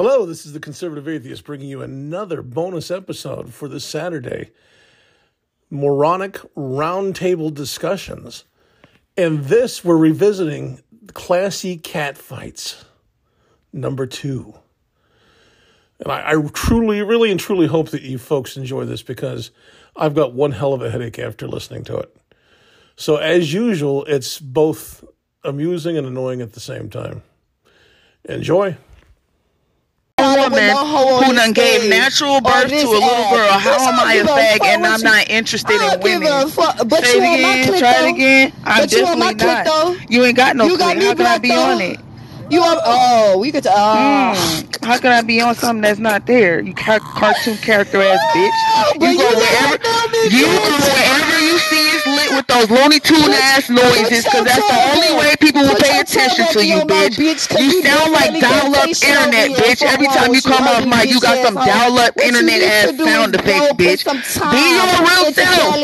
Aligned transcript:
Hello, 0.00 0.24
this 0.24 0.46
is 0.46 0.52
the 0.52 0.60
Conservative 0.60 1.08
Atheist 1.08 1.42
bringing 1.42 1.68
you 1.68 1.82
another 1.82 2.40
bonus 2.40 2.88
episode 2.88 3.52
for 3.52 3.66
this 3.66 3.84
Saturday. 3.84 4.52
Moronic 5.70 6.34
Roundtable 6.54 7.52
Discussions. 7.52 8.44
And 9.16 9.46
this, 9.46 9.84
we're 9.84 9.96
revisiting 9.96 10.82
Classy 11.14 11.76
Cat 11.76 12.16
Fights, 12.16 12.84
number 13.72 14.06
two. 14.06 14.54
And 15.98 16.12
I, 16.12 16.30
I 16.30 16.42
truly, 16.52 17.02
really, 17.02 17.32
and 17.32 17.40
truly 17.40 17.66
hope 17.66 17.88
that 17.88 18.02
you 18.02 18.18
folks 18.18 18.56
enjoy 18.56 18.84
this 18.84 19.02
because 19.02 19.50
I've 19.96 20.14
got 20.14 20.32
one 20.32 20.52
hell 20.52 20.74
of 20.74 20.80
a 20.80 20.92
headache 20.92 21.18
after 21.18 21.48
listening 21.48 21.82
to 21.86 21.96
it. 21.96 22.16
So, 22.94 23.16
as 23.16 23.52
usual, 23.52 24.04
it's 24.04 24.38
both 24.38 25.02
amusing 25.42 25.98
and 25.98 26.06
annoying 26.06 26.40
at 26.40 26.52
the 26.52 26.60
same 26.60 26.88
time. 26.88 27.24
Enjoy. 28.26 28.76
Woman 30.40 31.24
who 31.24 31.34
done 31.34 31.52
gave 31.52 31.88
natural 31.88 32.40
birth 32.40 32.68
to 32.68 32.76
a 32.76 33.00
little 33.00 33.30
girl. 33.30 33.52
How 33.58 33.78
am 33.88 34.00
I 34.00 34.14
a 34.14 34.24
fag 34.24 34.64
and 34.64 34.86
I'm 34.86 35.00
not 35.00 35.28
interested 35.28 35.80
in 35.80 36.00
women? 36.00 36.50
But 36.54 37.04
Say 37.04 37.16
you 37.16 37.22
it 37.22 37.68
again. 37.68 37.78
Try 37.78 38.06
it 38.06 38.14
again. 38.14 38.52
I'm 38.64 38.86
definitely 38.86 39.34
not. 39.34 40.10
You 40.10 40.24
ain't 40.24 40.36
got 40.36 40.56
no 40.56 40.66
You 40.66 40.78
got 40.78 40.96
me 40.96 41.04
How 41.04 41.14
can 41.14 41.26
I 41.26 41.38
be 41.38 41.52
on 41.52 41.80
it? 41.80 42.00
You 42.50 42.62
are 42.62 42.78
oh 42.84 43.38
we 43.40 43.52
could 43.52 43.66
uh, 43.66 44.34
Mm, 44.34 44.84
how 44.84 44.98
can 44.98 45.12
I 45.12 45.22
be 45.22 45.40
on 45.40 45.54
something 45.56 45.82
that's 45.82 45.98
not 46.00 46.26
there? 46.26 46.60
You 46.60 46.74
car- 46.74 47.00
cartoon 47.14 47.58
character 47.58 48.02
ass 48.02 48.24
bitch. 48.34 48.66
You 48.76 48.84
you 49.10 49.18
go 49.18 49.24
wherever 49.34 49.78
you 50.22 50.46
go 50.48 50.78
wherever 50.78 51.40
you 51.40 51.58
see 51.58 51.90
is 51.90 52.06
lit 52.06 52.32
with 52.32 52.46
those 52.48 52.70
Looney 52.70 53.00
Tune 53.00 53.34
ass 53.34 53.68
noises, 53.70 54.28
cause 54.28 54.44
that's 54.44 54.66
the 54.66 54.80
only 54.94 55.12
way 55.18 55.36
people 55.40 55.62
will 55.62 55.76
pay 55.76 56.00
attention 56.00 56.46
to 56.48 56.66
you, 56.66 56.82
back 56.82 56.88
in 56.88 56.98
your 56.98 57.10
bitch. 57.10 57.48
bitch, 57.48 57.58
You 57.58 57.66
you 57.66 57.72
sound 57.72 58.12
like 58.12 58.38
dial-up 58.38 58.90
internet, 59.02 59.52
bitch. 59.52 59.82
Every 59.84 60.08
time 60.08 60.34
you 60.34 60.42
come 60.42 60.68
off 60.68 60.84
mic, 60.86 61.10
you 61.10 61.20
got 61.20 61.38
some 61.40 61.58
dial-up 61.58 62.14
internet 62.22 62.62
ass 62.62 62.94
sound 62.96 63.34
effects, 63.34 63.72
bitch. 63.74 64.04
Be 64.50 64.74
your 64.74 64.86
real 65.08 65.26
self. 65.26 65.78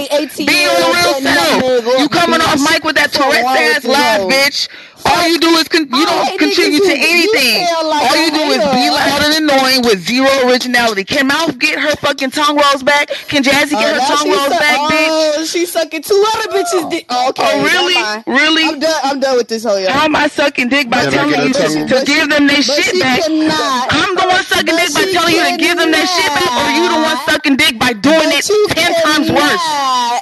Be 0.47 0.63
your 0.65 0.95
real 0.95 1.15
self. 1.15 1.65
You 1.97 2.09
coming 2.09 2.41
off 2.43 2.59
mic 2.61 2.85
with 2.85 2.97
that 2.97 3.13
Tourette's 3.13 3.55
ass 3.55 3.87
laugh, 3.87 4.23
bitch. 4.23 4.69
All 5.07 5.29
you 5.29 5.39
do 5.39 5.49
is 5.61 5.69
con- 5.69 5.89
you 5.91 6.05
don't 6.07 6.39
contribute 6.39 6.81
to 6.81 6.89
who- 6.89 6.97
you 6.97 7.31
anything. 7.33 7.67
like 7.85 8.11
All 8.11 8.17
you 8.17 8.31
do 8.31 8.43
is 8.53 8.59
be 8.75 8.91
loud 8.91 9.23
and 9.25 9.35
annoying 9.51 9.83
with 9.83 10.07
zero 10.07 10.29
originality. 10.49 11.05
Can 11.05 11.27
Mouth 11.29 11.59
get 11.59 11.79
her 11.79 11.95
fucking 11.97 12.31
tongue 12.31 12.57
rolls 12.57 12.83
back? 12.83 13.09
Can 13.29 13.43
Jazzy 13.43 13.71
get 13.71 13.85
Oh, 13.85 14.01
her 14.01 14.01
tongue 14.17 14.31
rolls 14.31 14.49
suck- 14.49 14.59
back, 14.61 14.79
oh, 14.81 14.89
bitch? 14.91 15.41
Oh, 15.41 15.45
she 15.45 15.67
sucking 15.67 16.03
two 16.03 16.25
other 16.35 16.49
bitches. 16.53 16.85
Oh, 16.85 16.91
dick. 16.91 17.07
Oh, 17.11 17.29
okay, 17.31 17.43
Oh, 17.45 17.63
really? 17.63 17.95
Really? 18.27 18.65
I'm 18.65 18.79
done. 18.81 19.01
I'm 19.05 19.21
done 19.21 19.37
with 19.37 19.49
this 19.49 19.65
whole. 19.65 19.79
How 19.89 20.05
am 20.05 20.17
I 20.17 20.29
sucking 20.29 20.69
dick 20.69 20.89
by 20.91 21.05
But 21.05 21.13
telling 21.13 21.31
you 21.47 21.53
but 21.53 21.61
to, 21.63 21.69
she- 21.69 21.87
to 21.87 22.05
give 22.07 22.29
them 22.31 22.47
their 22.47 22.63
shit 22.63 22.85
she 22.85 23.01
back? 23.01 23.21
cannot. 23.21 23.89
I'm 23.93 24.15
the 24.15 24.23
one 24.27 24.45
sucking 24.45 24.67
But 24.67 24.77
dick 24.87 24.95
by 24.95 25.01
she 25.03 25.13
telling 25.13 25.35
you 25.35 25.45
to 25.51 25.57
give 25.59 25.77
them 25.79 25.91
their 25.91 26.07
shit 26.07 26.27
back, 26.27 26.53
or 26.53 26.71
you 26.71 26.89
the 26.89 27.01
one 27.03 27.19
sucking 27.29 27.57
dick 27.57 27.79
by 27.79 27.93
doing 27.93 28.19
But 28.19 28.35
it 28.35 28.49
you 28.49 28.67
ten 28.71 28.95
times 29.03 29.31
worse? 29.31 29.61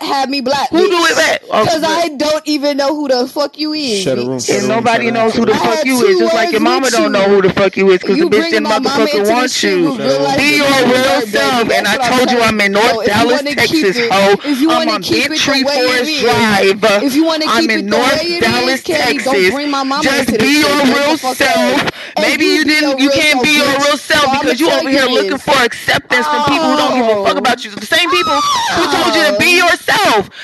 Have 0.02 0.28
me 0.28 0.41
black. 0.41 0.69
Who 0.70 0.78
do 0.89 1.05
it 1.06 1.17
back? 1.17 1.42
Oh, 1.50 1.64
Because. 1.64 1.83
I 1.84 2.08
don't 2.08 2.42
even 2.46 2.77
know 2.77 2.94
who 2.96 3.08
the 3.08 3.27
fuck 3.28 3.58
you 3.58 3.72
is. 3.72 4.02
Shut 4.02 4.19
a 4.19 4.22
room, 4.27 4.41
bitch. 4.81 4.84
shut 4.84 5.01
a 5.01 5.05
And 5.05 5.05
room, 5.05 5.05
nobody 5.05 5.05
shut 5.06 5.17
a 5.17 5.19
room, 5.19 5.25
knows 5.25 5.34
who 5.37 5.47
the 5.47 5.55
fuck 5.55 5.84
you 5.84 6.06
is, 6.06 6.19
just 6.19 6.34
like 6.34 6.53
your 6.53 6.61
mama 6.61 6.91
don't 6.91 7.12
know 7.12 7.25
who 7.28 7.42
the 7.42 7.51
fuck 7.53 7.77
you 7.77 7.91
is, 7.91 7.98
because 8.01 8.19
the 8.19 8.25
bitch 8.27 8.31
bring 8.31 8.51
didn't 8.51 8.65
my 8.65 8.79
mama 8.79 8.89
motherfucking 8.89 9.19
into 9.20 9.31
want 9.33 9.62
you. 9.62 9.91
with 9.92 10.01
real 10.01 10.23
life 10.23 10.39
Be 10.39 10.56
your 10.56 10.67
real 10.87 11.20
self, 11.27 11.70
and 11.70 11.87
I 11.87 11.97
told 12.09 12.31
you. 12.31 12.41
I'm 12.41 12.61
in 12.61 12.73
North 12.73 13.06
Dallas, 13.06 13.42
Texas, 13.42 13.97
it- 13.97 14.11
ho. 14.12 14.37
I'm 14.70 14.89
on 14.89 15.03
keep 15.03 15.27
it 15.27 15.31
Big 15.31 15.39
the 15.39 15.45
Tree 15.45 15.62
Forest 15.64 16.20
Drive. 16.20 17.03
if 17.05 17.14
you 17.14 17.25
wanna 17.25 17.45
I'm 17.48 17.69
in 17.70 17.87
North 17.87 18.20
Dallas, 18.41 18.81
is, 18.81 18.83
Kelly, 18.83 19.19
don't 19.19 19.34
Texas. 19.34 19.51
bring 19.55 19.70
my 19.70 19.83
mama 19.83 20.03
Just 20.03 20.39
be 20.39 20.61
your 20.61 20.84
real 20.84 21.17
self. 21.19 21.91
Maybe 22.19 22.45
you 22.47 22.53
you 22.62 22.64
didn't. 22.64 22.98
You 23.01 23.11
can't 23.11 23.42
be 23.42 23.57
your 23.57 23.67
real 23.79 23.97
self 23.97 24.41
because 24.41 24.61
you 24.61 24.70
over 24.70 24.89
here 24.89 25.07
looking 25.07 25.39
for 25.39 25.57
acceptance 25.62 26.27
from 26.27 26.45
people 26.45 26.67
who 26.70 26.77
don't 26.77 26.95
give 26.97 27.07
a 27.07 27.25
fuck 27.25 27.36
Oh. 27.36 27.39
about 27.39 27.64
you. 27.64 27.70
The 27.70 27.86
same 27.86 28.11
people 28.11 28.33
who 28.77 28.84
told 28.92 29.14
you 29.17 29.25
to 29.33 29.36
be 29.39 29.61
oh. 29.61 29.67
yourself. 29.67 29.81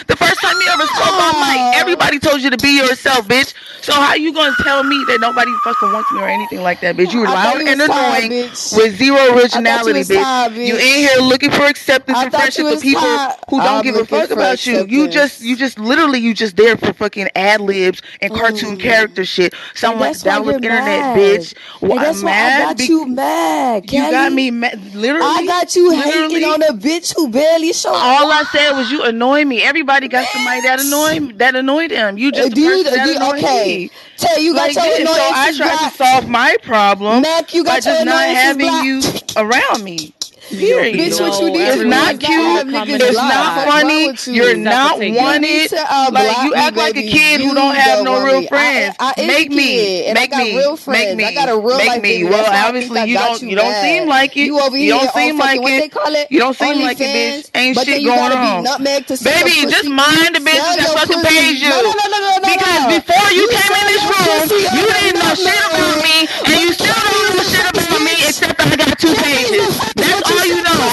The 0.07 0.17
first 0.17 0.41
time 0.41 0.61
you 0.61 0.69
ever 0.73 0.87
spoke 0.87 1.13
on 1.21 1.41
mic, 1.41 1.77
everybody 1.77 2.19
told 2.19 2.41
you 2.41 2.51
to 2.51 2.57
be 2.59 2.77
yourself, 2.79 3.29
bitch. 3.29 3.53
So 3.81 3.93
how 3.93 4.15
you 4.15 4.33
gonna 4.33 4.55
tell 4.57 4.83
me 4.83 5.05
that 5.05 5.21
nobody 5.21 5.57
fucking 5.59 5.93
wants 5.93 6.11
me 6.11 6.21
or 6.21 6.29
anything 6.29 6.63
like 6.63 6.81
that, 6.81 6.97
bitch? 6.97 7.13
You 7.13 7.21
were 7.21 7.27
loud 7.27 7.61
and 7.61 7.81
annoying 7.81 8.31
bitch. 8.31 8.77
with 8.77 8.97
zero 8.97 9.37
originality, 9.37 10.01
was 10.01 10.09
bitch. 10.09 10.23
tired, 10.23 10.53
You 10.53 10.75
bitch. 10.75 10.81
in 10.81 10.99
here 11.09 11.19
looking 11.21 11.51
for 11.51 11.63
acceptance 11.65 12.19
I 12.19 12.25
and 12.25 12.33
friendship 12.33 12.65
with 12.65 12.83
people 12.83 13.03
tired. 13.03 13.37
who 13.49 13.59
don't 13.59 13.69
I'm 13.69 13.83
give 13.83 13.95
a 13.97 14.05
fuck 14.05 14.31
about 14.31 14.67
you. 14.67 14.85
You 14.87 15.09
just, 15.09 15.41
you 15.43 15.57
just 15.57 15.79
literally, 15.79 16.19
you 16.19 16.35
just 16.35 16.57
there 16.57 16.77
for 16.77 16.93
fucking 16.93 17.29
ad 17.37 17.61
libs 17.61 18.03
and 18.21 18.33
cartoon 18.35 18.77
character 18.79 19.25
shit. 19.25 19.53
Mm. 19.53 19.99
That's 19.99 20.25
why 20.25 20.39
you're 20.39 20.55
internet, 20.55 20.85
mad. 20.85 21.19
bitch. 21.19 21.55
Well, 21.81 21.99
that's 21.99 22.19
I'm 22.19 22.25
why 22.25 22.31
I 22.33 22.35
mad. 22.35 22.59
got 22.69 22.79
be- 22.79 22.85
you 22.87 23.07
mad, 23.07 23.93
you 23.93 24.11
got 24.11 24.33
me 24.33 24.51
mad. 24.51 24.95
Literally, 24.95 25.25
I 25.27 25.47
got 25.47 25.75
you 25.77 25.91
hating 25.93 26.45
on 26.45 26.63
a 26.63 26.73
bitch 26.73 27.15
who 27.15 27.29
barely 27.31 27.73
showed 27.73 27.95
up. 27.95 28.03
All 28.03 28.31
I 28.33 28.43
said 28.45 28.73
was 28.73 28.91
you 28.91 29.03
annoy 29.05 29.45
me. 29.45 29.58
Everybody 29.63 30.09
got 30.09 30.27
somebody 30.29 30.61
that 30.63 30.81
annoy 30.81 31.33
that 31.37 31.55
annoyed 31.57 31.91
them. 31.91 32.19
You 32.19 32.29
Uh, 32.29 32.33
just 32.33 32.55
do 32.55 32.55
the 32.55 32.61
you, 32.61 32.85
person 32.85 32.95
that 32.95 33.05
do 33.07 33.13
you- 33.13 33.19
okay. 33.35 33.79
me. 33.79 33.91
Tell 34.17 34.39
you 34.41 34.55
got 34.55 34.75
Like 34.75 34.77
your 34.77 34.85
this. 34.85 35.09
So 35.09 35.31
I 35.35 35.53
tried 35.57 35.79
blocked. 35.79 35.97
to 35.97 36.05
solve 36.05 36.29
my 36.29 36.57
problem 36.63 37.23
Mac, 37.23 37.55
you 37.55 37.65
got 37.65 37.75
by 37.75 37.81
just 37.81 38.05
not 38.05 38.25
having 38.29 38.67
blocked. 38.67 38.85
you 38.87 39.03
around 39.37 39.85
me. 39.85 40.15
Period. 40.49 40.97
Bitch, 40.97 41.21
what 41.21 41.41
you 41.41 41.51
need 41.53 41.61
it's 41.61 41.83
not 41.85 42.21
cute. 42.21 42.31
not 42.31 42.67
have 42.67 42.89
niggas 42.89 43.01
It's 43.01 43.17
not 43.17 43.69
funny. 43.69 44.07
you? 44.07 44.33
You're 44.33 44.57
not 44.57 44.99
take 44.99 45.13
it. 45.13 45.17
You 45.17 45.21
wanted. 45.21 45.73
like 46.13 46.45
you 46.45 46.55
act 46.55 46.77
like 46.77 46.97
a 46.97 47.03
kid 47.03 47.41
who 47.41 47.55
don't 47.55 47.75
have 47.75 48.05
no 48.05 48.25
real 48.25 48.47
friends. 48.49 48.97
Make 49.19 49.51
me, 49.51 50.13
make 50.13 50.31
me, 50.33 50.57
real 50.57 50.77
friends. 50.77 51.17
make 51.17 51.17
me, 51.17 51.25
I 51.25 51.35
got 51.35 51.49
a 51.49 51.57
real 51.57 51.79
friend. 51.79 52.03
make 52.03 52.03
me. 52.03 52.25
Well, 52.25 52.45
That's 52.45 52.69
obviously 52.69 53.05
you 53.11 53.19
don't. 53.19 53.43
you 53.43 53.57
don't 53.57 53.75
seem 53.83 54.09
like 54.09 54.37
it. 54.37 54.47
You 54.47 54.61
over 54.61 54.77
You 54.77 54.91
don't 54.91 55.13
seem 55.13 55.39
like 55.39 55.61
it. 55.61 55.81
they 55.81 55.89
call 55.89 56.15
it? 56.15 56.31
You 56.31 56.39
don't 56.39 56.57
seem 56.57 56.83
like 56.83 56.99
it, 57.01 57.13
bitch. 57.13 57.51
Ain't 57.55 57.79
shit 57.79 58.05
going 58.05 58.33
on. 58.33 58.63
Be 58.63 58.71
nutmeg 58.71 59.07
to 59.07 59.17
sell 59.17 59.33
Baby, 59.45 59.71
just 59.71 59.89
mind 59.89 60.35
the 60.35 60.41
business 60.41 60.65
Sell 60.65 60.95
that 60.97 61.09
fucking 61.09 61.23
pays 61.29 61.61
you. 61.61 61.69
No, 61.69 61.83
no, 61.83 61.93
no, 61.93 62.07
no, 62.09 62.19
no, 62.19 62.33
no, 62.41 62.49
Because 62.49 62.83
before 62.99 63.29
you, 63.37 63.45
came 63.53 63.75
in 63.77 63.87
this 63.93 64.05
room, 64.09 64.49
you 64.79 64.85
didn't 64.89 65.19
know 65.21 65.35
shit 65.37 65.61
about 65.69 65.99
me, 66.01 66.17
and 66.49 66.57
you 66.63 66.71
still 66.73 66.95
don't 66.95 67.37
know 67.37 67.45
shit 67.45 67.67
about 67.69 68.01
me, 68.01 68.15
except 68.25 68.57
I 68.57 68.77
got 68.77 68.99
two 68.99 69.15
pages. 69.15 69.77
That's 69.95 70.23
all. 70.31 70.38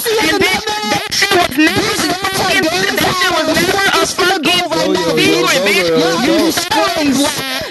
And 0.06 0.38
bitch, 0.38 0.66
that 0.94 1.10
shit 1.10 1.34
was 1.34 1.58
never 1.58 1.82
a 1.82 2.14
fucking, 2.38 2.62
that 2.62 3.10
shit 3.18 3.32
was 3.34 3.48
never 3.58 3.86
a 3.90 4.06
fucking 4.06 4.66
secret, 5.18 5.60
bitch. 5.66 5.90
You 5.90 6.38
go. 6.38 6.54
stole, 6.54 7.10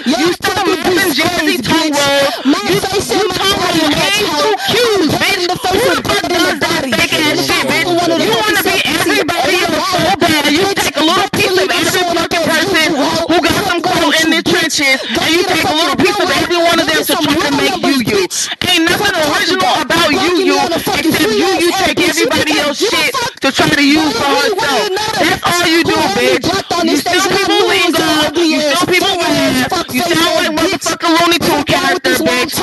you 0.03 0.27
stole 0.35 0.67
Muffin 0.67 1.09
Jazzy 1.15 1.57
tongue 1.63 1.95
roll. 1.95 2.27
You, 2.43 2.59
you 2.59 2.79
tongue 2.83 3.55
roll 3.55 3.87
ain't 3.87 4.27
two 4.35 4.51
Q's, 4.67 5.15
bitch. 5.15 5.47
Who 5.47 5.79
the 5.79 6.03
fuck 6.03 6.27
does 6.27 6.59
that 6.59 6.83
fake 6.83 7.15
ass 7.23 7.39
shit, 7.39 7.63
bitch? 7.71 7.87
You 8.19 8.35
wanna 8.35 8.61
be 8.67 8.83
everybody 8.83 9.55
else 9.63 9.87
so 9.95 10.03
bad. 10.19 10.51
You 10.51 10.67
take 10.75 10.97
a 10.97 11.05
little 11.07 11.29
piece 11.31 11.55
of 11.55 11.71
every 11.71 12.03
fucking 12.19 12.45
person 12.51 12.87
who 12.99 13.37
got 13.39 13.59
some 13.63 13.79
coal 13.79 14.11
in 14.11 14.27
the 14.35 14.41
trenches, 14.43 14.99
and 15.07 15.31
you 15.31 15.43
take 15.47 15.63
a 15.63 15.75
little 15.75 15.95
piece 15.95 16.19
of 16.19 16.29
every 16.43 16.59
one 16.59 16.79
of 16.79 16.87
them 16.87 16.99
to 16.99 17.15
try 17.15 17.47
to 17.47 17.55
make 17.55 17.79
you 17.79 17.95
you. 18.03 18.27
Ain't 18.67 18.83
nothing 18.83 19.15
original 19.31 19.71
about 19.79 19.94
you 20.25 20.45
you, 20.45 20.57
except 20.57 21.05
you 21.05 21.49
you 21.59 21.71
take 21.71 21.99
everybody 21.99 22.57
else 22.59 22.79
shit 22.79 23.13
to 23.41 23.51
try 23.51 23.69
to 23.69 23.85
use 23.85 24.13
for 24.13 24.25
herself. 24.25 24.89
That's 25.21 25.43
all 25.45 25.67
you 25.67 25.83
do, 25.83 25.95
bitch. 26.17 26.45
You 26.85 26.97
steal 26.97 27.25
people 27.29 27.67
lingo. 27.67 28.07
You 28.39 28.61
steal 28.61 28.85
people 28.87 29.15
laugh. 29.17 29.93
You 29.93 30.01
sound 30.01 30.35
like 30.35 30.53
motherfucking 30.57 31.13
Looney 31.21 31.39
Tune 31.39 31.63
character, 31.63 32.13
bitch. 32.21 32.53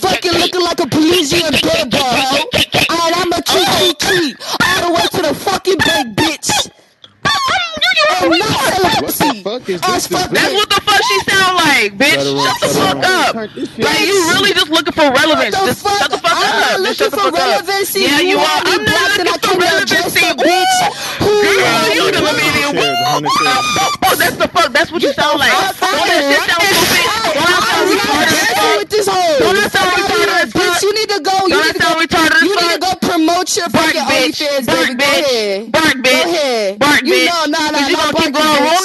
Fucking 0.00 0.32
looking 0.32 0.62
like 0.62 0.80
a 0.80 0.86
Belizean 0.86 1.52
dead 1.62 1.90
boy. 1.90 2.20
And 2.90 3.14
I'm 3.14 3.32
a 3.32 3.42
treat, 3.42 3.68
treat, 3.78 3.98
treat. 3.98 4.36
All 4.62 4.88
the 4.88 4.94
way 4.94 5.06
to 5.12 5.22
the 5.28 5.34
fucking 5.34 5.78
bank, 5.78 6.16
bitch. 6.16 6.70
And 8.22 8.38
not 8.38 8.60
celebrity. 8.60 9.42
fuck 9.42 9.68
is 9.68 9.82
oh, 9.82 9.94
this? 9.94 10.08
That's 10.08 10.54
what 10.54 10.68
the 10.70 10.80
fuck 10.84 11.02
she 11.02 11.18
sound 11.20 11.56
like, 11.56 11.98
bitch. 11.98 12.14
Shut 12.14 12.26
her 12.26 12.38
up, 12.38 12.56
Shut 12.58 12.60
the 12.60 12.68
fuck 12.68 12.96
up. 13.04 13.04
up. 13.04 13.32
Turn 13.32 13.50
this 13.54 13.70
shit 13.74 13.84
Like 13.84 14.00
you 14.00 14.14
really 14.34 14.52
just 14.54 14.70
looking 14.70 14.92
for 14.94 15.10
relevance. 15.12 15.56
Just 15.56 15.82
shut 15.98 16.10
the 16.10 16.18
fuck 16.18 16.32
I'm 16.38 16.46
up. 16.50 16.54
not 16.60 16.80
Just 16.82 16.98
looking 16.98 16.98
shut 16.98 17.10
the 17.12 17.18
for 17.18 17.30
fuck 17.30 17.34
up. 17.38 17.64
relevancy. 17.64 18.00
Yeah, 18.00 18.20
You 18.20 18.20
you 18.20 18.38
are. 18.38 18.62
I'm 18.66 18.84
not 18.84 18.86
blocked 18.86 19.18
and 19.18 19.28
I 19.28 19.36
looking 19.36 19.40
for 19.40 19.54
came 19.54 19.62
out 19.62 19.84
just 19.86 20.14
relevancy. 20.14 20.20
bitch. 20.40 20.76
Who 21.20 21.32
girl, 21.56 21.88
you 21.90 22.04
you? 22.06 22.12
the 22.12 22.22
comedian. 22.22 22.70
Shares, 22.70 23.00
a 23.00 23.08
hundred 23.08 23.32
shares. 23.32 23.64
Oh, 24.04 24.16
that's 24.16 24.36
the 24.36 24.48
fuck. 24.48 24.72
That's 24.72 24.92
what 24.92 25.02
you 25.02 25.12
sound 25.12 25.38
like. 25.40 25.62
Don't 25.90 26.06
that 26.08 26.24
shit 26.26 26.42
sound 26.42 26.68
stupid? 26.68 27.10
Don't 27.34 27.48
that 27.48 27.64
sound 27.64 27.88
retarded 27.90 28.42
as 28.42 28.48
Go 28.54 28.62
fuck? 28.62 28.76
with 28.76 28.90
this 28.90 29.08
hoe. 29.08 29.38
Don't 29.40 29.56
that 29.56 29.72
sound 29.72 29.90
retarded 29.92 30.52
Bitch, 30.52 30.82
you 30.82 30.94
need 30.94 31.08
to 31.10 31.20
go. 31.20 31.32
You 31.46 31.48
Don't 31.48 31.64
need 31.64 31.74
that 31.74 31.74
to 31.74 31.80
go. 31.80 31.88
sound 31.88 32.00
retarded 32.00 32.42
You 32.42 32.56
need 32.56 32.72
to 32.74 32.78
go 32.80 32.94
promote 33.00 33.56
your 33.56 33.68
Bark, 33.70 33.94
fucking 33.94 34.06
bitch. 34.06 34.40
OnlyFans, 34.40 34.66
baby. 34.66 34.94
Go 34.94 35.04
bitch. 35.04 35.20
ahead. 35.24 35.72
Bark, 35.72 35.94
bitch. 36.04 36.24
Go 36.24 36.30
ahead. 36.34 36.78
Bark, 36.78 37.02
You 37.02 37.24
know, 37.26 37.44
nah, 37.48 37.70
nah, 37.70 37.88
nah, 37.88 37.93
room. 38.40 38.82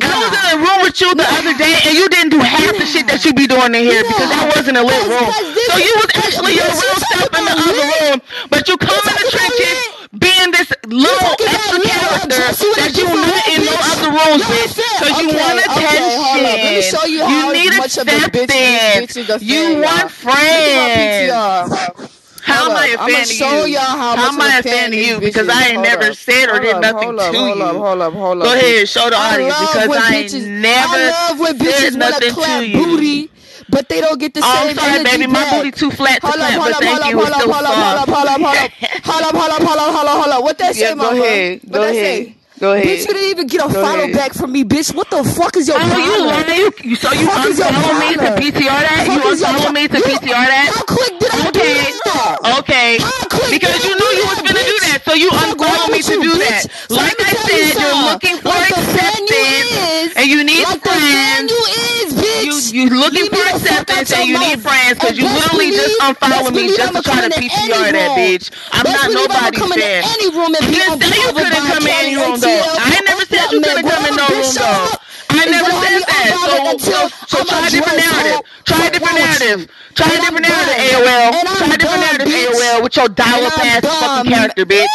I 0.00 0.14
was 0.18 0.32
in 0.34 0.46
a 0.54 0.56
room 0.58 0.78
with 0.82 0.96
you 1.00 1.14
the 1.14 1.28
other 1.38 1.54
day, 1.54 1.74
and 1.86 1.94
you 1.94 2.08
didn't 2.08 2.30
do 2.34 2.40
half 2.40 2.74
the 2.74 2.86
shit 2.86 3.06
that 3.06 3.24
you 3.24 3.32
be 3.34 3.46
doing 3.46 3.74
in 3.74 3.84
here 3.86 4.02
because 4.02 4.30
that 4.30 4.46
wasn't 4.56 4.78
a 4.78 4.84
lit 4.84 5.04
room. 5.06 5.28
So 5.70 5.76
you 5.78 5.92
was 6.00 6.10
actually 6.18 6.54
your 6.58 6.70
real 6.70 6.98
self 7.12 7.30
in 7.36 7.44
the 7.44 7.54
other 7.54 7.86
room, 7.98 8.16
but 8.50 8.66
you 8.68 8.76
come 8.78 9.02
in 9.04 9.14
the 9.18 9.26
trenches 9.30 9.78
being 10.16 10.50
this 10.50 10.72
little 10.86 11.32
extra? 11.38 11.78
Character 11.78 12.28
dress 12.28 12.62
you 12.62 12.72
in 12.72 12.78
a 12.78 12.82
that 12.82 12.94
you 12.96 13.06
not 13.06 13.44
in 13.52 13.60
no 13.64 13.76
other 13.76 14.10
rooms. 14.14 14.42
I'm 14.44 14.68
Cause 14.98 15.16
you 15.20 15.28
want 15.36 15.58
attention. 15.60 16.42
Let 16.42 16.74
me 16.74 16.82
show 16.82 17.04
you 17.06 17.24
how 17.24 17.52
need 17.52 17.76
much 17.76 17.96
of 17.98 18.08
a 18.08 18.10
bitch 18.10 18.32
this 18.32 18.50
acceptance. 18.50 19.12
bitch 19.12 19.16
is 19.16 19.28
a 19.30 19.44
You 19.44 19.82
want 19.82 20.10
y'all. 20.10 20.34
Look 20.34 21.78
at 21.78 21.96
my 21.96 22.04
friends. 22.04 22.17
PTR. 22.48 22.66
am 22.66 22.76
I 22.76 22.88
offending 22.94 23.38
show 23.38 23.64
you? 23.64 23.66
y'all 23.66 23.80
how 23.82 24.16
How 24.16 24.30
am 24.30 24.40
I 24.40 24.60
fan 24.60 24.92
offending 24.92 25.00
you? 25.00 25.20
Because 25.20 25.48
I 25.48 25.68
ain't 25.70 25.82
never 25.82 26.12
up. 26.12 26.14
said 26.14 26.48
or 26.50 26.58
Hold 26.58 26.60
did 26.60 26.78
up, 26.78 26.88
nothing 26.88 27.16
hold 27.16 27.20
up, 27.20 27.34
to 27.34 27.36
hold 27.36 27.60
you. 27.60 27.62
Up, 27.62 27.76
hold 27.76 28.02
up, 28.02 28.14
hold 28.14 28.42
up. 28.42 28.42
Go 28.42 28.52
ahead, 28.54 28.88
show 28.88 29.10
the 29.10 29.16
I 29.16 29.32
audience 29.34 29.58
love 29.76 29.82
because 29.82 29.86
when 29.86 29.98
I 29.98 30.16
bitches, 30.16 30.48
ain't 30.54 30.54
never 30.62 30.96
I 30.96 30.98
love 31.30 31.40
when 31.40 31.58
bitches 31.60 31.98
clap 32.26 32.40
to 32.44 32.62
you. 32.64 33.18
booty, 33.18 33.30
but 33.68 33.88
they 33.88 34.00
don't 34.00 34.20
get 34.20 34.34
the 34.34 34.42
Oh, 34.42 34.44
same 34.44 34.68
I'm 34.68 34.70
sorry, 34.70 34.98
energy 34.98 35.00
baby. 35.00 35.26
My 35.28 35.44
booty 35.46 35.72
too 35.72 35.90
flat 35.90 36.24
to 36.24 36.32
Hold 36.32 36.34
clap, 36.34 36.62
hold 36.62 36.62
but 36.62 36.74
up, 36.74 36.84
hold 36.84 37.02
up, 37.02 37.14
hold 37.14 37.32
up, 37.32 37.46
hold 37.46 37.66
up, 37.66 37.78
hold 37.78 37.98
up, 37.98 38.10
hold 38.10 38.28
up, 38.28 38.40
hold 38.40 38.58
up, 38.58 38.72
hold 39.04 39.22
up, 39.24 39.34
hold 39.36 39.52
up, 39.52 39.62
hold 39.62 39.78
up, 39.78 39.94
hold 39.94 40.08
up, 40.08 40.18
hold 40.22 40.34
up. 40.34 40.44
What 40.44 40.58
that 40.58 40.74
Yeah, 40.74 40.76
say, 40.76 40.94
go 40.94 41.12
mama? 41.12 41.14
ahead. 41.14 41.62
What 41.68 41.80
Go 41.80 41.82
that 41.82 41.96
ahead. 41.96 41.96
say? 41.96 42.37
Go 42.58 42.72
ahead. 42.74 42.86
Bitch, 42.86 43.06
you 43.06 43.14
didn't 43.14 43.30
even 43.30 43.46
get 43.46 43.60
a 43.64 43.72
Go 43.72 43.80
follow 43.82 44.04
ahead. 44.04 44.14
back 44.14 44.34
from 44.34 44.50
me, 44.52 44.64
bitch. 44.64 44.94
What 44.94 45.08
the 45.10 45.22
fuck 45.22 45.56
is 45.56 45.68
your 45.68 45.78
Oh, 45.78 45.84
you 45.84 45.90
problem? 45.94 46.26
lying? 46.26 46.58
You, 46.58 46.72
you 46.90 46.96
so 46.96 47.12
you 47.12 47.26
Fuck 47.30 47.46
unfollow 47.46 48.00
me 48.02 48.12
to 48.14 48.18
problem? 48.18 48.42
PTR 48.42 48.80
that? 48.82 49.06
You 49.06 49.18
Fuck 49.22 49.32
is 49.32 49.40
your 49.40 49.48
unfollow 49.50 49.72
me 49.74 49.82
to 49.86 50.00
pro- 50.00 50.10
you- 50.10 50.18
PTR 50.18 50.46
that? 50.50 50.66
How 50.74 50.82
quick 50.82 51.14
did 51.22 51.30
I 51.30 51.38
do 51.38 51.60
Okay. 51.60 51.74
that? 51.78 52.58
Okay. 52.58 52.98
How 52.98 53.22
quick 53.30 53.50
Because 53.54 53.74
did 53.78 53.84
you 53.86 53.94
knew 53.94 54.10
you 54.18 54.26
was 54.26 54.40
gonna 54.42 54.64
do 54.66 54.76
that, 54.90 54.98
so 55.06 55.14
you 55.14 55.30
Fuck 55.30 55.54
unfollow 55.54 55.86
me 55.92 56.02
to 56.02 56.14
do 56.18 56.32
bitch? 56.34 56.48
that. 56.50 56.66
So 56.90 56.94
Like 56.98 57.14
I 57.20 57.30
tell 57.30 57.58
you 57.58 57.70
said, 57.70 57.78
you're 57.78 58.02
looking 58.10 58.36
for 58.42 58.48
like 58.50 58.68
the 58.74 58.82
fan 58.90 59.20
you 59.22 59.38
acceptance, 59.38 60.12
and 60.18 60.26
you 60.26 60.40
need 60.42 60.64
like 60.66 60.82
the 60.82 60.90
fan 60.90 61.46
friends. 61.46 61.52
you 61.54 61.62
is, 61.62 62.08
bitch. 62.18 62.44
You 62.48 62.54
you 62.78 62.84
looking 62.90 63.22
Leave 63.28 63.32
for 63.32 63.48
acceptance 63.54 64.10
and 64.12 64.28
you 64.28 64.38
need 64.38 64.60
friends 64.60 64.98
because 64.98 65.16
you 65.18 65.24
best 65.24 65.36
literally 65.46 65.70
just 65.70 65.94
believe- 65.98 66.18
unfollow 66.18 66.50
me 66.50 66.50
believe 66.50 66.76
just 66.76 66.88
I'ma 66.90 67.00
try 67.06 67.20
to 67.20 67.26
into 67.26 67.38
PTR 67.40 67.92
that 67.92 68.10
bitch. 68.18 68.50
I'm 68.72 68.82
not 68.90 69.04
believe 69.06 69.30
I'ma 69.30 69.38
nobody's 69.38 69.58
come 69.60 69.72
into 69.72 69.84
fan. 69.84 70.04
any 70.18 70.28
room 70.34 70.52
and 70.58 70.64
You 70.68 70.74
didn't 70.78 71.02
say 71.02 71.18
you 71.22 71.32
couldn't 71.32 71.52
by 71.52 71.68
come 71.70 71.86
in 71.86 71.92
Kelly 71.92 72.06
any 72.08 72.16
room 72.16 72.34
ATL, 72.34 72.40
though. 72.56 72.76
I 72.80 73.00
never 73.04 73.24
said 73.28 73.44
you 73.52 73.60
couldn't 73.60 73.84
come 73.88 74.04
in 74.08 74.14
no 74.16 74.26
bitch 74.28 74.32
room 74.32 74.54
though. 74.56 74.96
I 75.30 75.44
never 75.44 75.70
said 75.84 76.00
that. 76.08 76.28
So 76.40 76.78
so 76.78 76.96
so 77.28 77.44
try 77.44 77.66
a 77.66 77.70
different 77.70 77.98
narrative. 78.00 78.40
Try 78.64 78.86
a 78.86 78.90
different 78.90 79.18
narrative. 79.18 79.60
Try 79.94 80.08
a 80.08 80.18
different 80.22 80.46
narrative. 80.48 80.78
AOL. 80.78 81.30
Try 81.58 81.74
a 81.74 81.78
different 81.78 82.02
narrative. 82.06 82.28
AOL, 82.28 82.82
with 82.82 82.96
your 82.96 83.08
dial 83.08 83.44
up 83.44 83.58
ass 83.58 83.84
fucking 83.84 84.32
character, 84.32 84.64
bitch. 84.64 84.86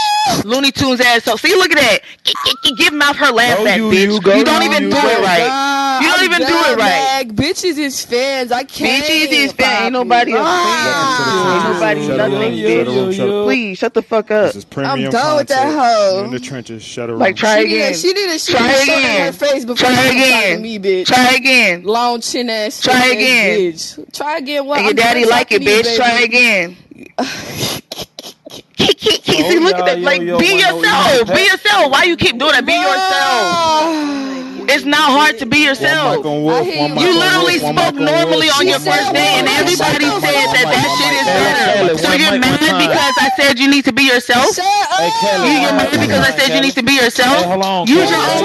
Looney 0.46 0.72
Tunes 0.72 1.02
ass. 1.02 1.24
So 1.24 1.36
see, 1.36 1.54
look 1.56 1.72
at 1.72 1.78
that. 1.78 2.00
Give 2.78 2.94
mouth 2.94 3.18
her 3.18 3.32
laugh 3.32 3.58
Go 3.58 3.66
back, 3.66 3.78
you, 3.78 3.90
bitch. 3.92 4.38
you, 4.38 4.44
don't 4.44 4.64
even 4.64 4.90
do 4.90 4.98
it 4.98 5.20
right. 5.22 5.83
God, 6.00 6.04
You 6.04 6.10
don't 6.10 6.19
I'm 6.19 6.25
even 6.25 6.48
do 6.48 6.54
it 6.54 6.78
right. 6.78 7.25
Mag. 7.28 7.36
Bitches 7.36 7.78
is 7.78 8.06
fans. 8.06 8.51
I 8.51 8.63
can't. 8.63 9.04
Bitches 9.06 9.31
is 9.31 9.51
fan. 9.54 9.84
Ain't 9.84 9.94
Poppy. 9.94 10.06
nobody 10.06 10.31
a 10.31 10.36
fan. 10.36 10.45
Ah. 10.45 11.56
Ain't 11.56 11.63
nobody 11.74 12.06
Shut 12.06 12.18
nothing, 12.18 12.57
shut 12.57 12.86
the 12.86 12.92
room, 12.92 13.10
bitch. 13.10 13.16
shut 13.16 13.28
the 13.28 13.34
room. 13.34 13.44
Please 13.45 13.78
shut 13.78 13.94
the 13.94 14.01
fuck 14.01 14.31
up. 14.31 14.45
This 14.48 14.56
is 14.56 14.66
premium 14.66 15.12
done 15.12 15.38
with 15.38 15.48
that 15.50 15.68
hoe. 15.74 16.16
You're 16.18 16.25
in 16.25 16.31
the 16.31 16.40
trenches. 16.40 16.84
Shut 16.84 17.10
a 17.10 17.13
room. 17.13 17.19
Like 17.22 17.36
try 17.36 17.60
She 17.62 17.66
need, 17.68 17.75
again. 17.75 17.92
a, 17.92 17.95
she 17.95 18.13
need 18.13 18.30
a, 18.36 18.40
she 18.40 18.51
Try 18.54 18.68
need 18.68 18.81
in 18.81 18.90
again. 18.90 19.25
her 19.28 19.34
face 19.34 19.66
before 19.66 19.75
Try 19.78 19.90
she 19.90 19.95
come 19.95 20.06
talk 20.06 20.13
to 20.16 20.24
again. 20.28 20.62
me, 20.62 20.80
bitch. 20.80 21.06
Try 21.07 21.31
again. 21.36 21.84
Long 21.84 22.22
chin 22.22 22.50
ass. 22.50 22.81
Try 22.81 23.07
again. 23.07 23.60
Bitch. 23.74 24.13
Try 24.13 24.38
again. 24.38 24.66
What? 24.66 24.78
And 24.80 24.86
your 24.86 24.92
I'm 24.92 24.96
daddy 24.96 25.25
like 25.25 25.51
it, 25.51 25.60
talking 25.63 25.84
to 25.84 25.89
bitch. 25.89 25.96
Try 25.96 26.22
again. 26.22 26.78
See, 28.84 29.42
Oh, 29.46 29.60
look 29.63 29.78
at 29.80 29.86
that. 29.86 30.00
Like, 30.00 30.19
be 30.19 30.25
yourself. 30.60 31.28
Be 31.34 31.42
yourself. 31.44 31.92
Why 31.92 32.04
you 32.04 32.16
keep 32.18 32.38
doing 32.38 32.51
that? 32.51 32.66
Be 32.66 32.74
yourself. 32.74 34.33
It's 34.74 34.86
not 34.86 35.14
hard 35.14 35.38
to 35.38 35.46
be 35.46 35.60
yourself. 35.64 36.25
Wolf, 36.25 36.50
I 36.50 36.64
hear 36.66 36.80
one 36.81 36.98
you. 36.98 37.08
You 37.08 37.20
literally 37.20 37.58
Wolf, 37.62 37.78
spoke 37.78 37.94
mic 37.94 38.10
on 38.10 38.10
normally 38.10 38.50
on 38.50 38.66
your 38.68 38.81
first 38.81 39.14
said 39.14 39.14
day, 39.14 39.38
and 39.38 39.48
everybody 39.48 40.06
said 40.18 40.48
that 40.50 40.66
that 40.74 40.88
shit 40.98 41.14
is 41.14 41.28
better. 41.30 41.98
So 42.02 42.10
you're 42.18 42.40
mad 42.42 42.58
because 42.60 43.16
I 43.22 43.30
said 43.38 43.60
you 43.60 43.70
need 43.70 43.86
to 43.86 43.94
be 43.94 44.04
yourself? 44.10 44.56
Shut 44.56 44.66
up. 44.66 44.98
Hey, 45.00 45.12
Kelly, 45.22 45.48
You, 45.54 45.62
you're 45.62 45.78
mad 45.78 45.92
because 45.94 46.24
I 46.25 46.31
said 46.34 46.56
you 46.56 46.62
need 46.62 46.74
to 46.74 46.84
be 46.84 46.94
yourself? 46.98 47.38
Hey, 47.38 47.50
hold 47.50 47.64
on, 47.64 47.88
Use 47.88 48.10
Kelly. 48.10 48.18
your 48.18 48.25
own 48.34 48.44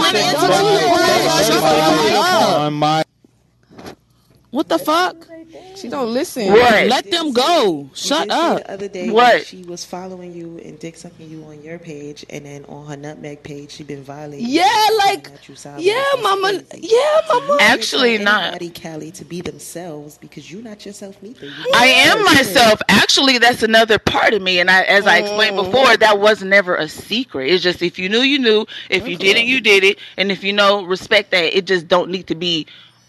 What 4.51 4.69
the 4.69 4.79
fuck? 4.79 5.29
She 5.77 5.89
don't 5.89 6.13
listen. 6.13 6.51
What? 6.51 6.87
Let 6.87 7.11
them 7.11 7.33
go. 7.33 7.91
Shut 7.95 8.21
you 8.21 8.25
did 8.27 8.33
say 8.33 8.39
up. 8.39 8.57
The 8.59 8.73
other 8.73 8.89
day 8.89 9.11
What? 9.11 9.47
she 9.47 9.63
was 9.65 9.85
following 9.85 10.33
you 10.33 10.59
and 10.65 10.79
dick 10.79 10.97
sucking 10.97 11.29
you 11.29 11.45
on 11.45 11.63
your 11.63 11.79
page, 11.79 12.25
and 12.31 12.47
then 12.47 12.65
on 12.65 12.87
her 12.87 12.97
nutmeg 12.97 13.43
page, 13.43 13.71
she 13.71 13.85
been 13.85 14.03
violating. 14.03 14.47
Yeah, 14.49 14.65
like- 14.99 15.27
saying 15.27 15.37
that 15.37 15.49
you 15.49 15.57
silent. 15.57 15.83
Yeah, 15.83 16.03
mama. 16.23 16.63
Yeah, 16.77 17.21
mama. 17.29 17.59
Actually 17.61 18.19
not. 18.19 18.55
Anybody, 18.55 18.71
Callie, 18.71 19.11
to 19.13 19.25
be 19.25 19.43
themselves 19.43 20.17
because 20.19 20.51
you're 20.51 20.63
not 20.63 20.85
yourself 20.87 21.23
neither. 21.23 21.47
You 21.47 21.73
I 21.75 21.87
am 21.87 22.25
myself. 22.25 22.81
Actually, 22.89 23.39
that's 23.39 23.63
another 23.63 23.99
part 23.99 24.33
of 24.33 24.41
me. 24.41 24.61
And 24.61 24.71
I, 24.71 24.83
as 24.85 25.07
I 25.07 25.19
explained 25.19 25.57
mm-hmm. 25.57 25.71
before, 25.71 25.97
that 25.99 26.21
was 26.21 26.43
never 26.43 26.75
a 26.75 26.89
secret. 26.89 27.51
It's 27.51 27.63
just 27.63 27.83
if 27.83 27.99
you 27.99 28.09
knew, 28.09 28.21
you 28.21 28.39
knew. 28.39 28.67
If 28.89 29.07
you 29.07 29.17
didn't, 29.17 29.47
you 29.47 29.61
did 29.61 29.85
it. 29.85 29.99
And 30.17 30.33
if 30.33 30.43
you 30.43 30.53
know, 30.55 30.85
respect 30.85 31.31
that. 31.33 31.57
It 31.57 31.67
just 31.67 31.87
don't 31.87 32.11
need 32.11 32.27
to 32.29 32.35
be 32.35 32.67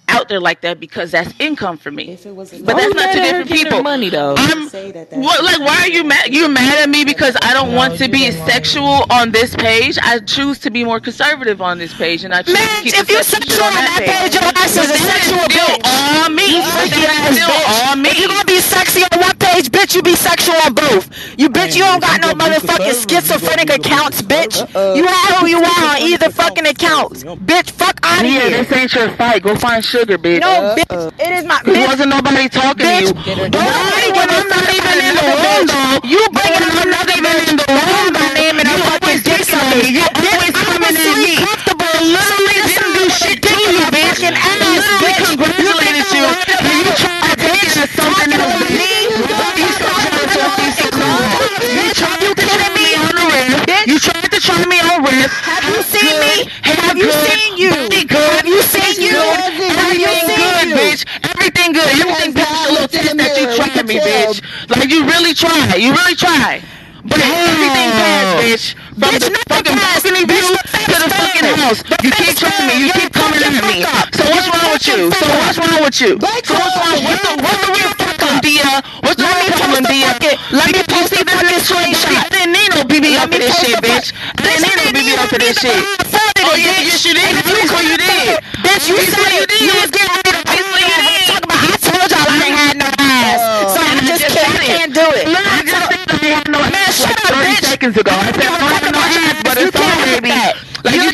out 0.09 0.29
there 0.29 0.39
like 0.39 0.61
that 0.61 0.79
because 0.79 1.11
that's 1.11 1.33
income 1.39 1.77
for 1.77 1.91
me. 1.91 2.09
If 2.11 2.25
it 2.25 2.35
was 2.35 2.51
But 2.51 2.75
that's 2.77 2.93
not 2.95 3.13
two 3.13 3.21
different 3.21 3.49
people. 3.49 3.83
money 3.83 4.09
though. 4.09 4.35
I'm 4.37 4.69
say 4.69 4.91
that 4.91 5.11
what 5.13 5.43
like 5.43 5.59
why 5.59 5.77
are 5.83 5.89
you 5.89 6.03
mad 6.03 6.33
You're 6.33 6.49
mad 6.49 6.79
at 6.83 6.89
me 6.89 7.05
because 7.05 7.35
I 7.41 7.53
don't 7.53 7.73
want 7.75 7.97
to 7.99 8.09
be 8.09 8.31
sexual 8.31 9.05
on 9.11 9.31
this 9.31 9.55
page? 9.55 9.97
I 10.01 10.19
choose 10.19 10.59
to 10.59 10.69
be 10.71 10.83
more 10.83 10.99
conservative 10.99 11.61
on 11.61 11.77
this 11.79 11.93
page 11.93 12.23
and 12.23 12.33
I 12.33 12.41
choose 12.43 12.55
to 12.57 12.63
Man, 12.65 12.83
keep 12.83 12.93
if 12.95 13.07
the 13.07 13.13
you 13.13 13.23
sexual 13.23 13.41
shit 13.41 13.49
sexual 13.49 13.65
on 13.65 13.73
that 13.85 14.01
page, 14.05 14.33
your 14.35 14.43
ass 14.57 14.75
is 14.77 14.89
a 14.91 14.97
sexual 14.97 15.39
still 15.49 15.75
bitch. 15.77 16.23
on 16.23 16.35
me. 16.35 16.45
You 16.55 16.61
But 16.61 16.71
freaky 16.79 17.01
that's 17.01 17.35
still 17.35 17.49
bitch. 17.49 17.91
on 17.91 18.01
me. 18.01 18.09
If 18.09 18.19
you 18.19 18.27
gonna 18.27 18.45
be 18.45 18.59
sexy 18.61 19.01
on 19.03 19.19
one 19.19 19.37
page, 19.37 19.69
bitch, 19.69 19.95
you 19.95 20.01
be 20.01 20.15
sexual 20.15 20.55
on 20.65 20.73
both. 20.73 21.09
You 21.39 21.49
bitch, 21.49 21.75
you 21.75 21.83
don't 21.83 22.01
got 22.01 22.21
no 22.21 22.33
motherfucking 22.33 23.09
schizophrenic 23.09 23.69
accounts, 23.69 24.21
bitch. 24.21 24.59
You 24.95 25.05
are 25.07 25.27
who 25.39 25.47
you 25.47 25.59
are 25.63 25.85
on 25.95 26.01
either 26.01 26.29
fucking 26.29 26.65
accounts. 26.67 27.23
Bitch, 27.23 27.71
fuck 27.71 27.99
out 28.03 28.25
of 28.25 28.31
Yeah, 28.31 28.47
here. 28.49 28.63
this 28.63 28.71
ain't 28.71 28.93
your 28.93 29.09
fight. 29.15 29.43
Go 29.43 29.55
find 29.55 29.83
sugar, 29.99 30.17
bitch. 30.17 30.39
No, 30.39 30.75
bitch, 30.79 31.11
it 31.19 31.31
is 31.35 31.43
my 31.45 31.59
There 31.65 31.75
bitch. 31.75 31.87
wasn't 31.87 32.09
nobody 32.09 32.47
talking 32.47 32.87
to 32.87 32.93
you. 33.03 33.11
Bitch, 33.11 33.51
don't 33.51 34.15
when 34.15 34.29
I'm 34.31 34.47
not 34.47 34.67
even 34.71 34.97
in 35.03 35.15
the 35.19 35.27
room, 35.27 35.63
though. 35.67 35.99
You 36.07 36.21
bring 36.31 36.53
it 36.55 36.63
up, 36.63 36.75
I'm 36.79 36.89
not 36.89 37.07
even 37.11 37.35
in 37.51 37.55
the 37.59 37.67
room 37.67 38.07
by 38.15 38.27
naming 38.39 38.67
a 38.67 38.75
fucking 38.79 39.19
dick 39.27 39.43
sucker. 39.43 39.83
You 39.83 40.03
always 40.07 40.55
coming 40.55 40.95
at 40.95 41.17
me. 41.19 41.35
comfortable. 41.43 41.95
Literally 41.99 42.59
didn't 42.63 42.93
do 42.95 43.03
shit 43.11 43.39
to 43.43 43.53
you, 43.59 43.83
bitch. 43.91 44.23
And 44.23 44.35
Literally 44.39 45.13
congratulated 45.19 46.07
you. 46.15 46.23
And 46.63 46.75
you 46.79 46.91
tried 46.95 47.27
to 47.27 47.35
take 47.43 47.63
it 47.67 47.77
as 47.83 47.89
something 47.91 48.31
else, 48.39 48.55
bitch. 48.71 49.11
You 49.59 49.67
so 49.75 49.89
jealous 49.99 50.35
of 50.39 50.51
me, 50.55 50.67
so 50.79 50.87
cool. 50.95 51.59
You 51.75 51.91
tried 51.91 52.23
to 52.23 52.45
try 52.47 52.67
me 52.71 52.87
on 53.03 53.11
the 53.19 53.25
riff. 53.35 53.87
You 53.91 53.97
tried 53.99 54.31
to 54.31 54.39
try 54.39 54.59
me 54.71 54.79
on 54.79 55.03
riff. 55.03 55.31
Have 55.43 55.65
you 55.67 55.81
seen 55.83 56.15
me? 56.23 56.35
Have 56.63 56.97
you 56.97 57.11
seen 57.11 57.57
you? 57.57 57.71
Have 57.75 58.47
you 58.47 58.61
seen 58.63 58.95
you? 59.03 59.68
Everything 59.89 60.37
good, 60.37 60.69
bitch. 60.77 61.01
Everything 61.25 61.73
good. 61.73 61.89
Everything 61.89 62.33
past 62.33 62.69
little 62.69 62.87
test 62.87 63.17
that 63.17 63.33
you 63.33 63.45
tried 63.57 63.87
me, 63.89 63.97
bitch. 63.97 64.37
Like 64.69 64.89
you 64.93 65.01
really 65.05 65.33
try. 65.33 65.75
You 65.81 65.91
really 65.97 66.13
try. 66.13 66.61
But 67.01 67.17
everything 67.17 67.89
passed, 67.97 68.33
bitch. 68.37 68.65
From 68.99 69.17
the 69.17 69.41
fucking 69.49 69.77
balcony 69.81 70.29
view 70.29 70.45
to 70.53 70.95
the 70.99 71.09
fucking 71.09 71.47
house. 71.57 71.81
You 72.05 72.11
keep 72.11 72.37
trying 72.37 72.69
me. 72.69 72.85
You 72.85 72.93
keep 72.93 73.09
coming 73.17 73.41
at 73.41 73.55
me. 73.65 73.81
So 74.13 74.29
what's 74.29 74.45
wrong 74.45 74.69
with 74.77 74.85
you? 74.85 75.09
So 75.09 75.25
what's 75.41 75.57
wrong 75.57 75.81
with 75.81 75.97
you? 75.97 76.13
So 76.21 76.27
what's 76.29 76.49
wrong? 76.53 76.99
What's 77.01 77.23
the 77.25 77.33
what's 77.41 77.61
the 77.65 77.71
real 77.73 77.93
problem, 77.97 78.35
Dia? 78.45 78.71
What's 79.01 79.17
the 79.17 79.25
real 79.25 79.53
problem, 79.57 79.83
Dia? 79.89 80.11
Let 80.53 80.69
me 80.69 80.81
post 80.85 81.17
the 81.17 81.25
fucking 81.25 81.65
screenshot. 81.65 82.13
I 82.13 82.29
didn't 82.29 82.53
need 82.53 82.69
no 82.77 82.85
BB 82.85 83.17
up 83.17 83.33
for 83.33 83.41
this 83.41 83.57
shit, 83.57 83.79
bitch. 83.81 84.13
I 84.37 84.41
didn't 84.45 84.69
need 84.69 84.77
no 84.77 84.85
BB 84.93 85.09
up 85.17 85.29
for 85.33 85.39
this 85.41 85.57
shit. 85.57 86.28
Oh 86.45 86.55
yeah, 86.55 86.79
yes 86.87 87.03
you 87.05 87.13
did. 87.13 87.35
Obviously 87.35 87.85
you 87.89 87.97
did. 87.97 88.39
Bitch, 88.63 88.87
you 88.87 88.95
said 88.97 89.31
you 89.35 89.45
did. 89.47 89.61
You 89.67 89.73
was 89.75 89.91
getting 89.91 90.15
rid 90.15 90.35
of 90.35 90.43
Obviously 90.47 90.81
you 90.83 90.99
did. 91.03 91.25
Talk 91.27 91.43
about. 91.43 91.59
I 91.59 91.75
told 91.79 92.07
y'all 92.11 92.29
I 92.29 92.37
ain't 92.47 92.55
had 92.55 92.75
no 92.79 92.89
ass, 92.99 93.41
so 93.73 93.79
I 93.79 93.99
just 94.07 94.23
can't. 94.31 94.55
I 94.55 94.65
can't 94.65 94.93
do 94.95 95.05
it. 95.19 95.25
I 95.27 95.61
just 95.67 95.85
said 95.91 96.07
I 96.07 96.27
had 96.39 96.47
no 96.47 96.59
ass. 96.59 96.71
Man, 96.71 96.89
shut 96.95 97.19
up, 97.27 97.35
30 97.35 97.67
seconds 97.67 97.95
ago. 97.97 98.13
I 98.13 98.31
said 98.31 98.47
I 98.47 98.55
don't 98.55 98.71
have 98.71 98.87
no 98.91 99.01
ass, 99.03 99.37
but 99.43 99.55
it's 99.59 99.75
all 99.75 99.95
baby. 100.07 100.31
Like 100.79 100.95
you 100.95 101.11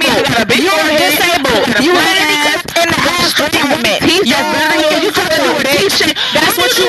me 0.00 0.08
you 0.08 0.24
got 0.24 0.40
a 0.40 0.46
big 0.48 0.64
You're 0.64 0.72
forehead, 0.72 1.20
disabled. 1.20 1.68
you 1.84 1.92
You 1.92 1.92
got 1.92 2.00
a 2.00 2.16
literally 2.16 2.38
fat 2.48 2.64
got 2.64 2.80
in 2.80 2.88
the 2.88 2.98
ass 3.12 3.30
treatment. 3.36 4.00
You're 4.24 4.40
that's 4.40 4.72
than. 4.72 5.04
You 5.04 5.10
to 5.28 5.36
do 5.36 5.52
a 5.52 5.64
teeth 5.68 5.92
check. 6.00 6.16
That's 6.32 6.56
what 6.56 6.72
you 6.80 6.88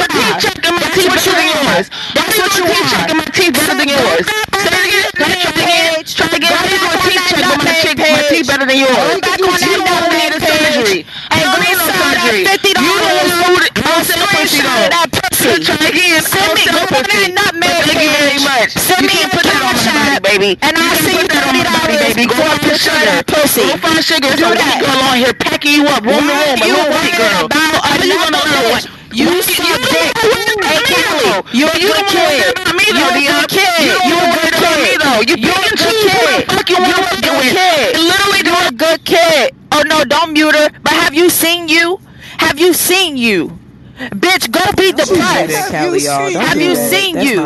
and 0.63 0.75
my 0.79 0.87
teeth 0.95 1.11
better 1.11 1.35
than 1.35 1.51
yours. 1.51 1.87
That's 2.15 2.31
what 2.39 2.51
you 2.55 2.63
teeth 2.63 2.87
check 2.87 3.09
and 3.11 3.19
my 3.19 3.27
teeth 3.27 3.51
better 3.51 3.75
than 3.75 3.89
yours. 3.91 4.23
Say 4.55 4.71
it 4.71 4.87
again. 4.87 5.03
Try 5.19 5.35
again. 5.51 5.99
Try 6.07 6.31
again. 6.31 6.55
How 6.55 6.63
you 6.63 6.79
gonna 6.79 7.03
teeth 7.03 7.27
check 7.27 7.43
but 7.43 7.59
my 7.59 8.23
my 8.43 8.53
better 8.53 8.65
than 8.67 8.77
yours? 8.79 8.93
Go 8.93 9.19
back 9.23 9.39
on 9.39 9.55
that 9.55 9.63
a 9.63 9.79
nutmeg 9.83 10.31
surgery. 10.43 10.99
You 11.03 11.43
don't 11.43 11.61
need 11.63 11.77
no 11.79 11.87
surgery. 11.87 12.43
$50 12.43 12.83
You 12.83 12.93
don't 12.99 13.43
want 13.43 13.63
to 13.63 13.81
I'll 13.83 14.03
sell 14.03 14.25
pussy 14.27 14.59
screenshot 14.59 14.63
though. 14.63 14.83
of 14.83 14.91
that 14.93 15.07
pussy. 15.11 15.51
Try 15.63 15.79
again. 15.87 16.21
Send 16.23 16.51
me- 16.55 16.65
go 16.67 16.79
on 16.83 17.03
that 17.03 17.29
nutmeg 17.35 17.75
Thank 17.83 17.99
you 18.03 18.11
very 18.15 18.39
much. 18.43 18.69
Send 18.75 19.03
me 19.07 19.13
your 19.19 19.29
put 19.33 19.43
that 19.43 19.61
on 19.63 19.75
my 19.75 19.83
body, 19.83 20.19
baby. 20.23 20.51
and 20.63 20.73
You 20.77 20.83
I'll 20.83 20.95
can 20.95 21.03
see 21.03 21.17
put 21.19 21.29
that 21.33 21.43
on 21.47 21.55
my 21.57 21.65
body, 21.67 21.95
$30 21.99 22.15
baby. 22.15 22.23
Go 22.27 22.37
a 22.39 22.47
up 22.53 22.59
to 22.63 22.73
sugar. 22.79 23.15
pussy. 23.27 23.63
Go 23.67 23.75
find 23.79 24.01
sugar. 24.03 24.29
It's 24.33 24.41
a 24.43 24.49
white 24.51 24.79
girl 24.79 24.99
on 25.07 25.15
here 25.19 25.33
packing 25.35 25.73
you 25.79 25.85
up, 25.91 26.03
room 26.03 26.23
to 26.23 26.33
room. 26.33 26.57
A 26.59 26.65
you 26.67 26.73
little 26.75 26.91
white 26.91 27.15
girl. 27.15 27.47
How 27.51 27.95
you 28.03 28.15
gonna 28.17 28.39
learn 28.39 28.63
what? 28.71 28.83
You 29.13 29.29
you 29.29 29.43
suck 29.43 29.79
don't 29.79 29.89
dick. 29.89 30.13
know 30.15 30.29
what 30.29 30.49
about 30.55 30.63
Hey, 30.63 30.81
me, 30.81 30.95
Kelly, 30.95 31.09
though. 31.09 31.43
you 31.51 31.67
a 31.67 31.79
good 31.79 32.05
don't 32.05 32.15
know 32.15 32.31
kid. 32.31 32.45
what 32.45 32.59
about 32.61 32.75
me, 32.75 32.85
You 32.89 32.99
though, 32.99 33.11
a 33.15 33.21
Dia. 33.21 33.31
good 33.31 33.47
kid. 33.49 33.67
You 33.79 33.93
don't 33.93 34.09
You 34.09 34.15
know 34.15 34.25
a 34.25 34.27
what 34.27 34.51
good 34.51 34.53
me, 34.81 34.91
kid. 34.91 34.99
though. 34.99 35.21
You 35.21 35.37
You 35.37 35.51
pick 35.51 35.65
a 35.67 35.71
and 35.71 35.77
good 35.77 35.95
choose 35.95 36.11
who 36.11 36.19
the 36.27 36.41
kid. 36.41 36.47
fuck 36.47 36.69
you 36.69 36.77
You 36.77 36.95
want 36.95 36.97
a 36.97 37.03
to 37.11 37.17
fuck 37.17 37.21
good 37.21 37.37
with. 37.37 37.57
kid. 37.57 37.95
Literally, 37.95 38.41
You 38.43 38.55
a 38.67 38.71
good 38.71 39.05
kid. 39.05 39.51
Oh 39.71 39.83
no, 39.87 40.03
don't 40.05 40.33
mute 40.33 40.55
her. 40.55 40.69
But 40.83 40.93
have 40.93 41.13
you 41.13 41.29
seen 41.29 41.69
you? 41.69 41.99
Have 42.39 42.59
you 42.59 42.73
seen 42.73 43.17
you? 43.17 43.59
Bitch, 43.99 44.51
go 44.51 44.61
beat 44.77 44.97
the 44.97 45.07
press. 45.07 45.69
Kelly, 45.69 46.03
y'all. 46.05 46.31
Have 46.31 46.61
you 46.61 46.75
that. 46.75 46.75
seen 46.75 47.19
That's 47.19 47.29
you? 47.29 47.43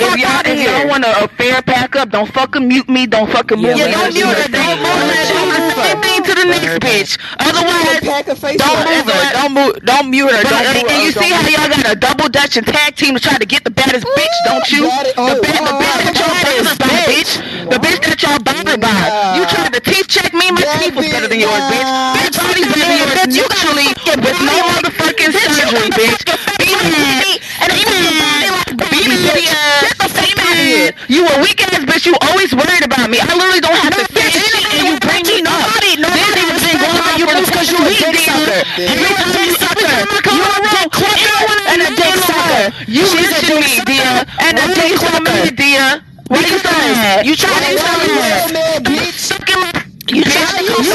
Not 0.00 0.08
cool. 0.08 0.08
Fuck 0.08 0.16
If 0.16 0.20
y'all, 0.20 0.30
outta 0.30 0.50
if 0.52 0.58
here. 0.58 0.70
y'all 0.70 0.88
want 0.88 1.04
a, 1.04 1.08
a 1.08 1.24
uh, 1.24 1.28
fair 1.28 1.62
pack 1.62 1.96
up, 1.96 2.10
don't 2.10 2.30
fucking 2.32 2.66
mute 2.68 2.88
me. 2.88 3.06
Don't 3.06 3.30
fucking 3.30 3.58
move 3.58 3.76
Yeah, 3.76 3.86
me. 3.86 3.92
don't 3.92 4.12
mute 4.14 4.26
her, 4.26 4.48
don't 4.48 4.78
move 4.80 4.96
her. 4.96 5.14
Do 5.14 5.66
the 5.68 5.76
same 5.82 6.00
thing 6.00 6.22
to 6.24 6.32
the 6.34 6.46
next 6.46 6.78
bitch. 6.80 7.10
Otherwise, 7.40 8.00
Pack 8.00 8.28
a 8.28 8.36
face 8.36 8.56
don't 8.58 8.84
move 8.84 9.06
her. 9.06 9.32
Don't 9.32 9.52
move. 9.54 9.72
Don't 9.84 10.10
mute 10.10 10.30
her. 10.32 10.42
Don't 10.44 10.66
move 10.74 10.88
her. 10.88 10.94
And 10.94 11.02
you 11.04 11.12
see 11.12 11.30
how 11.30 11.48
y'all 11.48 11.68
got 11.68 11.86
a 11.92 11.96
double 11.96 12.28
dutch 12.28 12.56
and 12.56 12.66
tag 12.66 12.96
team 12.96 13.14
to 13.14 13.20
try 13.20 13.38
to 13.38 13.46
get 13.46 13.64
the 13.64 13.70
baddest 13.70 14.06
bitch, 14.06 14.36
don't 14.44 14.66
you? 14.72 14.82
The, 14.90 15.14
Oh, 15.16 15.34
ba- 15.40 15.60
the 15.64 15.74
oh, 15.74 15.80
bitch 15.80 15.98
that 16.04 16.16
y'all 16.18 16.36
bothered 16.40 16.78
by, 16.78 16.96
bitch. 17.06 17.32
The 17.70 17.78
bitch 17.78 18.00
that 18.08 18.20
y'all 18.22 18.38
bothered 18.42 18.80
by. 18.80 19.36
You 19.36 19.44
tried 19.46 19.72
to 19.74 19.80
teeth 19.80 20.08
check 20.08 20.32
me. 20.34 20.50
My 20.50 20.62
teeth 20.62 20.94
was 20.96 21.06
better 21.08 21.28
than 21.28 21.38
bitch, 21.38 21.46
yours, 21.46 21.64
bitch. 21.66 21.90
Bitch, 22.16 22.36
body's 22.38 22.68
better 22.68 22.86
than 22.88 22.98
yours. 22.98 23.36
You 23.36 23.44
got 23.48 23.58
Naturally, 23.60 23.88
with 24.24 24.38
no 24.40 24.56
motherfucking 24.70 25.32
surgery, 25.34 25.90
bitch. 25.94 26.22
Be 26.58 26.70
mad. 26.90 27.40
And 27.60 27.70
Be 27.72 27.80
you 27.80 27.86
mad. 27.86 28.64
Be 28.90 29.00
Get 29.04 29.44
mad. 29.44 29.84
the 30.00 30.08
fuck 30.08 30.12
Be 30.16 30.32
outta 30.40 30.64
here. 30.64 30.92
You 31.08 31.22
a 31.28 31.36
weak 31.44 31.60
ass 31.62 31.84
bitch. 31.84 32.06
You 32.06 32.14
always 32.30 32.52
worried 32.54 32.84
about 32.84 33.10
me. 33.10 33.18
I 33.20 33.32
literally 33.36 33.60
don't 33.60 33.76
have 33.76 33.94
to 33.96 34.04
say 34.12 34.28
shit, 34.32 34.64
and 34.72 34.82
you 34.88 34.94
bring 35.00 35.24
me 35.28 35.44
up. 35.44 35.60
Nobody, 35.60 35.92
nobody 36.00 36.40
you 36.40 36.52
was 36.52 36.62
been 36.64 36.78
going 36.80 37.00
on 37.04 37.14
you 37.20 37.26
for 37.28 37.34
the 37.36 37.40
move 37.40 37.50
because 37.52 37.68
you 37.70 37.78
a 37.80 37.90
dick 37.92 38.16
sucker. 38.24 38.60
You're 38.80 39.16
a 39.20 39.24
dick 39.32 39.48
you 39.50 39.56
sucker. 39.60 39.84
every 39.84 40.20
time 40.24 40.40
I 40.40 40.40
You're 40.40 40.56
a 40.56 40.62
dick 40.72 40.88
clucker 40.92 41.40
and 41.68 41.80
a 41.84 41.90
dick 41.96 42.14
sucker. 42.24 42.64
You 42.88 43.04
mention 43.12 43.46
dick 43.46 43.60
me, 43.60 43.72
sucker 43.76 43.86
dear, 43.92 44.12
and 44.40 44.54
a 44.56 44.66
dick 44.74 44.92
sucker, 44.96 45.24
sucker. 45.26 45.50
dear. 45.56 45.86
Why 46.30 46.40
you 46.46 46.58
mad? 46.64 47.26
You 47.26 47.34
tried 47.36 47.60
to 47.60 47.72
tell 47.76 47.98
you 48.06 48.14
me 48.14 48.22
so 48.22 48.48
that. 48.48 48.52
mad? 48.54 48.84
man. 48.86 49.80
You 50.10 50.24
tried 50.24 50.64
to 50.66 50.74
You 50.74 50.94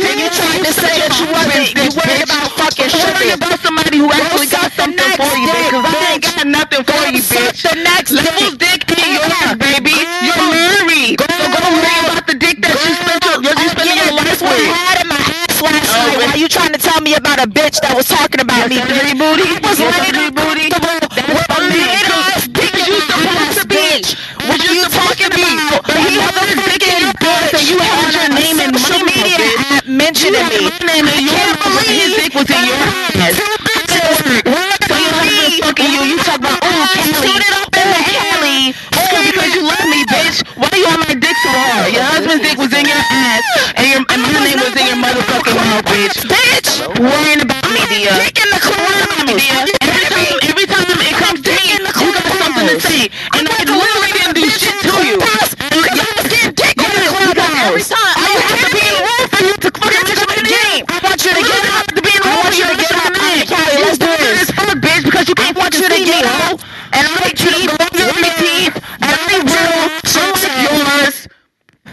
Then 0.00 0.18
you 0.18 0.28
tried 0.30 0.62
to 0.66 0.72
say 0.74 0.94
that 0.98 1.12
you 1.20 1.26
wasn't, 1.30 1.70
you 1.70 1.90
worried 1.94 2.24
about 2.26 2.50
fucking 2.58 2.90
Worry 2.90 3.30
about 3.34 3.58
somebody 3.62 3.98
who 3.98 4.10
actually 4.10 4.46
got 4.50 4.72
something 4.74 5.10
for 5.14 5.30
you, 5.38 5.46
bitch. 5.50 5.70
Cause 5.70 5.86
I 5.86 5.89
ain't 6.20 6.36
got 6.36 6.46
nothing 6.46 6.84
for 6.84 7.00
you, 7.08 7.22
bitch. 7.24 7.62
the 7.64 7.76
next 7.80 8.12
Levels 8.12 8.56
dick. 8.60 8.84
ain't 8.92 9.16
yours, 9.16 9.56
baby. 9.56 9.92
Girl. 9.96 10.28
You're 10.28 10.44
married. 10.52 11.16
So 11.20 11.46
go 11.48 11.58
worry 11.72 11.96
about 12.04 12.26
the 12.28 12.36
dick 12.36 12.60
that 12.60 12.76
you 12.76 12.92
spent 12.92 13.20
your, 13.24 13.40
you 13.40 13.68
spending 13.72 13.96
your 13.96 14.12
life 14.20 14.40
what 14.44 14.52
I 14.52 14.68
had 14.68 14.96
in 15.00 15.08
my 15.08 15.16
ass 15.16 15.56
last 15.62 15.88
Oh, 15.88 16.04
night. 16.04 16.16
Why 16.20 16.34
you 16.36 16.48
trying 16.48 16.72
to 16.72 16.80
tell 16.80 17.00
me 17.00 17.14
about 17.14 17.40
a 17.40 17.48
bitch 17.48 17.80
that 17.80 17.96
was 17.96 18.08
talking 18.08 18.40
about 18.40 18.68
me? 18.68 18.76
Yes, 18.76 18.88
dirty 18.88 19.14
booty. 19.16 19.48
I 19.48 19.60
was 19.64 19.78
laid 19.80 20.12
dirty 20.12 20.30
booty. 20.36 20.66
That's 20.68 21.24
with 21.32 21.56
a 21.56 21.60
made 21.72 22.04
ass 22.04 22.44
dick 22.48 22.68
Because 22.68 22.88
you 22.88 23.00
supposed 23.00 23.56
to 23.60 23.64
be. 23.64 23.76
bitch. 23.80 24.08
What 24.44 24.58
you 24.60 24.84
talking 24.92 25.30
about? 25.32 25.80
But 25.88 25.96
he 26.04 26.20
had 26.20 26.36
a 26.36 26.56
dick 26.68 26.82
in 26.84 26.96
your 27.00 27.14
ass 27.16 27.48
and 27.56 27.64
you 27.64 27.78
had 27.80 28.08
your 28.12 28.28
name 28.36 28.58
in 28.60 28.70
my 28.76 28.96
media 29.08 29.48
app 29.72 29.84
mentioning 29.88 30.44
me. 30.52 30.68
had 30.68 30.84
my 30.84 30.92
name 30.92 31.06
in 31.08 31.20
your 31.24 31.32
can't 31.32 31.60
but 31.64 31.86
his 31.88 32.10
dick 32.16 32.32
was 32.36 32.48
in 32.50 32.60
your 32.68 32.76
ass. 33.24 33.36
Two 33.40 33.54
bitches. 33.64 34.16
So 34.90 34.96
your 34.96 35.14
husband 35.16 35.54
fucking 35.60 35.90
you. 35.92 36.02
You 36.10 36.18
talk 36.24 36.40
about, 36.40 36.58
oh, 36.62 36.82
Kelly. 36.94 37.14
Shoot 37.20 37.42
it 37.46 37.54
up 37.54 37.70
in 37.76 37.86
Oh, 37.86 37.94
the 37.94 38.00
air. 38.00 38.24
Kelly. 38.34 38.60
It's 39.00 39.30
because 39.30 39.52
you 39.54 39.62
love 39.66 39.86
me, 39.86 40.00
bitch. 40.08 40.38
Why 40.56 40.70
you 40.74 40.86
on 40.88 41.00
my 41.04 41.14
dick 41.14 41.36
so 41.44 41.50
hard? 41.52 41.92
Your 41.92 42.02
husband's 42.04 42.42
dick 42.42 42.56
was 42.58 42.72
in 42.72 42.86
your 42.88 42.98
ass, 43.10 43.44
and 43.76 43.86
your 43.86 44.00
and 44.10 44.20
my 44.22 44.38
name 44.44 44.60
was 44.60 44.74
in 44.74 44.86
your 44.88 44.98
motherfucking 45.00 45.56
mouth, 45.56 45.84
bitch. 45.86 46.16
Bitch. 46.26 46.68
Worrying 46.98 47.44
about 48.10 48.26
me, 48.26 48.26
dear. 48.26 48.26
Dick 48.26 48.38
in 48.42 48.48
the 48.50 48.58
Worrying 48.70 49.04
about 49.06 49.26
me, 49.26 49.34
dear. 49.38 49.58
Every 49.60 50.06
time, 50.10 50.38
every 50.50 50.66
time 50.66 50.98
it 51.00 51.14
comes 51.20 51.40
to 51.46 51.50
me, 51.50 51.64
you 51.70 52.10
got 52.10 52.26
something 52.40 52.66
to 52.70 52.76
say, 52.80 53.02
and 53.38 53.44
I 53.46 53.58
literally 53.66 54.12
didn't 54.18 54.34
do 54.34 54.46
shit 54.50 54.74
to 54.82 54.94
you. 55.06 55.18
Y'all 55.20 56.22
get 56.26 56.54
dick 56.56 56.76
in 56.80 56.90
the 56.90 57.08
clubhouse. 57.10 57.70
Every 57.70 57.84
time, 57.86 58.14
Are 58.16 58.24
I 58.24 58.30
you 58.30 58.40
have 58.40 58.60
to 58.60 58.70
be 58.74 58.82
in 58.82 58.94
the 58.94 59.02
room 59.06 59.24
for 59.30 59.40
you 59.44 59.54
to 59.60 59.68
fucking 59.70 59.90
Get 59.90 60.06
mention 60.06 60.18
in 60.20 60.26
my 60.26 60.34
the 60.34 60.42
name. 60.42 60.54
game. 60.58 60.84
I 60.90 60.96
want 61.04 61.18
you 61.24 61.32
to 61.34 61.42
get 61.42 61.50
I 61.50 61.68
up. 61.70 61.74
have 61.80 61.94
to 61.94 62.02
be 62.02 62.10
in 62.10 62.20
the 62.20 62.26
I 62.26 62.30
room 62.30 62.40
want 62.40 62.50
for 62.50 62.58
you 62.58 62.64
you 62.64 62.70
to 62.70 62.74
to 62.74 62.80
get 62.80 62.90
mention 62.90 63.00
up. 63.00 63.10
my 63.10 63.20
name. 63.20 63.46
Callie, 63.50 63.78
let's 63.84 63.98
do 64.00 64.06
stupid 64.10 64.26
this. 64.26 64.40
as 64.40 64.50
fuck, 64.56 64.76
bitch, 64.80 65.02
because 65.04 65.26
you 65.28 65.34
can't 65.36 65.56
want 65.56 65.74
fucking 65.74 65.82
you 65.82 65.88
to 65.90 65.98
see 66.00 66.10
get 66.10 66.22
me, 66.24 66.30
up. 66.30 66.40
hoe. 66.40 66.56
And 66.90 67.02
I 67.06 67.12
like 67.22 67.36
teeth, 67.38 67.70
white 67.70 68.34
teeth, 68.40 68.74
and 69.00 69.12
I 69.14 69.24
ain't 69.30 69.46
real, 69.46 69.78
unlike 70.10 70.56
yours. 70.66 71.16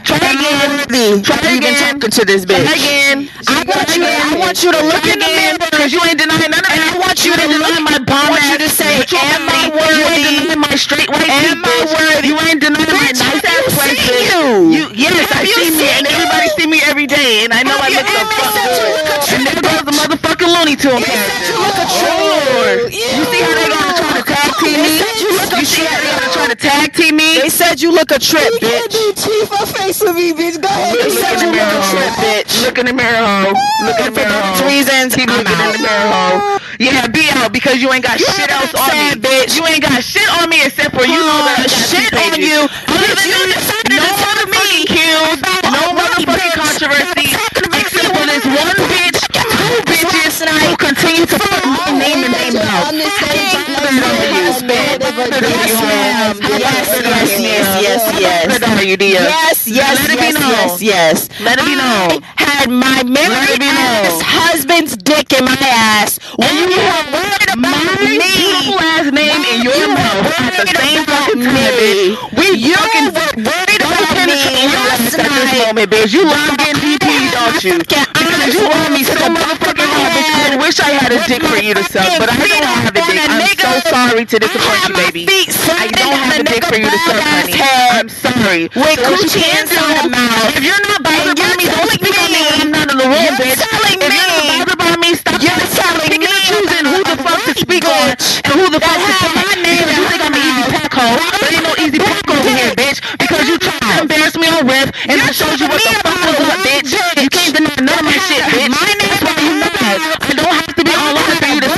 Try 0.07 0.15
again. 0.24 1.21
Try 1.21 1.36
You've 1.36 1.59
been 1.59 1.75
again. 1.75 2.00
talking 2.00 2.12
to 2.15 2.24
this 2.24 2.45
bitch. 2.47 2.63
Try 2.63 2.79
again. 2.79 3.27
I 3.51 3.59
want 3.67 3.91
you 3.91 4.01
to, 4.07 4.07
I 4.07 4.33
want 4.39 4.57
you 4.63 4.71
to 4.71 4.79
look 4.88 5.03
in 5.03 5.19
the 5.19 5.27
mirror. 5.27 5.59
Because 5.67 5.91
you 5.91 6.00
ain't 6.07 6.15
denying 6.17 6.47
none 6.47 6.63
of 6.63 6.71
that. 6.71 6.79
And 6.79 6.83
I 6.88 6.95
want 6.95 7.19
you 7.27 7.36
to 7.36 7.43
ain't 7.43 7.51
look- 7.59 7.67
denying 7.67 7.83
my 7.83 8.00
bomb 8.07 8.31
I 8.31 8.39
want 8.39 8.43
you 8.47 8.55
ass 8.55 8.63
to 8.63 8.69
say, 8.71 8.93
bitch. 9.03 9.13
am 9.19 9.43
I 9.51 9.67
You 9.67 9.75
ain't 9.75 9.75
worthy? 9.75 10.24
denying 10.47 10.62
my 10.63 10.74
straight 10.79 11.09
white 11.12 11.27
Am 11.27 11.43
teeth, 11.43 11.59
I 11.59 11.67
bitch. 11.67 11.91
worthy? 11.91 12.27
You 12.31 12.36
ain't 12.47 12.62
denying 12.63 12.88
my 12.88 13.03
Bitch, 13.03 13.19
nice 13.19 13.43
have 13.43 13.51
ass 13.51 13.67
you 13.67 13.71
place, 13.75 14.00
seen 14.00 14.07
bitch. 14.07 14.31
you? 14.31 14.43
You, 14.71 14.83
yes, 14.95 15.27
I 15.27 15.43
Have 15.43 15.45
you 15.45 15.55
see 15.59 15.69
me, 15.75 15.83
seen 15.83 15.91
and 15.91 16.05
you? 16.07 16.15
everybody 16.15 16.47
see 16.55 16.67
me 16.71 16.79
every 16.88 17.07
day, 17.07 17.43
and 17.43 17.51
I 17.51 17.62
know 17.67 17.75
I 17.77 17.91
you- 17.91 18.00
look 18.00 18.07
so 18.07 18.15
and 18.15 18.27
they 18.31 18.39
fuck 18.39 18.55
said 18.55 18.69
you 18.71 18.79
good. 18.79 18.95
look 18.95 19.12
a 19.12 19.36
And 19.36 19.43
there 19.43 19.59
goes 19.59 19.83
the 19.83 19.93
motherfucking 20.00 20.50
Looney 20.55 20.75
Tune 20.79 21.03
character. 21.03 21.51
you 21.51 21.57
look 21.59 21.77
a 21.77 21.83
Oh, 21.83 22.00
trip. 22.00 22.15
Lord. 22.15 22.79
You 22.95 23.24
see 23.27 23.41
how 23.43 23.53
they 23.59 23.67
gotta 23.67 23.91
try 24.00 24.12
to 24.15 24.24
tag 24.24 24.50
team 24.63 24.79
me? 24.79 24.95
They 24.97 25.03
said 25.03 25.19
you 25.19 25.31
look 25.36 25.51
a 25.51 25.59
You 25.59 25.65
see 25.67 25.83
how 25.83 26.00
they 26.00 26.07
trip. 26.07 26.15
gotta 26.15 26.31
try 26.31 26.47
to 26.47 26.55
tag 26.55 26.88
team 26.95 27.15
me? 27.19 27.29
They 27.43 27.50
said 27.51 27.76
you 27.88 27.96
look 27.96 28.12
a 28.12 28.20
trip, 28.20 28.44
You 28.44 28.60
can't 28.60 28.91
bitch. 28.91 29.00
do 29.00 29.03
teeth 29.15 29.51
or 29.56 29.65
face 29.72 30.03
with 30.03 30.15
me, 30.20 30.36
bitch. 30.36 30.60
Go 30.60 30.67
ahead. 30.67 30.91
They 30.91 31.08
and 31.08 31.12
said 31.15 31.39
say 31.39 31.48
you 31.48 31.51
look 31.56 31.72
a 31.72 31.82
trip, 31.88 32.12
bitch. 32.20 32.51
Look 32.67 32.75
in 32.84 32.86
the 32.91 32.94
mirror, 32.94 33.24
hoe. 33.24 33.56
Look 33.88 34.00
in 34.03 34.12
the 34.12 34.20
For 34.20 34.27
mirror, 34.27 34.44
those 34.44 34.62
reasons, 34.67 35.15
Keep 35.15 35.32
I'm 35.32 35.39
looking 35.39 35.56
in 35.56 35.72
the 35.72 35.82
mirror, 35.88 36.12
hoe. 36.12 36.60
Yeah, 36.84 37.08
be 37.08 37.24
out 37.39 37.56
because 37.56 37.79
you 37.79 37.88
ain't 37.96 38.03
got 38.03 38.20
shit 38.20 38.51
else 38.51 38.75
on 38.75 38.91
I'm 38.91 39.15
me, 39.15 39.24
bitch. 39.24 39.56
You 39.56 39.63
ain't 39.72 39.82
got 39.82 40.03
shit 40.03 40.27
on 40.36 40.51
me 40.51 40.67
except 40.67 40.91
for 40.91 41.08
you 41.08 41.15
know 41.15 41.39
that 41.48 41.63
got 41.63 41.72
shit 41.72 42.12
on 42.12 42.36
you. 42.44 42.67
Other 42.67 43.08
Bitch, 43.08 43.24
you 43.24 43.39
decided 43.56 43.96
no 43.96 44.03
to 44.03 44.12
tell 44.20 44.36
me 44.51 44.60
motherfucking 44.60 44.86
kills, 44.91 45.39
no 45.72 45.79
a 45.79 45.96
white 45.96 46.27
motherfucking 46.27 46.53
controversy, 46.60 47.25
except 47.72 48.12
for 48.12 48.25
this 48.27 48.44
one 48.51 48.77
bitch, 48.91 49.20
two 49.32 49.75
bitches 49.88 50.36
who 50.44 50.75
continue 50.75 51.25
to 51.25 51.38
put 51.39 51.63
my 51.65 51.88
name 51.98 52.27
in 52.27 52.32
their 52.58 52.66
mouth. 52.66 52.88
On 52.90 52.96
this 52.98 53.14
stage, 53.14 53.54
How 53.54 53.74
like, 53.74 53.84
better 53.86 54.02
are 54.02 54.26
you? 54.34 54.48
I 54.48 54.62
know 54.66 54.98
they 54.98 55.12
were 55.14 55.28
How 55.28 55.30
better 55.30 55.46
are 55.46 55.50
you, 55.50 55.58
Yes, 55.58 55.78
hoe? 55.78 55.88
ma'am. 55.88 56.36
How 56.42 56.58
Yes, 56.58 56.88
yes, 56.90 57.30
yes, 57.40 57.68
yes, 57.82 58.02
yes. 58.20 58.60
better 58.60 58.72
are 58.74 58.84
you, 58.84 58.98
dear? 58.98 59.22
Yes, 59.22 59.68
yes, 59.68 59.94
Let 60.02 60.10
it 60.12 60.20
be 60.20 60.26
yes, 60.26 60.34
known. 60.40 60.52
yes, 60.52 60.82
yes. 60.82 61.18
Let 61.42 61.60
it 61.60 61.66
be 61.66 61.76
known. 61.76 62.22
Had 62.36 62.70
my 62.70 63.02
Let 63.02 63.06
it 63.06 63.10
married 63.14 63.60
be 63.62 63.70
known. 63.70 64.06
ass 64.10 64.22
husband's 64.22 64.98
dick 64.98 65.34
in 65.34 65.46
my 65.46 65.58
ass. 65.62 66.20
When 66.38 66.50
you 66.72 66.78
were 66.78 67.06
worried 67.14 67.52
about 67.54 67.78
my 67.78 68.02
me. 68.02 68.18
beautiful 68.18 68.80
ass 68.82 69.08
name 69.14 69.44
in 69.54 69.60
your 69.62 69.88
mouth 69.94 70.26
at 70.34 70.54
the 70.58 70.66
same 70.74 71.04
about 71.04 71.30
fucking 71.30 71.44
time, 71.44 71.54
me. 71.54 72.18
bitch. 72.18 72.38
We 72.38 72.48
You 72.58 72.76
fucking 72.76 73.08
were 73.14 73.34
worried 73.46 73.80
don't 73.82 73.94
about 73.94 74.16
me 74.26 74.34
penetrate 74.34 74.58
your 74.58 74.74
last 74.74 75.02
ass 75.02 75.14
at 75.14 75.30
this 75.30 75.52
night. 75.54 75.68
moment, 75.68 75.88
bitch. 75.92 76.12
You 76.14 76.24
love 76.26 76.54
getting 76.58 76.82
DP, 76.82 77.08
don't 77.36 77.64
you? 77.64 77.74
Fucking 77.78 78.06
Because 78.18 78.54
you 78.56 78.64
want 78.68 78.90
me 78.94 79.02
so 79.04 79.14
motherfucking 79.30 79.90
hard, 79.94 80.12
bitch. 80.16 80.32
I 80.52 80.56
wish 80.58 80.80
I 80.80 80.92
had 80.98 81.12
a 81.14 81.20
dick 81.28 81.44
for 81.44 81.58
you 81.62 81.74
to 81.76 81.84
suck, 81.84 82.08
but 82.20 82.30
I 82.32 82.36
don't 82.50 82.80
have 82.84 82.96
a 82.96 83.01
dick. 83.04 83.20
I'm 83.27 83.44
so 83.58 83.72
sorry 83.89 84.24
to 84.25 84.36
disappoint 84.39 84.82
you, 84.88 84.96
baby. 84.96 85.24
I 85.27 85.88
don't 85.92 86.16
have 86.16 86.39
a 86.39 86.44
dick 86.44 86.63
for 86.66 86.77
you 86.80 86.88
to 86.89 87.00
suck, 87.04 87.20
honey. 87.22 87.54
I'm 87.60 88.10
sorry. 88.10 88.63
With 88.74 88.98
So 88.98 89.12
coochie 89.12 89.44
inside 89.60 90.04
the 90.04 90.10
mouth. 90.10 90.56
If 90.56 90.63
you're 90.63 90.84
not 90.88 91.04
bothered 91.04 91.36
by 91.36 91.44
you're 91.44 91.58
me, 91.58 91.66
don't 91.68 91.92
speak 91.92 92.16
on 92.16 92.30
me 92.32 92.42
when 92.48 92.60
I'm 92.62 92.72
not 92.72 92.88
in 92.92 92.98
the 92.98 93.08
room, 93.08 93.24
you're 93.27 93.39
bitch. 93.39 93.60
telling 93.60 94.00
If 94.00 94.12
you're 94.13 94.32
not 94.32 94.44
bothered 94.48 94.80
by 94.80 94.94
me, 95.01 95.10
stop 95.16 95.42
You're 95.42 95.63
telling 95.75 96.12
me 96.16 96.27
choosing 96.48 96.86
who 96.88 97.00
the 97.04 97.16
fuck 97.20 97.39
to 97.48 97.54
speak 97.58 97.86
on 97.86 98.08
and 98.16 98.54
who 98.56 98.66
the 98.72 98.80
fuck 98.80 98.98
to 98.98 99.12
had 99.12 99.20
talk. 99.27 99.36
my 99.36 99.54
name 99.62 99.84
Because 99.84 99.98
you 99.98 100.06
think 100.08 100.22
I'm 100.24 100.34
an 100.34 100.44
easy 100.48 100.66
pack 100.72 100.94
hoe. 100.94 101.18
There 101.42 101.51
ain't 101.54 101.66
no 101.68 101.74
easy 101.84 102.00
pack 102.00 102.25
over 102.32 102.51
here, 102.54 102.72
bitch. 102.77 103.00
Because 103.20 103.44
you 103.48 103.56
tried 103.60 103.82
to 103.82 104.01
embarrass 104.08 104.36
me 104.38 104.48
on 104.48 104.63
Riff 104.68 104.89
and 105.12 105.18
I 105.20 105.30
showed 105.32 105.60
you 105.60 105.68
what 105.68 105.82
the 105.82 105.94
fuck 106.04 106.20
was 106.24 106.39
up, 106.39 106.60
bitch. 106.63 106.92
You 107.20 107.30
can't 107.30 107.54
deny 107.56 107.75
none 107.84 108.00
of 108.00 108.06
my 108.08 108.18
shit, 108.27 108.44
bitch. 108.48 108.72
That's 108.72 109.24
why 109.24 109.36
you 109.44 109.54
know. 109.60 109.68
I 109.77 110.34
don't 110.36 110.54
have 110.54 110.75
to 110.75 110.84
be 110.84 110.92
online 110.92 111.39
for 111.39 111.48
you 111.48 111.62
to 111.62 111.70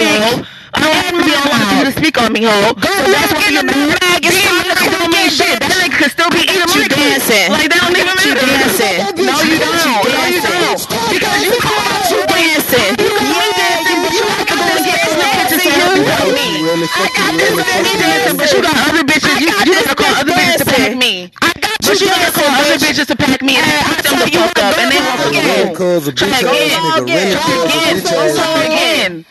speak 0.00 0.32
on 0.32 0.32
me, 0.32 0.42
hoe. 0.42 0.46
I 0.72 0.80
don't 0.80 0.94
have 0.96 1.12
to 1.12 1.24
be 1.24 1.76
you 1.76 1.84
to 1.84 1.92
speak 1.92 2.16
on 2.22 2.32
me, 2.32 2.42
hoe. 2.44 2.72
So 2.72 3.12
that's 3.12 3.32
why 3.34 3.48
you're 3.52 3.64
mad. 3.64 4.22
Being 4.22 4.32
mad 4.64 4.92
don't 4.92 5.10
mean 5.12 5.30
shit. 5.30 5.60
That 5.60 5.76
nigga 5.80 5.96
could 5.98 6.12
still 6.12 6.30
be 6.32 6.42
eating 6.44 6.68
You 6.72 6.84
my 6.84 6.88
dancing. 6.88 7.48
Like 7.52 7.68
that 7.68 7.80
don't 7.84 7.96
even 7.96 8.16
You 8.24 8.32
dancing. 8.36 8.96
No, 9.26 9.34
you 9.44 9.56
don't. 9.60 10.04
No, 10.08 10.22
you 10.30 10.40
don't. 10.40 10.80
Because 11.10 11.40
you 11.44 11.52
You 11.52 12.20
dancing. 12.28 12.92
you 12.96 13.40
dancing, 13.60 14.00
but 14.00 14.12
you 14.14 14.24
have 14.24 14.46
to 14.48 14.54
go 14.56 14.64
and 14.64 14.84
get 14.86 14.98
other 15.04 15.28
bitches 15.36 15.62
to 15.64 15.70
help 15.70 15.92
you 15.96 16.04
help 16.06 16.30
me. 16.32 16.48
Really, 16.64 16.88
I 16.88 17.06
got 17.12 17.32
this 17.36 17.54
baby 17.60 17.92
dancing, 18.00 18.36
but 18.40 18.48
you 18.52 18.60
got 18.62 18.76
other 18.88 19.04
bitches. 19.04 19.36
You, 19.40 19.48
you 19.66 19.72
gotta 19.84 19.96
call 19.96 20.12
other 20.20 20.32
bitches 20.32 20.58
to 20.62 20.66
pack 20.66 20.92
me. 20.96 21.12
I 21.42 21.50
got 21.60 21.76
you 21.82 21.88
But 21.92 22.00
you 22.00 22.08
gotta 22.08 22.32
call 22.32 22.50
other 22.60 22.78
bitches 22.78 23.06
to 23.10 23.16
pack 23.16 23.40
me 23.42 23.56
and 23.56 23.66
Hey, 23.66 23.80
put 23.84 23.98
I 23.98 24.02
them 24.02 24.16
tell 24.16 24.24
the 24.24 24.32
you 24.32 24.40
fuck 24.40 24.56
what, 24.56 24.64
up 24.64 24.78
and 24.78 24.88
then 24.92 25.02
go 25.02 25.10
walk 25.10 25.20
again. 25.26 25.72
again. 25.72 25.76
Try 26.16 26.38
again. 26.40 26.70
Try 26.70 26.98
again. 27.00 27.36
Try 28.36 28.64
again. 28.64 29.26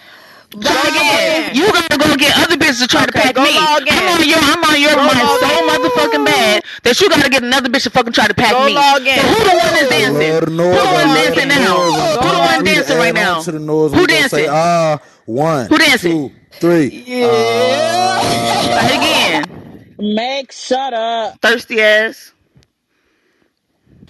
Try 0.51 0.81
again. 0.89 1.55
You 1.55 1.71
gotta 1.71 1.97
go 1.97 2.15
get 2.17 2.35
other 2.37 2.57
bitches 2.57 2.81
to 2.81 2.87
try 2.87 3.05
to 3.05 3.11
pack 3.11 3.35
go 3.35 3.43
me. 3.43 3.55
log 3.55 3.81
in. 3.87 3.93
I'm 3.93 4.19
on 4.19 4.27
your, 4.27 4.39
I'm 4.41 4.63
on 4.63 4.81
your 4.81 4.95
Go 4.95 5.05
mind 5.05 5.29
so 5.39 5.45
in. 5.45 5.67
motherfucking 5.69 6.25
bad 6.25 6.63
that 6.83 6.99
you 6.99 7.09
gotta 7.09 7.29
get 7.29 7.43
another 7.43 7.69
bitch 7.69 7.83
to 7.83 7.89
fucking 7.91 8.13
try 8.13 8.27
to 8.27 8.33
pack 8.33 8.51
Go 8.53 8.65
me. 8.65 8.73
log 8.73 9.05
in. 9.05 9.15
So 9.15 9.21
who 9.21 9.43
the 9.43 9.49
one 9.57 9.73
that's 9.77 9.89
dancing? 9.89 10.33
Who 10.33 10.45
the 10.47 10.89
one 10.89 11.07
dancing 11.13 11.47
now? 11.49 11.77
Who 12.21 12.29
the 12.33 12.39
one 12.39 12.63
dancing 12.65 12.97
right 12.97 13.13
now? 13.13 13.41
To 13.41 13.51
the 13.51 13.59
noise, 13.59 13.91
Who 13.93 13.99
we 13.99 14.07
gonna 14.07 14.27
Say, 14.29 14.47
dancing? 14.47 14.49
ah, 14.49 14.99
one, 15.25 15.67
Who 15.67 15.77
dancing? 15.77 16.11
two, 16.11 16.35
three. 16.59 16.89
Try 17.05 18.89
again. 18.89 19.43
Meg, 19.99 20.51
shut 20.51 20.93
up. 20.93 21.39
Thirsty 21.41 21.81
ass. 21.81 22.33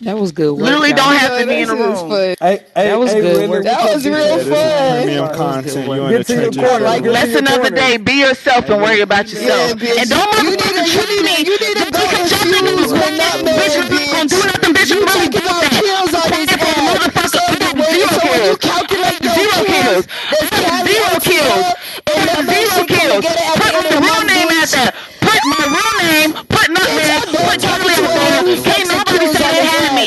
That 0.02 0.16
was 0.16 0.32
good. 0.32 0.56
Work, 0.56 0.64
Literally, 0.64 0.94
don't 0.94 1.12
have 1.12 1.42
to 1.42 1.46
be 1.46 1.60
in 1.60 1.70
a 1.70 1.76
room. 1.76 2.08
Fun. 2.08 2.40
Hey, 2.40 2.64
hey, 2.72 2.88
that 2.88 2.96
was 2.96 3.12
hey, 3.12 3.20
good. 3.20 3.66
That 3.68 3.84
was 3.84 4.08
real 4.08 4.40
fun. 4.48 5.04
Premium 5.04 5.28
content. 5.36 5.76
You 5.76 5.92
in 5.92 6.14
the 6.16 6.24
trenches. 6.24 6.56
Corner, 6.56 6.86
like, 6.88 7.04
That's 7.04 7.70
day. 7.76 7.98
Be 7.98 8.24
yourself 8.24 8.70
and 8.70 8.82
worry 8.82 9.02
about 9.02 9.28
yourself. 9.28 9.76
Yeah, 9.76 10.00
and 10.00 10.08
don't 10.08 10.24
motherfucking 10.40 10.88
try 10.88 11.04
me. 11.20 11.44
You 11.44 11.56
need 11.60 11.84
to 11.84 11.92
go 11.92 12.00
and 12.00 12.26
jump 12.32 12.48
in 12.48 12.64
to 12.64 12.80
bitches. 12.80 13.44
Bitch, 13.44 13.76
you 13.76 13.84
not 13.84 14.08
gonna 14.08 14.32
do 14.32 14.40
nothing. 14.40 14.72
Bitch, 14.72 14.88
you 14.88 15.04
really 15.04 15.28
did 15.28 15.44
that. 15.44 15.68
Kills 15.68 16.16
on 16.16 16.32
his 16.32 16.48
ass. 16.48 17.36
So 17.36 17.44
when 17.44 17.60
you 17.60 18.56
calculate 18.56 19.20
those 19.20 19.36
zero 19.36 19.60
kills, 19.68 20.08
I 20.32 20.64
have 20.64 20.88
zero 20.88 21.12
kills. 21.20 21.76
I 22.08 22.24
have 22.24 22.48
zero 22.48 22.88
kills. 22.88 23.20
Put 23.20 23.84
the 23.84 24.00
real 24.00 24.24
name 24.24 24.48
out 24.48 24.72
there. 24.72 24.96
Put 25.20 25.42
my 25.44 25.64
real 25.68 25.92
name. 26.08 26.32
Put 26.48 26.72
nothing. 26.72 27.36
Put 27.36 27.60
chocolate 27.60 28.00
out 28.00 28.48
there 28.48 28.79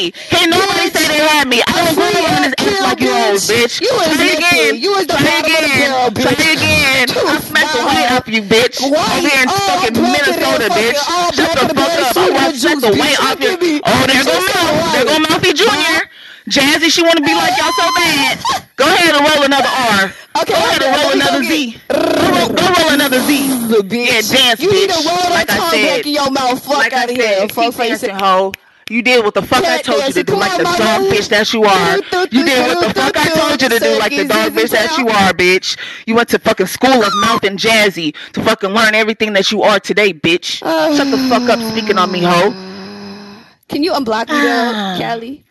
me. 0.03 0.11
Can't 0.11 0.51
nobody 0.51 0.91
say 0.91 1.07
they 1.07 1.23
had 1.23 1.47
me. 1.47 1.63
I 1.63 1.79
was 1.87 1.95
going 1.95 2.25
on 2.27 2.43
this 2.43 2.55
ass 2.59 2.83
like 2.83 3.01
you 3.01 3.13
old 3.15 3.39
bitch. 3.39 3.79
You 3.79 3.93
was 3.95 4.09
Try 4.19 4.35
again. 4.35 4.73
You 4.83 4.91
was 4.91 5.07
the 5.07 5.15
Try 5.15 5.39
again. 5.39 5.91
Girl, 5.91 6.11
bitch. 6.11 6.27
Try 6.27 6.51
again. 6.59 7.07
I 7.11 7.39
smacked 7.39 7.73
the 7.77 7.83
way 7.87 8.03
up 8.11 8.27
you 8.27 8.43
bitch. 8.43 8.83
Over 8.83 8.99
here 9.23 9.43
in 9.43 9.49
fucking 9.49 9.95
Minnesota, 9.95 10.67
bitch. 10.75 10.99
Shut 11.39 11.55
the 11.55 11.75
fuck 11.75 11.93
up. 12.03 12.17
I 12.17 12.31
want 12.35 12.55
to 12.55 12.81
the 12.83 12.93
weight 12.99 13.19
off 13.23 13.39
you. 13.39 13.81
Oh, 13.87 14.03
there 14.11 14.25
go 14.27 14.35
Mouth. 14.35 14.93
There 14.93 15.07
go 15.07 15.17
Mouthy 15.23 15.53
Jr. 15.55 16.11
Jazzy, 16.51 16.91
she 16.91 17.03
want 17.03 17.15
to 17.15 17.23
be 17.23 17.35
like 17.35 17.55
y'all 17.57 17.71
so 17.71 17.87
bad. 17.95 18.43
Go 18.75 18.85
ahead 18.85 19.15
and 19.15 19.23
roll 19.23 19.45
another 19.45 19.71
R. 19.95 20.13
Okay, 20.43 20.55
go 20.55 20.59
ahead 20.59 20.83
and 20.83 20.91
roll 20.99 21.13
another 21.15 21.45
Z. 21.45 21.79
Go 21.89 22.67
roll, 22.67 22.91
another 22.91 23.21
Z. 23.21 23.47
Yeah, 23.47 24.23
dance, 24.27 24.59
bitch. 24.59 24.63
You 24.63 24.73
need 24.73 24.91
to 24.91 24.97
roll 25.07 25.23
that 25.31 25.31
like 25.31 25.49
tongue 25.49 25.71
back 25.71 26.05
in 26.05 26.15
your 26.15 26.31
mouth. 26.33 26.65
Fuck 26.65 26.79
like 26.79 26.93
out 26.93 27.11
of 27.11 27.17
here. 27.17 27.49
Fuck 27.49 27.75
face 27.75 28.03
it. 28.03 28.11
hoe. 28.11 28.53
You 28.93 29.01
did 29.01 29.25
what 29.25 29.33
the 29.33 29.41
fuck 29.41 29.65
I 29.65 29.81
told 29.81 30.07
you 30.07 30.13
to 30.13 30.23
do, 30.23 30.37
like 30.37 30.59
the 30.59 30.65
dog 30.65 31.09
bitch 31.09 31.31
that 31.31 31.51
you 31.55 31.65
are. 31.65 31.97
You 32.31 32.45
did 32.45 32.77
what 32.77 32.87
the 32.87 32.93
fuck 32.93 33.17
I 33.17 33.29
told 33.31 33.63
you 33.63 33.69
to 33.71 33.79
do, 33.79 33.99
like 33.99 34.13
the 34.15 34.29
dog 34.29 34.53
bitch 34.53 34.69
that 34.69 34.99
you 34.99 35.09
are, 35.09 35.33
bitch. 35.33 35.79
You 36.07 36.15
went 36.15 36.29
to 36.29 36.39
fucking 36.39 36.67
school 36.67 37.03
of 37.03 37.11
mouth 37.23 37.43
and 37.43 37.59
jazzy 37.59 38.15
to 38.35 38.45
fucking 38.45 38.69
learn 38.69 38.95
everything 38.95 39.33
that 39.33 39.51
you 39.51 39.63
are 39.63 39.81
today, 39.81 40.13
bitch. 40.13 40.59
Shut 40.95 41.11
the 41.11 41.17
fuck 41.31 41.49
up 41.49 41.59
speaking 41.73 41.97
on 41.97 42.13
me, 42.13 42.21
hoe. 42.21 42.51
Can 43.71 43.83
you 43.83 43.93
unblock 43.93 44.29
me, 44.29 44.43
girl, 44.43 44.73
ah. 44.77 44.99
Callie? 45.01 45.43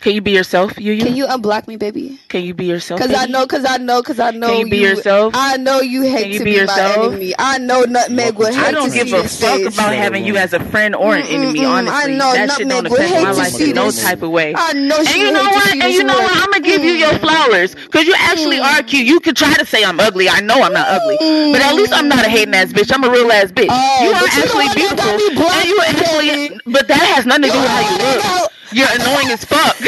Can 0.00 0.14
you 0.14 0.22
be 0.22 0.30
yourself, 0.30 0.80
you? 0.80 0.96
Can 0.96 1.14
you 1.14 1.26
unblock 1.26 1.68
me, 1.68 1.76
baby? 1.76 2.18
Can 2.28 2.42
you 2.42 2.54
be 2.54 2.64
yourself? 2.64 2.98
Because 2.98 3.14
I 3.14 3.26
know, 3.26 3.44
because 3.44 3.66
I 3.66 3.76
know, 3.76 4.00
because 4.00 4.18
I 4.18 4.30
know. 4.30 4.48
Can 4.48 4.60
you 4.60 4.70
be 4.70 4.78
you, 4.78 4.88
yourself? 4.88 5.34
I 5.36 5.58
know 5.58 5.80
you 5.80 6.02
hate 6.02 6.32
you 6.32 6.38
to 6.38 6.44
be, 6.44 6.58
be 6.58 6.64
my 6.64 6.94
enemy. 6.96 7.34
I 7.38 7.58
know 7.58 7.84
Nutmeg 7.84 8.36
will 8.36 8.46
hate 8.46 8.56
I 8.56 8.70
don't 8.70 8.90
give 8.90 9.12
a 9.12 9.28
fuck 9.28 9.60
face. 9.60 9.74
about 9.74 9.92
having 9.92 10.24
you 10.24 10.38
as 10.38 10.54
a 10.54 10.60
friend 10.60 10.96
or 10.96 11.16
an 11.16 11.24
mm-mm, 11.24 11.34
enemy. 11.34 11.64
Honestly, 11.66 12.14
I 12.14 12.16
know 12.16 12.32
that 12.32 12.58
don't 12.58 12.86
affect 12.86 13.12
my 13.12 13.30
life 13.32 13.60
in 13.60 13.74
no 13.74 13.90
type 13.90 14.22
of 14.22 14.30
way. 14.30 14.54
I 14.56 14.72
know. 14.72 15.04
She 15.04 15.20
and 15.20 15.20
you 15.20 15.32
know 15.32 15.44
what? 15.44 15.70
And 15.70 15.92
you 15.92 16.04
know 16.04 16.18
what? 16.18 16.32
I'm 16.34 16.50
gonna 16.50 16.64
give 16.64 16.80
mm. 16.80 16.84
you 16.84 16.92
your 16.92 17.12
mm. 17.12 17.20
flowers 17.20 17.74
because 17.74 18.06
you 18.06 18.14
actually 18.16 18.56
mm. 18.56 18.64
are 18.64 18.82
cute. 18.82 19.06
You 19.06 19.20
could 19.20 19.36
try 19.36 19.52
to 19.52 19.66
say 19.66 19.84
I'm 19.84 20.00
ugly. 20.00 20.30
I 20.30 20.40
know 20.40 20.62
I'm 20.62 20.72
not 20.72 20.88
ugly, 20.88 21.18
mm. 21.18 21.52
but 21.52 21.60
at 21.60 21.74
least 21.74 21.92
I'm 21.92 22.08
not 22.08 22.24
a 22.24 22.28
hating 22.30 22.54
ass 22.54 22.72
bitch. 22.72 22.90
I'm 22.90 23.04
a 23.04 23.10
real 23.10 23.30
ass 23.30 23.52
bitch. 23.52 23.68
Oh, 23.68 24.02
you 24.02 24.12
are 24.12 24.24
actually 24.24 24.68
beautiful, 24.74 25.44
and 25.44 25.68
you 25.68 25.78
actually. 25.84 26.60
But 26.64 26.88
that 26.88 27.02
has 27.14 27.26
nothing 27.26 27.44
to 27.44 27.50
do 27.50 27.60
with 27.60 27.68
how 27.68 27.80
you 27.84 28.40
look. 28.40 28.52
You're 28.72 28.88
annoying 28.94 29.28
as 29.30 29.44
fuck. 29.44 29.76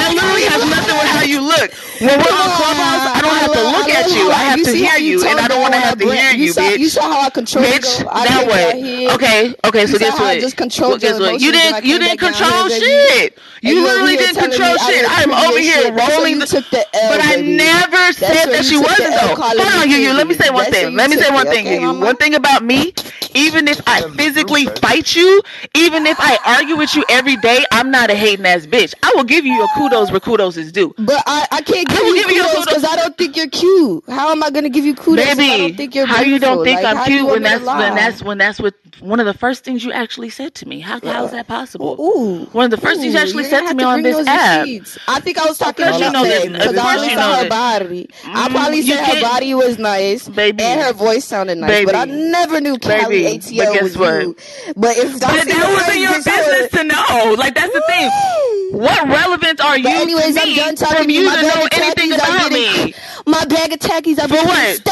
That 0.00 0.14
literally 0.14 0.44
has 0.48 0.62
nothing 0.70 0.94
with 0.96 1.10
how 1.10 1.24
you 1.24 1.40
look. 1.42 1.70
When 2.00 2.16
we're 2.16 2.32
on 2.32 2.50
Clubhouse, 2.56 3.04
I 3.12 3.20
don't 3.20 3.36
have 3.36 3.52
to 3.52 3.64
look 3.74 3.88
at 3.90 4.08
you. 4.10 4.30
I 4.30 4.42
have 4.54 4.62
to 4.64 4.72
hear 4.72 4.96
you, 4.98 5.26
and 5.26 5.38
I 5.38 5.48
don't 5.48 5.60
want 5.60 5.74
to 5.74 5.80
have 5.80 5.98
to 5.98 6.06
hear 6.10 6.32
you, 6.32 6.46
you 6.46 6.52
saw, 6.52 6.62
bitch. 6.62 6.78
You 6.78 6.88
saw 6.88 7.02
how 7.02 7.20
I 7.26 7.30
control 7.30 7.64
bitch, 7.64 8.04
I 8.08 8.26
that 8.28 8.46
way. 8.48 9.08
Okay, 9.14 9.54
okay. 9.66 9.86
So 9.86 9.98
guess 9.98 10.14
what? 10.14 10.22
I 10.22 10.40
just 10.40 10.56
control? 10.56 10.92
You 10.96 11.52
didn't. 11.52 11.84
You 11.84 11.98
didn't 11.98 12.18
control 12.18 12.68
shit. 12.68 13.38
You 13.62 13.82
literally 13.82 14.16
didn't 14.16 14.40
control 14.40 14.76
shit. 14.78 15.04
I'm 15.08 15.32
over 15.32 15.58
here 15.60 15.92
rolling 15.92 16.38
the. 16.38 16.48
But 16.92 17.20
I 17.22 17.36
never 17.42 18.12
said 18.12 18.46
that 18.52 18.64
she 18.64 18.78
wasn't 18.78 19.14
though. 19.20 19.36
Hold 19.36 19.82
on, 19.82 19.90
you. 19.90 19.96
You. 19.98 20.12
Let 20.14 20.26
me 20.26 20.34
say 20.34 20.50
one 20.50 20.70
thing. 20.70 20.96
Let 20.96 21.10
me 21.10 21.16
say 21.16 21.30
one 21.30 21.46
thing. 21.46 21.66
You. 21.82 21.92
One 22.00 22.16
thing 22.16 22.34
about 22.34 22.64
me, 22.64 22.94
even 23.34 23.68
if 23.68 23.80
I 23.86 24.02
physically 24.16 24.66
fight 24.80 25.14
you, 25.14 25.42
even 25.76 26.06
if 26.06 26.16
I 26.20 26.38
argue 26.46 26.76
with 26.76 26.94
you 26.94 27.04
every 27.10 27.36
day, 27.36 27.64
I 27.72 27.79
I'm 27.80 27.90
not 27.90 28.10
a 28.10 28.14
hating 28.14 28.44
ass 28.44 28.66
bitch. 28.66 28.92
I 29.02 29.10
will 29.16 29.24
give 29.24 29.46
you 29.46 29.54
your 29.54 29.66
kudos 29.74 30.10
where 30.10 30.20
kudos 30.20 30.58
is 30.58 30.70
due. 30.70 30.94
But 30.98 31.22
I, 31.26 31.48
I 31.50 31.62
can't 31.62 31.88
give, 31.88 31.98
I 31.98 32.06
you, 32.08 32.28
give 32.28 32.46
kudos 32.46 32.66
because 32.66 32.84
I 32.84 32.94
don't 32.96 33.16
think 33.16 33.38
you're 33.38 33.48
cute. 33.48 34.04
How 34.06 34.30
am 34.30 34.42
I 34.42 34.50
gonna 34.50 34.68
give 34.68 34.84
you 34.84 34.94
kudos? 34.94 35.24
Baby, 35.24 35.50
I 35.50 35.56
don't 35.56 35.76
think 35.78 35.94
you're 35.94 36.04
beautiful? 36.04 36.24
how 36.24 36.30
you 36.30 36.38
don't 36.38 36.62
think 36.62 36.82
like, 36.82 36.94
I'm 36.94 37.06
cute 37.06 37.26
when 37.26 37.42
that's 37.42 37.64
when 37.64 37.94
that's 37.94 38.22
when 38.22 38.36
that's 38.36 38.60
what 38.60 38.74
one 39.00 39.18
of 39.18 39.24
the 39.24 39.32
first 39.32 39.64
things 39.64 39.82
you 39.82 39.92
actually 39.92 40.28
said 40.28 40.54
to 40.56 40.68
me. 40.68 40.80
How 40.80 41.00
yeah. 41.02 41.14
how's 41.14 41.30
that 41.30 41.46
possible? 41.46 41.96
Ooh, 41.98 42.44
one 42.52 42.66
of 42.66 42.70
the 42.70 42.76
first 42.76 42.98
ooh, 42.98 43.02
things 43.02 43.14
you 43.14 43.20
actually 43.20 43.44
said 43.44 43.66
to 43.66 43.74
me 43.74 43.82
on 43.82 44.02
this 44.02 44.26
app. 44.26 44.66
I 45.08 45.20
think 45.20 45.38
I 45.38 45.46
was 45.46 45.56
talking 45.56 45.86
about 45.86 46.12
know 46.12 46.24
that. 46.24 46.66
Of 46.66 46.76
course 46.76 47.06
you 47.06 47.16
know 47.16 47.34
her 47.36 47.48
body. 47.48 48.10
I 48.24 48.50
probably 48.50 48.82
said 48.82 49.02
her 49.02 49.22
body 49.22 49.54
was 49.54 49.78
nice, 49.78 50.28
baby, 50.28 50.62
and 50.62 50.82
her 50.82 50.92
voice 50.92 51.24
sounded 51.24 51.56
nice, 51.56 51.86
but 51.86 51.94
I 51.94 52.04
never 52.04 52.60
knew 52.60 52.78
Callie 52.78 53.38
ATL 53.38 53.82
was 53.82 53.96
you. 53.96 54.36
But 54.76 54.98
if 54.98 55.18
that 55.20 55.36
wasn't 55.36 56.00
your 56.00 56.22
business 56.22 56.70
to 56.72 56.84
know, 56.84 57.34
like 57.38 57.54
that's 57.54 57.69
that's 57.72 57.86
the 57.86 57.92
thing. 57.92 58.78
What 58.80 59.08
relevance 59.08 59.60
are 59.60 59.74
but 59.74 59.82
you? 59.82 59.88
Anyways, 59.88 60.36
I'm 60.36 60.54
done 60.54 60.76
talking 60.76 61.02
from 61.02 61.10
you 61.10 61.30
to 61.30 61.42
know 61.42 61.68
anything 61.72 62.12
about 62.12 62.52
me. 62.52 62.94
My 63.26 63.44
bag 63.44 63.72
of 63.72 63.78
tackies. 63.80 64.18
I've 64.18 64.30
been 64.30 64.46
what? 64.46 64.84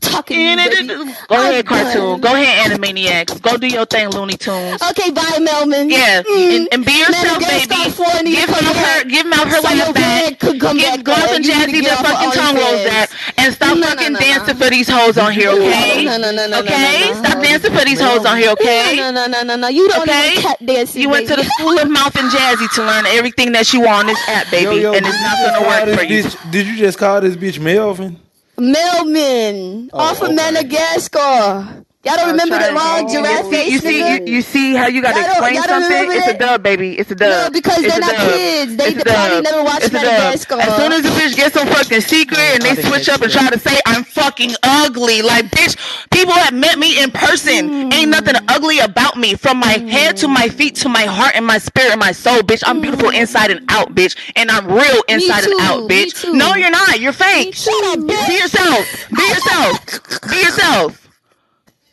talking 0.00 0.58
to 0.58 0.84
you. 0.84 1.14
Go 1.28 1.36
ahead, 1.36 1.66
cartoon. 1.66 2.20
Go 2.20 2.34
ahead, 2.34 2.70
Animaniacs. 2.70 3.40
Go 3.40 3.56
do 3.56 3.68
your 3.68 3.86
thing, 3.86 4.08
Looney 4.10 4.36
Tunes. 4.36 4.82
Okay, 4.90 5.10
bye, 5.10 5.38
Melman. 5.38 5.90
Yeah, 5.90 6.22
mm. 6.22 6.56
and, 6.56 6.68
and, 6.72 6.84
be 6.84 6.98
yourself, 6.98 7.40
Man, 7.40 7.68
baby. 7.68 8.34
Give 8.34 8.48
him 8.48 8.64
her, 8.64 9.04
give 9.04 9.26
him 9.26 9.32
out 9.32 9.46
her 9.46 9.60
so 9.60 9.62
life 9.62 9.94
back. 9.94 10.38
Could 10.40 10.60
give 10.60 11.04
Garth 11.04 11.30
and 11.32 11.44
Jazzy 11.44 11.82
their 11.82 11.96
fucking 11.96 12.32
tongue 12.32 12.56
rolls 12.56 12.84
back, 12.84 13.10
and 13.38 13.54
stop 13.54 13.76
no, 13.76 13.86
fucking 13.86 14.12
no, 14.14 14.18
no, 14.18 14.24
dancing 14.24 14.56
for 14.56 14.70
these 14.70 14.88
hoes 14.88 15.18
on 15.18 15.32
here, 15.32 15.50
okay? 15.50 16.04
No, 16.04 16.18
no, 16.18 16.32
no, 16.32 16.48
no, 16.48 16.60
Okay, 16.60 17.12
stop 17.14 17.42
dancing 17.42 17.72
for 17.72 17.84
these 17.84 18.00
hoes 18.00 18.26
on 18.26 18.38
here, 18.38 18.50
okay? 18.50 18.96
No, 18.96 19.10
no, 19.10 19.26
no, 19.26 19.42
no, 19.42 19.56
no. 19.56 19.68
You 19.68 19.88
don't 19.88 20.02
okay? 20.02 20.42
dancing. 20.64 21.02
You 21.02 21.10
went 21.10 21.28
to 21.28 21.36
the 21.36 21.44
school 21.44 21.78
of 21.78 21.88
mouth 21.88 22.16
and 22.16 22.30
Jazzy 22.30 22.72
to 22.74 22.82
learn 22.82 23.06
everything 23.06 23.52
that 23.52 23.72
you 23.72 23.80
want 23.80 24.00
on 24.00 24.06
this 24.06 24.28
app, 24.28 24.50
baby, 24.50 24.84
and 24.84 25.06
it's 25.06 25.22
not 25.22 25.36
gonna 25.44 25.68
work 25.68 25.98
for 25.98 26.04
you. 26.04 26.24
Did 26.50 26.66
you 26.66 26.76
just 26.76 26.98
call 26.98 27.20
this 27.20 27.36
bitch 27.36 27.58
Melvin? 27.60 28.18
Mailman 28.60 29.90
oh, 29.92 29.98
off 29.98 30.22
of. 30.22 30.34
Madagascar. 30.34 31.84
Y'all 32.02 32.16
don't 32.16 32.30
remember 32.30 32.58
the 32.58 32.72
long 32.72 33.06
giraffe 33.10 33.50
face? 33.50 33.70
You 33.70 33.78
see, 33.78 33.98
you, 33.98 34.24
you, 34.24 34.40
see 34.40 34.72
how 34.72 34.86
you 34.86 35.02
got 35.02 35.12
to 35.12 35.20
explain 35.20 35.62
something? 35.62 36.10
It's 36.10 36.28
a 36.28 36.38
dub, 36.38 36.62
baby. 36.62 36.98
It's 36.98 37.10
a 37.10 37.14
dub. 37.14 37.28
No, 37.28 37.50
because 37.50 37.84
it's 37.84 37.92
they're 37.92 38.00
not 38.00 38.12
dub. 38.12 38.32
kids. 38.32 38.76
They 38.76 38.94
probably 38.94 39.42
never 39.42 39.62
watched 39.62 39.92
Madagascar. 39.92 40.60
As 40.62 40.76
soon 40.76 40.92
as 40.92 41.02
the 41.02 41.10
bitch 41.10 41.36
gets 41.36 41.56
some 41.56 41.68
fucking 41.68 42.00
secret 42.00 42.38
and 42.40 42.62
they 42.62 42.82
switch 42.82 43.10
up 43.10 43.20
and 43.20 43.30
try 43.30 43.50
to 43.50 43.58
say 43.58 43.78
I'm 43.84 44.04
fucking 44.04 44.52
ugly, 44.62 45.20
like 45.20 45.44
bitch, 45.50 45.76
people 46.10 46.32
have 46.32 46.54
met 46.54 46.78
me 46.78 47.02
in 47.02 47.10
person. 47.10 47.68
Mm. 47.68 47.92
Ain't 47.92 48.10
nothing 48.10 48.34
mm. 48.34 48.44
ugly 48.48 48.78
about 48.78 49.18
me. 49.18 49.34
From 49.34 49.58
my 49.58 49.74
mm. 49.74 49.86
head 49.86 50.16
to 50.18 50.28
my 50.28 50.48
feet 50.48 50.76
to 50.76 50.88
my 50.88 51.02
heart 51.02 51.36
and 51.36 51.44
my 51.44 51.58
spirit 51.58 51.90
and 51.90 52.00
my 52.00 52.12
soul, 52.12 52.38
bitch. 52.38 52.62
I'm 52.66 52.78
mm. 52.78 52.82
beautiful 52.82 53.10
inside 53.10 53.50
and 53.50 53.60
out, 53.68 53.94
bitch. 53.94 54.16
And 54.36 54.50
I'm 54.50 54.66
real 54.66 55.02
inside 55.08 55.44
and 55.44 55.60
out, 55.60 55.86
bitch. 55.90 56.24
No, 56.32 56.54
you're 56.54 56.70
not. 56.70 56.98
You're 56.98 57.12
fake. 57.12 57.54
Shut 57.54 57.74
bitch. 57.98 58.26
Be 58.26 58.38
yourself. 58.38 59.06
Be 59.14 59.22
yourself. 59.28 60.30
Be 60.30 60.36
yourself. 60.38 61.09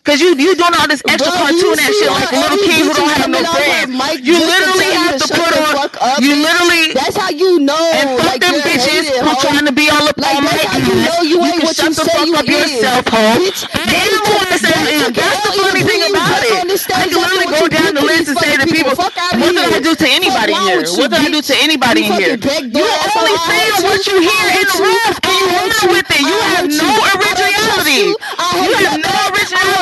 Cause 0.08 0.24
you 0.24 0.40
you 0.40 0.56
doing 0.56 0.72
all 0.80 0.88
this 0.88 1.04
extra 1.04 1.28
Bro, 1.28 1.52
cartoon 1.52 1.76
and 1.84 1.92
shit 1.92 2.08
like 2.08 2.32
little 2.32 2.64
kids 2.64 2.88
who 2.88 2.96
don't 2.96 3.12
have 3.12 3.28
no 3.28 3.44
friends. 3.44 3.92
You 4.24 4.40
literally 4.40 4.88
have 4.96 5.20
to 5.20 5.28
put 5.36 5.52
on. 5.52 6.24
You 6.24 6.32
literally. 6.40 6.96
That's 6.96 7.20
how 7.20 7.28
you 7.28 7.60
know. 7.60 7.76
And 7.92 8.16
fuck 8.16 8.24
like 8.24 8.40
them 8.40 8.56
bitches 8.64 9.12
who 9.12 9.32
trying 9.44 9.68
to 9.68 9.76
be 9.76 9.92
all 9.92 10.08
up 10.08 10.16
like, 10.16 10.32
on 10.40 10.48
my 10.48 10.56
ass. 10.64 10.80
You 10.80 10.96
know 10.96 11.20
you, 11.28 11.36
you 11.36 11.44
ain't 11.44 11.60
can 11.60 11.68
what 11.68 11.76
shut 11.76 11.92
you 11.92 12.00
the 12.00 12.08
fuck 12.08 12.40
up 12.40 12.48
yourself, 12.48 13.04
hoe. 13.12 13.36
I 13.76 13.84
am 13.84 14.24
what 14.32 14.48
That's 14.48 14.64
the 14.64 15.60
funny 15.60 15.84
thing 15.84 16.02
about 16.08 16.40
it. 16.40 16.56
I 16.56 17.12
can 17.12 17.20
literally 17.20 17.52
go 17.52 17.68
down 17.68 17.92
the 17.92 18.08
list 18.08 18.32
and 18.32 18.40
say 18.40 18.56
to 18.56 18.64
people, 18.64 18.96
what 18.96 19.12
did 19.12 19.76
I 19.76 19.84
do 19.84 19.92
to 19.92 20.08
anybody 20.08 20.56
here? 20.56 20.88
What 20.96 21.12
did 21.12 21.20
I 21.20 21.28
do 21.28 21.44
to 21.44 21.56
anybody 21.60 22.08
in 22.08 22.16
here? 22.16 22.40
You 22.40 22.88
only 23.12 23.36
saying 23.44 23.76
what 23.84 24.00
you 24.08 24.24
hear 24.24 24.46
in 24.56 24.66
the 24.72 24.78
room. 24.88 25.27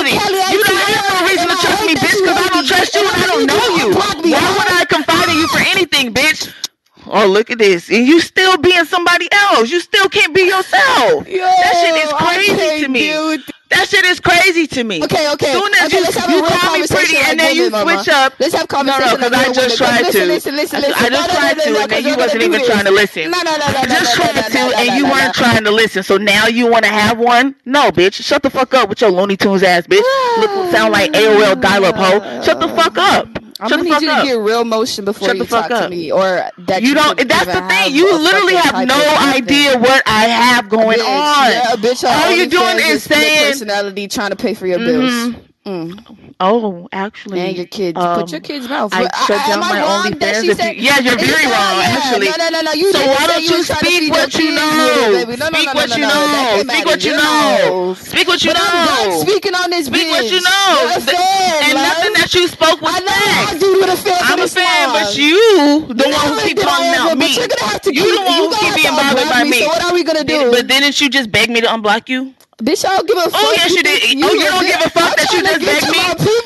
reality. 0.05 0.53
You 0.53 0.63
don't 0.63 0.77
have 0.77 1.05
no 1.09 1.17
reason 1.25 1.47
to 1.49 1.57
trust 1.57 1.81
me, 1.85 1.93
bitch, 1.95 2.17
because 2.21 2.37
I 2.37 2.47
don't 2.53 2.67
trust 2.67 2.93
you 2.95 3.01
and 3.01 3.17
I 3.17 3.27
don't 3.27 3.45
know 3.49 3.63
you. 3.81 3.87
Why 3.97 4.45
would 4.57 4.69
I 4.71 4.85
confide 4.85 5.29
in 5.29 5.37
you 5.37 5.47
for 5.47 5.59
anything, 5.59 6.13
bitch? 6.13 6.53
Oh, 7.07 7.27
look 7.27 7.51
at 7.51 7.59
this. 7.59 7.89
And 7.89 8.07
you 8.07 8.19
still 8.19 8.57
being 8.57 8.85
somebody 8.85 9.27
else. 9.31 9.69
You 9.69 9.79
still 9.79 10.09
can't 10.09 10.33
be 10.33 10.41
yourself. 10.41 11.27
Yo, 11.27 11.45
that 11.45 11.73
shit 11.81 11.95
is 12.01 12.13
crazy 12.13 12.83
to 12.83 12.89
me. 12.89 13.11
That 13.69 13.87
shit 13.89 14.05
is 14.05 14.19
crazy 14.19 14.67
to 14.67 14.83
me. 14.83 15.03
Okay, 15.03 15.31
okay. 15.33 15.53
Soon 15.53 15.71
as 15.81 15.87
okay, 15.87 15.97
you, 15.97 16.03
let's 16.03 16.15
have 16.17 16.29
a 16.29 16.33
you 16.33 16.41
real 16.41 16.51
call 16.51 16.71
me 16.71 16.87
conversation 16.87 17.17
pretty 17.17 17.17
and 17.31 17.39
then 17.39 17.55
you 17.55 17.63
women, 17.65 17.71
mama. 17.71 18.03
switch 18.03 18.09
up. 18.09 18.33
Let's 18.39 18.53
have 18.55 18.67
No, 18.71 18.99
no, 18.99 19.17
conversation 19.17 19.17
because 19.17 19.33
I 19.33 19.51
just 19.53 19.77
women. 19.77 19.77
tried 19.77 20.01
Listen, 20.01 20.21
to. 20.21 20.27
listen, 20.27 20.55
listen, 20.55 20.81
listen. 20.81 21.05
I 21.05 21.09
No, 21.09 21.17
just 21.17 21.27
no, 21.27 21.35
tried 21.35 21.57
no, 21.57 21.63
to, 21.65 21.71
no, 21.71 21.81
and 21.81 21.89
then 21.91 22.05
you 22.05 22.15
wasn't 22.17 22.43
even 22.43 22.61
this. 22.61 22.67
trying 22.67 22.85
to 22.85 22.91
listen. 22.91 23.31
No, 23.31 23.41
no, 23.43 23.51
no, 23.57 23.67
no, 23.71 23.79
I 23.79 23.85
just 23.87 24.17
no, 24.19 24.25
no, 24.25 24.33
tried 24.33 24.51
to, 24.51 24.59
and 24.77 24.97
you 24.97 25.05
weren't 25.05 25.33
trying 25.33 25.63
to 25.65 25.71
listen. 25.71 26.03
So 26.03 26.17
now 26.17 26.47
you 26.47 26.67
want 26.69 26.85
to 26.85 26.91
have 26.91 27.19
one? 27.19 27.55
No, 27.65 27.91
bitch. 27.91 28.23
Shut 28.23 28.43
the 28.43 28.49
fuck 28.51 28.73
up 28.73 28.89
with 28.89 29.01
your 29.01 29.11
Looney 29.11 29.37
Tunes 29.37 29.63
ass, 29.63 29.87
bitch. 29.87 30.03
Look, 30.37 30.71
sound 30.71 30.93
like 30.93 31.11
AOL 31.13 31.59
dial-up 31.61 31.95
hoe. 31.95 32.41
Shut 32.43 32.59
the 32.59 32.69
fuck 32.69 32.97
up. 32.97 33.27
I'm 33.59 33.69
Shut 33.69 33.77
gonna 33.79 33.89
need 33.89 34.01
you 34.01 34.11
up. 34.11 34.21
to 34.21 34.27
get 34.27 34.33
real 34.39 34.65
motion 34.65 35.05
before 35.05 35.29
Shut 35.29 35.37
you 35.37 35.45
talk 35.45 35.71
up. 35.71 35.83
to 35.83 35.89
me, 35.89 36.11
or 36.11 36.49
that 36.57 36.81
you, 36.81 36.89
you 36.89 36.93
don't. 36.93 37.17
That's 37.17 37.45
the 37.45 37.65
thing. 37.69 37.95
You 37.95 38.17
literally 38.17 38.55
have 38.55 38.85
no 38.85 38.99
idea 39.19 39.77
what 39.79 40.03
I 40.05 40.25
have 40.25 40.67
going 40.67 40.99
bitch. 40.99 41.05
on. 41.05 41.51
Yeah, 41.51 41.75
bitch. 41.77 42.03
All 42.03 42.35
you're 42.35 42.47
doing 42.47 42.77
is 42.79 43.03
saying 43.03 43.51
personality, 43.53 44.09
trying 44.09 44.31
to 44.31 44.35
pay 44.35 44.55
for 44.55 44.67
your 44.67 44.79
mm-hmm. 44.79 44.87
bills. 44.87 45.11
Mm-hmm. 45.11 45.45
Mm. 45.65 45.97
Oh, 46.39 46.87
actually, 46.91 47.41
and 47.41 47.57
your 47.57 47.65
kids. 47.65 47.97
Um, 47.97 48.21
put 48.21 48.29
your 48.29 48.37
um, 48.37 48.43
kids' 48.45 48.69
mouth. 48.69 48.93
I 48.93 49.09
shut 49.25 49.41
down 49.49 49.65
I, 49.65 49.73
my 49.73 49.81
OnlyFans. 49.81 50.45
You, 50.45 50.53
yeah, 50.77 51.01
you're 51.01 51.17
very 51.17 51.49
wrong. 51.49 51.81
Yeah, 51.81 51.97
actually, 51.97 52.29
no, 52.29 52.37
no, 52.37 52.49
no, 52.53 52.61
no. 52.69 52.73
You 52.77 52.93
so 52.93 53.01
why 53.01 53.25
don't 53.25 53.41
you 53.41 53.65
speak 53.65 54.13
what 54.13 54.29
you 54.37 54.53
know? 54.53 55.25
Speak 55.25 55.73
what 55.73 55.97
you 55.97 56.05
know. 56.05 56.61
Speak 56.61 56.85
what 56.85 57.01
you 57.01 57.17
know. 57.17 57.95
Speak 57.97 58.27
what 58.27 58.43
you 58.45 58.53
know. 58.53 59.25
Speaking 59.25 59.55
on 59.57 59.73
this. 59.73 59.87
Speak 59.89 60.05
bitch. 60.05 60.13
what 60.13 60.29
you 60.29 60.41
know. 60.45 60.69
You're 60.85 61.01
fan, 61.01 61.63
and 61.65 61.73
love. 61.73 61.97
nothing 61.97 62.13
that 62.13 62.29
you 62.37 62.45
spoke 62.47 62.77
was 62.85 62.93
I 62.93 62.99
know 63.01 63.17
facts. 63.25 63.49
I 63.49 63.57
do. 63.57 63.81
I'm 64.21 64.41
a 64.45 64.47
fan, 64.47 64.93
love. 64.93 65.01
but 65.01 65.17
you, 65.17 65.89
the 65.97 66.05
one 66.13 66.29
who 66.29 66.45
keep 66.45 66.61
calling 66.61 66.93
out 66.93 67.17
me. 67.17 67.33
You're 67.33 67.49
gonna 67.49 67.73
have 67.73 67.81
to. 67.81 67.89
The 67.89 68.05
one 68.21 68.37
who 68.37 68.53
keep 68.53 68.85
being 68.85 68.93
bothered 68.93 69.29
by 69.33 69.41
me. 69.41 69.65
So 69.65 69.67
what 69.73 69.81
are 69.81 69.93
we 69.97 70.03
gonna 70.03 70.23
do? 70.23 70.51
But 70.51 70.67
didn't 70.67 71.01
you 71.01 71.09
just 71.09 71.31
beg 71.31 71.49
me 71.49 71.61
to 71.61 71.67
unblock 71.73 72.05
you? 72.05 72.35
Bitch, 72.63 72.87
I 72.87 72.95
don't 72.95 73.07
give 73.07 73.17
a 73.17 73.27
oh, 73.27 73.29
fuck. 73.29 73.43
Oh, 73.43 73.51
yes, 73.59 73.75
you 73.75 73.83
did. 73.83 74.15
You 74.15 74.23
oh, 74.23 74.31
you 74.31 74.47
don't 74.47 74.63
give 74.63 74.79
a 74.79 74.89
fuck 74.89 75.11
that 75.19 75.27
you 75.35 75.43
just 75.43 75.59
begged 75.59 75.91
me. 75.91 75.99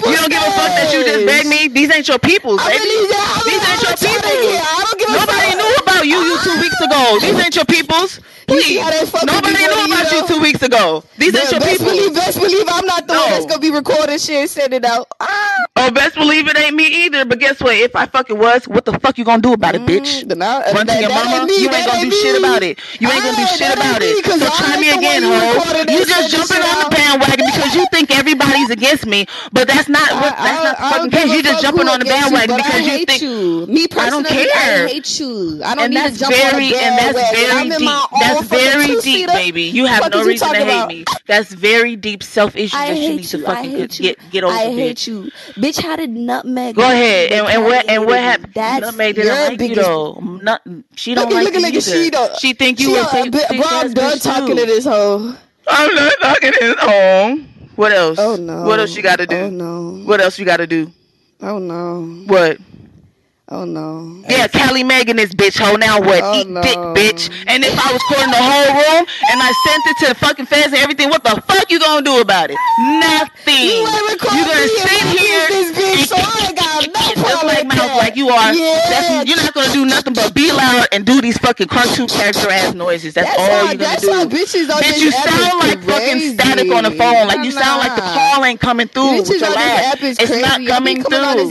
You 0.09 0.17
don't 0.17 0.33
give 0.33 0.41
a 0.41 0.51
fuck 0.57 0.73
that 0.73 0.89
you 0.89 1.05
just 1.05 1.21
begged 1.21 1.45
me. 1.45 1.69
These 1.69 1.93
ain't 1.93 2.07
your 2.09 2.17
people. 2.17 2.57
Baby. 2.57 2.81
Really, 2.81 3.13
I, 3.13 3.45
these 3.45 3.61
ain't 3.61 3.81
your 3.85 3.93
people. 3.93 4.33
I 4.57 4.89
don't 4.89 4.97
give 4.97 5.09
Nobody 5.13 5.53
fuck. 5.53 5.61
knew 5.61 5.73
about 5.85 6.03
you 6.09 6.17
you 6.17 6.35
two 6.41 6.57
weeks 6.57 6.81
ago. 6.81 7.01
These 7.21 7.37
ain't 7.37 7.55
your 7.55 7.69
peoples. 7.69 8.25
Please. 8.49 8.81
Nobody 9.25 9.53
knew 9.53 9.85
about 9.85 9.87
you, 9.87 10.21
know. 10.21 10.27
you 10.27 10.27
two 10.27 10.41
weeks 10.41 10.61
ago. 10.63 11.03
These 11.17 11.35
are 11.35 11.51
your 11.51 11.59
best 11.59 11.79
people. 11.79 11.85
Believe, 11.85 12.13
best 12.13 12.39
believe 12.39 12.65
I'm 12.67 12.85
not 12.85 13.05
the 13.07 13.13
no. 13.13 13.21
one 13.21 13.29
that's 13.29 13.45
gonna 13.45 13.61
be 13.61 13.71
recording 13.71 14.17
shit 14.17 14.41
and 14.41 14.49
sending 14.49 14.85
out. 14.85 15.07
Ah. 15.19 15.65
Oh, 15.75 15.91
best 15.91 16.15
believe 16.15 16.47
it 16.47 16.57
ain't 16.57 16.75
me 16.75 17.05
either. 17.05 17.25
But 17.25 17.39
guess 17.39 17.61
what? 17.61 17.75
If 17.75 17.95
I 17.95 18.05
fucking 18.05 18.37
was, 18.37 18.67
what 18.67 18.85
the 18.85 18.99
fuck 18.99 19.17
you 19.17 19.23
gonna 19.23 19.41
do 19.41 19.53
about 19.53 19.75
it, 19.75 19.81
mm, 19.81 19.87
bitch? 19.87 20.25
Mm, 20.25 20.37
nah, 20.37 20.59
Run 20.73 20.87
that, 20.87 20.95
to 20.95 21.01
your 21.01 21.09
mama. 21.09 21.45
Me, 21.45 21.61
you 21.61 21.69
ain't 21.69 21.85
gonna 21.85 22.01
do 22.01 22.09
me. 22.09 22.15
shit 22.15 22.37
about 22.39 22.63
it. 22.63 22.79
You 22.99 23.07
ain't 23.07 23.23
gonna 23.23 23.37
do 23.37 23.45
ah, 23.45 23.55
shit 23.55 23.73
about 23.73 24.01
it. 24.01 24.25
So 24.25 24.49
try 24.57 24.81
me 24.81 24.89
again, 24.89 25.23
ho. 25.23 25.85
You 25.87 26.05
just 26.05 26.31
jumping 26.33 26.63
on 26.65 26.83
the 26.83 26.89
bandwagon 26.89 27.45
because 27.45 27.75
you 27.75 27.85
think 27.93 28.11
everybody's 28.11 28.69
against 28.69 29.05
me, 29.05 29.25
but 29.53 29.67
that's 29.67 29.87
not 29.87 30.09
what. 30.19 30.35
That's 30.35 30.63
not 30.63 30.77
fucking 30.77 31.11
case. 31.11 31.31
You 31.31 31.43
just 31.43 31.61
jumping 31.61 31.87
on 31.87 31.99
the 31.99 32.05
bandwagon 32.05 32.57
because 32.57 32.81
you 32.81 33.05
think. 33.05 33.69
Me 33.69 33.87
personally, 33.87 34.01
I 34.01 34.09
don't 34.09 34.27
care. 34.27 34.85
I 34.85 34.87
hate 34.89 35.19
you. 35.19 35.61
I 35.63 35.75
don't 35.75 35.91
need 35.91 36.13
to 36.13 36.17
jump 36.17 36.33
on 36.33 36.59
the 36.59 36.71
bandwagon. 36.73 37.49
I'm 37.51 37.71
in 37.71 37.85
my 37.85 38.05
own 38.11 38.38
that's 38.47 38.75
very 38.75 38.99
deep, 39.01 39.27
baby. 39.27 39.63
You 39.63 39.85
have 39.85 40.11
no 40.11 40.23
reason 40.23 40.49
to 40.53 40.61
about? 40.61 40.91
hate 40.91 40.99
me. 40.99 41.05
That's 41.27 41.53
very 41.53 41.95
deep 41.95 42.23
self 42.23 42.55
issue 42.55 42.75
that 42.75 42.97
you 42.97 43.15
need 43.15 43.23
to 43.25 43.43
fucking 43.43 43.71
get, 43.71 43.91
get, 43.91 44.31
get 44.31 44.43
over. 44.43 44.53
I 44.53 44.65
hate 44.71 44.97
bitch. 44.97 45.07
you, 45.07 45.31
bitch. 45.55 45.81
How 45.81 45.95
did 45.95 46.09
nutmeg? 46.09 46.75
Go 46.75 46.83
ahead 46.83 47.31
and, 47.31 47.47
and 47.47 47.63
what 47.63 47.89
and 47.89 48.05
what 48.05 48.19
happened? 48.19 48.53
That's 48.53 48.85
nutmeg 48.85 49.15
didn't 49.15 49.49
like 49.49 49.57
biggest... 49.57 49.77
you 49.77 49.83
though. 49.83 50.13
Not, 50.41 50.61
she 50.95 51.15
don't 51.15 51.25
look, 51.25 51.43
like 51.43 51.53
look, 51.53 51.73
look, 51.73 51.83
She 51.83 52.09
don't. 52.09 52.35
She 52.37 52.53
think 52.53 52.79
you. 52.79 52.95
She 52.95 53.27
a, 53.27 53.31
bro, 53.31 53.41
I'm 53.63 53.93
done 53.93 54.19
talking 54.19 54.55
to 54.55 54.65
this 54.65 54.85
hoe. 54.85 55.35
I'm 55.67 55.95
not 55.95 56.13
talking 56.21 56.51
to 56.53 56.59
this 56.59 56.75
hoe. 56.79 57.37
What 57.75 57.91
else? 57.93 58.19
Oh 58.19 58.35
no. 58.35 58.63
What 58.63 58.79
else 58.79 58.95
you 58.95 59.01
got 59.01 59.17
to 59.17 59.23
oh, 59.23 59.27
do? 59.27 59.35
Oh 59.37 59.49
no. 59.49 60.03
What 60.05 60.19
else 60.21 60.37
you 60.37 60.45
got 60.45 60.57
to 60.57 60.67
do? 60.67 60.91
Oh 61.41 61.59
no. 61.59 62.23
What? 62.27 62.57
Oh 63.51 63.65
no. 63.65 64.21
Yeah, 64.29 64.47
Callie 64.47 64.83
Megan 64.83 65.17
this 65.17 65.33
bitch 65.33 65.57
hoe 65.57 65.75
now 65.75 65.99
what? 65.99 66.21
Oh, 66.21 66.37
Eat 66.37 66.47
no. 66.47 66.61
dick 66.61 66.77
bitch. 66.93 67.33
And 67.47 67.65
if 67.65 67.73
I 67.73 67.89
was 67.91 68.03
caught 68.05 68.29
the 68.29 68.37
whole 68.37 68.69
room 68.77 69.05
and 69.09 69.37
I 69.41 69.49
sent 69.65 69.81
it 69.89 69.97
to 70.05 70.13
the 70.13 70.15
fucking 70.21 70.45
feds 70.45 70.67
and 70.67 70.77
everything, 70.77 71.09
what 71.09 71.23
the 71.23 71.41
fuck 71.49 71.65
you 71.71 71.79
gonna 71.79 72.05
do 72.05 72.21
about 72.21 72.51
it? 72.51 72.57
Nothing. 72.77 73.73
You 73.73 73.89
ain't 73.89 74.21
gonna 74.21 74.69
sit 74.69 75.01
here 75.17 75.47
this 75.49 75.73
bitch, 75.73 76.13
so 76.13 76.17
I 76.21 76.53
got 76.53 76.93
no 76.93 77.09
just 77.17 77.43
like 77.43 77.65
mouth 77.65 77.97
like 77.97 78.15
you 78.15 78.29
are. 78.29 78.53
Yeah. 78.53 78.85
That's, 78.85 79.27
you're 79.27 79.37
not 79.37 79.53
gonna 79.53 79.73
do 79.73 79.85
nothing 79.85 80.13
but 80.13 80.33
be 80.35 80.51
loud 80.51 80.85
and 80.91 81.05
do 81.05 81.19
these 81.19 81.37
fucking 81.39 81.67
cartoon 81.67 82.07
character 82.07 82.49
ass 82.49 82.75
noises. 82.75 83.15
That's, 83.15 83.35
that's 83.35 83.39
all 83.41 83.73
you 83.73 83.77
gonna 83.77 83.97
that's 83.97 84.05
do. 84.05 84.13
How 84.13 84.25
bitches 84.25 84.69
are 84.69 84.77
bitch, 84.77 85.01
you 85.01 85.11
sound 85.11 85.57
like 85.59 85.81
crazy. 85.81 85.89
fucking 85.89 86.33
static 86.37 86.71
on 86.71 86.83
the 86.83 86.91
phone. 86.91 87.27
Like 87.27 87.43
you 87.43 87.51
sound 87.51 87.81
like 87.81 87.95
the 87.95 88.05
call 88.05 88.45
ain't 88.45 88.59
coming 88.59 88.87
through. 88.87 89.25
Bitches 89.25 89.29
with 89.29 89.41
your 89.41 89.53
laugh. 89.57 90.03
It's 90.03 90.19
crazy. 90.19 90.41
not 90.41 90.65
coming 90.67 91.03
through. 91.03 91.49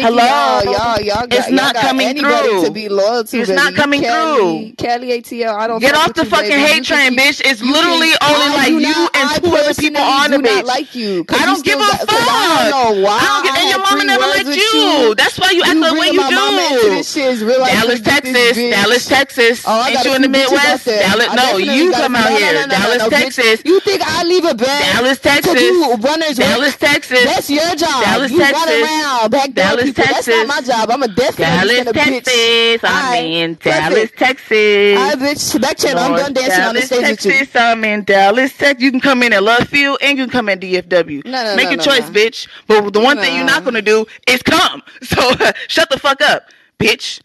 Hello, 0.00 0.60
y'all, 0.64 1.00
y'all 1.00 1.26
it's 1.34 1.50
not 1.50 1.74
coming 1.74 2.16
through. 2.16 2.64
To 2.64 2.70
be 2.70 2.88
loyal 2.88 3.24
to, 3.24 3.38
it's 3.38 3.48
baby. 3.48 3.56
not 3.56 3.74
coming 3.74 4.02
Kelly, 4.02 4.74
through. 4.76 4.86
Kelly 4.86 5.08
ATL, 5.20 5.54
I 5.54 5.66
don't 5.66 5.80
get 5.80 5.94
off 5.94 6.14
the 6.14 6.24
fucking 6.24 6.50
baby. 6.50 6.62
hate 6.62 6.84
train, 6.84 7.16
bitch. 7.16 7.42
It's 7.44 7.62
literally 7.62 8.12
can, 8.20 8.34
only 8.34 8.56
like 8.56 8.70
you 8.70 9.08
and 9.14 9.26
two 9.42 9.54
other 9.54 9.74
people 9.74 10.02
on 10.02 10.30
the 10.30 10.38
bitch. 10.38 10.64
Like 10.64 10.94
you, 10.94 11.24
I 11.30 11.44
don't 11.46 11.64
give 11.64 11.78
a 11.78 11.84
fuck. 11.84 12.08
I 12.10 12.70
don't 12.70 12.70
know 12.70 13.02
why. 13.04 13.18
I 13.20 13.26
don't 13.26 13.44
get, 13.44 13.58
and 13.60 13.70
your 13.70 13.82
mama 13.82 14.04
never 14.04 14.26
let 14.26 14.46
you. 14.46 15.14
That's 15.14 15.38
why 15.38 15.50
you 15.50 15.62
act 15.62 15.74
the 15.74 15.94
way 15.98 16.08
you 16.10 16.22
do. 16.28 16.34
Dallas, 17.74 18.00
Texas, 18.00 18.62
oh, 18.62 18.70
Dallas, 18.70 19.08
Texas. 19.08 19.66
Ain't 19.66 20.04
you 20.04 20.14
in 20.14 20.22
the 20.22 20.28
Midwest? 20.28 20.86
Dallas, 20.86 21.28
no, 21.34 21.58
you 21.58 21.92
come 21.92 22.16
out 22.16 22.30
here, 22.30 22.66
Dallas, 22.66 23.08
Texas. 23.08 23.62
You 23.64 23.80
think 23.80 24.02
I 24.02 24.24
leave 24.24 24.44
a 24.44 24.54
bag? 24.54 24.94
Dallas, 24.94 25.18
Texas. 25.18 25.54
Runners, 26.00 26.36
Dallas, 26.36 26.76
Texas. 26.76 27.24
That's 27.24 27.50
your 27.50 27.74
job. 27.74 28.04
Dallas, 28.04 28.30
Texas. 28.30 28.52
Run 28.52 28.82
around, 28.82 29.30
back 29.30 29.52
Dallas, 29.52 29.92
Texas. 29.92 30.26
That's 30.26 30.28
not 30.28 30.46
my 30.46 30.60
job. 30.60 30.90
I'm 30.90 31.02
a 31.02 31.08
Dallas, 31.32 31.92
Texas. 31.92 32.80
I'm 32.84 33.24
in 33.24 33.54
Dallas, 33.54 34.10
Texas. 34.16 34.98
All 34.98 35.08
right, 35.08 35.18
bitch. 35.18 35.60
Back 35.60 35.76
channel. 35.78 36.02
I'm 36.02 36.16
done 36.16 36.32
dancing 36.32 36.50
Dallas, 36.50 36.68
on 36.68 36.74
the 36.74 36.82
stage 36.82 37.00
Texas, 37.00 37.26
with 37.26 37.54
you. 37.54 37.60
I'm 37.60 37.84
in 37.84 38.04
Dallas, 38.04 38.56
Texas. 38.56 38.82
You 38.82 38.90
can 38.90 39.00
come 39.00 39.22
in 39.22 39.32
at 39.32 39.42
Love 39.42 39.68
Field 39.68 39.98
and 40.02 40.18
you 40.18 40.24
can 40.24 40.30
come 40.30 40.48
in 40.48 40.60
DFW. 40.60 41.24
No, 41.24 41.44
no, 41.44 41.56
Make 41.56 41.64
no, 41.64 41.70
your 41.70 41.78
no, 41.78 41.84
choice, 41.84 42.08
no. 42.08 42.12
bitch. 42.14 42.48
But 42.66 42.92
the 42.92 43.00
one 43.00 43.18
thing 43.18 43.36
you're 43.36 43.44
not 43.46 43.64
going 43.64 43.74
to 43.74 43.82
do 43.82 44.06
is 44.28 44.42
come. 44.42 44.82
So 45.04 45.32
shut 45.68 45.90
the 45.90 45.98
fuck 45.98 46.20
up, 46.22 46.48
bitch. 46.78 47.20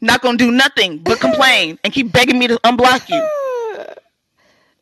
Not 0.00 0.22
going 0.22 0.38
to 0.38 0.44
do 0.44 0.50
nothing 0.50 0.98
but 0.98 1.20
complain 1.20 1.78
and 1.84 1.92
keep 1.92 2.12
begging 2.12 2.38
me 2.38 2.48
to 2.48 2.56
unblock 2.64 3.08
you. 3.08 3.28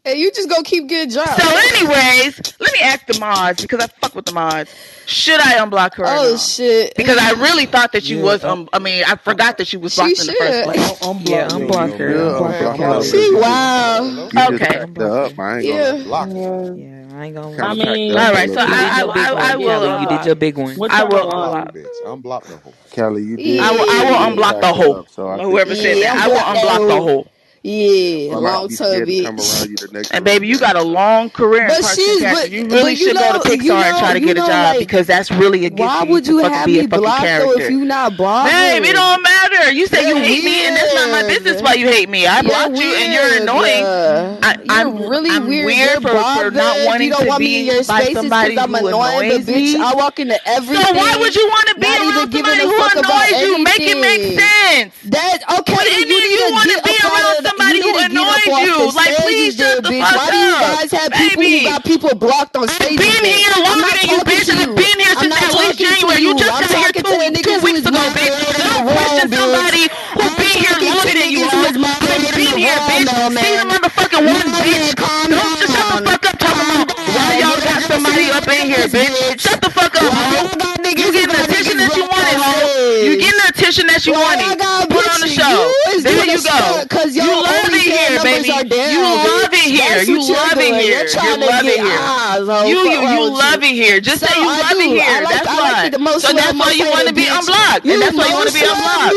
Hey, 0.07 0.21
you 0.21 0.31
just 0.31 0.49
gonna 0.49 0.63
keep 0.63 0.87
getting 0.87 1.11
jobs. 1.11 1.43
So, 1.43 1.49
anyways, 1.49 2.61
let 2.61 2.73
me 2.73 2.79
ask 2.81 3.07
the 3.07 3.19
mods 3.19 3.61
because 3.61 3.83
I 3.83 3.89
fuck 3.89 4.15
with 4.15 4.25
the 4.25 4.33
mods. 4.33 4.73
Should 5.07 5.41
I 5.41 5.55
unblock 5.55 5.95
her? 5.95 6.05
Oh 6.07 6.31
not? 6.31 6.41
shit! 6.41 6.95
Because 6.95 7.19
I 7.19 7.33
really 7.33 7.67
thought 7.67 7.91
that 7.91 8.09
you 8.09 8.19
yeah, 8.19 8.23
was. 8.23 8.45
Um, 8.45 8.69
I 8.73 8.79
mean, 8.79 9.03
I 9.05 9.17
forgot 9.17 9.59
that 9.59 9.67
she 9.67 9.77
was 9.77 9.97
blocked 9.97 10.21
in 10.21 10.27
the 10.29 10.35
first 10.35 10.63
place. 10.63 11.03
I'm, 11.03 11.17
I'm 11.17 11.23
yeah, 11.23 11.49
unblock 11.49 11.99
her. 11.99 12.11
Yeah, 12.11 12.39
unblock 12.39 12.79
her. 12.79 13.03
She 13.03 13.35
wow. 13.35 14.29
You 14.33 14.55
okay. 14.55 14.79
Up. 14.79 15.39
I 15.41 15.57
ain't 15.57 15.65
yeah. 15.65 16.03
Block 16.05 16.29
yeah. 16.29 16.73
yeah, 16.75 17.09
I 17.13 17.25
ain't 17.25 17.35
gonna. 17.35 17.65
I 17.65 17.75
mean, 17.75 18.13
all 18.13 18.33
right. 18.33 18.49
So 18.49 18.61
I, 18.61 18.65
I, 18.65 19.03
I, 19.03 19.53
I 19.55 19.57
will. 19.57 19.67
Yeah, 19.67 20.01
you 20.03 20.07
did 20.07 20.21
uh, 20.21 20.25
your 20.25 20.35
big 20.37 20.57
one. 20.57 20.77
I 20.89 21.03
will 21.03 21.33
unblock. 21.33 22.45
The 22.45 22.59
hole, 22.59 22.75
Kelly. 22.93 23.25
You 23.25 23.37
did. 23.39 23.59
I 23.59 23.73
will. 23.73 23.91
I 23.91 24.05
will 24.09 24.37
unblock 24.37 24.61
the 24.61 24.73
hole. 24.73 25.03
Whoever 25.51 25.75
said 25.75 26.01
that, 26.05 26.17
I 26.17 26.29
will 26.29 26.37
unblock 26.37 26.89
the 26.95 27.03
hole. 27.03 27.27
Yeah, 27.67 28.37
long 28.37 28.69
time 28.69 29.03
bitch. 29.03 30.09
And 30.13 30.25
baby, 30.25 30.47
you 30.47 30.57
got 30.57 30.77
a 30.77 30.83
long 30.83 31.31
career. 31.31 31.67
But 31.67 31.83
she's 31.83 32.23
but, 32.23 32.49
you 32.53 32.63
really 32.67 32.69
but 32.69 32.91
you 32.91 32.97
should 32.97 33.17
know, 33.17 33.33
go 33.33 33.43
to 33.43 33.49
Pixar 33.49 33.63
you 33.63 33.69
know, 33.71 33.83
and 33.83 33.99
try 33.99 34.13
to 34.13 34.21
get 34.21 34.37
know, 34.37 34.45
a 34.45 34.47
job 34.47 34.77
like, 34.77 34.79
because 34.79 35.09
that's 35.09 35.33
really 35.33 35.67
a 35.67 35.71
gift. 35.71 35.81
Why 35.81 36.05
would 36.05 36.29
you, 36.29 36.39
you 36.39 36.45
have 36.45 36.69
me 36.69 36.87
blocked 36.87 37.23
though 37.23 37.59
if 37.59 37.69
you 37.69 37.85
not 37.85 38.17
blocked? 38.17 38.53
Babe, 38.53 38.85
it 38.85 38.93
don't 38.93 39.21
matter. 39.21 39.73
You 39.73 39.89
say 39.89 40.07
you 40.07 40.15
hate 40.15 40.45
me, 40.45 40.65
and 40.65 40.77
that's 40.77 40.95
not 40.95 41.11
my 41.11 41.27
business 41.27 41.61
why 41.61 41.75
you 41.75 41.89
hate 41.89 42.09
me. 42.09 42.29
I 42.29 42.43
blocked 42.43 42.71
weird, 42.71 42.85
you, 42.85 42.95
and 42.95 43.13
you're 43.13 43.43
annoying. 43.43 43.83
Yeah. 43.83 44.39
I, 44.43 44.57
I'm 44.69 44.99
you're 44.99 45.11
really 45.11 45.31
I'm 45.31 45.49
weird, 45.49 45.67
weird 45.67 46.03
for, 46.03 46.15
for, 46.15 46.51
not 46.53 46.87
wanting 46.87 47.11
to 47.19 47.27
want 47.27 47.41
be 47.41 47.67
in 47.67 47.75
your 47.75 47.83
by 47.83 48.13
somebody 48.13 48.57
I'm 48.57 48.75
who 48.75 48.87
annoys 48.87 49.49
me. 49.49 49.77
I 49.77 49.93
walk 49.95 50.21
into 50.21 50.39
everything. 50.47 50.85
So 50.87 50.93
why 50.95 51.17
would 51.19 51.35
you 51.35 51.47
want 51.49 51.67
to 51.67 51.75
be 51.81 51.87
around 51.89 52.31
somebody 52.31 52.63
who 52.63 52.79
annoys 52.79 53.43
you? 53.43 53.65
Make 53.65 53.81
it 53.81 53.99
make 53.99 54.39
sense. 54.39 54.95
That 55.11 55.43
okay? 55.59 55.75
What 55.75 55.85
do 55.85 56.15
you 56.15 56.47
want 56.53 56.71
to 56.71 56.81
be 56.87 56.95
around 57.03 57.43
somebody? 57.43 57.56
somebody 57.57 57.81
who 57.81 57.93
annoys 57.97 58.47
you. 58.61 58.93
Like, 58.93 59.17
please 59.25 59.57
shut 59.57 59.83
the 59.83 59.89
bitch. 59.89 60.05
fuck 60.05 60.17
Why 60.17 60.21
up. 60.21 60.29
Why 60.29 60.31
do 60.31 60.39
you 60.39 60.57
guys 60.61 60.91
have 60.93 61.13
people 61.13 61.43
Baby. 61.43 61.59
who 61.59 61.65
got 61.65 61.85
people 61.85 62.15
blocked 62.15 62.57
on 62.57 62.69
stage? 62.69 62.93
I've 62.93 63.01
been 63.01 63.25
here 63.25 63.57
longer 63.65 63.93
than 63.97 64.07
you, 64.13 64.19
bitch. 64.25 64.49
I've 64.53 64.77
been 64.77 64.99
here 65.01 65.15
since 65.17 65.35
at 65.37 65.53
least 65.57 65.79
January. 65.81 66.21
You 66.21 66.37
just 66.37 66.53
got 66.53 66.69
here 66.69 66.93
two, 66.93 67.59
weeks 67.65 67.87
ago, 67.89 68.03
bitch. 68.13 68.37
Don't 68.61 68.85
question 68.93 69.29
somebody 69.33 69.89
who's 70.13 70.35
been 70.37 70.57
here 70.61 70.77
longer 70.85 71.15
than 71.17 71.31
you 71.33 71.45
are. 71.49 71.65
I've 71.73 72.37
been 72.37 72.57
here, 72.61 72.77
bitch. 72.77 73.09
See 73.41 73.57
the 73.57 73.65
motherfucking 73.65 74.25
one, 74.27 74.49
bitch. 74.61 74.95
Don't 74.97 75.57
just 75.61 75.73
shut 75.73 75.87
the 75.97 76.11
fuck 76.11 76.25
up 76.27 76.37
talking 76.39 76.69
about 76.69 76.93
why 77.17 77.41
y'all 77.41 77.61
got 77.65 77.81
somebody 77.89 78.31
up 78.31 78.49
in 78.49 78.67
here, 78.69 78.89
bitch. 78.89 79.41
Shut 79.41 79.61
the 79.61 79.71
fuck 79.71 79.95
up, 79.97 80.13
hoe. 80.13 80.53
You 80.87 81.13
getting 81.13 81.29
the 81.29 81.45
attention 81.45 81.77
that 81.79 81.93
you 81.97 82.05
wanted, 82.09 82.39
hoe. 82.41 83.05
You 83.05 83.17
getting 83.19 83.46
competition 83.67 83.87
that 83.91 84.07
you 84.07 84.13
well, 84.15 84.23
wanted. 84.23 84.59
God, 84.59 84.87
Put 84.91 85.07
on 85.11 85.21
the 85.21 85.31
show. 85.31 85.51
You 85.91 86.03
there 86.03 86.27
you 86.27 86.39
go. 86.39 86.87
Because 86.87 87.17
you 87.17 87.27
love 87.27 87.71
it 87.75 87.83
here, 87.83 88.23
baby. 88.23 88.55
You 88.55 89.03
love 89.03 89.51
it 89.51 89.67
here. 89.67 90.07
You 90.07 90.23
love 90.23 90.59
it 90.59 90.75
here. 90.79 91.03
You 91.11 91.35
love 91.43 91.67
it 91.67 91.83
here. 91.83 91.99
You 92.67 92.79
you 92.87 93.03
you 93.03 93.23
love 93.27 93.63
it 93.63 93.75
here. 93.75 93.99
Just 94.01 94.23
say 94.23 94.31
you 94.39 94.47
love 94.47 94.79
it 94.79 94.91
here. 94.95 95.19
That's 95.27 95.47
why. 95.47 95.91
So 96.19 96.31
that's 96.33 96.55
why 96.55 96.73
you 96.79 96.87
want 96.91 97.09
to 97.09 97.15
be 97.15 97.27
unblocked. 97.27 97.87
And 97.87 97.99
that's 97.99 98.15
why 98.15 98.31
you 98.31 98.37
want 98.39 98.51
to 98.51 98.55
be 98.55 98.63
unblocked. 98.63 99.15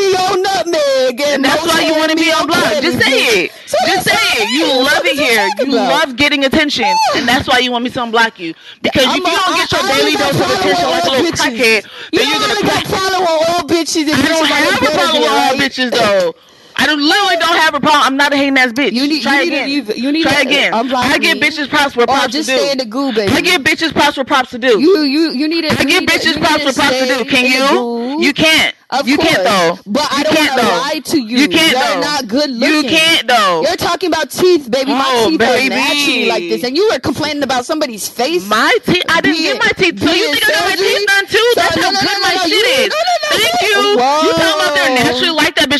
And 1.29 1.45
that's 1.45 1.65
why 1.65 1.85
you 1.85 1.93
want 1.93 2.09
to 2.11 2.17
be 2.17 2.31
unblocked. 2.33 2.81
Just 2.81 2.99
say 3.01 3.45
it. 3.45 3.51
Just 3.69 4.09
say 4.09 4.25
it. 4.41 4.49
You 4.49 4.65
love 4.81 5.05
it 5.05 5.17
here. 5.17 5.45
You 5.61 5.75
love 5.75 6.15
getting 6.15 6.45
attention, 6.45 6.89
and 7.15 7.27
that's 7.27 7.47
why 7.47 7.59
you 7.59 7.71
want 7.71 7.83
me 7.83 7.89
to 7.91 7.99
unblock 7.99 8.39
you. 8.39 8.53
Because 8.81 9.05
if 9.05 9.21
you 9.21 9.29
don't 9.29 9.53
get 9.55 9.69
your 9.71 9.85
daily 9.85 10.15
dose 10.17 10.39
of 10.39 10.49
attention 10.49 10.89
like 10.89 11.05
a 11.05 11.09
little 11.09 11.37
crackhead, 11.37 11.85
then 12.11 12.25
you're 12.25 12.41
gonna 12.41 12.79
follow 12.89 13.25
all 13.25 13.61
bitches. 13.67 14.09
I 14.09 14.38
don't 14.47 14.71
have 14.73 14.81
a 14.81 14.95
problem 14.95 15.21
with 15.21 15.31
all 15.31 15.53
bitches 15.55 15.91
though. 15.91 16.35
I 16.79 16.85
don't, 16.85 17.01
literally 17.01 17.35
don't 17.35 17.57
have 17.57 17.73
a 17.73 17.79
problem. 17.81 18.03
I'm 18.03 18.15
not 18.15 18.31
a 18.31 18.37
hating 18.37 18.57
ass 18.57 18.71
bitch. 18.71 18.93
You 18.93 19.05
need, 19.05 19.21
try 19.21 19.41
you 19.41 19.51
again. 19.51 19.67
A, 19.67 19.99
you 19.99 20.11
need 20.13 20.23
try 20.23 20.39
a, 20.39 20.41
again. 20.43 20.73
I'm 20.73 20.95
I 20.95 21.17
give 21.17 21.37
bitches 21.39 21.67
props 21.67 21.93
for 21.93 22.03
oh, 22.03 22.05
props 22.05 22.31
just 22.31 22.47
to 22.47 22.55
do. 22.55 22.61
Stay 22.61 22.71
in 22.71 22.77
the 22.77 22.85
goo, 22.85 23.13
baby. 23.13 23.33
I 23.33 23.41
give 23.41 23.61
bitches 23.63 23.91
props 23.91 24.15
for 24.15 24.23
props 24.23 24.51
to 24.51 24.59
do. 24.59 24.79
You 24.79 25.01
you 25.01 25.31
you 25.31 25.49
need 25.49 25.65
it. 25.65 25.77
I 25.77 25.83
give 25.83 26.03
bitches 26.03 26.39
props 26.39 26.63
for 26.63 26.73
props 26.73 26.97
to 26.99 27.05
do. 27.05 27.25
Can 27.25 27.45
you? 27.45 28.21
You 28.21 28.33
can't. 28.33 28.75
Of 28.91 29.07
you 29.07 29.17
course. 29.17 29.29
can't 29.29 29.43
though. 29.43 29.91
But 29.91 30.07
I 30.09 30.23
don't 30.23 30.35
want 30.35 30.61
to 30.61 30.67
lie 30.67 30.99
to 31.13 31.21
you. 31.21 31.37
You 31.37 31.47
can't 31.47 31.73
You're 31.73 31.79
though. 31.79 32.01
not 32.01 32.27
good 32.27 32.49
looking. 32.49 32.75
You 32.75 32.89
can't 32.89 33.27
though. 33.27 33.61
You're 33.61 33.75
talking 33.75 34.07
about 34.07 34.31
teeth, 34.31 34.71
baby. 34.71 34.89
My 34.89 35.03
oh, 35.05 35.29
teeth 35.29 35.39
baby. 35.39 35.75
are 35.75 35.77
naturally 35.77 36.25
like 36.25 36.43
this, 36.49 36.63
and 36.63 36.75
you 36.75 36.89
were 36.89 36.99
complaining 36.99 37.43
about 37.43 37.65
somebody's 37.65 38.07
face. 38.07 38.47
My 38.49 38.75
teeth. 38.83 39.03
I 39.09 39.21
didn't 39.21 39.41
get 39.41 39.59
my 39.61 39.71
teeth. 39.77 39.99
So 39.99 40.11
you 40.11 40.33
think 40.33 40.43
I 40.43 40.51
got 40.51 40.69
my 40.69 40.75
teeth 40.75 41.05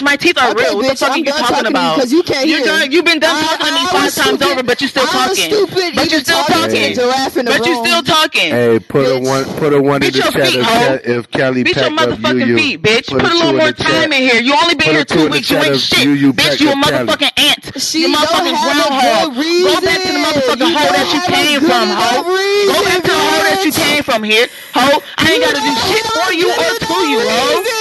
my 0.10 0.18
teeth 0.18 0.38
are 0.42 0.50
okay, 0.52 0.66
real. 0.66 0.78
What 0.78 0.86
bitch, 0.86 0.90
the 0.90 1.06
fuck 1.06 1.10
I'm 1.10 1.14
are 1.14 1.18
you 1.18 1.26
talking, 1.26 1.46
talking 1.46 1.68
about? 1.70 1.96
Because 1.96 2.12
you 2.12 2.24
can't 2.24 2.48
you're 2.50 2.66
hear. 2.66 2.66
Done, 2.66 2.92
you've 2.92 3.06
been 3.06 3.22
done 3.22 3.38
I, 3.38 3.46
talking 3.46 3.66
I, 3.66 3.70
to 3.70 3.76
me 3.78 3.84
five 3.94 4.10
stupid. 4.10 4.26
times 4.26 4.42
over, 4.42 4.64
but 4.66 4.82
you're 4.82 4.90
still 4.90 5.06
I 5.06 5.14
talking. 5.14 5.50
Stupid. 5.54 5.90
But 5.94 6.06
you're 6.10 6.26
still 6.26 6.44
talking. 6.50 6.94
Giraffe 6.98 7.38
in 7.38 7.46
but 7.46 7.62
you're 7.62 7.82
still 7.86 8.02
talking. 8.02 8.50
Hey, 8.50 8.80
put 8.82 9.06
bitch. 9.06 9.22
a 9.22 9.30
one, 9.30 9.46
put 9.62 9.72
a 9.74 9.82
one 9.82 10.02
beat 10.02 10.18
in 10.18 10.26
the 10.26 10.32
chat 10.34 10.50
feet, 10.50 10.66
if, 10.66 11.06
if 11.06 11.32
Kelly 11.32 11.64
Bitch, 11.64 11.78
your 11.78 11.94
motherfucking 11.94 12.48
you, 12.48 12.58
feet, 12.58 12.82
bitch. 12.82 13.08
Put, 13.14 13.22
put 13.22 13.32
a 13.32 13.38
little 13.38 13.54
more 13.54 13.72
time 13.72 14.10
in 14.10 14.22
here. 14.26 14.42
You 14.42 14.58
only 14.58 14.74
been 14.74 14.98
here 14.98 15.06
two 15.06 15.30
weeks. 15.30 15.50
You 15.54 15.62
ain't 15.62 15.78
shit, 15.78 16.10
bitch. 16.34 16.58
You 16.58 16.74
a 16.74 16.78
motherfucking 16.78 17.34
ant. 17.38 17.62
She 17.78 18.02
you 18.02 18.10
motherfucking 18.10 18.58
groundhog. 18.58 19.38
Go 19.38 19.78
back 19.86 20.02
to 20.02 20.10
the 20.10 20.22
motherfucking 20.26 20.74
hole 20.74 20.92
that 20.98 21.08
you 21.14 21.22
came 21.30 21.62
from, 21.62 21.86
hoe. 21.86 22.26
Go 22.26 22.80
back 22.82 23.02
to 23.06 23.14
the 23.14 23.22
hole 23.30 23.44
that 23.46 23.62
you 23.62 23.72
came 23.72 24.02
from 24.02 24.24
here, 24.26 24.48
hoe. 24.74 25.06
I 25.22 25.38
ain't 25.38 25.44
gotta 25.46 25.62
do 25.62 25.74
shit 25.86 26.06
for 26.10 26.34
you 26.34 26.50
or 26.50 26.74
to 26.82 26.98
you, 27.06 27.22
hoe 27.22 27.79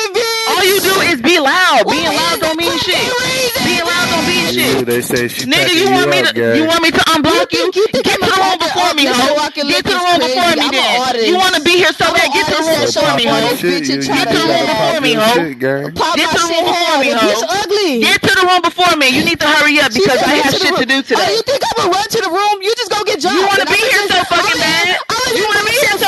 all 0.58 0.66
you 0.66 0.78
do 0.82 0.94
is 1.06 1.22
be 1.22 1.38
loud. 1.38 1.86
Well, 1.86 1.94
Being 1.94 2.10
loud 2.10 2.36
don't 2.42 2.58
mean 2.58 2.74
shit. 2.82 2.98
Being 3.62 3.86
loud 3.86 4.06
don't 4.10 4.26
mean 4.26 4.46
shit. 4.50 4.86
They 4.86 5.00
say 5.02 5.28
she 5.28 5.46
Nigga, 5.46 5.70
you, 5.70 5.86
you 5.86 5.90
want 5.94 6.10
up, 6.10 6.14
me 6.14 6.20
to 6.26 6.32
guys. 6.34 6.56
you 6.58 6.64
want 6.66 6.82
me 6.82 6.90
to 6.90 7.02
unblock 7.14 7.52
you? 7.54 7.70
you? 7.74 7.86
you 7.94 8.02
get 8.02 8.18
to 8.18 8.26
the 8.26 8.38
room 8.42 8.58
before 8.58 8.92
me, 8.98 9.04
ho. 9.06 9.38
Get 9.54 9.84
to 9.86 9.94
the 9.94 10.02
room 10.02 10.18
before 10.18 10.52
me, 10.58 10.66
then. 10.74 11.26
You 11.30 11.36
want 11.38 11.54
to 11.54 11.62
be 11.62 11.78
here 11.78 11.94
so 11.94 12.10
bad? 12.10 12.26
Get 12.34 12.46
to 12.50 12.58
the 12.58 12.66
room 12.66 12.80
before 12.82 13.14
me, 13.14 13.24
ho. 13.30 13.38
Get 13.54 13.86
to 13.86 14.34
the 14.34 14.46
room 14.50 14.66
before 14.66 15.00
me, 15.00 15.12
ho. 15.14 15.30
Get 16.18 16.28
to 16.34 16.38
the 16.42 16.46
room 16.50 16.66
before 16.66 16.98
me, 16.98 17.10
ho. 17.14 17.28
Get 18.02 18.18
to 18.26 18.32
the 18.34 18.44
room 18.46 18.62
before 18.62 18.94
me. 18.98 19.06
You 19.14 19.22
need 19.24 19.38
to 19.40 19.46
hurry 19.46 19.78
up 19.78 19.92
because 19.94 20.20
I 20.22 20.42
have 20.42 20.54
shit 20.54 20.74
to 20.76 20.86
do 20.86 21.02
today. 21.02 21.30
You 21.38 21.42
think 21.46 21.62
I'm 21.62 21.74
gonna 21.86 21.94
run 21.94 22.08
to 22.08 22.20
the 22.20 22.30
room? 22.32 22.56
You 22.62 22.74
just 22.74 22.90
go 22.90 23.04
get 23.04 23.20
jobs. 23.22 23.36
You 23.36 23.46
want 23.46 23.60
to 23.62 23.68
be 23.70 23.78
here 23.78 24.04
so 24.10 24.18
fucking 24.26 24.58
bad? 24.58 24.98
You 25.28 25.44
want 25.44 25.60
to 25.60 25.66
be 25.68 25.76
here 25.76 25.98
so 26.00 26.07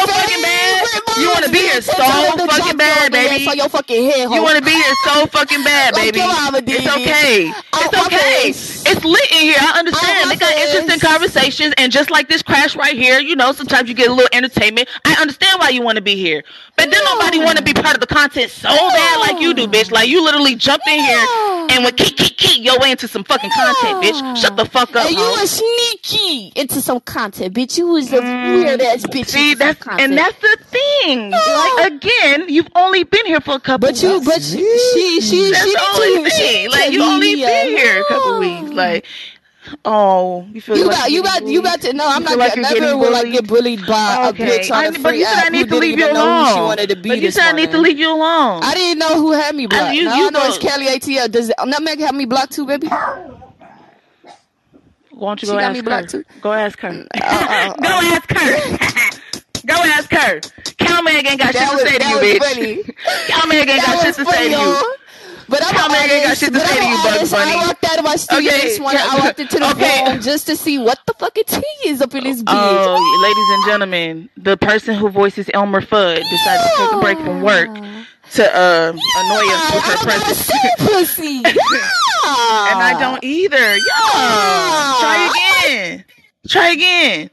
want 1.41 1.53
to 1.53 1.59
be 1.59 1.67
here 1.67 1.81
so 1.81 2.47
fucking 2.47 2.77
bad, 2.77 3.13
baby. 3.13 3.45
So 3.45 3.53
your 3.53 3.69
fucking 3.69 4.11
head. 4.11 4.29
Ho. 4.29 4.35
You 4.35 4.43
want 4.43 4.59
to 4.59 4.65
be 4.65 4.73
here 4.73 4.95
so 5.05 5.27
fucking 5.27 5.65
bad, 5.65 5.95
baby. 5.95 6.21
it's 6.21 6.87
okay. 6.87 7.53
Oh, 7.73 7.83
it's 7.85 8.07
okay. 8.07 8.91
It's 8.91 9.05
lit 9.05 9.31
in 9.33 9.39
here. 9.39 9.57
I 9.59 9.79
understand. 9.79 10.31
They 10.31 10.37
got 10.37 10.53
oh, 10.55 10.63
interesting 10.63 11.01
conversations, 11.01 11.75
and 11.79 11.93
just 11.93 12.11
like 12.11 12.29
this 12.29 12.43
crash 12.43 12.77
right 12.77 12.97
here, 12.97 13.21
you 13.21 13.37
know, 13.37 13.53
sometimes 13.53 13.89
you 13.89 13.95
get 13.95 14.11
a 14.11 14.13
little 14.13 14.29
entertainment. 14.33 14.89
I 15.05 15.15
understand 15.21 15.59
why 15.59 15.71
you 15.71 15.83
want 15.83 15.97
to 15.97 16.03
be 16.03 16.17
here, 16.17 16.43
but 16.77 16.91
then 16.91 17.03
nobody 17.05 17.39
want 17.39 17.59
to 17.59 17.65
be 17.65 17.73
part 17.73 17.95
of 17.95 18.01
the 18.01 18.07
content 18.07 18.51
so 18.51 18.69
bad 18.69 19.21
like 19.21 19.41
you 19.41 19.55
do, 19.55 19.67
bitch. 19.67 19.91
Like 19.91 20.09
you 20.09 20.23
literally 20.23 20.55
jumped 20.57 20.87
in 20.87 21.01
here 21.01 21.27
and 21.71 21.85
went 21.85 21.97
kick 21.97 22.17
kick 22.17 22.37
kick 22.37 22.63
your 22.63 22.79
way 22.79 22.91
into 22.91 23.09
some 23.09 23.25
fucking 23.25 23.51
content, 23.51 24.05
bitch. 24.05 24.37
Shut 24.37 24.57
the 24.57 24.65
fuck 24.65 24.95
up. 24.97 25.07
And 25.07 25.17
you 25.17 25.31
were 25.41 25.47
sneaky 25.47 26.53
into 26.57 26.81
some 26.81 27.01
content, 27.01 27.55
bitch. 27.55 27.79
You 27.79 27.89
was 27.89 28.13
a 28.13 28.21
mm. 28.21 28.65
weird 28.65 28.81
ass 28.81 29.07
bitch. 29.07 29.27
See, 29.27 29.55
that's 29.55 29.87
and 29.87 30.17
that's 30.17 30.39
the 30.41 30.59
thing. 30.67 31.30
Like 31.81 31.93
again, 31.93 32.49
you've 32.49 32.69
only 32.75 33.05
been 33.05 33.27
here 33.27 33.41
for 33.41 33.55
a 33.55 33.61
couple. 33.61 33.89
But 33.89 34.03
you, 34.03 34.15
weeks. 34.15 34.27
but 34.27 34.43
she, 34.43 34.59
she, 34.59 35.21
she, 35.21 35.51
That's 35.51 35.65
she 35.65 35.73
the 35.73 35.83
only 35.95 36.31
thing. 36.31 36.71
Like 36.71 36.93
you 36.93 37.03
only 37.03 37.35
yeah. 37.35 37.47
been 37.47 37.77
here 37.77 38.01
a 38.01 38.05
couple 38.05 38.39
weeks. 38.39 38.71
Like. 38.71 39.07
Oh, 39.85 40.49
you 40.53 40.61
feel 40.61 40.77
you 40.77 40.87
like 40.87 40.97
got, 40.97 41.11
you 41.13 41.23
got 41.23 41.47
you 41.47 41.63
got 41.63 41.81
to 41.83 41.93
no. 41.93 42.05
I'm 42.09 42.25
not 42.25 42.39
like 42.39 42.57
never 42.57 42.75
getting 42.75 42.99
will 42.99 43.15
I 43.15 43.25
get 43.25 43.47
bullied 43.47 43.87
by 43.87 44.31
okay. 44.31 44.57
a 44.57 44.59
bitch 44.59 44.71
on 44.71 44.85
I, 44.85 44.91
the 44.91 44.99
But 44.99 45.17
you 45.17 45.25
said 45.25 45.45
I 45.45 45.49
need 45.51 45.69
to 45.69 45.77
leave 45.77 45.99
you 45.99 46.11
alone. 46.11 46.55
She 46.55 46.61
wanted 46.61 46.89
to 46.89 46.97
be 46.97 47.11
but 47.11 47.21
you 47.21 47.31
said 47.31 47.53
morning. 47.53 47.63
I 47.63 47.67
need 47.67 47.73
to 47.73 47.79
leave 47.79 47.99
you 47.99 48.09
alone. 48.09 48.63
I 48.65 48.75
didn't 48.75 48.99
know 48.99 49.17
who 49.17 49.33
had 49.33 49.55
me 49.55 49.67
blocked. 49.67 49.85
I, 49.85 49.93
you, 49.93 50.05
now 50.05 50.27
I 50.27 50.31
know, 50.31 50.47
it's 50.47 50.59
Kelly 50.59 50.87
ATL. 50.87 51.31
Does 51.31 51.53
Nutmeg 51.65 52.01
have 52.01 52.15
me 52.15 52.25
blocked 52.25 52.53
too, 52.53 52.67
baby? 52.67 52.89
Why 55.21 55.35
don't 55.35 55.43
you 55.43 55.49
go 55.49 55.59
she 55.59 55.65
ask 55.65 55.85
me 55.85 55.91
her? 55.91 56.03
Too? 56.07 56.25
Go 56.41 56.53
ask 56.55 56.79
her. 56.81 56.89
Mm, 56.89 57.07
uh, 57.15 57.21
uh, 57.23 57.75
uh, 57.75 57.75
go 57.75 57.89
ask 57.89 58.33
her. 58.33 59.07
Go 59.67 59.75
ask 59.75 60.11
her. 60.13 60.41
Cowman 60.79 61.15
ain't 61.15 61.39
got 61.39 61.53
that 61.53 61.69
shit 61.69 61.73
was, 61.73 61.83
to 61.83 61.89
say 61.89 61.99
to 61.99 62.09
you, 62.09 62.41
bitch. 62.41 63.29
Cowman 63.29 63.57
ain't 63.57 63.67
got 63.67 64.03
shit 64.03 64.15
to 64.17 64.25
say 64.25 64.49
to 64.49 64.61
you. 64.61 64.97
But 65.51 65.67
I'm 65.67 65.75
Cowman 65.75 65.97
ain't 66.09 66.25
got 66.27 66.37
shit 66.37 66.53
to 66.53 66.61
say 66.61 66.79
to 66.79 66.87
you, 66.87 66.97
Bug 67.03 67.31
Bunny. 67.31 67.53
I 67.53 67.67
walked 67.67 67.85
out 67.85 67.99
of 67.99 68.05
my 68.05 68.15
studio 68.15 68.53
okay. 68.53 68.61
this 68.61 68.79
morning. 68.79 69.01
I 69.05 69.19
walked 69.19 69.41
into 69.41 69.59
the 69.59 69.71
okay. 69.73 70.13
room 70.13 70.21
just 70.21 70.47
to 70.47 70.57
see 70.57 70.79
what 70.79 71.01
the 71.07 71.15
fucking 71.15 71.45
tea 71.45 71.89
is 71.89 72.01
up 72.01 72.15
in 72.15 72.23
this 72.23 72.41
oh, 72.41 72.45
bitch. 72.45 72.55
Oh, 72.55 73.23
ladies 73.23 73.49
and 73.55 73.67
gentlemen, 73.67 74.31
the 74.37 74.57
person 74.57 74.95
who 74.95 75.09
voices 75.09 75.51
Elmer 75.53 75.81
Fudd 75.81 76.23
decided 76.23 76.63
to 76.63 76.77
take 76.79 76.93
a 76.93 77.01
break 77.01 77.19
from 77.19 77.43
work 77.43 77.69
ah. 77.73 78.07
to 78.35 78.57
uh, 78.57 78.93
annoy 78.93 79.47
us 79.53 79.75
with 79.75 79.83
her 79.83 79.97
presence. 80.05 80.51
pussy. 80.79 81.43
yeah. 81.45 82.71
and 82.71 82.81
I 82.81 82.97
don't 83.01 83.23
either. 83.25 83.57
Yeah. 83.57 83.77
yeah. 83.77 84.97
Try 85.01 85.17
ah. 85.19 85.63
again. 85.67 86.05
Try 86.49 86.69
again. 86.71 87.31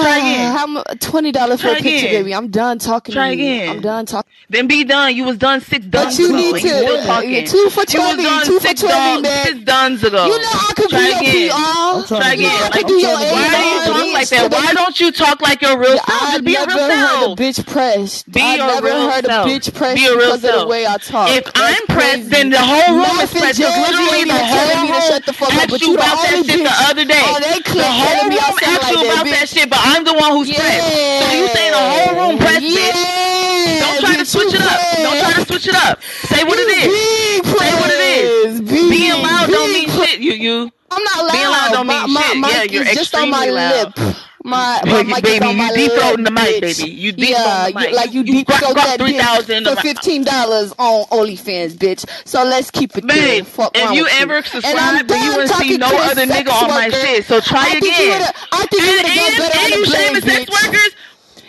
Try 0.00 0.16
uh, 0.16 0.18
again. 0.18 0.56
I'm 0.56 0.98
twenty 0.98 1.32
dollars 1.32 1.60
for 1.60 1.68
Try 1.68 1.78
a 1.78 1.82
picture, 1.82 2.06
again. 2.08 2.22
baby. 2.22 2.34
I'm 2.34 2.48
done 2.48 2.78
talking. 2.78 3.12
Try 3.14 3.34
to 3.34 3.36
you. 3.36 3.42
again. 3.42 3.76
I'm 3.76 3.82
done 3.82 4.06
talking. 4.06 4.30
Then 4.48 4.66
be 4.66 4.84
done. 4.84 5.14
You 5.14 5.24
was 5.24 5.36
done 5.38 5.60
six 5.60 5.84
duns 5.86 6.18
ago. 6.18 6.28
But 6.28 6.34
you 6.34 6.52
need 6.52 6.60
to 6.62 6.68
you 6.68 7.02
talking. 7.04 7.46
two 7.46 7.70
for 7.70 7.84
twenty. 7.84 8.24
Two 8.44 8.58
for 8.60 8.74
twenty, 8.74 9.22
man. 9.22 9.46
Six 9.46 9.58
duns 9.60 10.04
ago. 10.04 10.26
You 10.26 10.38
know 10.38 10.48
I 10.52 10.72
could 10.76 10.90
Try 10.90 11.20
be 11.20 11.28
again. 11.28 11.46
your 11.46 12.02
PR. 12.02 12.06
Try 12.08 12.32
again. 12.32 12.40
You 12.40 12.48
know 12.48 12.64
I 12.64 12.70
could 12.72 12.82
like, 12.82 12.86
do 12.86 12.94
your 12.94 13.12
Why 13.12 13.48
do 13.52 13.64
you 13.68 13.80
talk 13.92 14.12
like 14.12 14.28
that? 14.28 14.52
Why 14.52 14.72
don't 14.74 15.00
you 15.00 15.12
talk 15.12 15.42
like 15.42 15.62
your 15.62 15.78
real 15.78 15.98
self? 15.98 16.20
Just 16.32 16.44
be 16.44 16.54
a 16.56 16.66
real 16.66 16.78
self. 16.78 17.38
Bitch 17.38 17.66
press. 17.66 18.22
Be 18.24 18.40
I 18.40 18.56
your 18.56 18.66
never 18.66 18.86
real 18.86 19.10
heard 19.10 19.24
self. 19.26 19.46
A 19.46 19.50
bitch 19.50 19.74
press 19.74 19.94
be 19.94 20.02
your 20.02 20.16
real 20.16 20.36
because 20.36 20.40
self. 20.42 20.54
Of 20.54 20.60
the 20.62 20.68
way 20.68 20.86
I 20.86 20.96
talk. 20.98 21.30
If 21.30 21.44
That's 21.44 21.60
I'm 21.60 21.86
pressed, 21.94 22.30
then 22.30 22.50
the 22.50 22.60
whole 22.60 22.96
room 22.96 23.18
is 23.20 23.30
pressed. 23.32 23.58
Because 23.58 23.76
literally 23.88 24.24
the 24.24 24.40
whole 24.40 24.68
room 24.80 24.92
asked 24.92 25.82
you 25.82 25.94
about 25.94 26.16
that 26.22 26.44
shit 26.46 26.62
the 26.62 26.76
other 26.88 27.04
day. 27.04 27.22
Oh, 27.24 27.38
the 27.40 27.90
whole 27.90 28.28
room 28.28 28.58
asked 28.62 28.90
you 28.90 29.00
about 29.02 29.26
that 29.26 29.48
shit, 29.48 29.68
but 29.70 29.81
I'm 29.82 30.04
the 30.04 30.14
one 30.14 30.32
who's 30.32 30.48
yeah. 30.48 30.62
pressed. 30.62 31.26
So 31.26 31.34
you 31.34 31.46
say 31.48 31.70
the 31.70 31.82
whole 31.82 32.12
room 32.14 32.38
pressed 32.38 32.62
yeah. 32.62 32.78
Bitch. 32.78 33.80
Don't 33.80 34.00
try 34.00 34.16
to 34.16 34.24
switch 34.24 34.54
it 34.54 34.62
up. 34.62 34.78
Don't 35.02 35.18
try 35.18 35.32
to 35.34 35.46
switch 35.46 35.66
it 35.66 35.74
up. 35.74 36.02
Say 36.02 36.44
what 36.44 36.58
it 36.58 36.70
is. 36.70 37.50
Say 37.50 37.74
what 37.74 37.90
it 37.90 38.00
is. 38.00 38.60
Being 38.60 39.22
loud 39.22 39.50
don't 39.50 39.72
mean 39.72 39.88
shit, 39.88 40.20
you 40.20 40.32
you. 40.32 40.70
I'm 40.90 41.02
not 41.02 41.24
loud. 41.24 41.32
Being 41.32 41.50
loud 41.50 41.72
don't 41.72 41.86
mean 41.86 42.12
my, 42.12 42.22
shit. 42.22 42.36
My, 42.38 42.48
my 42.48 42.54
yeah, 42.54 42.62
you're 42.64 42.86
extremely 42.86 43.50
loud. 43.50 43.98
Lip 43.98 44.16
my, 44.44 44.80
my 44.86 45.02
mic 45.02 45.22
baby, 45.22 45.44
on 45.44 45.56
my 45.56 45.70
you 45.72 45.88
the 45.88 46.30
mic, 46.30 46.60
baby. 46.60 46.90
You 46.90 47.12
yeah, 47.16 47.68
the 47.68 47.74
mic. 47.74 47.90
You, 47.90 47.96
like 47.96 48.12
you, 48.12 48.22
you 48.22 48.44
defroat 48.44 48.74
that 48.74 48.98
three 48.98 49.18
thousand 49.18 49.64
for 49.64 49.76
fifteen 49.76 50.24
dollars 50.24 50.72
on 50.78 51.04
OnlyFans, 51.06 51.74
bitch. 51.74 52.08
So 52.26 52.44
let's 52.44 52.70
keep 52.70 52.96
it 52.96 53.06
babe. 53.06 53.46
If 53.46 53.92
you 53.92 54.06
ever 54.12 54.42
subscribe, 54.42 55.06
but 55.06 55.18
you 55.18 55.36
won't 55.36 55.50
see 55.50 55.76
no 55.78 55.88
other 55.88 56.26
nigga 56.26 56.50
on 56.50 56.68
my 56.68 56.88
shit. 56.90 57.24
So 57.24 57.40
try 57.40 57.68
again. 57.68 58.32
I 58.52 58.66
think 58.66 58.82
you 58.82 58.92
would 58.96 59.06
have 59.06 59.32
and 59.32 59.38
better. 59.38 59.58
And 59.58 59.74
you 59.74 59.86
shaming 59.86 60.22
sex 60.22 60.50
workers. 60.50 60.96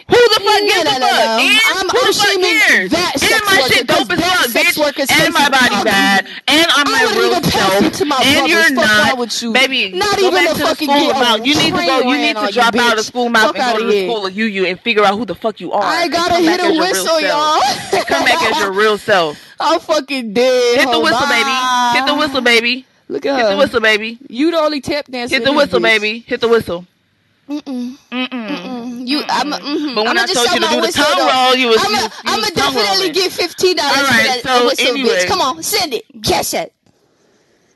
Who 0.09 0.19
the 0.19 0.39
fuck 0.43 0.61
gives 0.67 0.83
no, 0.83 0.97
no, 0.99 1.07
fuck? 1.07 1.23
No, 1.23 1.39
and 1.39 1.59
I'm, 1.79 1.87
who 1.87 1.99
I'm 1.99 2.07
the 2.07 2.19
fuck 2.19 2.35
cares? 2.43 2.91
That 2.91 3.11
and 3.23 3.43
my 3.47 3.57
worker, 3.61 3.73
shit 3.73 3.87
dope 3.87 4.11
as 4.11 4.75
fuck, 4.75 4.95
bitch. 4.95 5.11
And 5.11 5.33
my 5.33 5.47
body 5.49 5.79
bad. 5.83 6.27
And 6.47 6.67
I'm 6.75 6.91
my 6.91 7.03
real 7.15 7.39
self. 7.43 8.01
And 8.23 8.47
you're 8.47 8.71
not, 8.71 9.41
you. 9.41 9.53
baby. 9.53 9.91
Not 9.95 10.19
go 10.19 10.27
even 10.27 10.45
back 10.45 10.55
to 10.55 10.63
the 10.63 10.75
school 10.75 11.13
mouth. 11.13 11.45
You 11.45 11.55
need 11.55 11.71
to 11.71 11.85
go. 11.85 11.99
You 12.11 12.17
need 12.17 12.35
to 12.35 12.51
drop 12.51 12.75
out 12.75 12.99
of 12.99 13.05
school 13.05 13.29
mouth 13.29 13.55
and 13.55 13.63
go 13.63 13.79
to 13.79 13.85
the 13.85 14.05
school 14.07 14.25
of 14.25 14.33
you 14.35 14.45
you 14.45 14.65
and 14.65 14.79
figure 14.79 15.03
out 15.03 15.17
who 15.17 15.25
the 15.25 15.35
fuck 15.35 15.59
you 15.59 15.71
are. 15.71 15.83
I 15.83 16.07
gotta 16.07 16.39
hit 16.39 16.59
a 16.59 16.79
whistle, 16.79 17.21
y'all. 17.21 17.61
Come 18.05 18.25
back 18.25 18.41
as 18.43 18.59
your 18.59 18.73
real 18.83 18.97
self. 18.97 19.39
I'm 19.59 19.79
fucking 19.79 20.33
dead. 20.33 20.79
Hit 20.79 20.91
the 20.91 20.99
whistle, 20.99 21.27
baby. 21.27 21.97
Hit 21.97 22.05
the 22.05 22.15
whistle, 22.15 22.41
baby. 22.41 22.85
Look 23.07 23.25
at 23.25 23.39
Hit 23.39 23.49
the 23.49 23.57
whistle, 23.57 23.79
baby. 23.79 24.17
You 24.29 24.51
the 24.51 24.57
only 24.57 24.81
tap 24.81 25.05
dancer. 25.05 25.35
Hit 25.35 25.45
the 25.45 25.53
whistle, 25.53 25.79
baby. 25.79 26.19
Hit 26.19 26.41
the 26.41 26.47
whistle. 26.47 26.85
Mm-mm. 27.49 27.97
Mm-mm. 28.11 28.27
Mm. 28.29 29.07
You, 29.07 29.21
I'm. 29.27 29.51
Mm-hmm. 29.51 29.95
But 29.95 30.05
when 30.05 30.17
I'ma 30.17 30.21
I 30.21 30.25
told 30.33 30.47
you 30.53 30.59
to 30.61 30.67
do 30.67 30.81
the 30.81 30.91
tongue 30.93 31.17
though. 31.17 31.27
roll, 31.27 31.55
you 31.55 31.67
was 31.67 31.77
I'ma, 31.85 31.97
you, 31.97 32.03
you 32.03 32.09
I'ma 32.25 32.47
definitely 32.55 32.83
rolling. 32.99 33.11
get 33.13 33.31
fifteen 33.31 33.75
dollars 33.75 33.97
All 33.97 34.05
for 34.05 34.11
right, 34.11 34.27
that 34.27 34.41
so 34.43 34.65
whistle, 34.67 34.87
anyway. 34.87 35.09
bitch. 35.09 35.27
Come 35.27 35.41
on, 35.41 35.61
send 35.63 35.93
it. 35.93 36.05
Cash 36.23 36.53
it. 36.53 36.73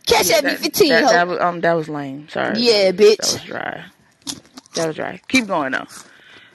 Cash 0.06 0.32
at 0.32 0.44
me 0.46 0.52
That, 0.52 0.60
15, 0.60 0.90
that, 0.90 1.04
ho. 1.04 1.10
that 1.12 1.28
was 1.28 1.40
um 1.42 1.62
that 1.62 1.74
was 1.74 1.90
lame. 1.90 2.30
Sorry. 2.30 2.60
Yeah, 2.60 2.92
that 2.92 2.98
was, 2.98 3.18
that 3.18 3.34
was 3.34 3.44
dry. 3.44 3.86
That 4.76 4.88
was 4.88 4.96
dry. 4.96 5.22
Keep 5.28 5.48
going 5.48 5.74
though. 5.74 5.86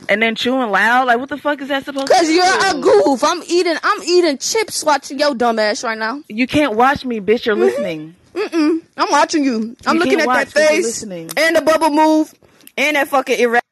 And 0.09 0.23
then 0.23 0.35
chewing 0.35 0.71
loud. 0.71 1.07
Like 1.07 1.19
what 1.19 1.29
the 1.29 1.37
fuck 1.37 1.61
is 1.61 1.69
that 1.69 1.85
supposed 1.85 2.07
to 2.09 2.13
Cause 2.15 2.27
do? 2.27 2.33
you're 2.33 2.45
a 2.47 2.81
goof. 2.81 3.23
I'm 3.23 3.43
eating. 3.47 3.77
I'm 3.83 4.03
eating 4.05 4.39
chips 4.39 4.83
watching 4.85 5.19
your 5.19 5.35
dumb 5.35 5.59
ass 5.59 5.85
right 5.85 5.99
now. 5.99 6.23
You 6.29 6.47
can't 6.47 6.75
watch 6.77 7.05
me, 7.05 7.21
bitch. 7.21 7.45
You're 7.45 7.57
Mm-hmm. 7.57 7.65
listening. 7.65 8.17
Mm-mm. 8.35 8.81
I'm 8.97 9.11
watching 9.11 9.45
you. 9.45 9.77
I'm 9.87 9.97
You 9.97 9.99
looking 10.01 10.13
can't 10.19 10.23
at 10.23 10.27
watch 10.27 10.49
that 10.49 10.55
'cause 10.55 10.63
you're 10.63 10.69
face 10.71 10.85
listening. 10.87 11.31
and 11.37 11.55
the 11.57 11.61
bubble 11.61 11.91
move 11.91 12.33
and 12.77 12.97
that 12.97 13.09
fucking 13.09 13.39
erect. 13.39 13.67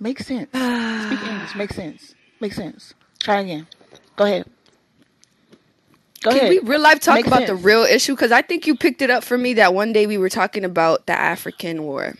Makes 0.00 0.26
sense. 0.26 0.48
Speak 0.50 1.28
English. 1.28 1.54
Makes 1.56 1.76
sense. 1.76 2.14
Makes 2.40 2.56
sense. 2.56 2.94
Try 3.20 3.40
again. 3.40 3.66
Go 4.16 4.24
ahead. 4.24 4.46
Go 6.22 6.30
Can 6.30 6.40
ahead. 6.40 6.50
we 6.50 6.58
real 6.60 6.80
life 6.80 7.00
talk 7.00 7.16
Makes 7.16 7.28
about 7.28 7.46
the 7.46 7.54
real 7.54 7.82
issue? 7.82 8.14
Because 8.14 8.32
I 8.32 8.42
think 8.42 8.66
you 8.66 8.76
picked 8.76 9.02
it 9.02 9.10
up 9.10 9.22
for 9.22 9.38
me 9.38 9.54
that 9.54 9.74
one 9.74 9.92
day 9.92 10.06
we 10.06 10.18
were 10.18 10.28
talking 10.28 10.64
about 10.64 11.06
the 11.06 11.12
African 11.12 11.82
war. 11.84 12.14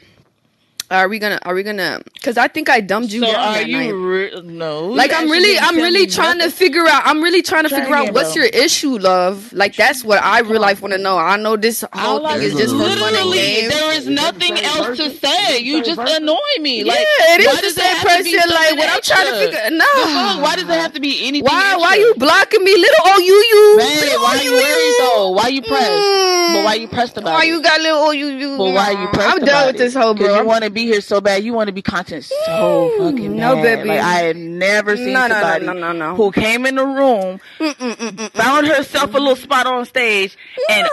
Are 0.90 1.06
we 1.08 1.18
gonna? 1.18 1.38
Are 1.44 1.52
we 1.54 1.62
gonna? 1.62 2.00
Because 2.14 2.38
I 2.38 2.48
think 2.48 2.70
I 2.70 2.80
dumbed 2.80 3.12
you 3.12 3.20
So 3.20 3.26
down 3.30 3.56
are 3.56 3.60
you 3.60 4.08
re- 4.08 4.40
no? 4.42 4.86
Like 4.86 5.12
I'm 5.12 5.28
really, 5.30 5.58
I'm 5.58 5.76
really 5.76 6.06
me 6.06 6.06
trying 6.06 6.38
to 6.38 6.50
figure 6.50 6.86
out. 6.88 7.02
I'm 7.04 7.22
really 7.22 7.42
trying 7.42 7.64
to 7.64 7.68
Try 7.68 7.80
figure 7.80 7.94
out 7.94 8.14
what's 8.14 8.32
bro. 8.32 8.44
your 8.44 8.50
issue, 8.52 8.96
love. 8.98 9.52
Like 9.52 9.76
that's 9.76 10.02
what 10.02 10.22
I 10.22 10.40
real 10.40 10.62
life 10.62 10.80
want 10.80 10.92
to 10.94 10.98
know. 10.98 11.18
I 11.18 11.36
know 11.36 11.56
this 11.56 11.84
whole 11.92 12.24
All 12.24 12.32
thing 12.32 12.42
is 12.42 12.54
just 12.54 12.72
for 12.74 12.84
fun 12.88 13.12
literally, 13.12 13.68
there 13.68 13.92
is 13.92 14.08
nothing 14.08 14.56
else 14.60 14.96
to 14.96 15.10
say. 15.10 15.58
You 15.60 15.84
just 15.84 16.00
annoy 16.00 16.38
me. 16.60 16.84
Like, 16.84 16.96
yeah, 17.00 17.36
it 17.36 17.46
why 17.46 17.52
is 17.62 17.74
the 17.74 17.80
same 17.82 17.96
have 17.96 18.16
to 18.18 18.24
be 18.24 18.32
person. 18.32 18.50
Like 18.50 18.68
something 18.68 18.78
what 18.78 18.88
I'm 18.88 19.02
trying 19.02 19.26
to 19.26 19.38
figure. 19.44 19.70
The 19.70 19.76
No. 19.76 20.40
Why 20.40 20.56
does 20.56 20.64
it 20.64 20.80
have 20.80 20.94
to 20.94 21.00
be 21.00 21.28
anything? 21.28 21.44
Why? 21.44 21.60
extra? 21.64 21.80
Why 21.80 21.94
you 21.96 22.14
blocking 22.16 22.64
me, 22.64 22.72
little 22.76 23.04
oh 23.12 23.18
you 23.20 23.34
you? 23.36 23.76
Man, 23.76 24.20
why 24.24 24.40
you 24.40 24.52
worried 24.52 24.94
though? 25.00 25.30
Why 25.32 25.48
you 25.48 25.60
pressed? 25.60 25.90
Mm. 25.90 26.54
But 26.54 26.64
why 26.64 26.74
you 26.80 26.88
pressed 26.88 27.18
about 27.18 27.34
Why 27.34 27.42
you 27.44 27.60
got 27.62 27.78
little 27.82 27.98
oh 27.98 28.10
you 28.12 28.28
you? 28.28 28.56
But 28.56 28.72
why 28.72 28.90
you 28.92 29.06
pressed 29.08 29.28
I'm 29.36 29.44
done 29.44 29.66
with 29.66 29.76
this 29.76 29.92
whole 29.92 30.14
bro. 30.14 30.28
You 30.28 30.32
I'm- 30.32 30.46
want 30.46 30.64
to 30.64 30.70
be 30.70 30.77
here 30.86 31.00
so 31.00 31.20
bad. 31.20 31.42
You 31.44 31.52
want 31.52 31.68
to 31.68 31.72
be 31.72 31.82
content 31.82 32.24
so 32.24 32.92
fucking 32.98 33.36
no, 33.36 33.56
bad. 33.56 33.62
baby. 33.78 33.88
Like 33.90 34.00
I 34.00 34.14
have 34.22 34.36
never 34.36 34.96
seen 34.96 35.12
No, 35.12 35.28
somebody 35.28 35.66
no, 35.66 35.72
no, 35.72 35.92
no. 35.92 36.14
who 36.14 36.32
came 36.32 36.66
in 36.66 36.76
the 36.76 36.86
room, 36.86 37.40
mm, 37.58 37.74
mm, 37.74 37.94
mm, 37.94 38.30
found 38.32 38.66
herself 38.66 39.14
a 39.14 39.18
little 39.18 39.36
spot 39.36 39.66
on 39.66 39.84
stage, 39.86 40.36
and 40.70 40.86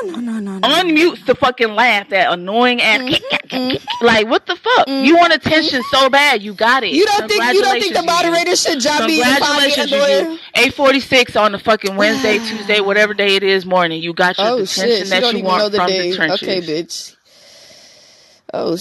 unmutes 0.63 1.25
to 1.25 1.35
fucking 1.35 1.69
laugh. 1.73 2.09
That 2.09 2.31
annoying 2.33 2.81
ass. 2.81 3.01
Mm-hmm, 3.01 3.55
mm-hmm, 3.55 4.05
Like 4.05 4.27
what 4.27 4.45
the 4.45 4.55
fuck? 4.55 4.87
You 4.87 5.15
want 5.17 5.33
mm-hmm. 5.33 5.47
attention 5.47 5.83
so 5.91 6.09
bad. 6.09 6.41
You 6.41 6.53
got 6.53 6.83
it. 6.83 6.91
You 6.91 7.05
don't 7.05 7.27
think 7.27 7.43
you 7.53 7.61
don't 7.61 7.79
think 7.79 7.95
the 7.95 8.03
moderator 8.03 8.55
should 8.55 8.79
drop 8.79 9.05
me 9.05 9.19
if 9.19 9.25
I 9.25 9.67
get 9.67 9.75
Congratulations, 9.89 10.39
you. 10.55 10.61
Eight 10.63 10.73
forty 10.73 10.99
six 10.99 11.35
on 11.35 11.51
the 11.51 11.59
fucking 11.59 11.95
Wednesday, 11.97 12.37
Tuesday, 12.39 12.79
whatever 12.81 13.13
day 13.13 13.35
it 13.35 13.43
is 13.43 13.65
morning. 13.65 14.01
You 14.01 14.13
got 14.13 14.37
your 14.37 14.47
Oh 14.47 14.57
attention 14.63 15.09
that 15.09 15.33
you 15.33 15.43
want 15.43 15.73
from 15.73 15.89
the 15.89 16.15
trenches. 16.15 16.43
Okay, 16.43 16.61
bitch. 16.61 17.15
Oh, 18.53 18.77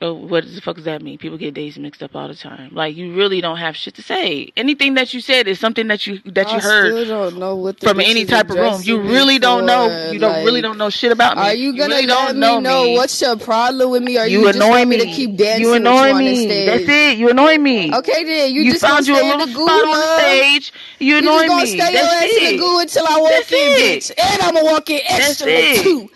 Oh, 0.00 0.14
what 0.14 0.44
the 0.44 0.60
fuck 0.60 0.76
does 0.76 0.84
that 0.84 1.02
mean? 1.02 1.18
People 1.18 1.38
get 1.38 1.54
days 1.54 1.76
mixed 1.76 2.04
up 2.04 2.14
all 2.14 2.28
the 2.28 2.34
time. 2.36 2.70
Like 2.72 2.96
you 2.96 3.14
really 3.14 3.40
don't 3.40 3.56
have 3.56 3.76
shit 3.76 3.94
to 3.96 4.02
say. 4.02 4.52
Anything 4.56 4.94
that 4.94 5.12
you 5.12 5.20
said 5.20 5.48
is 5.48 5.58
something 5.58 5.88
that 5.88 6.06
you 6.06 6.20
that 6.26 6.52
you 6.52 6.60
heard 6.60 6.92
still 6.92 7.30
don't 7.30 7.38
know 7.40 7.56
what 7.56 7.80
the 7.80 7.88
from 7.88 7.98
any 8.00 8.24
type 8.24 8.48
of 8.50 8.56
room. 8.58 8.80
You 8.84 9.00
really 9.00 9.40
don't 9.40 9.66
know. 9.66 9.88
You 10.12 10.20
don't 10.20 10.44
really 10.44 10.60
don't 10.60 10.78
know 10.78 10.88
shit 10.90 11.10
about 11.10 11.36
me. 11.36 11.42
Are 11.42 11.54
you 11.54 11.76
gonna 11.76 11.94
really 11.96 12.06
let 12.06 12.06
don't 12.06 12.34
me 12.36 12.40
know 12.40 12.60
know 12.60 12.84
me. 12.84 12.94
what's 12.96 13.20
your 13.20 13.36
problem 13.36 13.90
with 13.90 14.02
me? 14.04 14.18
Are 14.18 14.28
you 14.28 14.40
you, 14.40 14.46
just 14.52 14.56
annoy 14.56 14.84
me 14.84 14.98
to 14.98 15.06
keep 15.06 15.36
dancing 15.36 15.62
you 15.62 15.70
with 15.70 15.76
annoy 15.80 16.10
on 16.12 16.18
me. 16.18 16.44
stage? 16.44 16.66
That's 16.66 16.88
it. 16.88 17.18
You 17.18 17.30
annoy 17.30 17.58
me. 17.58 17.92
Okay, 17.94 18.24
then 18.24 18.54
you, 18.54 18.62
You, 18.62 18.72
just 18.72 18.82
found 18.82 19.06
you 19.06 19.14
a 19.14 19.22
little 19.24 19.46
spot 19.48 19.84
on 19.84 19.98
the 20.00 20.06
stage. 20.06 20.72
You 21.00 21.16
You 21.16 21.18
annoy 21.18 21.46
me. 21.56 21.66
stay 21.66 21.92
your 21.92 22.02
That's 22.02 22.14
ass 22.14 22.36
in 22.36 22.44
the 22.44 22.52
it. 22.54 22.58
goo 22.58 22.78
until 22.80 23.06
I 23.08 23.20
walk 23.20 23.30
That's 23.30 23.52
in, 23.52 23.58
it. 23.58 23.98
bitch. 23.98 24.10
And 24.18 24.42
I'm 24.42 24.54
gonna 24.54 24.64
walk 24.64 24.90
in 24.90 25.00
extra 25.08 25.46
too. 25.82 26.08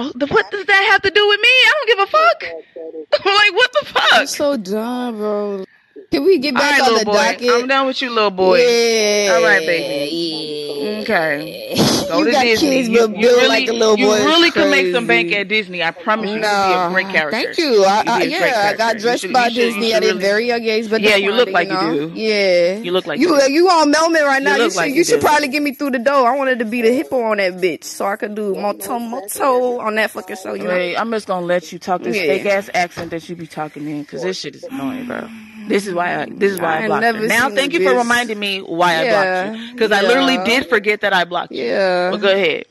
Oh, 0.00 0.12
the, 0.14 0.28
what 0.28 0.48
does 0.52 0.64
that 0.64 0.88
have 0.92 1.02
to 1.02 1.10
do 1.10 1.26
with 1.26 1.40
me? 1.40 1.48
I 1.48 1.72
don't 1.74 1.88
give 1.88 1.98
a 1.98 2.06
fuck. 2.06 3.24
like 3.24 3.52
what 3.52 3.72
the 3.72 3.86
fuck? 3.86 4.12
I'm 4.12 4.26
so 4.28 4.56
dumb, 4.56 5.16
bro. 5.16 5.64
Can 6.10 6.24
we 6.24 6.38
get 6.38 6.54
back 6.54 6.72
right, 6.72 6.80
on 6.80 6.86
the 6.86 6.92
little 7.00 7.12
boy. 7.12 7.18
docket? 7.18 7.50
I'm 7.50 7.68
done 7.68 7.86
with 7.86 8.00
you, 8.00 8.08
little 8.10 8.30
boy. 8.30 8.58
Yeah. 8.60 9.32
All 9.34 9.42
right, 9.42 9.60
baby. 9.60 11.00
Okay. 11.02 11.74
Go 12.08 12.20
you 12.20 12.24
to 12.24 12.30
got 12.32 12.42
Disney. 12.44 12.68
kids, 12.70 12.88
you, 12.88 13.06
but 13.08 13.18
you 13.18 13.28
really, 13.28 13.48
like 13.48 13.68
a 13.68 13.72
little 13.72 13.98
you 13.98 14.06
boy. 14.06 14.14
It's 14.16 14.24
really 14.24 14.50
can 14.50 14.70
make 14.70 14.94
some 14.94 15.06
bank 15.06 15.30
at 15.32 15.48
Disney. 15.48 15.82
I 15.82 15.90
promise 15.90 16.28
you, 16.30 16.36
you'd 16.36 16.40
be 16.40 16.46
a 16.46 16.88
great 16.90 17.08
character. 17.08 17.38
thank 17.54 17.58
you. 17.58 17.84
I, 17.84 18.02
I, 18.06 18.24
be 18.24 18.30
yeah, 18.30 18.70
I 18.72 18.76
got 18.76 18.96
dressed 18.96 19.20
should- 19.22 19.32
by 19.34 19.48
should- 19.48 19.56
Disney 19.56 19.88
should 19.88 19.96
at 19.96 20.02
a 20.04 20.06
really- 20.06 20.20
very 20.20 20.46
young 20.46 20.62
age, 20.64 20.88
but 20.88 21.02
Yeah, 21.02 21.16
you 21.16 21.32
look 21.32 21.50
like 21.50 21.68
you 21.68 21.74
know? 21.74 22.08
do. 22.08 22.12
Yeah, 22.14 22.76
You 22.78 22.92
look 22.92 23.06
like 23.06 23.20
you. 23.20 23.34
you 23.34 23.40
do. 23.46 23.52
You 23.52 23.68
on 23.68 23.92
Melman 23.92 24.24
right 24.24 24.42
now? 24.42 24.56
You, 24.56 24.62
look 24.62 24.72
should, 24.72 24.76
like 24.78 24.90
you 24.92 24.96
you 24.96 25.04
should 25.04 25.20
probably 25.20 25.48
get 25.48 25.62
me 25.62 25.74
through 25.74 25.90
the 25.90 25.98
door. 25.98 26.26
I 26.26 26.34
wanted 26.38 26.60
to 26.60 26.64
be 26.64 26.80
the 26.80 26.90
hippo 26.94 27.20
on 27.20 27.36
that 27.36 27.54
bitch, 27.54 27.84
so 27.84 28.06
I 28.06 28.16
could 28.16 28.34
do 28.34 28.54
moto 28.54 28.98
moto 28.98 29.78
on 29.80 29.96
that 29.96 30.10
fucking 30.10 30.36
show. 30.36 30.54
You 30.54 30.62
know? 30.64 30.70
Wait, 30.70 30.96
I'm 30.96 31.10
just 31.10 31.26
gonna 31.26 31.44
let 31.44 31.70
you 31.70 31.78
talk 31.78 32.02
this 32.02 32.16
Yeah. 32.16 32.22
fake 32.22 32.46
ass 32.46 32.70
accent 32.72 33.10
that 33.10 33.28
you 33.28 33.36
be 33.36 33.46
talking 33.46 33.86
in, 33.86 34.06
cause 34.06 34.22
this 34.22 34.40
shit 34.40 34.54
is 34.56 34.64
annoying, 34.64 35.06
bro. 35.06 35.28
This 35.68 35.86
is 35.86 35.94
why 35.94 36.22
I, 36.22 36.26
this 36.26 36.52
is 36.52 36.60
why 36.60 36.80
I 36.80 36.84
I, 36.84 36.86
blocked 36.86 37.02
never 37.02 37.18
her. 37.18 37.26
Now, 37.26 37.50
thank 37.50 37.74
a 37.74 37.78
you 37.78 37.88
for 37.88 37.96
reminding 37.96 38.38
me 38.38 38.60
why 38.60 38.96
I 38.96 39.08
blocked 39.08 39.58
you, 39.58 39.76
cause 39.76 39.92
I 39.92 40.02
literally 40.02 40.38
did 40.44 40.68
forget 40.68 41.02
that 41.02 41.12
I 41.12 41.24
blocked 41.24 41.52
you. 41.52 41.64
Yeah, 41.64 42.10
But 42.10 42.20
go 42.20 42.32
ahead, 42.32 42.66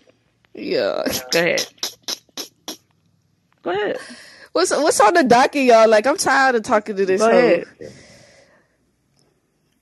yeah. 0.53 1.03
go 1.31 1.39
ahead, 1.39 1.67
go 3.63 3.71
ahead. 3.71 3.97
What's 4.53 4.71
what's 4.71 4.99
on 4.99 5.13
the 5.13 5.23
docket, 5.23 5.63
y'all? 5.65 5.87
Like 5.87 6.07
I'm 6.07 6.17
tired 6.17 6.55
of 6.55 6.63
talking 6.63 6.95
to 6.95 7.05
this. 7.05 7.21
Go 7.21 7.29
hoe. 7.29 7.37
ahead. 7.37 7.65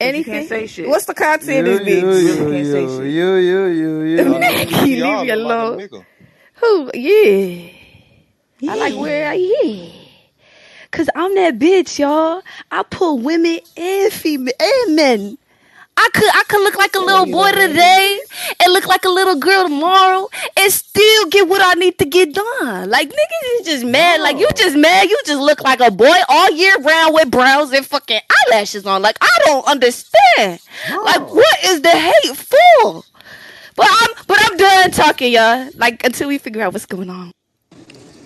Anything? 0.02 0.48
say 0.48 0.68
shit. 0.68 0.90
What's 0.90 1.06
the 1.06 1.14
content 1.14 1.68
of 1.68 1.86
this 1.86 2.04
bitch? 2.04 2.24
you, 2.24 2.74
can't 2.74 2.90
you, 3.06 3.06
you, 3.06 3.36
you, 3.36 3.66
you, 3.68 4.02
you. 4.04 4.40
Nicky, 4.40 5.02
leave 5.02 5.22
me 5.22 5.30
alone. 5.30 5.88
Who? 6.56 6.92
Yeah. 6.94 7.72
I 8.70 8.76
like 8.76 8.96
where 8.96 9.30
I 9.30 9.34
yeah. 9.36 9.95
Cause 10.96 11.10
I'm 11.14 11.36
that 11.36 11.60
bitch, 11.60 12.00
y'all. 12.00 12.42
I 12.72 12.82
pull 12.84 13.20
women 13.20 13.60
and 13.76 14.14
female 14.14 14.54
and 14.62 14.96
men. 14.96 15.38
I 15.98 16.10
could 16.14 16.30
I 16.34 16.44
could 16.48 16.64
look 16.64 16.78
like 16.78 16.96
a 16.96 17.00
little 17.00 17.26
boy 17.26 17.52
today 17.52 18.20
and 18.64 18.72
look 18.72 18.88
like 18.88 19.04
a 19.04 19.10
little 19.10 19.36
girl 19.36 19.64
tomorrow 19.64 20.30
and 20.56 20.72
still 20.72 21.26
get 21.28 21.50
what 21.50 21.62
I 21.62 21.74
need 21.74 21.98
to 22.00 22.06
get 22.06 22.34
done. 22.34 22.90
Like 22.90 23.10
niggas 23.10 23.60
is 23.60 23.66
just 23.66 23.86
mad. 23.86 24.22
Like 24.22 24.38
you 24.38 24.48
just 24.56 24.78
mad. 24.78 25.10
You 25.10 25.20
just 25.26 25.42
look 25.42 25.62
like 25.62 25.82
a 25.82 25.92
boy 25.92 26.18
all 26.30 26.52
year 26.52 26.78
round 26.80 27.14
with 27.14 27.30
brows 27.30 27.74
and 27.74 27.86
fucking 27.86 28.22
eyelashes 28.48 28.86
on. 28.86 29.02
Like 29.02 29.18
I 29.20 29.38
don't 29.44 29.68
understand. 29.68 30.62
Like 31.04 31.30
what 31.30 31.64
is 31.66 31.82
the 31.82 31.90
hate 31.92 32.38
for? 32.38 33.04
But 33.76 33.88
I'm 33.90 34.10
but 34.28 34.38
I'm 34.40 34.58
done 34.58 34.92
talking, 34.92 35.34
y'all. 35.34 35.70
Like 35.76 36.06
until 36.06 36.30
we 36.30 36.38
figure 36.38 36.62
out 36.62 36.72
what's 36.72 36.86
going 36.86 37.10
on. 37.10 37.34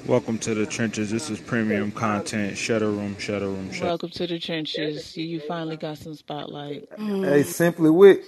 Welcome 0.10 0.40
to 0.40 0.56
the 0.56 0.66
trenches. 0.66 1.12
This 1.12 1.30
is 1.30 1.40
premium 1.40 1.92
content. 1.92 2.58
Shutter 2.58 2.90
room, 2.90 3.16
shutter 3.20 3.48
room, 3.48 3.72
shutter. 3.72 3.86
Welcome 3.90 4.10
to 4.10 4.26
the 4.26 4.40
trenches. 4.40 5.16
You, 5.16 5.24
you 5.24 5.40
finally 5.40 5.78
got 5.78 6.00
some 6.00 6.16
spotlight. 6.16 6.90
Hey, 6.98 7.44
Simply 7.44 7.92
Wick. 7.92 8.24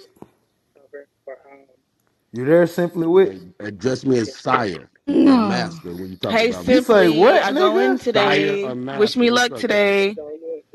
You 2.33 2.45
there, 2.45 2.67
Simply 2.67 3.07
Wick? 3.07 3.39
Address 3.59 4.05
me 4.05 4.19
as 4.19 4.35
sire, 4.35 4.91
No. 5.07 5.47
master. 5.49 5.89
When 5.91 6.11
you 6.11 6.17
talk 6.17 6.33
Hey, 6.33 6.51
about 6.51 6.67
me. 6.67 6.75
You 6.75 6.81
say 6.83 7.07
simply, 7.07 7.19
what, 7.19 7.43
I 7.43 7.51
go 7.51 7.71
nigga? 7.71 7.91
in 7.93 7.97
today. 7.97 8.63
Fire? 8.63 8.99
Wish 8.99 9.17
me 9.17 9.31
luck 9.31 9.55
today. 9.55 10.15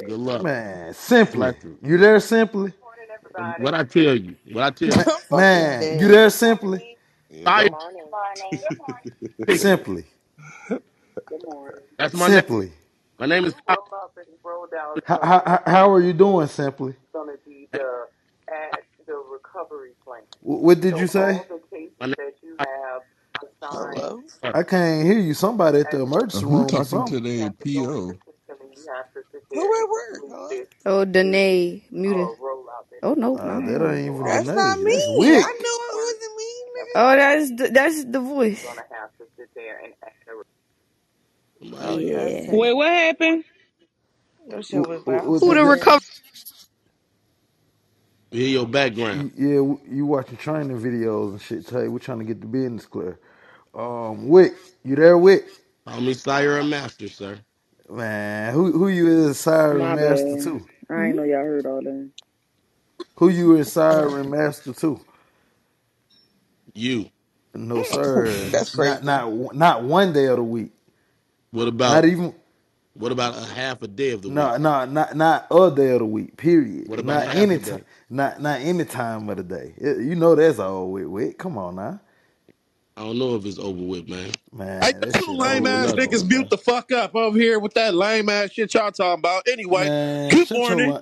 Good 0.01 0.11
luck. 0.11 0.43
Man, 0.43 0.93
Simply. 0.93 1.55
You. 1.63 1.79
You 1.83 1.99
there, 1.99 2.19
Simply? 2.19 2.73
Um, 3.39 3.55
what 3.61 3.75
I 3.75 3.85
tell 3.85 4.17
you? 4.17 4.35
What 4.51 4.65
I 4.65 4.71
tell 4.71 4.89
you? 4.89 5.13
Man, 5.37 6.01
you 6.01 6.09
there, 6.09 6.31
Simply? 6.31 6.97
Fire. 7.45 7.69
Simply. 9.55 10.05
That's 11.99 12.15
my 12.15 12.29
name. 12.29 12.43
Simply. 12.43 12.73
My 13.19 13.27
name 13.27 13.47
is. 13.47 13.55
Fire. 13.67 13.77
How, 15.07 15.21
how, 15.23 15.43
how 15.67 15.93
are 15.93 16.01
you 16.03 16.13
doing, 16.15 16.49
Simply? 16.49 16.95
Wh- 20.41 20.63
What 20.65 20.81
did 20.81 20.99
you 20.99 21.07
say? 21.09 21.43
My 22.01 22.07
name. 22.07 22.17
Hello? 23.71 24.25
I 24.55 24.63
can't 24.65 25.07
hear 25.07 25.19
you. 25.21 25.35
Somebody 25.35 25.81
at 25.81 25.91
the 25.91 26.01
Uh, 26.33 26.41
emergency 26.41 26.47
who 26.47 26.65
room 26.65 26.77
or 26.77 26.85
talking 26.85 27.03
to 27.05 27.21
something. 27.21 27.21
their 27.21 27.51
PO? 27.51 28.19
Who 29.55 29.65
at 29.65 29.91
work? 29.91 30.25
Huh? 30.31 30.65
Oh, 30.87 31.05
Danae 31.07 31.85
muted. 31.91 32.31
Oh 33.03 33.15
no, 33.15 33.37
Uh, 33.37 33.61
no. 33.61 33.61
that 33.63 33.83
ain't 33.95 34.07
even 34.15 34.25
That's 34.25 34.49
the 34.49 34.55
not 34.55 34.79
name. 34.79 34.85
me. 34.85 34.93
That's 34.95 35.09
I 35.13 35.19
Wick. 35.19 35.47
knew 35.61 35.79
it 35.89 35.97
wasn't 35.97 36.37
me. 36.39 36.51
nigga. 36.77 36.95
Oh, 36.97 37.17
that's 37.17 37.51
the, 37.51 37.69
that's 37.73 38.05
the 38.07 38.21
voice. 38.21 38.65
Oh, 41.75 41.99
yeah. 41.99 42.51
Wait, 42.53 42.75
what 42.75 42.89
happened? 42.93 43.45
That 44.49 44.65
shit 44.65 44.87
was 44.87 45.03
Wh- 45.07 45.25
wh- 45.25 45.41
Who 45.41 45.55
the 45.55 45.63
that- 45.63 45.65
recover? 45.65 46.05
Hear 48.31 48.49
your 48.49 48.67
background. 48.67 49.33
Yeah, 49.37 49.57
w- 49.57 49.81
you 49.89 50.07
watching 50.07 50.37
training 50.39 50.81
videos 50.81 51.33
and 51.33 51.43
shit. 51.43 51.67
Tell 51.67 51.83
you, 51.83 51.91
we're 51.93 51.99
trying 52.01 52.19
to 52.21 52.25
get 52.25 52.41
the 52.41 52.47
business 52.47 52.87
clear. 52.87 53.19
Um, 53.75 54.29
Wick, 54.29 54.55
you 54.85 54.97
there, 54.97 55.19
Wick? 55.19 55.47
Call 55.87 56.01
me 56.01 56.15
sire 56.15 56.59
or 56.59 56.65
master, 56.65 57.09
sir. 57.09 57.39
Man, 57.89 58.53
who 58.55 58.73
who 58.73 58.89
you 58.89 59.09
is 59.29 59.39
Siren 59.39 59.79
My 59.79 59.95
Master 59.95 60.37
bad. 60.37 60.43
too? 60.43 60.67
I 60.91 61.05
ain't 61.07 61.17
know 61.17 61.23
y'all 61.25 61.39
heard 61.45 61.67
all 61.67 61.83
that. 61.83 62.11
Who 63.17 63.29
you 63.29 63.57
is 63.57 63.73
Siren 63.73 64.31
Master 64.31 64.73
too? 64.73 65.01
You. 66.75 67.11
No 67.55 67.83
sir, 67.85 68.27
That's 68.51 68.77
not 68.77 69.03
crazy. 69.03 69.05
not 69.05 69.55
not 69.57 69.85
one 69.85 70.13
day 70.13 70.27
of 70.27 70.37
the 70.37 70.45
week. 70.45 70.73
What 71.57 71.69
about 71.69 72.03
Not 72.03 72.07
even 72.07 72.35
what 72.95 73.13
about 73.13 73.37
a 73.37 73.47
half 73.47 73.83
a 73.83 73.89
day 73.89 74.13
of 74.13 74.23
the 74.23 74.31
week? 74.31 74.55
no 74.55 74.59
no 74.59 74.85
not 74.87 75.17
not 75.17 75.47
a 75.51 75.71
day 75.75 75.91
of 75.91 76.01
the 76.01 76.07
week. 76.07 76.37
Period. 76.37 76.89
What 76.89 76.99
about 77.01 77.23
Not 77.23 77.25
half 77.25 77.37
any 77.37 77.59
time. 77.59 77.85
Not 78.11 78.41
not 78.43 78.61
any 78.61 78.85
time 78.85 79.29
of 79.31 79.39
the 79.39 79.45
day. 79.45 79.75
It- 79.79 79.99
you 80.05 80.17
know 80.17 80.35
that's 80.37 80.59
all 80.61 80.91
with 80.93 81.07
with. 81.07 81.39
Come 81.39 81.59
on 81.59 81.77
now, 81.77 82.01
I 82.97 83.03
don't 83.05 83.19
know 83.19 83.37
if 83.37 83.47
it's 83.47 83.59
over 83.59 83.83
with, 83.83 84.09
man. 84.09 84.33
Hey, 84.81 84.93
man. 84.93 85.01
y'all 85.03 85.09
That 85.13 85.21
two 85.25 85.37
lame 85.37 85.67
Over 85.67 85.71
with 85.71 85.83
over 85.83 85.95
ass 85.95 85.95
niggas 85.95 86.29
old 86.29 86.29
mute 86.29 86.49
boy. 86.49 86.51
the 86.51 86.59
fuck 86.59 86.93
up 86.93 87.15
over 87.17 87.39
here 87.39 87.59
with 87.61 87.75
that 87.75 87.95
lame 87.95 88.29
ass 88.31 88.53
shit 88.53 88.75
y'all 88.75 88.93
talking 88.93 89.21
about. 89.21 89.45
Anyway, 89.49 89.91
Man, 89.91 90.31
good 90.31 90.49
shut 90.49 90.69
your 90.69 90.81
morning. 90.81 90.99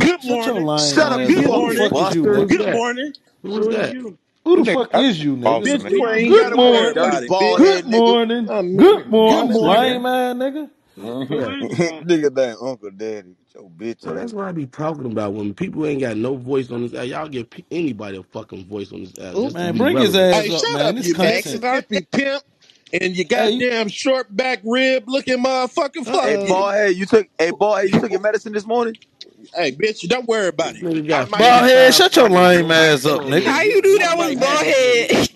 Good 0.00 0.20
morning. 0.24 0.68
Shut 0.76 1.12
up, 1.12 1.28
ass 1.28 1.28
you 1.28 1.40
Good 1.40 1.46
up. 1.46 1.52
Who 1.52 1.66
the 1.66 1.70
fucking 1.70 1.76
morning. 1.76 1.90
fuck 1.90 1.98
is 2.00 2.14
you, 2.14 2.26
buster. 2.26 2.28
Who 2.28 2.44
is 2.44 2.56
nigga? 2.56 2.58
Good 2.58 2.66
that? 2.66 2.70
morning. 2.70 3.14
Who 3.42 3.58
is 3.60 3.68
that? 3.70 3.98
Who 4.44 4.56
the 4.58 4.66
fuck 4.66 4.94
is 4.96 5.22
you, 5.22 5.36
nigga? 5.36 5.68
Bitch, 5.68 5.88
you 5.88 6.08
ain't 6.08 6.28
Good 6.28 6.52
morning. 6.54 6.96
about 6.96 7.24
it, 7.24 7.38
bitch. 7.38 7.56
Good 7.56 7.86
morning. 7.86 8.50
I'm 8.50 8.76
Good 8.76 9.06
muting. 9.06 9.24
Good 9.26 9.46
morning, 9.46 9.50
morning. 9.50 10.00
lame 10.00 10.06
ass 10.06 10.36
nigga. 10.36 10.70
Uh-huh. 10.98 11.52
Nigga 11.60 12.34
that 12.36 12.58
Uncle 12.62 12.90
Daddy. 12.92 13.36
Get 13.38 13.54
your 13.54 13.70
bitch 13.70 14.04
So 14.04 14.14
that's 14.14 14.32
ass. 14.32 14.34
what 14.34 14.46
I 14.46 14.52
be 14.52 14.66
talking 14.66 15.06
about. 15.06 15.34
When 15.34 15.54
people 15.54 15.86
ain't 15.86 16.00
got 16.02 16.16
no 16.16 16.36
voice 16.36 16.70
on 16.70 16.82
this 16.82 16.94
app, 16.94 17.06
y'all 17.06 17.28
give 17.28 17.50
pe- 17.50 17.64
anybody 17.70 18.18
a 18.18 18.24
fucking 18.24 18.66
voice 18.66 18.92
on 18.92 19.02
this 19.04 19.14
app 19.20 19.38
Oop, 19.38 19.54
just 19.54 19.60
to 19.60 19.66
Man, 19.66 19.68
be 19.68 19.84
bring 19.84 19.98
his 19.98 20.16
relevant. 20.16 20.16
ass 20.16 20.34
Hey, 20.34 20.50
up, 20.50 20.68
shut 20.68 20.70
man. 20.70 20.94
up, 20.94 20.96
This 20.96 21.08
you 21.08 21.14
facts 21.14 21.54
content. 21.54 21.54
about. 21.54 21.84
Mississippi 21.92 22.06
pimp 22.12 22.44
and 22.92 23.16
you 23.16 23.24
Hey, 23.34 23.50
you- 23.50 23.64
goddamn 23.64 23.88
short 23.88 24.34
back 24.36 24.60
rib 24.64 25.04
looking 25.08 25.42
motherfucker. 25.44 26.06
Fuck 26.06 26.22
Hey, 26.22 26.36
you. 26.42 26.56
oh. 26.58 26.66
bald 26.66 26.74
head, 26.74 26.96
you 26.96 27.06
took 27.06 27.28
hey 27.38 27.52
bald 27.52 27.78
head, 27.80 27.90
you 27.90 27.98
took 27.98 28.10
your 28.12 28.20
medicine 28.20 28.52
this 28.52 28.66
morning? 28.66 28.96
Hey, 29.54 29.72
bitch, 29.72 30.08
don't 30.08 30.28
worry 30.28 30.48
about 30.48 30.76
it. 30.76 30.84
nigga 30.84 31.06
got 31.08 31.36
bald 31.36 31.64
head, 31.70 31.94
shut 31.94 32.16
your 32.16 32.30
lame 32.30 32.70
No 32.72 32.72
ass 32.72 33.06
up, 33.06 33.22
nigga. 33.22 33.44
nigga. 33.44 33.44
How 33.44 33.62
you 33.62 33.82
do 33.82 33.98
I 33.98 34.00
that 34.00 34.16
fuck 34.16 34.18
was 34.18 34.32
might 34.32 34.42
out 34.42 34.60
of 34.60 34.60
bald 34.60 34.66
head? 34.66 35.28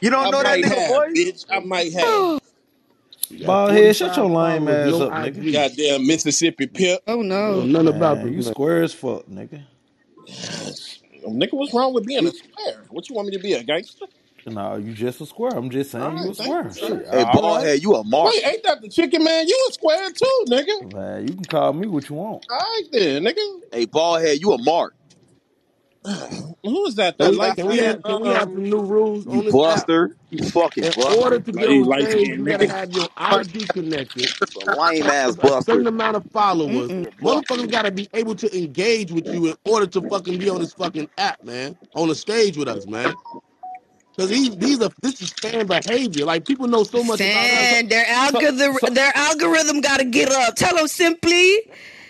You 0.00 0.10
don't 0.10 0.30
I 0.30 0.32
know 0.32 0.42
that 0.42 0.60
might 0.60 0.60
nigga, 0.60 0.84
have, 0.84 0.86
boy? 0.86 1.08
bitch. 1.16 1.44
I 1.50 1.60
might 1.60 1.92
have. 1.94 2.28
You 3.30 3.40
got 3.40 3.58
Bald 3.58 3.72
head, 3.72 3.96
shut 3.96 4.16
your 4.16 4.26
lame 4.30 4.68
followers, 4.68 4.68
ass 4.68 5.00
no 5.00 5.00
up, 5.00 5.14
nigga. 5.14 5.46
IG. 5.46 5.50
Goddamn 5.50 6.06
Mississippi 6.06 6.66
pimp. 6.68 7.00
oh 7.06 7.22
You 7.44 7.52
know 7.54 7.62
no. 7.62 7.66
nothing 7.66 7.88
about 7.88 8.20
Man, 8.20 8.24
this 8.24 8.34
you 8.34 8.42
man. 8.44 8.54
square 8.54 8.82
as 8.82 8.94
fuck, 8.94 9.26
nigga. 9.28 9.64
Nigga, 11.26 11.54
what's 11.54 11.74
wrong 11.74 11.94
with 11.94 12.06
being 12.06 12.26
a 12.26 12.32
square? 12.32 12.86
What 12.90 13.08
you 13.08 13.14
want 13.16 13.28
me 13.28 13.36
to 13.36 13.42
be, 13.42 13.54
a 13.54 13.64
gangster? 13.64 14.06
No, 14.54 14.76
you 14.76 14.94
just 14.94 15.20
a 15.22 15.26
square. 15.26 15.52
I'm 15.56 15.70
just 15.70 15.92
All 15.98 16.00
saying 16.00 16.18
you 16.18 16.28
right, 16.28 16.30
a 16.30 16.34
thank 16.36 16.58
you, 16.62 16.70
square. 16.70 16.70
sir. 16.70 17.00
Shit, 17.00 17.06
Hey, 17.10 17.24
all 17.24 17.24
bald 17.24 17.62
right. 17.62 17.64
head, 17.64 17.82
you 17.82 17.94
a 17.96 18.04
mark. 18.04 18.36
Wait, 18.36 18.46
ain't 18.46 18.64
that 18.64 18.82
the 18.82 18.88
chicken 18.90 19.24
man? 19.24 19.48
You 19.48 19.66
a 19.70 19.72
square 19.74 20.10
too, 20.12 20.44
nigga. 20.48 20.80
Man, 20.80 21.28
you 21.28 21.34
can 21.34 21.46
call 21.46 21.72
me 21.74 21.88
what 21.88 22.08
you 22.08 22.16
want. 22.16 22.44
All 22.50 22.58
right 22.58 22.84
then, 22.92 23.24
nigga. 23.24 23.60
Hey, 23.72 23.86
bald 23.86 24.22
head, 24.22 24.40
you 24.40 24.52
a 24.52 24.58
mark. 24.58 24.94
Who 26.64 26.86
is 26.86 26.96
that? 26.96 27.18
Can 27.20 27.28
That 27.28 27.34
we 27.38 27.38
light 27.38 27.58
can 27.58 27.68
we 27.68 27.78
skinned 27.78 27.80
have 27.80 28.04
can 28.04 28.20
we 28.20 28.30
have 28.30 28.44
um 28.44 28.54
some 28.54 28.68
new 28.70 28.80
rules 28.82 29.26
You 29.26 29.28
on 29.28 29.46
this 29.46 29.60
app? 29.66 29.90
buster. 29.90 30.16
You 30.30 30.40
fucking 30.42 30.82
In 30.82 30.94
order 31.08 31.40
to 31.40 31.52
get 31.52 31.68
lady 31.68 31.70
on 31.70 31.84
light 31.84 32.10
stage, 32.10 32.12
skinned 32.12 32.40
you 32.40 32.46
gotta 32.46 32.66
nigga. 32.66 32.68
have 32.68 32.92
your 32.92 33.10
IG 33.20 33.72
connected. 33.72 34.32
A 34.56 34.66
lame 34.66 35.10
have 35.26 35.36
ass 35.36 35.36
a 35.40 35.52
certain 35.52 35.86
amount 35.88 36.16
of 36.16 36.24
followers. 36.32 36.92
Mm-mm. 36.92 37.06
You 37.06 37.12
buster. 37.22 37.46
Motherfuckers 37.46 37.70
gotta 37.70 37.92
be 37.92 38.08
able 38.14 38.34
to 38.36 38.58
engage 38.58 39.12
with 39.12 39.32
you 39.32 39.48
in 39.48 39.56
order 39.66 39.86
to 39.88 40.02
fucking 40.02 40.38
be 40.38 40.50
on 40.50 40.60
this 40.60 40.74
fucking 40.74 41.10
app, 41.18 41.42
man. 41.42 41.78
On 41.94 42.08
the 42.08 42.14
stage 42.16 42.56
with 42.58 42.68
us, 42.68 42.86
man. 42.86 43.18
Cause 44.18 44.30
these 44.30 44.56
these 44.58 44.80
are 44.82 44.90
this 45.02 45.22
is 45.22 45.32
fan 45.42 45.66
behavior. 45.68 46.26
Like 46.26 46.46
people 46.46 46.68
know 46.68 46.84
so 46.84 47.04
much 47.04 47.24
about 47.24 47.52
us. 47.52 47.70
Fan, 47.70 47.88
their 47.88 48.06
algorithm, 48.08 48.76
so, 48.76 48.88
their 48.94 49.12
algorithm 49.16 49.80
got 49.82 49.98
to 50.00 50.06
get 50.06 50.30
up. 50.32 50.56
Tell 50.56 50.76
them 50.76 50.88
simply. 50.88 51.60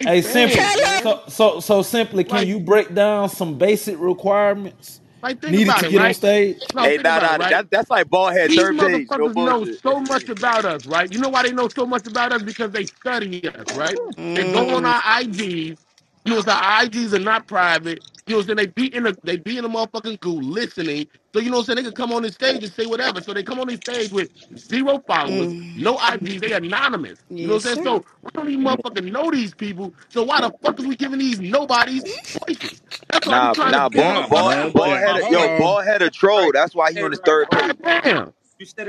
Hey, 0.05 0.23
simply. 0.23 0.61
Tell 0.61 0.77
them. 1.03 1.03
So, 1.03 1.25
so, 1.29 1.61
so 1.61 1.83
simply, 1.83 2.25
can 2.25 2.43
Like 2.43 2.49
you 2.49 2.61
break 2.61 2.95
down 2.95 3.29
some 3.31 3.59
basic 3.59 3.99
requirements 4.01 5.01
like 5.23 5.41
think 5.43 5.59
needed 5.59 5.65
about 5.65 5.79
to 5.79 5.87
it, 5.87 5.93
get 5.93 6.03
on 6.03 6.15
stage? 6.15 6.57
No, 6.75 6.91
Hey, 6.91 6.91
think 6.91 7.03
nah, 7.03 7.19
it, 7.19 7.21
nah, 7.21 7.39
right? 7.39 7.51
that, 7.51 7.71
that's 7.71 7.91
like 7.91 8.09
bald 8.11 8.33
head 8.35 8.55
These 8.55 8.57
third 8.57 8.79
page. 8.79 9.11
No 9.17 9.29
motherfuckers 9.29 9.37
know 9.37 9.65
so 9.65 10.01
much 10.01 10.29
about 10.31 10.67
us, 10.67 10.87
right? 10.87 11.13
You 11.13 11.19
know 11.19 11.31
why 11.31 11.45
they 11.45 11.53
know 11.53 11.69
so 11.69 11.87
much 11.87 12.07
about 12.07 12.33
us? 12.33 12.43
Because 12.43 12.73
they 12.73 12.87
study 12.87 13.49
us, 13.49 13.73
right? 13.73 14.01
They 14.35 14.45
go 14.45 14.71
on 14.71 14.85
Mm, 14.85 14.87
our 14.87 15.01
IGs. 15.03 15.79
You 16.25 16.35
know, 16.35 16.41
so 16.43 16.53
our 16.53 16.85
IGs 16.85 17.15
are 17.15 17.19
not 17.21 17.49
private. 17.49 18.03
You 18.29 18.35
know 18.35 18.39
what 18.39 18.51
I'm 18.51 18.59
saying? 18.59 18.73
They 18.77 18.83
be 18.89 18.95
in 18.95 19.05
the 19.05 19.19
they 19.25 19.39
be 19.39 19.59
in 19.59 19.65
the 19.65 19.71
motherfucking 19.71 20.21
goo 20.21 20.41
listening. 20.41 21.09
So 21.35 21.41
you 21.41 21.51
know 21.51 21.59
what 21.59 21.63
I'm 21.63 21.67
saying? 21.67 21.77
They 21.79 21.83
can 21.85 21.93
come 21.93 22.13
on 22.13 22.23
this 22.23 22.35
stage 22.35 22.63
and 22.65 22.73
say 22.73 22.87
whatever. 22.87 23.21
So 23.21 23.35
they 23.35 23.43
come 23.43 23.61
on 23.61 23.69
this 23.69 23.81
stage 23.81 24.13
with 24.13 24.31
zero 24.57 25.03
followers, 25.09 25.57
mm. 25.57 25.75
no 25.75 25.97
IGs, 25.97 26.41
they 26.41 26.53
anonymous. 26.53 27.19
You 27.41 27.49
know 27.49 27.55
what 27.55 27.67
I'm 27.67 27.77
saying? 27.77 27.79
sir. 27.83 28.01
So 28.01 28.05
we 28.23 28.31
don't 28.35 28.51
even 28.51 28.65
motherfucking 28.65 29.11
know 29.13 29.31
these 29.33 29.55
people. 29.55 29.95
So 30.11 30.23
why 30.25 30.41
the 30.43 30.53
fuck 30.63 30.79
is 30.81 30.87
we 30.87 30.97
giving 30.97 31.19
these 31.19 31.41
nobodies 31.41 32.05
voices? 32.49 32.83
That's 33.11 33.27
why 33.27 33.41
we 33.41 33.49
Nah, 33.49 33.55
trying 33.55 33.73
nah, 33.73 33.89
build 33.91 34.17
ball, 34.17 34.23
a 34.23 34.25
Nah, 34.29 34.29
ball, 34.29 34.45
man. 34.45 34.71
fucking 34.71 34.73
But 34.73 34.85
ball 34.85 34.97
uh, 34.97 34.99
head, 34.99 35.27
yo, 35.29 35.51
ball 35.51 35.83
head 35.83 36.03
a 36.03 36.11
troll. 36.11 36.53
That's 36.53 36.75
why 36.75 36.93
he 36.93 37.03
on 37.03 37.13
his 37.13 37.21
third 37.21 37.51
God 37.53 37.73
page. 37.75 37.77
damn. 37.83 38.35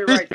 This 0.08 0.26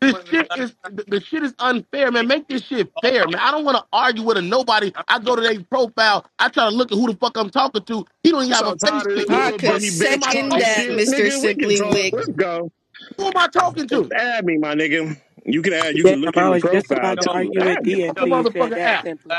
this 0.00 0.16
shit 0.28 0.50
is 0.54 0.76
the 0.84 1.04
the 1.08 1.20
shit 1.20 1.44
is 1.44 1.54
unfair, 1.58 2.12
man. 2.12 2.28
Make 2.28 2.48
this 2.48 2.62
shit 2.64 2.92
fair, 3.02 3.26
man. 3.28 3.40
I 3.40 3.50
don't 3.52 3.64
want 3.64 3.78
to 3.78 3.84
argue 3.92 4.24
with 4.24 4.38
a 4.38 4.42
nobody. 4.42 4.92
I 5.08 5.18
go 5.20 5.36
to 5.36 5.42
their 5.42 5.62
profile. 5.64 6.26
I 6.38 6.48
try 6.50 6.70
to 6.70 6.74
look 6.76 6.92
at 6.92 6.96
who 6.98 7.08
the 7.12 7.18
fuck 7.18 7.36
I'm 7.38 7.50
talking 7.50 7.84
to. 7.84 8.06
He 8.22 8.30
don't 8.32 8.44
even 8.44 8.54
have 8.54 8.66
So 8.66 8.68
a 8.68 8.76
face 8.76 9.06
tired 9.06 9.14
I 9.28 9.52
picture. 9.52 9.52
could 9.52 9.62
bitty 9.62 9.90
the 9.92 9.92
fuck 10.00 10.12
am 10.12 10.22
bitch 10.22 10.24
I 10.24 10.34
second 10.34 10.44
talking 10.44 10.56
talking 10.56 10.58
that, 10.58 10.88
shit. 10.88 10.90
Mr. 10.90 11.06
Nigga, 11.06 11.42
we 11.42 11.54
Wick. 11.90 12.16
Let's 12.16 12.28
go. 12.28 12.70
Who 13.18 13.26
am 13.26 13.36
I 13.36 13.48
talking 13.48 13.88
Just 13.90 13.90
to? 13.90 14.12
add 14.12 14.44
me, 14.46 14.58
my 14.58 14.74
nigga. 14.74 15.16
You 15.46 15.62
can 15.62 15.74
add, 15.74 15.96
you 15.96 16.04
Damn, 16.04 16.16
can 16.16 16.20
look 16.20 16.36
I 16.36 16.48
in 16.48 16.50
the 16.50 16.56
was 16.56 16.64
just 16.64 16.90
profile 16.90 16.92
about 16.92 17.18
to 17.18 17.26
too. 17.28 17.30
argue 17.30 17.64
with 17.64 17.80
Add 17.80 17.86
me. 17.86 17.96
D 17.96 18.04
The 18.16 18.26
until 18.26 18.28
you 18.28 18.44
said 18.46 18.70
motherfucking 18.70 18.76
that 18.76 18.82
app. 18.84 19.04
simply. 19.04 19.36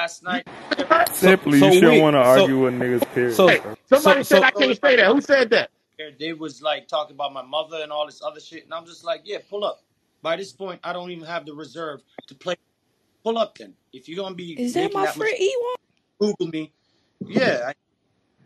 So, 1.14 1.38
Simply, 1.38 1.60
you 1.62 1.72
so 1.72 1.72
shouldn't 1.72 1.98
Wick, 1.98 2.02
want 2.02 2.16
to 2.16 2.20
so, 2.24 2.50
argue 2.50 2.64
with 2.66 2.76
niggas, 2.76 3.10
period, 3.14 3.46
Hey, 3.48 3.58
so, 3.58 3.62
bro. 3.62 3.76
so, 3.94 3.98
somebody 3.98 4.24
said 4.24 4.44
I 4.44 4.52
so, 4.52 4.52
can't 4.52 4.80
say 4.84 4.98
that. 4.98 5.08
Who 5.12 5.22
said 5.22 5.52
that? 5.52 5.72
Is 14.54 14.74
that 14.74 14.94
my 14.94 15.08
friend 15.08 15.36
Ewan? 15.40 15.76
Google 16.20 16.48
me. 16.48 16.74
Yeah, 17.22 17.62
I, 17.68 17.74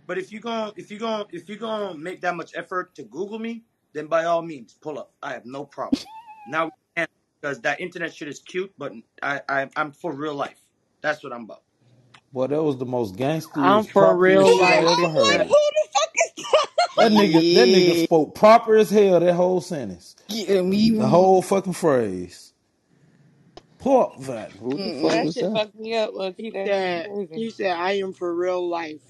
but 0.05 0.17
if 0.17 0.31
you're 0.31 0.41
gonna 0.41 0.73
if 0.75 0.91
you're 0.91 0.99
gonna 0.99 1.25
if 1.31 1.47
you're 1.47 1.57
gonna 1.57 1.97
make 1.97 2.21
that 2.21 2.35
much 2.35 2.51
effort 2.55 2.93
to 2.95 3.03
Google 3.03 3.39
me, 3.39 3.63
then 3.93 4.07
by 4.07 4.25
all 4.25 4.41
means 4.41 4.73
pull 4.73 4.99
up. 4.99 5.13
I 5.21 5.33
have 5.33 5.45
no 5.45 5.65
problem. 5.65 6.03
now 6.47 6.71
because 7.43 7.59
that 7.59 7.81
internet 7.81 8.13
shit 8.13 8.29
is 8.29 8.39
cute, 8.39 8.71
but 8.77 8.93
I 9.21 9.41
I 9.49 9.69
am 9.75 9.91
for 9.91 10.13
real 10.13 10.33
life. 10.33 10.61
That's 11.01 11.23
what 11.23 11.33
I'm 11.33 11.45
like, 11.45 11.59
heard. 15.09 15.41
who 15.41 15.43
the 15.43 15.47
fuck 15.49 15.73
is 15.85 15.92
That 16.97 17.11
nigga, 17.13 17.45
that 17.53 17.69
nigga 17.69 17.97
spoke 17.97 18.35
proper 18.35 18.77
as 18.77 18.89
hell. 18.91 19.19
That 19.19 19.35
whole 19.35 19.61
sentence, 19.61 20.15
Get 20.29 20.65
the 20.97 21.07
me. 21.07 21.07
whole 21.07 21.41
fucking 21.41 21.73
phrase. 21.73 22.53
Pork 23.79 24.19
that. 24.21 24.53
Who 24.53 24.79
the 24.79 24.91
fuck 24.91 25.19
That 25.19 25.21
was 25.21 25.37
shit 25.37 25.39
that? 25.39 25.51
fucked 25.51 25.75
me 25.75 25.95
up, 25.97 26.13
low 26.13 26.33
key. 26.33 26.51
That 26.51 26.73
shit 26.73 26.91
said 26.93 27.09
crazy. 27.09 27.43
said 27.51 27.71
I 27.77 27.93
am 27.93 28.13
for 28.13 28.33
real 28.35 28.67
life. 28.69 29.01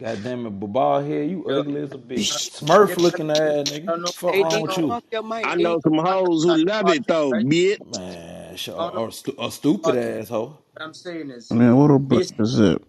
God 0.00 0.22
damn 0.24 0.46
it, 0.46 0.50
ball 0.50 1.02
head, 1.02 1.30
you 1.30 1.46
ugly 1.48 1.82
as 1.82 1.94
a 1.94 1.98
bitch. 1.98 2.50
Smurf 2.50 2.96
looking 2.98 3.30
ass 3.30 3.66
nigga. 3.66 3.94
Fuck 4.14 4.34
AD, 4.34 4.36
wrong 4.38 4.62
with 4.62 4.76
you? 4.78 4.96
off 4.96 5.04
your 5.12 5.22
I 5.42 5.54
mic, 5.54 5.56
D. 5.56 5.64
know 5.64 5.80
some 5.82 5.98
hoes 5.98 6.44
who 6.44 6.56
love 6.56 6.90
it 6.90 7.06
though, 7.08 7.34
bitch. 7.34 7.78
Man, 7.84 8.56
sh- 8.56 8.68
or, 8.70 8.90
or 8.96 9.12
stu- 9.12 9.36
a 9.38 9.50
stupid 9.50 9.96
asshole. 9.96 10.64
I'm 10.78 10.94
saying 10.94 11.30
is, 11.30 11.52
Man, 11.52 11.76
what 11.76 11.90
a 11.90 11.98
black 11.98 12.22
is 12.40 12.60
it? 12.60 12.82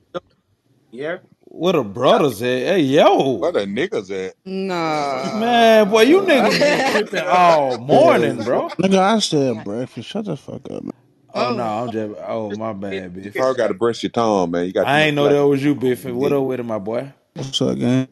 Yeah, 0.94 1.20
what 1.46 1.76
a 1.76 1.84
brothers 1.84 2.42
at? 2.44 2.48
Hey 2.48 2.82
yo, 2.82 3.34
Where 3.38 3.52
the 3.52 3.62
niggas 3.66 4.12
at? 4.12 4.36
Nah. 4.46 5.40
Man, 5.40 5.90
boy, 5.90 6.04
you 6.04 6.22
niggas 6.22 6.60
been 6.60 6.84
tripping 6.84 7.26
all 7.28 7.78
morning, 7.80 8.44
bro. 8.44 8.70
Nigga, 8.80 9.00
I 9.00 9.20
said 9.20 9.64
breakfast. 9.64 10.10
Shut 10.10 10.26
the 10.26 10.38
fuck 10.38 10.70
up, 10.72 10.84
man. 10.84 10.92
Oh 11.34 11.50
no. 11.50 11.64
I'm 11.64 11.92
just. 11.92 12.16
Oh 12.28 12.54
my 12.54 12.74
bad, 12.74 13.14
bitch. 13.16 13.26
You 13.26 13.32
Biff. 13.32 13.36
probably 13.36 13.58
got 13.58 13.70
to 13.70 13.76
brush 13.76 14.04
your 14.04 14.12
tongue, 14.12 14.52
man. 14.52 14.66
You 14.68 14.74
got 14.74 14.90
too 14.90 14.90
I 14.90 15.02
ain't 15.04 15.16
know 15.16 15.30
that 15.30 15.48
was 15.48 15.64
you, 15.64 15.76
on 15.76 15.80
Biffy. 15.80 16.12
What 16.12 16.32
neck. 16.32 16.34
up 16.34 16.44
with 16.44 16.60
it, 16.62 16.64
my 16.64 16.80
boy? 16.80 17.14
What's 17.36 17.62
up, 17.62 17.80
gang? 17.80 18.08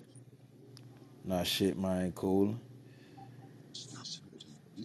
Nah, 1.26 1.44
shit, 1.44 1.78
man, 1.78 2.12
cool. 2.14 2.56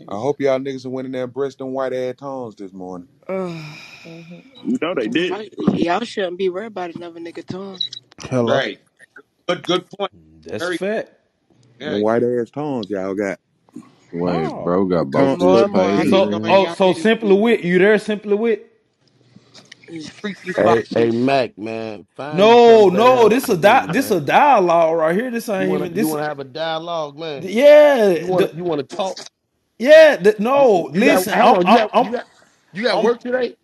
I 0.08 0.16
hope 0.16 0.40
y'all 0.40 0.58
niggas 0.60 0.86
are 0.86 0.90
winning 0.90 1.12
their 1.12 1.26
breast 1.26 1.60
and 1.60 1.72
white 1.72 1.92
ass 1.94 2.16
tongues 2.18 2.56
this 2.56 2.72
morning. 2.72 3.08
Ugh. 4.06 4.24
hmm 4.24 4.40
You 4.64 4.78
know 4.82 4.94
they 4.94 5.08
did. 5.08 5.40
Y'all, 5.58 5.76
y'all 5.76 6.04
shouldn't 6.04 6.38
be 6.38 6.48
worried 6.50 6.68
about 6.68 6.94
another 6.96 7.20
nigga 7.20 7.46
tongue. 7.46 7.82
Hello. 8.22 8.60
Right. 8.60 8.80
Good. 9.48 9.64
Good 9.66 9.90
point. 9.90 10.12
That's 10.44 10.68
a 10.68 10.72
fact. 10.72 11.10
Them 11.80 12.00
white 12.00 12.22
ass 12.24 12.50
tongues 12.50 12.90
y'all 12.90 13.14
got. 13.14 13.38
Wait, 14.12 14.52
Oh, 14.52 14.62
bro 14.62 14.86
got 14.86 15.10
both 15.12 15.32
Tongue, 15.32 15.40
of 15.40 15.50
his 15.50 15.64
and 15.64 15.72
more, 15.72 15.90
I 15.90 16.04
pages 16.04 16.12
be 16.12 16.24
so 16.24 16.26
knowing 16.26 16.44
oh, 16.48 16.60
y'all 16.60 16.76
so 16.76 16.92
niggas 16.92 16.94
simply 16.94 17.34
wit, 17.36 17.60
you 17.62 17.78
there? 17.78 17.98
Simply 17.98 18.34
wit? 18.34 18.72
is 19.88 20.08
freaky 20.08 20.52
Hey, 20.56 20.84
hey, 20.94 21.10
frosty. 21.10 21.12
Mac, 21.12 21.58
man, 21.58 22.06
find 22.16 22.56
No, 22.56 22.88
something 22.90 22.96
no, 22.96 23.28
else 23.28 23.30
this 23.30 23.48
to 23.48 23.50
a 23.50 23.56
do, 23.56 23.58
di- 23.58 23.86
this 23.90 24.10
man. 24.10 24.12
a 24.12 24.20
dialogue 24.20 24.96
right 24.98 25.16
here. 25.16 25.30
This 25.30 25.48
You 25.56 25.66
ain't 25.66 25.70
wanna 25.70 25.86
even 25.86 25.94
you 25.96 26.06
this. 26.06 26.08
wanna 26.08 26.24
have 26.24 26.40
a 26.40 26.44
dialogue, 26.44 27.18
man. 27.18 27.48
Yeah, 27.48 28.08
You 28.18 28.26
wanna 28.28 28.48
the, 28.48 28.54
you 28.54 28.64
wanna 28.64 28.84
talk. 28.84 29.18
yeah. 29.78 30.16
The, 30.16 30.36
You, 30.54 30.68
no, 30.68 30.90
you 30.92 31.04
got 31.04 31.26
listen, 31.26 31.34
hold 31.34 31.40
I'm, 31.40 31.58
on. 31.58 31.66
You 31.68 31.74
I'm, 31.74 31.80
got 31.80 31.92
I'm, 31.92 32.06
you 32.06 32.12
got 32.12 32.26
you 32.72 32.84
got 32.84 33.00
I'm, 33.00 33.02
work 33.02 33.20
today. 33.20 33.56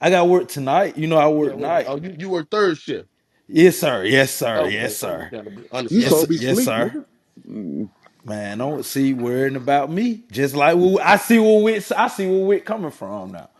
I 0.00 0.10
got 0.10 0.28
work 0.28 0.48
tonight. 0.48 0.98
You 0.98 1.08
know, 1.08 1.18
I 1.18 1.28
Yeah, 1.42 1.52
work 1.52 1.54
what, 1.54 1.72
night. 1.72 1.86
oh, 1.86 1.96
you 1.96 2.16
you 2.18 2.30
work 2.30 2.50
third 2.50 2.78
shift. 2.78 3.08
Yes, 3.48 3.78
sir. 3.78 4.04
Yes, 4.04 4.32
sir. 4.34 4.64
Okay, 4.64 4.66
Yes, 4.66 4.96
sir. 4.96 5.32
understandable. 5.32 5.64
You 5.88 6.02
Yes, 6.02 6.02
supposed 6.02 6.28
to 6.28 6.34
be 6.34 6.38
yes, 6.38 6.60
sleep, 6.60 6.62
sir. 6.62 6.92
nigga. 6.92 7.06
Mm. 7.48 7.90
Man, 8.24 8.58
don't 8.58 8.84
see 8.84 9.14
worrying 9.14 9.56
about 9.56 9.90
me. 9.90 10.24
Just 10.32 10.56
like 10.56 10.76
what, 10.76 11.04
I 11.04 11.16
see 11.16 11.38
where 11.40 11.62
Wit, 11.62 11.92
I 11.96 12.08
see 12.08 12.28
where 12.28 12.46
Wit 12.46 12.64
coming 12.66 12.92
from 12.92 13.32
now. 13.32 13.50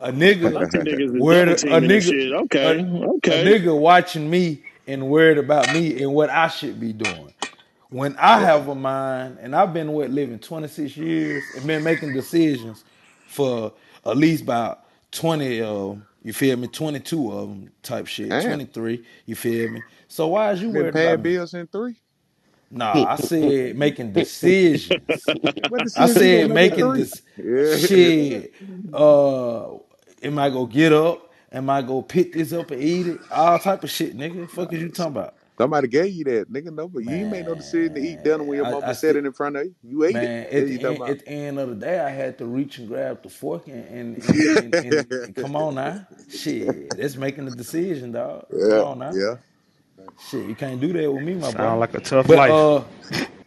A 0.00 0.12
nigga 0.12 0.52
Fuck 0.52 0.72
the 0.72 0.78
niggas 0.78 1.16
is 1.16 1.26
worried, 1.26 1.48
double 1.48 1.54
a 1.54 1.56
teaming 1.56 1.92
and 1.92 2.02
nigga, 2.02 2.04
shit. 2.04 2.32
a, 2.62 2.70
Okay, 2.72 2.80
a 2.80 2.84
okay. 3.18 3.38
nigga 3.38 3.78
watching 3.78 4.30
me 4.30 4.64
and 4.86 5.08
worried 5.08 5.38
about 5.38 5.68
me 5.74 6.02
and 6.02 6.14
what 6.14 6.30
I 6.30 6.48
should 6.48 6.80
be 6.80 6.92
doing. 6.92 7.34
When 7.90 8.16
I 8.18 8.38
have 8.40 8.68
a 8.68 8.74
mind, 8.76 9.38
and 9.40 9.56
I've 9.56 9.74
been 9.74 9.92
what 9.92 10.10
living 10.10 10.38
26 10.40 10.96
years 10.96 11.50
and 11.56 11.66
been 11.66 11.84
making 11.84 12.12
decisions 12.14 12.84
for 13.26 13.74
at 14.06 14.16
least 14.16 14.44
about 14.44 14.81
20 15.12 15.62
of 15.62 15.88
them. 15.90 16.06
You 16.24 16.32
feel 16.32 16.56
me? 16.56 16.68
22 16.68 17.32
of 17.32 17.48
them 17.48 17.72
type 17.82 18.06
shit. 18.08 18.30
Damn. 18.30 18.42
23. 18.42 19.04
You 19.26 19.34
feel 19.36 19.70
me? 19.70 19.82
So 20.08 20.28
why 20.28 20.52
is 20.52 20.62
you 20.62 20.70
Been 20.70 20.74
worried 20.82 20.94
paying 20.94 21.14
about 21.14 21.20
me? 21.20 21.30
bills 21.30 21.54
in 21.54 21.66
three. 21.68 21.96
Nah, 22.70 23.12
I 23.12 23.16
said 23.16 23.76
making 23.76 24.12
decisions. 24.12 25.34
What 25.68 25.84
I 25.96 26.06
decisions 26.06 26.16
you 26.24 26.30
said 26.30 26.40
gonna 26.40 26.54
make 26.54 26.78
at 26.78 26.78
making 26.78 26.92
this 26.94 27.22
Yeah. 27.36 27.76
shit. 27.76 28.54
Uh, 28.92 29.74
am 30.22 30.38
I 30.38 30.50
gonna 30.50 30.66
get 30.72 30.92
up? 30.92 31.32
Am 31.52 31.68
I 31.70 31.82
gonna 31.82 32.02
pick 32.02 32.32
this 32.34 32.52
up 32.52 32.70
and 32.70 32.82
eat 32.82 33.06
it? 33.08 33.20
All 33.30 33.58
type 33.58 33.84
of 33.84 33.90
shit, 33.90 34.16
nigga. 34.16 34.48
Fuck 34.50 34.72
is 34.72 34.82
you 34.82 34.88
talking 34.90 35.12
about? 35.12 35.34
Somebody 35.58 35.88
gave 35.88 36.12
you 36.12 36.24
that, 36.24 36.52
nigga. 36.52 36.74
No, 36.74 36.88
but 36.88 37.04
you 37.04 37.10
ain't 37.10 37.30
made 37.30 37.46
no 37.46 37.54
decision 37.54 37.94
to 37.94 38.00
eat 38.00 38.22
dinner 38.24 38.44
when 38.44 38.56
your 38.58 38.66
I, 38.66 38.70
I 38.70 38.72
mama 38.72 38.94
still, 38.94 39.10
said 39.10 39.16
it 39.16 39.26
in 39.26 39.32
front 39.32 39.56
of 39.56 39.64
you. 39.66 39.74
You 39.82 40.04
ate 40.04 40.20
it. 40.22 40.22
man. 40.22 40.46
Yeah, 40.52 40.58
At 40.58 40.66
the 40.66 40.84
end, 40.84 41.02
at 41.02 41.18
the 41.20 41.28
end 41.28 41.58
of 41.60 41.68
the 41.70 41.74
day, 41.76 42.00
I 42.00 42.10
had 42.10 42.38
to 42.38 42.46
reach 42.46 42.78
and 42.78 42.88
grab 42.88 43.22
the 43.22 43.28
fork 43.30 43.68
and 43.68 43.84
and 43.88 44.24
and, 44.24 44.74
and, 44.74 44.74
and, 44.74 45.12
and 45.12 45.36
come 45.36 45.56
on 45.56 45.76
now, 45.76 46.06
shit. 46.28 46.96
That's 46.96 47.16
making 47.16 47.46
the 47.46 47.52
decision, 47.52 48.12
dog. 48.12 48.46
Come 48.50 48.60
yeah, 48.70 48.82
on 48.82 48.98
now, 49.00 49.12
yeah. 49.14 49.36
shit. 50.18 50.46
You 50.48 50.54
can't 50.56 50.80
do 50.80 50.92
that 50.94 51.12
with 51.12 51.22
me, 51.22 51.34
my 51.34 51.52
boy. 51.52 51.52
Sound 51.52 51.80
like 51.80 51.94
a 51.94 52.00
tough 52.00 52.26
But 52.26 52.38
life. 52.38 52.50
uh, 52.50 52.84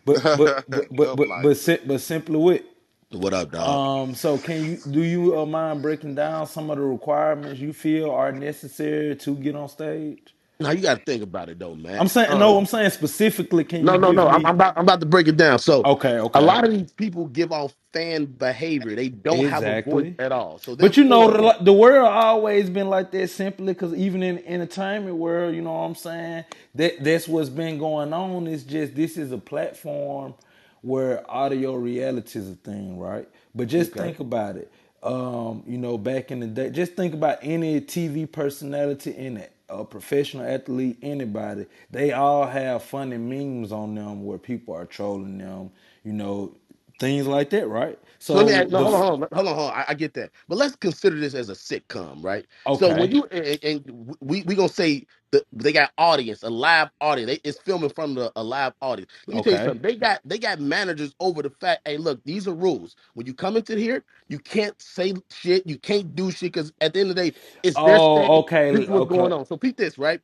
but 0.05 0.23
but 0.37 0.65
but 0.69 0.87
but 0.91 1.15
but 1.17 1.27
life. 1.29 1.43
but, 1.43 1.57
sim- 1.57 1.81
but 1.87 2.01
simply 2.01 2.37
with. 2.37 2.63
What 3.11 3.33
up, 3.33 3.51
dog? 3.51 4.09
Um, 4.09 4.15
so 4.15 4.37
can 4.37 4.63
you 4.65 4.77
do 4.91 5.01
you 5.03 5.39
uh, 5.39 5.45
mind 5.45 5.81
breaking 5.81 6.15
down 6.15 6.47
some 6.47 6.69
of 6.71 6.77
the 6.77 6.83
requirements 6.83 7.59
you 7.61 7.73
feel 7.73 8.11
are 8.11 8.31
necessary 8.31 9.15
to 9.17 9.35
get 9.35 9.55
on 9.55 9.69
stage? 9.69 10.35
Now 10.59 10.71
you 10.71 10.81
got 10.81 10.99
to 10.99 11.03
think 11.05 11.23
about 11.23 11.49
it 11.49 11.59
though, 11.59 11.75
man. 11.75 11.99
I'm 11.99 12.07
saying 12.09 12.37
no, 12.39 12.57
Um, 12.57 12.59
I'm 12.59 12.67
saying 12.67 12.91
specifically. 12.91 13.65
Can 13.65 13.85
no, 13.85 13.93
you 13.93 13.97
no, 13.97 14.11
give 14.11 14.13
no. 14.13 14.27
I'm, 14.29 14.45
I'm 14.45 14.55
about 14.55 14.77
I'm 14.77 14.83
about 14.83 15.01
to 15.01 15.07
break 15.07 15.27
it 15.27 15.37
down. 15.37 15.59
So 15.59 15.85
Okay, 15.85 16.17
a 16.33 16.39
okay, 16.39 16.41
lot 16.41 16.65
of 16.65 16.71
these 16.71 16.91
people 16.93 17.27
give 17.27 17.51
off 17.51 17.75
fan 17.93 18.25
behavior. 18.25 18.95
They 18.95 19.09
don't 19.09 19.45
have 19.45 19.67
a 19.67 19.75
voice 19.75 20.07
exactly. 20.07 20.17
at 20.19 20.31
all. 20.31 20.59
So 20.59 20.75
But 20.79 20.97
you 20.97 21.05
know, 21.05 21.31
therefore, 21.31 21.55
the, 21.59 21.65
the 21.65 21.73
world 21.73 22.07
always 22.07 22.69
been 22.69 22.89
like 22.89 23.11
that 23.13 23.29
simply 23.29 23.73
because 23.73 23.93
even 23.95 24.23
in 24.23 24.37
the 24.37 24.49
entertainment 24.49 25.17
world, 25.17 25.55
you 25.55 25.63
know 25.63 25.73
what 25.73 25.79
I'm 25.87 25.95
saying? 25.95 26.45
That 26.75 27.03
that's 27.03 27.27
what's 27.27 27.49
been 27.49 27.79
going 27.79 28.13
on. 28.13 28.47
It's 28.47 28.63
just 28.63 28.95
this 28.95 29.17
is 29.17 29.31
a 29.33 29.39
platform 29.39 30.35
where 30.81 31.29
audio 31.31 31.75
reality 31.75 32.39
is 32.39 32.51
a 32.51 32.55
thing, 32.55 32.99
right? 32.99 33.29
But 33.55 33.69
just 33.69 33.93
okay. 33.93 34.01
think 34.01 34.21
about 34.21 34.57
it. 34.57 34.71
Um, 35.03 35.63
you 35.67 35.79
know, 35.79 35.97
back 35.97 36.31
in 36.31 36.41
the 36.41 36.47
day, 36.47 36.71
just 36.71 36.95
think 36.95 37.15
about 37.15 37.39
any 37.43 37.81
TV 37.81 38.31
personality 38.31 39.11
in 39.13 39.37
it, 39.37 39.54
a 39.69 39.83
professional 39.83 40.45
athlete, 40.45 40.97
anybody. 41.01 41.65
They 41.91 42.11
all 42.11 42.45
have 42.45 42.83
funny 42.83 43.17
memes 43.17 43.71
on 43.71 43.95
them 43.95 44.25
where 44.25 44.37
people 44.37 44.75
are 44.75 44.85
trolling 44.85 45.39
them, 45.39 45.71
you 46.03 46.13
know, 46.13 46.55
things 46.99 47.27
like 47.27 47.51
that, 47.51 47.67
right? 47.67 47.99
So 48.19 48.35
let 48.35 48.47
me 48.47 48.53
So 48.53 48.53
ask, 48.53 48.69
no, 48.69 48.79
the 48.79 48.85
hold 48.85 48.95
on, 48.95 49.01
hold 49.01 49.23
on, 49.23 49.29
hold 49.33 49.47
on, 49.49 49.55
hold 49.55 49.71
on. 49.71 49.77
I, 49.77 49.85
I 49.89 49.95
get 49.95 50.13
that, 50.15 50.31
but 50.49 50.57
let's 50.57 50.75
consider 50.77 51.19
this 51.19 51.35
as 51.35 51.49
a 51.49 51.53
sitcom, 51.53 52.23
right? 52.23 52.45
So 52.73 52.91
when 52.91 53.11
okay, 53.11 53.15
you 53.15 53.25
and, 53.31 53.59
and 53.63 54.15
we 54.21 54.43
we 54.43 54.55
gonna 54.55 54.69
say 54.69 55.05
that 55.31 55.43
they 55.53 55.73
got 55.73 55.91
audience, 55.99 56.43
a 56.43 56.51
live 56.51 56.89
audience. 57.01 57.31
They, 57.31 57.49
it's 57.49 57.59
filming 57.59 57.91
from 57.91 58.15
the, 58.15 58.31
a 58.37 58.43
live 58.43 58.73
audience. 58.81 59.11
Let 59.27 59.35
me 59.35 59.41
tell 59.41 59.53
you 59.53 59.59
okay. 59.59 59.61
something. 59.61 59.83
They 59.83 59.95
got 59.97 60.21
they 60.25 60.39
got 60.39 60.59
managers 60.61 61.15
over 61.21 61.43
the 61.43 61.51
fact. 61.51 61.83
Hey, 61.87 61.97
look, 61.97 62.23
these 62.25 62.47
are 62.49 62.55
rules. 62.55 62.97
When 63.15 63.27
you 63.27 63.35
come 63.35 63.57
into 63.57 63.77
here, 63.77 64.03
you 64.29 64.39
can't 64.39 64.81
say 64.81 65.13
shit. 65.31 65.67
You 65.67 65.79
can't 65.79 66.15
do 66.15 66.31
shit 66.31 66.53
because 66.53 66.73
at 66.81 66.93
the 66.95 67.01
end 67.01 67.11
of 67.11 67.17
the 67.17 67.31
day, 67.31 67.37
it's 67.63 67.81
their 67.81 67.99
Oh, 67.99 68.39
stage. 68.39 68.41
okay, 68.41 68.71
This 68.71 68.83
is 68.83 68.89
what's 68.89 69.07
okay. 69.07 69.07
going 69.07 69.33
on. 69.33 69.45
So 69.45 69.57
peep 69.57 69.77
this, 69.77 69.99
right? 69.99 70.21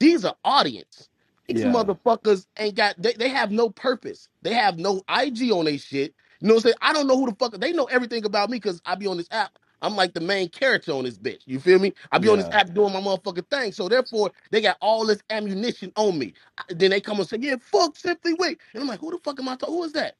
These 0.00 0.24
are 0.26 0.36
audience. 0.44 1.09
These 1.50 1.64
Yeah. 1.64 1.66
motherfuckers 1.66 2.46
ain't 2.58 2.76
got 2.76 3.00
they, 3.02 3.14
they 3.14 3.30
have 3.30 3.52
no 3.52 3.70
purpose. 3.70 4.28
They 4.42 4.54
have 4.54 4.78
no 4.78 5.02
IG 5.10 5.52
on 5.52 5.66
their 5.66 5.78
shit. 5.78 6.14
You 6.40 6.48
know 6.48 6.54
what 6.54 6.58
I'm 6.60 6.62
saying? 6.62 6.76
I 6.82 6.92
don't 6.94 7.08
know 7.08 7.16
who 7.18 7.26
the 7.30 7.36
fuck 7.36 7.52
they 7.60 7.72
know 7.72 7.86
everything 7.86 8.24
about 8.26 8.50
me 8.50 8.58
because 8.58 8.82
I 8.86 8.96
be 8.96 9.08
on 9.08 9.18
this 9.18 9.28
app. 9.32 9.58
I'm 9.82 9.96
like 9.96 10.14
the 10.14 10.20
main 10.20 10.48
character 10.50 10.92
on 10.92 11.04
this 11.04 11.18
bitch. 11.18 11.42
You 11.46 11.60
feel 11.60 11.78
me? 11.78 11.94
I 12.12 12.18
be 12.18 12.28
on 12.28 12.38
this 12.38 12.48
Yeah. 12.48 12.52
app 12.52 12.74
doing 12.74 12.92
my 12.94 13.00
motherfucking 13.00 13.48
thing. 13.50 13.72
So 13.72 13.88
therefore, 13.88 14.32
they 14.50 14.60
got 14.62 14.78
all 14.80 15.06
this 15.06 15.22
ammunition 15.30 15.92
on 15.96 16.18
me. 16.18 16.34
I- 16.58 16.64
Then 16.74 16.90
they 16.92 17.00
come 17.00 17.20
and 17.20 17.28
say, 17.28 17.38
"Yeah, 17.40 17.56
fuck 17.60 17.96
Simply 17.96 18.34
Wick," 18.34 18.60
and 18.74 18.82
I'm 18.82 18.88
like, 18.88 19.00
"Who 19.00 19.10
the 19.12 19.18
fuck 19.18 19.40
am 19.40 19.48
I 19.48 19.56
talking? 19.56 19.76
Who 19.76 19.84
is 19.84 19.92
that?" 19.94 20.14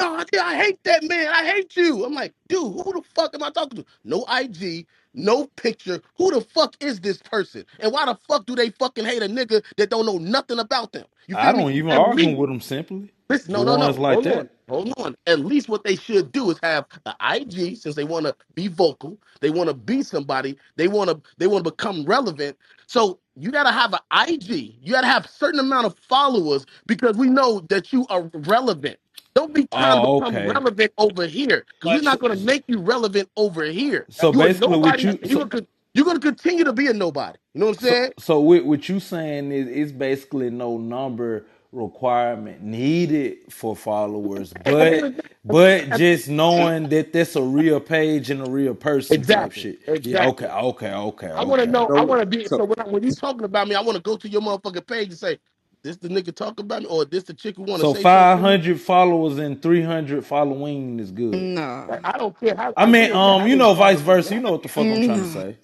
No, 0.00 0.16
I, 0.16 0.24
I 0.42 0.56
hate 0.56 0.84
that 0.84 1.04
man. 1.04 1.28
I 1.28 1.44
hate 1.46 1.76
you. 1.76 2.04
I'm 2.04 2.14
like, 2.14 2.34
dude, 2.48 2.62
who 2.74 2.92
the 2.94 3.02
fuck 3.14 3.34
am 3.34 3.42
I 3.44 3.50
talking 3.50 3.78
to? 3.82 3.86
No 4.04 4.24
IG, 4.28 4.86
no 5.14 5.46
picture. 5.56 6.00
Who 6.18 6.32
the 6.32 6.42
fuck 6.42 6.76
is 6.80 7.00
this 7.00 7.18
person? 7.18 7.66
And 7.80 7.92
why 7.92 8.06
the 8.06 8.16
fuck 8.28 8.46
do 8.46 8.56
they 8.56 8.70
fucking 8.70 9.06
hate 9.06 9.22
a 9.22 9.28
nigga 9.28 9.64
that 9.78 9.90
don't 9.90 10.06
know 10.06 10.18
nothing 10.18 10.60
about 10.60 10.92
them? 10.92 11.06
You 11.28 11.36
I 11.36 11.52
feel 11.52 11.54
me? 11.54 11.64
don't 11.64 11.72
even 11.72 11.92
At 11.92 11.98
argue 11.98 12.14
least 12.14 12.36
with 12.36 12.50
them 12.50 12.60
simply. 12.60 13.12
Listen, 13.30 13.52
The 13.52 13.60
no, 13.64 13.64
no, 13.64 13.76
ones 13.76 13.98
no. 13.98 13.98
like 13.98 14.22
Hold 14.22 14.28
on. 14.28 14.50
Hold 14.68 14.94
on. 14.98 15.16
At 15.26 15.40
least 15.40 15.68
what 15.68 15.84
they 15.84 15.96
should 15.96 16.32
do 16.32 16.50
is 16.50 16.58
have 16.62 16.86
an 17.06 17.14
IG 17.34 17.76
since 17.78 17.96
they 17.96 18.04
want 18.04 18.26
to 18.26 18.36
be 18.54 18.68
vocal. 18.68 19.18
They 19.40 19.50
want 19.50 19.68
to 19.68 19.74
be 19.74 20.02
somebody. 20.04 20.58
They 20.76 20.88
want 20.88 21.10
to 21.10 21.20
they 21.38 21.48
want 21.48 21.64
to 21.64 21.72
become 21.72 22.04
relevant. 22.06 22.58
So 22.88 23.20
you 23.36 23.52
got 23.52 23.64
to 23.64 23.72
have 23.72 23.94
an 23.94 24.28
IG. 24.28 24.76
You 24.82 24.92
got 24.92 25.02
to 25.02 25.08
have 25.08 25.26
a 25.26 25.28
certain 25.28 25.60
amount 25.60 25.86
of 25.86 25.98
followers 25.98 26.66
because 26.86 27.16
we 27.18 27.28
know 27.28 27.60
that 27.70 27.92
you 27.92 28.06
are 28.10 28.30
relevant. 28.34 28.98
Don't 29.34 29.54
be 29.54 29.66
trying 29.66 29.96
to 29.96 30.00
Oh, 30.00 30.18
become 30.18 30.38
okay. 30.38 30.46
relevant 30.46 30.92
over 30.98 31.26
here 31.26 31.66
because 31.80 31.92
we're 31.94 32.02
not 32.02 32.18
So, 32.18 32.20
going 32.20 32.36
to 32.38 32.44
make 32.44 32.64
you 32.68 32.80
relevant 32.80 33.30
over 33.36 33.64
here. 33.64 34.08
so 34.10 34.32
You 34.32 34.42
are 34.44 34.50
basically, 34.52 34.78
what 34.78 35.02
nobody. 35.02 35.04
you 35.04 35.18
and 35.22 35.30
so 35.30 35.40
You're 35.40 35.46
going 35.46 35.64
to 35.64 35.68
you're 35.94 36.06
going 36.06 36.20
to 36.20 36.26
continue 36.26 36.64
to 36.64 36.72
be 36.74 36.88
a 36.88 36.94
nobody. 36.94 37.38
You 37.54 37.60
know 37.60 37.66
what 37.68 37.76
I'm 37.76 37.80
so 37.80 37.96
saying? 37.96 38.12
so 38.18 38.40
what, 38.40 38.64
what 38.66 38.88
you 38.88 39.00
saying 39.00 39.52
is 39.52 39.68
it's 39.68 39.92
basically 39.92 40.50
no 40.50 40.78
number 40.78 41.46
requirement 41.72 42.62
needed 42.62 43.38
for 43.52 43.76
followers, 43.76 44.54
At 44.66 44.78
the 44.78 44.86
end 44.86 44.94
but 44.94 45.04
of 45.04 45.16
the 45.16 45.24
but 45.44 45.92
day, 45.92 45.94
just 45.94 46.28
knowing 46.28 46.88
that 46.90 47.12
that's 47.12 47.36
a 47.36 47.42
real 47.42 47.80
page 47.80 48.30
and 48.30 48.42
a 48.42 48.46
real 48.46 48.74
person 48.74 49.26
type 49.26 49.52
Exactly. 49.52 49.52
shit. 49.52 49.80
Yeah. 50.02 50.28
Okay. 50.28 50.46
Okay. 50.48 50.92
Okay. 50.92 51.32
I 51.34 51.44
want 51.44 51.62
to 51.62 51.66
Okay. 51.66 51.70
know. 51.70 51.90
I 51.94 52.02
So, 52.02 52.04
want 52.04 52.20
to 52.22 52.26
be. 52.26 52.48
so, 52.48 52.58
So 52.58 52.64
when, 52.64 52.78
I, 52.80 52.88
when 52.88 53.04
you 53.04 53.12
talking 53.12 53.44
about 53.44 53.68
me, 53.68 53.74
I 53.76 53.82
want 53.82 53.96
to 53.96 54.02
go 54.02 54.16
to 54.16 54.28
your 54.28 54.42
motherfucking 54.42 54.86
page 54.86 55.08
and 55.10 55.18
say, 55.18 55.38
"This 55.84 55.98
the 55.98 56.08
nigga 56.08 56.34
talk 56.34 56.60
about 56.60 56.82
me," 56.82 56.88
or 56.88 57.06
"This 57.06 57.24
the 57.24 57.34
chick 57.34 57.56
who 57.56 57.64
want 57.64 57.82
to 57.82 57.88
So 57.88 57.94
say 57.94 58.04
something 58.04 58.04
five 58.04 58.38
to 58.38 58.42
hundred 58.42 58.80
followers 58.82 59.38
and 59.38 59.62
three 59.62 59.82
hundred 59.82 60.26
following 60.26 61.00
is 61.00 61.12
good. 61.12 61.50
Like, 61.88 62.00
No. 62.00 62.00
I 62.04 62.18
don't 62.18 62.38
care 62.40 62.56
how. 62.56 62.74
I 62.76 62.84
I 62.84 62.86
mean, 62.86 63.10
don't 63.10 63.22
care 63.22 63.34
um, 63.34 63.40
how 63.40 63.48
you 63.48 63.56
many 63.56 63.58
know, 63.58 63.74
vice 63.74 64.00
followers 64.00 64.06
they 64.06 64.22
versa. 64.22 64.34
You 64.34 64.40
got. 64.40 64.44
know 64.46 64.52
what 64.52 64.62
the 64.64 64.68
fuck 64.70 64.90
I'm 64.90 65.00
trying 65.02 65.22
to 65.22 65.24
No. 65.24 65.30
say. 65.30 65.58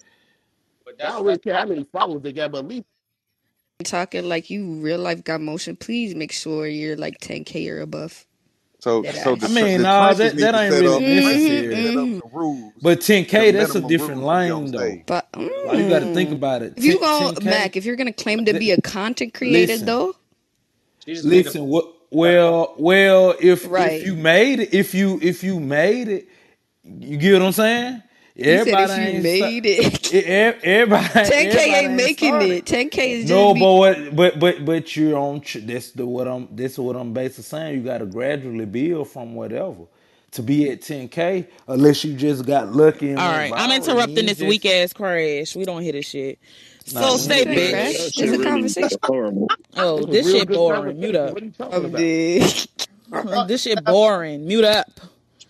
But 0.85 0.95
I 1.03 1.09
don't 1.09 1.25
really 1.25 1.39
care 1.39 1.55
how 1.55 1.65
many 1.65 1.85
followers 1.91 2.23
they 2.23 2.33
got, 2.33 2.51
but 2.51 2.59
at 2.59 2.67
least 2.67 2.85
Talking 3.85 4.25
like 4.29 4.49
you 4.49 4.81
real 4.81 4.99
life 4.99 5.23
got 5.23 5.41
motion. 5.41 5.75
Please 5.77 6.15
make 6.15 6.31
sure 6.33 6.67
you're 6.67 6.97
like 6.97 7.19
10k 7.21 7.69
or 7.71 7.81
above. 7.81 8.27
So, 8.81 9.03
That 9.03 9.15
so 9.15 9.35
the 9.37 9.47
I 9.47 9.49
mean, 9.49 9.83
the 9.83 9.83
nah, 9.83 10.13
that 10.13 10.37
that 10.39 10.55
ain't 10.55 10.75
set 10.75 10.81
really 10.81 10.87
up. 10.87 11.05
The 11.05 11.17
trenches 11.21 11.51
need 11.51 11.69
to 11.69 11.75
necessary. 11.75 11.95
Mm-hmm. 11.95 12.37
rules, 12.37 12.73
But 12.81 12.99
10K, 13.01 13.53
that's 13.53 13.75
a 13.75 13.81
different 13.81 14.21
rules 14.21 14.33
to 14.33 14.39
get 14.39 14.51
on 14.51 14.65
lane 14.65 14.71
though. 14.71 14.89
stage. 14.89 15.05
But 15.05 15.29
Like 15.63 15.79
you 15.79 15.89
got 15.89 15.99
to 16.01 16.07
think 16.07 16.31
mm, 16.31 16.33
about 16.33 16.63
it. 16.63 16.75
if 16.77 16.83
you 16.85 16.97
10, 16.97 16.99
go 16.99 17.33
10K. 17.33 17.43
Mac, 17.43 17.77
if 17.77 17.85
you're 17.85 17.95
gonna 17.95 18.13
claim 18.13 18.45
to 18.45 18.53
be 18.53 18.71
a 18.71 18.77
content 18.79 19.33
creator 19.33 19.77
listen, 19.77 19.85
though, 19.85 20.15
listen. 21.07 21.67
What? 21.67 21.93
Well, 22.11 22.75
well, 22.77 23.35
if 23.39 23.67
if 23.77 24.05
you 24.05 24.15
made 24.15 24.59
it, 24.59 24.73
if 24.73 24.93
you 24.93 25.19
if 25.21 25.43
you 25.43 25.59
made 25.59 26.09
it, 26.09 26.27
you 26.83 27.17
get 27.17 27.33
what 27.33 27.43
I'm 27.47 27.51
saying. 27.53 28.03
You 28.47 28.57
said 28.59 28.79
if 28.79 28.97
you 28.97 29.11
made 29.13 29.65
it, 29.65 30.01
everybody 30.63 31.07
10k 31.23 31.55
everybody 31.55 31.87
ain't 31.87 31.93
ain't 31.93 31.95
making 31.95 32.09
started. 32.09 32.43
it. 32.43 32.65
10k 32.65 32.97
is 32.99 33.27
No, 33.27 33.53
just 33.53 33.55
but 33.55 33.73
what, 33.73 34.15
but 34.15 34.39
but 34.39 34.65
but 34.65 34.95
you're 34.97 35.17
on. 35.19 35.41
tr- 35.41 35.59
That's 35.59 35.91
the 35.91 36.07
what 36.07 36.27
I'm. 36.27 36.47
This 36.51 36.73
is 36.73 36.79
what 36.79 36.95
I'm 36.95 37.13
basically 37.13 37.43
saying. 37.45 37.75
You 37.79 37.83
got 37.83 37.99
to 37.99 38.07
gradually 38.07 38.65
build 38.65 39.09
from 39.09 39.35
whatever 39.35 39.85
to 40.31 40.43
be 40.43 40.69
at 40.71 40.81
10k, 40.81 41.47
unless 41.67 42.03
you 42.05 42.15
just 42.15 42.45
got 42.45 42.69
lucky 42.73 43.11
and 43.11 43.21
All 43.21 43.29
I'm 43.55 43.71
interrupting 43.71 44.25
ain't 44.25 44.27
this 44.27 44.41
weak 44.41 44.65
ass 44.65 44.93
crash. 44.93 45.55
We 45.55 45.65
don't 45.65 45.83
hear 45.83 45.93
this 45.93 46.07
shit. 46.07 46.39
nah. 46.87 47.09
So 47.09 47.17
We 47.17 47.17
say, 47.17 47.43
ain't 47.43 47.47
This 47.47 47.59
ain't 47.59 47.61
hear 47.61 47.71
that 47.71 47.87
Yeah, 47.87 47.87
shit. 47.87 47.99
that 47.99 48.13
crash. 48.15 48.15
shit 48.15 48.31
a 48.33 48.37
really 48.37 48.39
conversation. 48.39 48.99
horrible. 49.03 49.53
oh, 49.77 50.05
this 50.07 50.29
shit 50.29 50.51
boring. 50.51 50.99
Mute 50.99 51.15
up. 51.15 51.35
What 51.35 51.43
are 51.43 51.45
you 51.45 51.51
talking 51.51 51.85
I'm 51.85 51.85
about? 51.85 52.07
dead. 52.07 52.67
this 53.47 53.63
shit 53.63 53.85
boring. 53.85 54.47
Mute 54.47 54.65
up. 54.65 55.01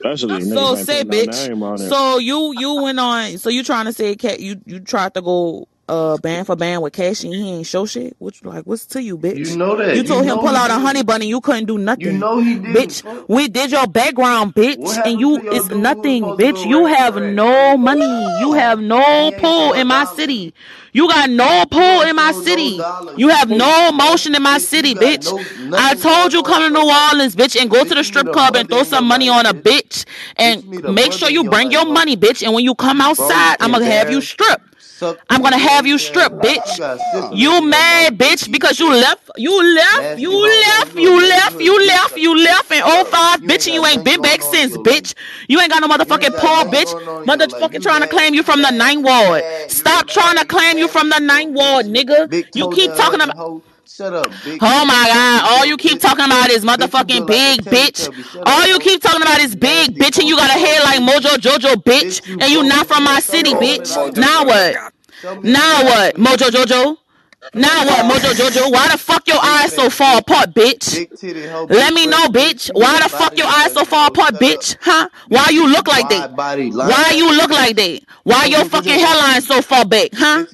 Especially 0.03 0.41
So 0.41 0.75
say, 0.75 1.03
bitch. 1.03 1.49
name 1.49 1.63
on 1.63 1.75
it. 1.75 1.89
So 1.89 2.17
you 2.17 2.53
you 2.57 2.81
went 2.81 2.99
on. 2.99 3.37
So 3.37 3.49
you 3.49 3.63
trying 3.63 3.85
to 3.85 3.93
say, 3.93 4.15
cat? 4.15 4.39
You 4.39 4.59
you 4.65 4.79
tried 4.79 5.13
to 5.13 5.21
go 5.21 5.67
uh 5.91 6.17
band 6.17 6.47
for 6.47 6.55
band 6.55 6.81
with 6.81 6.93
Cash 6.93 7.23
and 7.25 7.33
he 7.33 7.49
ain't 7.51 7.67
show 7.67 7.85
shit? 7.85 8.15
Which 8.17 8.43
like 8.45 8.63
what's 8.65 8.85
to 8.87 9.03
you, 9.03 9.17
bitch? 9.17 9.49
You 9.49 9.57
know 9.57 9.75
that. 9.75 9.95
You 9.95 10.03
told 10.03 10.25
You 10.25 10.31
him 10.31 10.39
pull 10.39 10.55
out 10.55 10.71
a 10.71 10.75
honey 10.75 11.03
bunny, 11.03 11.27
you 11.27 11.41
couldn't 11.41 11.65
do 11.65 11.77
nothing. 11.77 12.05
You 12.05 12.13
know 12.13 12.39
he 12.39 12.55
did. 12.55 12.75
bitch. 12.75 13.27
We 13.27 13.49
did 13.49 13.71
your 13.71 13.87
background, 13.87 14.55
bitch, 14.55 14.97
and 15.05 15.19
you 15.19 15.41
it's 15.51 15.69
nothing, 15.69 16.23
was 16.23 16.37
supposed 16.37 16.39
to 16.39 16.65
bitch. 16.65 16.69
You 16.69 16.85
have 16.85 17.21
no 17.21 17.77
money. 17.77 18.39
You 18.39 18.53
have 18.53 18.79
no 18.79 19.31
pull 19.37 19.73
in 19.73 19.87
my 19.87 20.05
city. 20.05 20.53
You 20.93 21.07
got 21.07 21.29
no 21.29 21.65
pull 21.69 22.01
in 22.01 22.15
my 22.15 22.31
city. 22.31 22.81
You 23.17 23.29
have 23.29 23.49
no 23.49 23.91
motion 23.91 24.33
in 24.35 24.43
my 24.43 24.57
city, 24.59 24.95
bitch. 24.95 25.27
I 25.73 25.95
told 25.95 26.33
you 26.33 26.41
come 26.43 26.63
to 26.63 26.69
New 26.69 26.89
Orleans, 26.89 27.35
bitch, 27.35 27.59
and 27.59 27.69
go 27.69 27.83
to 27.83 27.95
the 27.95 28.03
strip 28.03 28.31
club 28.31 28.55
and 28.55 28.69
throw 28.69 28.83
some 28.83 29.05
money 29.05 29.27
on 29.29 29.45
a 29.45 29.53
bitch 29.53 30.05
and 30.37 30.65
make 30.95 31.11
sure 31.11 31.29
you 31.29 31.43
bring 31.43 31.71
your 31.71 31.85
money, 31.85 32.15
bitch. 32.15 32.43
And 32.43 32.53
when 32.53 32.63
you 32.63 32.75
come 32.75 33.01
outside, 33.01 33.57
I'm 33.59 33.71
gonna 33.71 33.85
have 33.85 34.09
you 34.09 34.21
strip. 34.21 34.61
Suck 35.01 35.17
I'm 35.31 35.41
gonna 35.41 35.57
have 35.57 35.87
you 35.87 35.97
strip, 35.97 36.31
bitch. 36.31 36.77
got 36.77 36.99
syphilis 36.99 37.31
in 37.31 37.37
You 37.39 37.67
mad, 37.67 38.19
bitch, 38.19 38.51
because 38.51 38.79
you 38.79 38.93
left, 38.93 39.31
you 39.35 39.75
left, 39.75 40.19
you 40.19 40.31
left, 40.31 40.93
you 40.93 41.27
left, 41.27 41.59
you 41.59 41.87
left, 41.87 42.17
you 42.17 42.37
left 42.37 42.71
in 42.71 42.83
05, 42.83 43.39
bitch, 43.41 43.65
and 43.65 43.73
you 43.73 43.83
ain't 43.87 44.05
been 44.05 44.21
back 44.21 44.41
going 44.41 44.53
on 44.53 44.61
in 44.61 44.69
since, 44.69 44.77
bitch. 44.77 45.15
You 45.47 45.59
ain't 45.59 45.71
got 45.71 45.81
no 45.81 45.87
motherfucking 45.87 46.37
paw, 46.37 46.65
bitch. 46.65 46.93
going 46.93 47.07
on 47.07 47.23
in 47.23 47.29
your 47.29 47.37
life. 47.47 47.49
Motherfucking 47.49 47.81
trying 47.81 48.01
to 48.01 48.07
claim 48.09 48.35
you 48.35 48.43
from 48.43 48.61
the 48.61 48.69
ninth 48.69 49.03
ward. 49.03 49.43
Stop 49.71 50.05
trying 50.05 50.37
to 50.37 50.45
claim 50.45 50.77
you 50.77 50.87
from 50.87 51.09
the 51.09 51.17
ninth 51.17 51.55
ward, 51.55 51.87
nigga. 51.87 52.31
You 52.53 52.69
keep 52.69 52.93
talking 52.93 53.21
about. 53.21 53.63
Hoe. 53.99 54.05
Shut 54.05 54.13
up, 54.13 54.43
big. 54.43 54.61
Oh 54.61 54.85
my 54.85 55.05
god, 55.07 55.43
all 55.51 55.65
you 55.65 55.77
you, 55.77 55.77
keep 55.77 55.99
talking 55.99 56.25
about 56.25 56.49
is 56.49 56.65
motherfucking 56.65 57.27
built 57.27 57.47
like 57.47 57.59
a 57.59 57.61
big 57.61 57.61
bitch. 57.63 58.09
All 58.45 58.67
you 58.67 58.79
keep 58.79 59.01
talking 59.01 59.21
about 59.21 59.39
is 59.41 59.55
big 59.55 59.95
bitch 59.97 60.19
and 60.19 60.27
you 60.27 60.37
got 60.37 60.49
a 60.49 60.59
head 60.59 60.83
like 60.83 61.01
Mojo 61.01 61.37
Jojo 61.37 61.75
bitch 61.83 62.21
and 62.29 62.51
you 62.51 62.63
not 62.63 62.87
from 62.87 63.03
my 63.03 63.19
city, 63.19 63.53
bitch. 63.53 64.17
Now 64.17 64.45
what? 64.45 64.75
Now 65.43 65.83
what? 65.85 66.15
Mojo 66.15 66.49
Jojo? 66.49 66.97
Now 67.53 67.85
what, 67.85 68.05
Mojo 68.05 68.33
Jojo? 68.33 68.71
Why 68.71 68.87
the 68.89 68.97
fuck 68.97 69.27
your 69.27 69.39
eyes 69.41 69.73
so 69.73 69.89
far 69.89 70.19
apart, 70.19 70.53
bitch? 70.53 70.95
Big 70.95 71.17
titty 71.17 71.47
hoe. 71.47 71.65
Let 71.69 71.93
me 71.93 72.05
know, 72.07 72.27
bitch. 72.27 72.69
bitch. 72.69 72.71
Why 72.73 72.99
the 73.01 73.09
fuck 73.09 73.37
your 73.37 73.47
eyes 73.47 73.73
so 73.73 73.83
far 73.83 74.07
apart, 74.09 74.35
bitch? 74.35 74.77
Huh? 74.81 75.09
Why 75.27 75.47
you 75.51 75.67
look 75.67 75.87
like 75.87 76.07
that? 76.09 76.31
Why 76.35 77.13
you 77.15 77.35
look 77.35 77.49
like 77.51 77.75
that? 77.77 78.01
Why 78.23 78.45
your 78.45 78.65
fucking 78.65 78.93
hairline 78.99 79.41
so 79.41 79.61
far 79.61 79.85
back, 79.85 80.11
huh? 80.13 80.45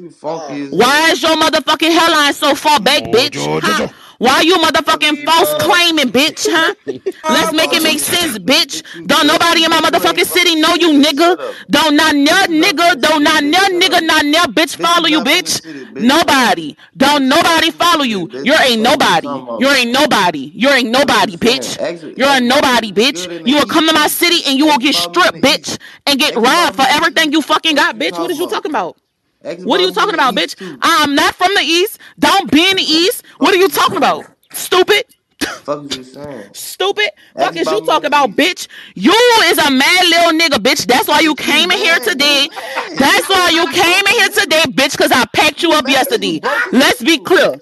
Why 0.72 1.12
is 1.12 1.22
your 1.22 1.36
motherfucking 1.36 1.92
hairline 1.92 2.34
so 2.34 2.56
far 2.56 2.80
back, 2.80 3.04
bitch? 3.04 3.36
Huh? 3.62 3.88
Why 4.20 4.42
you 4.42 4.56
motherfucking 4.58 5.24
false 5.26 5.54
claiming, 5.54 6.10
bitch? 6.12 6.48
Huh? 6.50 6.74
Let's 7.30 7.52
make 7.54 7.74
it 7.74 7.84
make 7.84 8.00
sense, 8.00 8.38
bitch. 8.40 8.84
Don't 9.06 9.28
nobody 9.28 9.64
in 9.66 9.70
my 9.70 9.80
motherfucking 9.82 10.26
city 10.26 10.56
know 10.56 10.76
you, 10.76 10.94
nigga. 11.02 11.38
Don't 11.70 11.96
not 11.96 12.16
near 12.16 12.34
nigga. 12.48 13.00
Don't 13.02 13.24
not 13.24 13.44
near 13.44 13.62
nigga. 13.80 14.02
Not 14.06 14.26
near 14.26 14.44
bitch 14.44 14.76
follow 14.76 15.08
you, 15.08 15.22
bitch. 15.22 15.62
Nobody. 16.00 16.76
Don't 16.96 17.28
nobody 17.30 17.72
follow 17.72 18.04
you. 18.04 18.30
You 18.44 18.54
ain't 18.56 18.82
nobody. 18.82 19.28
You 19.28 19.70
ain't 19.70 19.92
nobody. 19.92 20.52
You 20.56 20.70
ain't 20.70 20.90
nobody, 20.90 21.38
bitch. 21.38 21.78
You're 22.18 22.30
a 22.30 22.40
nobody, 22.40 22.92
bitch. 22.92 23.28
You 23.46 23.56
will 23.58 23.66
come 23.66 23.88
to 23.88 23.94
my 23.94 24.08
city 24.08 24.42
and 24.48 24.58
you 24.58 24.66
will 24.66 24.80
get 24.80 24.96
stripped, 24.96 25.42
bitch, 25.42 25.78
and 26.08 26.20
get 26.20 26.36
robbed 26.36 26.76
for 26.76 26.86
everything 26.88 27.32
you 27.32 27.42
fucking 27.42 27.76
got, 27.76 27.98
bitch. 27.98 28.20
What 28.20 28.32
is 28.32 28.40
you 28.40 28.48
talking 28.48 28.72
about? 28.72 28.98
What 29.64 29.80
are 29.80 29.84
you 29.84 29.92
talking 29.92 30.14
about, 30.16 30.36
bitch? 30.36 30.56
I'm 30.82 31.16
not 31.16 31.36
from 31.36 31.54
the 31.56 31.62
east. 31.62 32.00
Don't 32.20 32.52
be 32.52 32.70
in 32.70 32.78
the 32.78 32.84
east. 32.84 33.24
What 33.40 33.54
are 33.54 33.58
you 33.58 33.70
talking 33.70 33.98
about? 33.98 34.28
Stupid. 34.52 35.06
Fuck 35.64 35.84
you 35.96 36.04
saying? 36.04 36.50
Stupid. 36.54 37.10
Fuck 37.38 37.56
is 37.58 37.72
you 37.72 37.82
talking 37.82 38.08
about, 38.08 38.32
bitch? 38.32 38.68
You 38.96 39.14
is 39.46 39.58
a 39.60 39.72
mad 39.72 40.08
little 40.08 40.40
nigga, 40.40 40.58
bitch. 40.64 40.86
That's 40.88 41.08
why 41.08 41.20
you 41.22 41.36
came 41.36 41.72
in 41.72 41.78
here 41.78 42.00
today. 42.00 42.50
That's 42.96 43.30
why 43.30 43.50
you 43.50 43.68
came 43.68 44.06
in 44.08 44.14
here 44.14 44.30
today, 44.30 44.64
bitch, 44.70 44.94
because 44.94 45.12
I 45.12 45.26
packed 45.34 45.64
you 45.64 45.74
up 45.74 45.88
yesterday. 45.88 46.42
Let's 46.72 47.04
be 47.04 47.20
clear. 47.20 47.62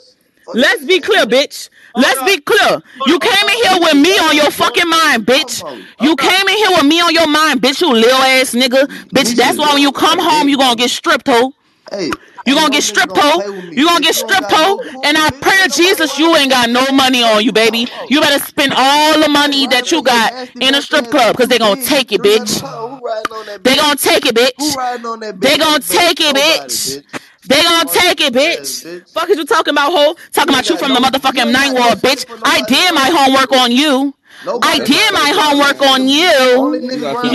Let's 0.53 0.86
be 0.86 1.01
clear, 1.01 1.26
bitch. 1.26 1.69
Let's 1.95 2.21
be 2.23 2.39
clear. 2.39 2.82
You 3.05 3.19
came 3.19 3.32
in 3.49 3.63
here 3.69 3.80
with 3.82 3.95
me 3.95 4.11
on 4.19 4.36
your 4.36 4.51
fucking 4.51 4.89
mind, 4.89 5.26
bitch. 5.26 5.63
You 5.99 6.15
came 6.15 6.47
in 6.47 6.57
here 6.57 6.71
with 6.71 6.86
me 6.86 7.01
on 7.01 7.13
your 7.13 7.28
mind, 7.28 7.61
bitch. 7.61 7.82
You 7.82 7.91
little 7.93 8.21
ass 8.21 8.53
nigga, 8.53 8.88
bitch. 9.13 9.36
That's 9.36 9.57
why 9.57 9.73
when 9.73 9.82
you 9.82 9.91
come 9.91 10.19
home, 10.19 10.49
you 10.49 10.57
gonna 10.57 10.76
get 10.78 10.89
stripped, 10.91 11.28
hoe. 11.28 11.53
Hey, 11.98 12.12
You 12.46 12.56
gonna 12.56 12.70
get 12.72 12.84
stripped, 12.84 13.18
hoe. 13.18 13.43
You 13.76 13.86
gonna 13.88 14.02
get 14.02 14.16
stripped, 14.16 14.52
hoe. 14.52 14.80
And 15.04 15.18
I 15.18 15.30
pray 15.41 15.58
to 15.64 15.70
Jesus 15.70 16.18
you 16.18 16.36
ain't 16.36 16.52
got 16.52 16.70
no 16.70 16.86
money 16.91 17.24
on 17.24 17.43
you, 17.43 17.52
baby. 17.52 17.88
You 18.10 18.22
better 18.22 18.43
spend 18.43 18.74
all 18.76 19.20
the 19.22 19.30
money 19.30 19.68
that 19.68 19.91
you 19.91 20.02
got 20.04 20.34
in 20.60 20.76
a 20.76 20.82
strip 20.82 21.10
club, 21.10 21.38
cause 21.38 21.48
they 21.48 21.60
gonna 21.60 21.78
take 21.78 22.12
it, 22.12 22.22
bitch. 22.22 22.64
They 23.64 23.76
gonna 23.76 23.96
take 23.96 24.26
it, 24.26 24.36
bitch. 24.36 24.76
They 25.41 25.58
gonna 25.58 25.80
take 25.82 26.20
it, 26.22 26.36
bitch. 26.36 27.04
They 27.48 27.62
gonna 27.64 27.86
take 27.86 28.22
it, 28.22 28.34
bitch. 28.34 28.86
Fuck 29.14 29.30
is 29.30 29.38
you 29.38 29.46
talking 29.46 29.74
about, 29.74 29.91
hoe? 29.91 30.16
Talking 30.32 30.54
about 30.54 30.70
you 30.70 30.78
from 30.78 30.93
the 30.93 31.00
motherfucking 31.00 31.52
ninth 31.52 31.74
ward, 31.76 32.00
bitch. 32.00 32.26
I 32.43 32.62
did 32.62 32.93
my 32.96 33.10
homework 33.14 33.52
on 33.54 33.72
you. 33.72 34.14
I 34.64 34.80
did 34.86 35.14
my 35.14 35.32
homework 35.36 35.82
on 35.82 36.08
you. 36.08 36.32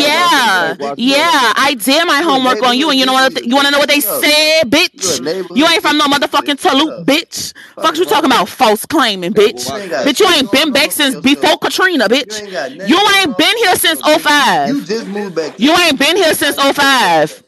Yeah, 0.03 0.75
yeah, 0.97 1.53
I 1.57 1.75
did 1.75 2.07
my 2.07 2.21
homework 2.23 2.63
on 2.63 2.77
you. 2.79 2.91
And 2.91 2.99
you 2.99 3.07
know 3.07 3.13
what? 3.13 3.45
You 3.45 3.55
want 3.55 3.67
to 3.67 3.73
know 3.73 3.79
what 3.79 3.89
they 3.89 4.01
said, 4.01 4.71
bitch? 4.71 5.21
You 5.57 5.67
ain't 5.67 5.83
from 5.83 5.99
no 5.99 6.05
motherfucking 6.07 6.61
Toulouse, 6.61 7.05
bitch. 7.05 7.53
Fuck 7.83 7.97
you 7.97 8.05
talking 8.05 8.31
about 8.31 8.49
false 8.49 8.87
claiming, 8.87 9.33
bitch. 9.33 9.67
Bitch, 10.07 10.21
you 10.21 10.27
ain't 10.29 10.51
been 10.53 10.73
back 10.73 10.93
since 10.93 11.15
before 11.23 11.59
Katrina, 11.59 12.09
bitch. 12.09 12.41
You 12.89 12.99
ain't 13.19 13.37
been 13.37 13.57
here 13.59 13.77
since 13.77 14.01
05. 14.01 14.69
You 14.69 14.85
just 14.85 15.07
moved 15.09 15.35
back. 15.35 15.59
You 15.59 15.73
ain't 15.77 15.99
been 15.99 16.17
here 16.17 16.35
since 16.35 16.57
05. 16.57 17.43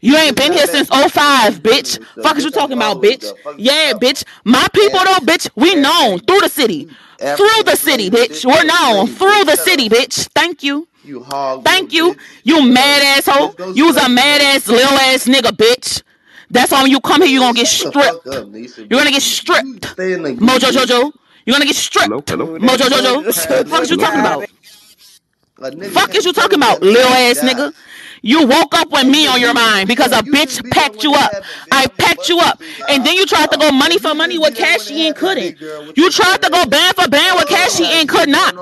You 0.00 0.16
ain't 0.16 0.36
been 0.36 0.52
here 0.52 0.66
since 0.66 0.88
05, 0.88 1.60
bitch. 1.62 2.02
Fuck 2.22 2.36
is 2.38 2.44
you 2.44 2.50
talking 2.50 2.76
about, 2.76 3.02
bitch? 3.02 3.32
Yeah, 3.56 3.92
bitch. 3.94 4.24
My 4.44 4.66
people 4.72 5.00
though, 5.00 5.24
bitch, 5.26 5.50
we 5.56 5.74
known 5.74 6.20
through 6.20 6.40
the 6.40 6.48
city. 6.48 6.88
Through 7.18 7.64
the 7.64 7.74
city, 7.76 8.10
bitch. 8.10 8.44
We're 8.44 8.64
known 8.64 9.08
through 9.08 9.44
the 9.44 9.56
city, 9.56 9.88
bitch. 9.88 10.28
Thank 10.34 10.62
you. 10.62 10.86
You 11.02 11.22
hog. 11.22 11.64
Thank 11.64 11.92
you. 11.92 12.14
You 12.44 12.62
mad 12.70 13.02
asshole. 13.02 13.54
You's 13.74 13.96
a 13.96 14.08
mad 14.08 14.40
ass 14.40 14.68
little 14.68 14.96
ass 14.98 15.24
nigga, 15.24 15.50
bitch. 15.50 16.02
That's 16.50 16.70
why 16.70 16.82
when 16.82 16.90
you 16.90 17.00
come 17.00 17.22
here, 17.22 17.30
you're 17.30 17.42
gonna 17.42 17.54
get 17.54 17.66
stripped. 17.66 18.24
You're 18.24 19.00
gonna 19.00 19.10
get 19.10 19.22
stripped. 19.22 19.96
Mojo 19.96 20.70
Jojo. 20.70 21.12
You're 21.44 21.54
gonna 21.54 21.64
get 21.64 21.76
stripped. 21.76 22.08
Mojo 22.10 22.86
Jojo. 22.88 23.68
Fuck 23.68 23.82
is 23.82 23.90
you 23.90 23.96
talking 23.96 24.20
about? 24.20 24.44
Fuck 25.58 26.14
is 26.14 26.24
you 26.24 26.32
talking 26.32 26.58
about, 26.58 26.80
little 26.82 27.10
ass 27.10 27.40
nigga? 27.40 27.74
You 28.22 28.46
woke 28.46 28.74
up 28.74 28.90
with 28.90 29.06
me 29.08 29.26
on 29.26 29.40
your 29.40 29.54
mind 29.54 29.88
because 29.88 30.12
a 30.12 30.22
bitch 30.22 30.68
packed 30.70 31.02
you 31.02 31.14
up. 31.14 31.32
I 31.72 31.86
packed 31.86 32.28
you 32.28 32.38
up. 32.38 32.60
And 32.88 33.04
then 33.04 33.14
you 33.14 33.26
tried 33.26 33.50
to 33.52 33.58
go 33.58 33.70
money 33.70 33.98
for 33.98 34.14
money 34.14 34.38
with 34.38 34.56
Cashy 34.56 35.06
and 35.06 35.16
couldn't. 35.16 35.60
You 35.96 36.10
tried 36.10 36.42
to 36.42 36.50
go 36.50 36.64
band 36.66 36.96
for 36.96 37.08
band 37.08 37.38
with 37.38 37.48
Cashy 37.48 37.84
and 37.84 38.08
could 38.08 38.28
not. 38.28 38.54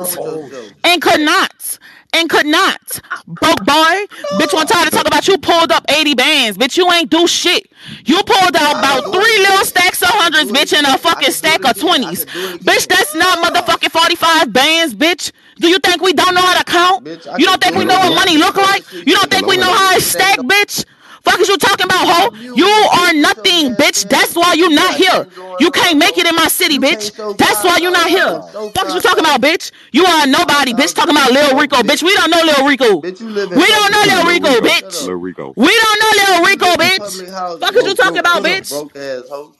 And 0.84 1.00
could 1.02 1.20
not. 1.20 1.78
And 2.16 2.30
could 2.30 2.46
not. 2.46 3.00
Broke 3.26 3.62
boy. 3.64 3.94
Bitch, 4.40 4.54
one 4.54 4.66
time 4.66 4.84
to 4.86 4.90
talk 4.90 5.06
about 5.06 5.28
you 5.28 5.36
pulled 5.36 5.70
up 5.70 5.84
80 5.88 6.14
bands. 6.14 6.56
Bitch, 6.56 6.76
you 6.78 6.90
ain't 6.92 7.10
do 7.10 7.26
shit. 7.26 7.70
You 8.06 8.22
pulled 8.22 8.56
out 8.56 8.78
about 8.78 9.12
three 9.12 9.38
little 9.38 9.64
stacks 9.66 10.00
of 10.02 10.08
hundreds, 10.10 10.50
bitch, 10.50 10.72
and 10.76 10.86
a 10.86 10.96
fucking 10.96 11.30
stack 11.30 11.64
of 11.64 11.76
20s. 11.76 12.24
Bitch, 12.58 12.86
that's 12.88 13.14
not 13.14 13.38
motherfucking 13.44 13.90
45 13.90 14.52
bands, 14.52 14.94
bitch. 14.94 15.30
Do 15.58 15.68
you 15.68 15.78
think 15.78 16.00
we 16.02 16.12
don't 16.14 16.34
know 16.34 16.40
how 16.40 16.56
to 16.58 16.64
count? 16.64 17.04
You 17.38 17.46
don't 17.46 17.62
think 17.62 17.76
we 17.76 17.84
know 17.84 17.98
what 17.98 18.14
money 18.14 18.36
look 18.38 18.56
like? 18.56 18.90
You 18.92 19.14
don't 19.14 19.30
think 19.30 19.46
we 19.46 19.56
know 19.58 19.72
how 19.72 19.94
it's 19.96 20.06
stacked, 20.06 20.40
bitch? 20.42 20.84
Fuck 21.26 21.40
is 21.40 21.48
you 21.48 21.58
talking 21.58 21.86
about, 21.86 22.06
ho? 22.06 22.30
You 22.54 22.70
are 22.70 23.12
nothing, 23.14 23.74
bitch. 23.74 24.08
That's 24.08 24.34
why 24.34 24.54
you 24.54 24.70
not 24.70 24.94
here. 24.94 25.26
You 25.58 25.70
can't 25.70 25.98
make 25.98 26.16
it 26.18 26.26
in 26.26 26.34
my 26.36 26.46
city, 26.48 26.78
bitch. 26.78 27.10
That's 27.36 27.64
why 27.64 27.78
you 27.78 27.90
not 27.90 28.08
here. 28.08 28.40
Fuck 28.74 28.86
is 28.86 28.94
you 28.94 29.00
talking 29.00 29.24
about, 29.24 29.40
bitch? 29.42 29.72
You 29.92 30.04
are 30.06 30.26
nobody, 30.26 30.72
bitch. 30.72 30.94
Talking 30.94 31.16
about 31.16 31.32
Lil 31.32 31.58
Rico, 31.58 31.82
bitch. 31.82 32.02
We 32.02 32.14
don't 32.14 32.30
know 32.30 32.42
Lil 32.42 32.66
Rico. 32.66 33.00
We 33.00 33.10
don't 33.10 33.90
know 33.92 34.02
Lil 34.06 34.24
Rico, 34.30 34.60
bitch. 34.62 35.06
Lil 35.06 35.14
Rico. 35.16 35.52
We 35.56 35.66
don't 35.82 35.98
know 36.00 36.12
Lil 36.22 36.44
Rico, 36.46 36.66
bitch. 36.76 37.60
Fuck 37.60 37.74
is 37.76 37.86
you 37.86 37.94
talking 37.94 38.18
about, 38.20 38.42
bitch? 38.44 38.70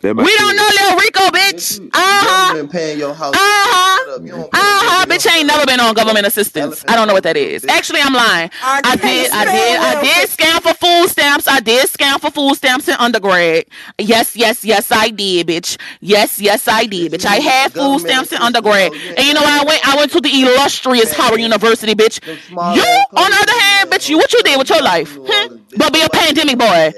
We 0.02 0.36
don't 0.36 0.56
know 0.56 0.70
Lil 0.80 0.96
Rico, 0.98 1.20
bitch. 1.30 1.80
Uh 1.92 1.98
huh. 1.98 2.54
Been 2.54 2.68
paying 2.68 2.98
your 2.98 3.14
house. 3.14 3.34
Uh 3.34 3.38
huh. 3.40 4.18
Uh 4.20 4.48
huh. 4.52 5.06
Bitch 5.06 5.26
ain't 5.34 5.46
never 5.46 5.66
been 5.66 5.80
on 5.80 5.94
government 5.94 6.26
assistance. 6.26 6.84
I 6.88 6.94
don't 6.96 7.08
know 7.08 7.14
what 7.14 7.24
that 7.24 7.36
is. 7.36 7.64
Actually, 7.64 8.00
I'm 8.02 8.12
lying. 8.14 8.50
I 8.62 8.96
did. 8.96 9.30
I 9.32 9.44
did. 9.44 9.80
I 9.80 10.02
did 10.02 10.28
scam 10.28 10.60
for 10.62 10.74
food 10.74 11.08
stamps. 11.08 11.48
I 11.48 11.55
did 11.60 11.88
scam 11.88 12.20
for 12.20 12.30
food 12.30 12.54
stamps 12.56 12.88
in 12.88 12.94
undergrad. 12.94 13.64
Yes, 13.98 14.36
yes, 14.36 14.64
yes, 14.64 14.90
I 14.92 15.10
did, 15.10 15.46
bitch. 15.46 15.78
Yes, 16.00 16.40
yes, 16.40 16.68
I 16.68 16.86
did, 16.86 17.12
bitch. 17.12 17.24
I 17.24 17.36
had 17.36 17.72
food 17.72 18.00
stamps 18.00 18.32
in 18.32 18.38
undergrad, 18.38 18.92
and 18.92 19.20
you 19.26 19.34
know 19.34 19.42
where 19.42 19.60
I 19.60 19.64
went? 19.64 19.88
I 19.88 19.96
went 19.96 20.12
to 20.12 20.20
the 20.20 20.30
illustrious 20.30 21.12
Howard 21.12 21.40
University, 21.40 21.94
bitch. 21.94 22.24
You, 22.26 22.56
on 22.56 23.30
the 23.30 23.38
other 23.40 23.60
hand, 23.60 23.90
bitch, 23.90 24.08
you 24.08 24.18
what 24.18 24.32
you 24.32 24.42
did 24.42 24.58
with 24.58 24.70
your 24.70 24.82
life? 24.82 25.16
Hmm? 25.20 25.56
But 25.76 25.92
be 25.92 26.02
a 26.02 26.08
pandemic 26.08 26.58
boy. 26.58 26.92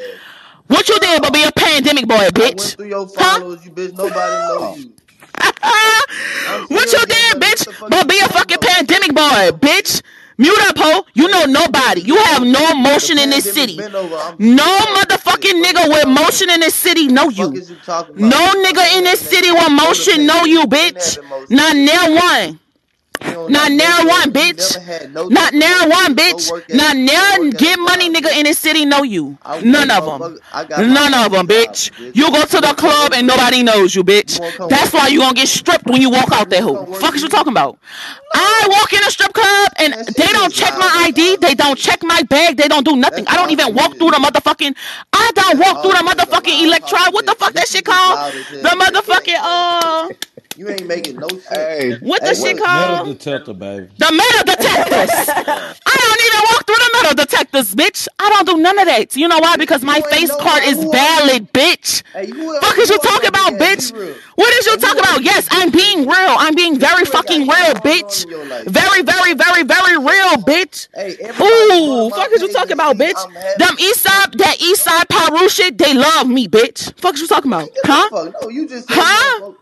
What 0.68 0.88
you 0.88 0.98
did, 0.98 1.22
but 1.22 1.32
be 1.32 1.44
a 1.44 1.52
pandemic 1.52 2.06
boy, 2.06 2.28
bitch. 2.28 2.76
Through 2.76 2.88
your 2.88 3.06
you 3.06 3.70
bitch. 3.70 3.96
Nobody 3.96 4.14
know 4.14 4.74
you. 4.76 4.92
What 6.68 6.92
you 6.92 7.06
did, 7.06 7.40
bitch? 7.40 7.90
But 7.90 8.08
be 8.08 8.18
a 8.18 8.28
fucking 8.28 8.58
pandemic 8.60 9.14
boy, 9.14 9.58
bitch. 9.58 10.02
Mute 10.38 10.60
up, 10.68 10.78
ho. 10.78 11.04
You 11.14 11.28
know 11.28 11.44
nobody. 11.46 12.02
You 12.02 12.16
have 12.16 12.44
no 12.44 12.74
motion 12.74 13.18
in 13.18 13.30
this 13.30 13.52
city. 13.52 13.76
No 13.76 14.78
motherfucking 14.94 15.62
nigga 15.64 15.88
with 15.88 16.06
motion 16.06 16.48
in 16.50 16.60
this 16.60 16.74
city 16.76 17.08
know 17.08 17.28
you. 17.28 17.52
Is 17.52 17.70
you 17.70 17.76
talking 17.84 18.16
about? 18.16 18.28
No 18.30 18.62
nigga 18.64 18.98
in 18.98 19.04
this 19.04 19.20
city 19.20 19.50
with 19.50 19.70
motion 19.72 20.26
know 20.26 20.44
you, 20.44 20.62
bitch. 20.66 21.18
Not 21.50 21.74
near 21.74 22.14
one. 22.14 22.60
Not 23.48 23.72
near 23.72 23.96
one, 24.06 24.32
bitch. 24.32 24.76
Not 25.30 25.52
near 25.54 25.88
one, 25.88 26.14
bitch. 26.14 26.48
Not 26.74 26.96
near 26.96 27.50
get 27.52 27.78
money 27.78 28.10
nigga 28.10 28.36
in 28.36 28.44
this 28.44 28.58
city 28.58 28.84
know 28.84 29.02
you. 29.02 29.38
None 29.62 29.90
of 29.90 30.04
them. 30.04 30.20
None 30.94 31.14
of 31.14 31.32
them, 31.32 31.46
bitch. 31.48 31.90
You 32.14 32.30
go 32.30 32.44
to 32.44 32.60
the 32.60 32.74
club 32.74 33.12
and 33.14 33.26
nobody 33.26 33.62
knows 33.62 33.94
you, 33.94 34.04
bitch. 34.04 34.38
That's 34.68 34.92
why 34.92 35.08
you 35.08 35.20
gonna 35.20 35.34
get 35.34 35.48
stripped 35.48 35.86
when 35.86 36.00
you 36.00 36.10
walk 36.10 36.30
out 36.32 36.50
there. 36.50 36.62
Who? 36.62 36.76
Fuck 36.94 37.14
is 37.16 37.22
you 37.22 37.28
talking 37.28 37.52
about? 37.52 37.78
I 38.34 38.66
walk 38.70 38.92
in 38.92 39.00
a 39.00 39.10
strip 39.10 39.32
club 39.32 39.68
and 39.78 39.94
they 40.16 40.26
don't 40.28 40.52
check 40.52 40.76
my 40.76 40.90
ID. 41.06 41.36
They 41.36 41.54
don't 41.54 41.78
check 41.78 42.02
my 42.02 42.22
bag. 42.22 42.56
They 42.56 42.68
don't 42.68 42.84
do 42.84 42.96
nothing. 42.96 43.24
I 43.26 43.36
don't 43.36 43.50
even 43.50 43.74
walk 43.74 43.96
through 43.98 44.10
the 44.10 44.18
motherfucking. 44.18 44.76
I 45.12 45.30
don't 45.34 45.58
walk 45.58 45.82
through 45.82 45.92
the 45.92 46.04
motherfucking 46.04 46.64
electron. 46.64 47.12
What 47.12 47.26
the 47.26 47.34
fuck 47.34 47.52
that 47.54 47.68
shit 47.68 47.84
called? 47.84 48.18
The 48.62 48.68
motherfucking 48.70 49.38
uh. 49.40 50.08
You 50.58 50.68
ain't 50.70 50.88
making 50.88 51.14
no 51.14 51.28
sense. 51.28 51.46
Hey, 51.48 51.94
What 52.00 52.20
the 52.20 52.34
shit 52.34 52.58
called? 52.58 53.06
Metal 53.06 53.14
detector, 53.14 53.54
baby. 53.54 53.86
The 53.96 54.10
metal 54.10 54.42
detectors. 54.42 55.10
I 55.86 55.94
don't 56.02 56.22
even 56.26 56.40
walk 56.50 56.66
through 56.66 56.82
the 56.82 56.90
metal 56.94 57.14
detectors, 57.14 57.74
bitch. 57.76 58.08
I 58.18 58.28
don't 58.30 58.44
do 58.44 58.56
none 58.60 58.76
of 58.76 58.86
that. 58.86 59.14
You 59.14 59.28
know 59.28 59.38
why? 59.38 59.56
Because 59.56 59.84
my 59.84 60.00
face 60.10 60.34
card 60.34 60.64
is 60.64 60.82
valid, 60.82 61.52
bitch. 61.52 62.02
Fuck 62.60 62.76
is 62.78 62.90
you 62.90 62.98
talking 62.98 63.28
about, 63.28 63.52
bitch? 63.52 63.92
What 64.34 64.52
is 64.54 64.66
you 64.66 64.76
talking 64.78 64.98
about? 64.98 65.22
Yes, 65.22 65.46
I'm 65.52 65.70
being 65.70 66.00
real. 66.00 66.34
I'm 66.42 66.56
being 66.56 66.76
very 66.76 67.04
fucking 67.04 67.42
real, 67.42 67.74
bitch. 67.86 68.26
Very, 68.68 69.02
very, 69.02 69.34
very, 69.34 69.62
very 69.62 69.96
real, 69.96 70.42
bitch. 70.42 70.88
Ooh, 71.40 72.10
fuck 72.10 72.32
is 72.32 72.42
you 72.42 72.52
talking 72.52 72.72
about, 72.72 72.96
bitch? 72.96 73.14
Them 73.58 73.76
East 73.78 74.00
Side, 74.00 74.32
that 74.38 74.56
East 74.60 74.82
Side 74.82 75.08
Paru 75.08 75.48
shit, 75.48 75.78
they 75.78 75.94
love 75.94 76.28
me, 76.28 76.48
bitch. 76.48 76.98
Fuck 76.98 77.14
is 77.14 77.20
you 77.20 77.28
talking 77.28 77.52
about? 77.52 77.70
Huh? 77.84 78.08
Fuck, 78.10 78.42
no, 78.42 78.48
you 78.48 78.66
just 78.68 78.88
Huh? 78.90 79.52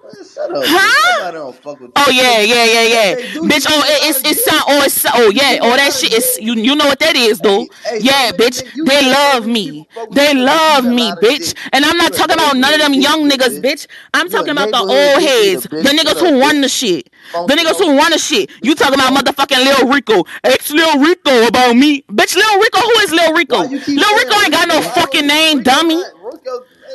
Huh? 0.87 1.19
Nobody 1.19 1.37
don't 1.39 1.57
fuck 1.63 1.81
with 1.81 1.93
Oh 1.97 2.11
yeah, 2.11 2.41
yeah, 2.41 2.65
yeah, 2.65 2.83
yeah. 2.83 3.15
Bitch, 3.51 3.67
oh 3.69 3.83
it, 3.87 4.09
it's 4.11 4.21
it's 4.25 4.45
sound 4.45 4.63
oh 4.69 4.83
it's 4.85 5.05
oh 5.15 5.31
yeah, 5.31 5.59
oh 5.63 5.77
that 5.77 5.93
shit 5.93 6.13
is 6.13 6.39
you 6.41 6.55
you 6.55 6.77
know 6.77 6.87
what 6.87 6.99
that 7.01 7.17
is 7.17 7.41
though. 7.41 7.67
Yeah, 8.01 8.33
bitch. 8.33 8.63
They 8.85 9.03
love 9.03 9.47
me. 9.47 9.89
They 10.13 10.35
love 10.35 10.85
me, 10.85 11.11
bitch. 11.13 11.55
And 11.73 11.85
I'm 11.85 11.97
not 11.97 12.13
talking 12.13 12.35
about 12.35 12.57
none 12.57 12.75
of 12.75 12.81
them 12.81 12.95
young 12.95 13.29
niggas, 13.29 13.61
bitch. 13.61 13.87
I'm 14.15 14.29
talking 14.29 14.53
about 14.53 14.71
the 14.71 14.79
old 14.79 15.21
heads, 15.23 15.65
the 15.65 15.91
niggas 15.91 16.21
who 16.21 16.39
won 16.39 16.61
the 16.61 16.69
shit. 16.69 17.11
The 17.33 17.55
niggas 17.55 17.79
who 17.79 17.97
won 17.97 18.11
the 18.13 18.19
shit. 18.19 18.51
You 18.63 18.75
talking 18.75 18.95
about 19.01 19.13
motherfucking 19.13 19.59
Lil 19.65 19.89
Rico. 19.93 20.25
Ex 20.45 20.71
Lil 20.71 21.01
Rico 21.01 21.47
about 21.49 21.75
me. 21.77 22.03
Bitch, 22.03 22.37
Lil 22.37 22.61
Rico, 22.61 22.81
who 22.81 22.91
is 23.01 23.13
Lil 23.13 23.33
Rico? 23.35 23.59
Lil 23.63 24.17
Rico 24.17 24.35
ain't 24.43 24.53
got 24.53 24.69
no 24.69 24.81
fucking 24.83 25.27
name, 25.27 25.63
dummy. 25.63 26.03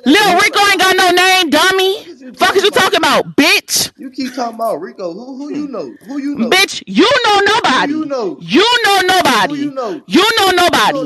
Lil 0.06 0.36
Rico 0.36 0.60
ain't 0.60 0.80
got 0.80 0.96
no 0.96 1.12
name, 1.12 1.50
dummy. 1.50 2.06
Fuck 2.36 2.56
is 2.56 2.64
you 2.64 2.72
talking 2.72 2.98
about, 2.98 3.36
bitch? 3.36 3.92
You 3.98 4.10
keep 4.10 4.34
talking 4.34 4.56
about 4.56 4.82
Rico. 4.82 5.14
Who 5.14 5.38
who 5.38 5.54
you 5.54 5.68
know? 5.68 5.94
Who 6.08 6.18
you 6.20 6.36
know? 6.36 6.50
Bitch, 6.50 6.82
you 6.88 7.10
know 7.26 7.40
nobody. 7.46 7.94
You 7.94 8.06
know. 8.06 8.38
You 8.42 8.66
know 8.86 9.02
nobody. 9.06 9.54
you 9.56 9.72
know. 9.72 10.02
You 10.08 10.24
know 10.38 10.52
nobody. 10.52 11.00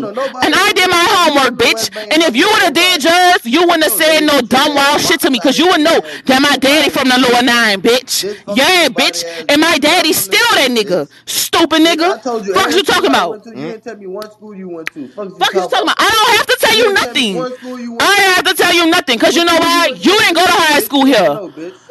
And 0.45 0.53
I 0.55 0.71
did 0.73 0.89
my 0.89 1.05
homework, 1.09 1.59
bitch. 1.59 1.95
And 1.95 2.23
if 2.23 2.35
you 2.35 2.47
would 2.47 2.61
have 2.63 2.73
did 2.73 3.03
yours, 3.03 3.45
you 3.45 3.61
wouldn't 3.61 3.83
have 3.83 3.91
said 3.93 4.21
no 4.21 4.41
dumb 4.41 4.75
wild 4.75 5.01
shit 5.01 5.19
to 5.21 5.29
me, 5.29 5.39
cause 5.39 5.57
you 5.57 5.67
would 5.67 5.81
know 5.81 5.99
that 6.25 6.41
my 6.41 6.55
daddy 6.57 6.89
from 6.89 7.09
the 7.09 7.17
lower 7.19 7.43
nine, 7.43 7.81
bitch. 7.81 8.23
Yeah, 8.55 8.87
bitch. 8.89 9.25
And 9.49 9.61
my 9.61 9.77
daddy 9.77 10.13
still 10.13 10.39
that 10.55 10.71
nigga. 10.71 11.09
Stupid 11.25 11.81
nigga. 11.81 12.21
Fuck 12.53 12.67
is 12.69 12.75
you 12.75 12.83
talking 12.83 13.09
about? 13.09 13.45
You 13.45 13.53
didn't 13.53 13.83
tell 13.83 13.97
me 13.97 14.07
one 14.07 14.31
school 14.31 14.55
you 14.55 14.69
went 14.69 14.91
to. 14.93 15.07
Fuck, 15.09 15.27
is 15.27 15.37
you 15.39 15.69
talking 15.69 15.83
about? 15.83 15.95
I 15.99 16.09
don't 16.11 16.37
have 16.37 16.47
to 16.47 16.57
tell 16.59 16.75
you 16.75 16.93
nothing. 16.93 17.97
I 18.01 18.15
have 18.35 18.43
to 18.45 18.53
tell 18.53 18.73
you 18.73 18.84
nothing, 18.89 19.19
cause 19.19 19.35
you 19.35 19.45
know 19.45 19.57
why? 19.57 19.91
You 19.95 20.17
ain't 20.25 20.35
go 20.35 20.45
to 20.45 20.51
high 20.51 20.79
school 20.79 21.05
here. 21.05 21.39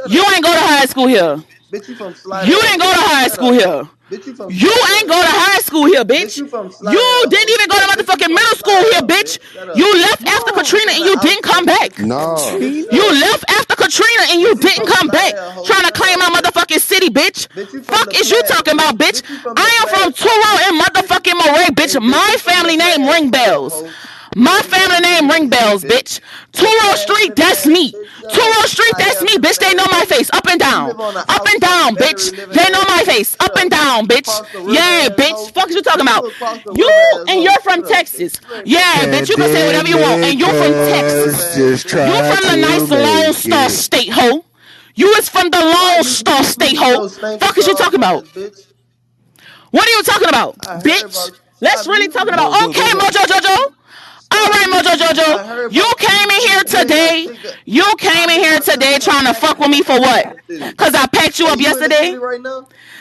You 0.09 0.25
ain't 0.35 0.45
go 0.45 0.53
to 0.53 0.61
high 0.61 0.87
school 0.87 1.07
here. 1.07 1.43
Bitch, 1.73 1.89
you 1.89 1.97
from 1.97 2.15
Slide. 2.15 2.47
You 2.47 2.61
ain't 2.71 2.81
go 2.81 2.87
to 2.93 3.01
high 3.01 3.29
school 3.29 3.53
here. 3.53 3.89
Bitch, 4.11 4.27
you 4.27 4.35
from 4.37 4.51
You 4.51 4.71
ain't 4.71 5.09
go 5.09 5.19
to 5.19 5.27
high 5.27 5.61
school 5.61 5.87
here, 5.87 6.05
bitch. 6.05 6.37
You 6.39 7.27
didn't 7.31 7.51
even 7.51 7.67
go 7.67 7.79
to 7.81 7.87
motherfucking 7.91 8.29
middle 8.29 8.57
school 8.63 8.79
here, 8.93 9.03
bitch. 9.03 9.41
You 9.75 9.89
left 9.99 10.23
after 10.29 10.53
Katrina 10.53 10.93
and 10.93 11.05
you 11.05 11.17
didn't 11.19 11.43
come 11.43 11.65
back. 11.65 11.99
No. 11.99 12.37
You 12.61 13.05
left 13.27 13.45
after 13.51 13.75
Katrina 13.75 14.23
and 14.31 14.41
you 14.41 14.55
didn't 14.55 14.87
come 14.87 15.09
back. 15.09 15.35
Trying 15.67 15.87
to 15.87 15.93
claim 15.93 16.19
my 16.21 16.31
motherfucking 16.31 16.81
city, 16.81 17.09
bitch. 17.09 17.49
Fuck 17.85 18.15
is 18.15 18.31
you 18.31 18.43
talking 18.45 18.75
about, 18.75 18.97
bitch? 18.99 19.25
I 19.57 19.69
am 19.83 19.87
from 19.89 20.13
Touro 20.13 20.53
and 20.69 20.81
motherfucking 20.81 21.35
Moray, 21.35 21.69
bitch. 21.75 22.01
My 22.01 22.37
family 22.39 22.77
name 22.77 23.09
ring 23.09 23.31
bells. 23.31 23.73
My 24.37 24.61
family 24.63 25.01
name 25.01 25.31
ring 25.31 25.49
bells, 25.49 25.85
bitch. 25.85 26.21
Touro 26.53 26.97
Street, 26.97 27.37
that's 27.37 27.67
me. 27.67 27.93
Touro 27.93 28.65
Street, 28.67 28.95
that's 28.99 29.23
me, 29.23 29.37
bitch. 29.39 29.59
They 29.59 29.75
know 29.75 29.87
my 29.91 30.05
face, 30.07 30.31
up 30.33 30.47
and 30.49 30.59
down, 30.59 30.91
up 30.91 31.47
and 31.47 31.61
down, 31.61 31.95
bitch. 31.95 32.31
They 32.53 32.71
know 32.71 32.83
my 32.89 33.03
face, 33.05 33.37
up 33.41 33.57
and 33.57 33.71
down, 33.71 34.07
bitch. 34.07 34.29
Yeah, 34.73 35.09
bitch. 35.09 35.53
Fuck 35.53 35.71
you 35.71 35.83
talking 35.83 36.03
about? 36.03 36.25
You 36.75 36.91
and 37.29 37.43
you're 37.43 37.61
from 37.63 37.83
Texas. 37.87 38.41
Yeah, 38.65 39.07
bitch. 39.07 39.29
You 39.29 39.37
can 39.37 39.53
say 39.53 39.67
whatever 39.67 39.89
you 39.89 39.99
want, 39.99 40.25
and 40.25 40.39
you're 40.39 40.49
from 40.49 40.73
Texas. 40.73 41.57
You're 41.93 42.25
from 42.35 42.51
the 42.51 42.57
nice 42.57 42.91
Lone 42.91 43.33
Star 43.33 43.69
State, 43.69 44.11
ho. 44.11 44.45
You 44.97 45.09
is 45.15 45.29
from 45.29 45.51
the 45.51 45.59
Lone 45.61 46.03
Star 46.05 46.43
State, 46.45 46.77
ho. 46.77 47.09
Fuck 47.09 47.59
is 47.59 47.67
you 47.67 47.75
talking 47.77 47.99
about? 48.01 48.27
What 49.71 49.89
are 49.89 49.91
you 49.91 50.03
talking 50.03 50.29
about, 50.29 50.59
bitch? 50.83 51.33
Let's 51.61 51.87
really 51.87 52.09
talking 52.09 52.35
about. 52.35 52.63
Okay, 52.69 52.91
Mojo 52.91 53.25
Jojo. 53.27 53.75
All 54.35 54.49
right, 54.51 54.69
Mojo 54.73 54.95
Jojo. 54.97 55.73
You 55.73 55.87
came 55.99 56.31
in 56.31 56.41
here 56.49 56.65
today. 56.65 57.29
You 57.65 57.85
came 57.99 58.29
in 58.31 58.41
here 58.41 58.59
today 58.61 58.99
trying 58.99 59.27
to 59.27 59.35
fuck 59.35 59.59
with 59.59 59.71
me 59.71 59.83
for 59.83 59.99
what? 60.01 60.37
Cause 60.77 60.95
I 60.95 61.07
packed 61.07 61.39
you 61.39 61.47
up 61.47 61.61
yesterday. 61.61 62.17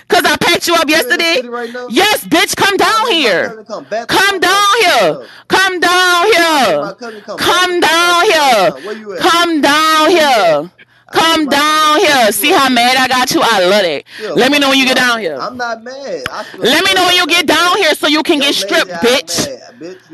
Cause 0.09 0.23
I 0.25 0.37
packed 0.37 0.67
you 0.67 0.75
up 0.75 0.87
yesterday. 0.89 1.41
Yes, 1.89 2.25
bitch. 2.25 2.55
Come 2.55 2.77
down 2.77 3.11
here. 3.11 3.63
Come 4.07 4.39
down 4.39 4.67
here. 4.81 5.27
Come 5.47 5.79
down 5.79 6.25
here. 6.33 6.95
Come 7.37 7.79
down 7.79 8.25
here. 8.25 8.71
Come 9.19 9.61
down 9.61 10.09
here. 10.11 10.71
Come 11.13 11.45
down 11.47 11.99
here. 11.99 12.31
See 12.31 12.51
how 12.51 12.69
mad 12.69 12.97
I 12.97 13.07
got 13.07 13.33
you? 13.33 13.41
I 13.43 13.65
love 13.67 13.85
it. 13.85 14.05
Let 14.35 14.51
me 14.51 14.59
know 14.59 14.69
when 14.69 14.79
you 14.79 14.85
get 14.85 14.97
down 14.97 15.19
here. 15.19 15.37
I'm 15.39 15.57
not 15.57 15.83
mad. 15.83 16.23
Let 16.57 16.83
me 16.83 16.93
know 16.93 17.05
when 17.05 17.15
you 17.15 17.27
get 17.27 17.45
down 17.47 17.77
here 17.77 17.93
so 17.95 18.07
you 18.07 18.23
can 18.23 18.39
get 18.39 18.55
stripped, 18.55 18.91
bitch. 18.91 19.47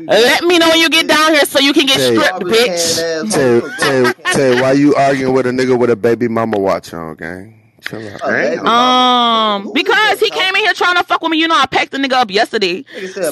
Let 0.06 0.44
me 0.44 0.58
know 0.58 0.68
when 0.68 0.78
you 0.78 0.90
get 0.90 1.08
down 1.08 1.32
here 1.32 1.44
so 1.44 1.58
you 1.60 1.72
can 1.72 1.86
get 1.86 1.96
Tay. 1.98 2.14
stripped, 2.14 2.44
bitch. 2.44 3.32
Tay, 3.32 3.60
Tay, 3.80 4.12
Tay, 4.32 4.60
why 4.62 4.72
you 4.72 4.94
arguing 4.94 5.32
with 5.34 5.46
a 5.46 5.50
nigga 5.50 5.78
with 5.78 5.90
a 5.90 5.96
baby 5.96 6.28
mama 6.28 6.58
watch 6.58 6.92
on, 6.92 7.14
gang? 7.16 7.59
Chill 7.80 8.08
out. 8.08 8.20
Gang. 8.22 8.66
Um, 8.66 9.72
because 9.72 10.20
he 10.20 10.30
came 10.30 10.54
in 10.54 10.62
here 10.62 10.74
trying 10.74 10.96
to 10.96 11.04
fuck 11.04 11.20
with 11.22 11.30
me. 11.30 11.38
You 11.40 11.48
know, 11.48 11.56
I 11.56 11.66
packed 11.66 11.92
the 11.92 11.98
nigga 11.98 12.12
up 12.14 12.30
yesterday. 12.30 12.84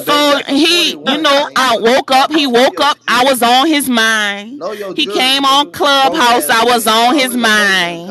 So 0.03 0.39
he, 0.47 0.91
you 0.91 1.17
know, 1.21 1.47
I 1.55 1.77
woke 1.79 2.11
up. 2.11 2.31
He 2.31 2.47
woke 2.47 2.79
up. 2.81 2.97
I 3.07 3.23
was 3.25 3.41
on 3.43 3.67
his 3.67 3.89
mind. 3.89 4.61
He 4.95 5.05
came 5.07 5.45
on 5.45 5.71
Clubhouse. 5.71 6.49
I 6.49 6.63
was 6.65 6.87
on 6.87 7.15
his 7.15 7.35
mind. 7.35 8.09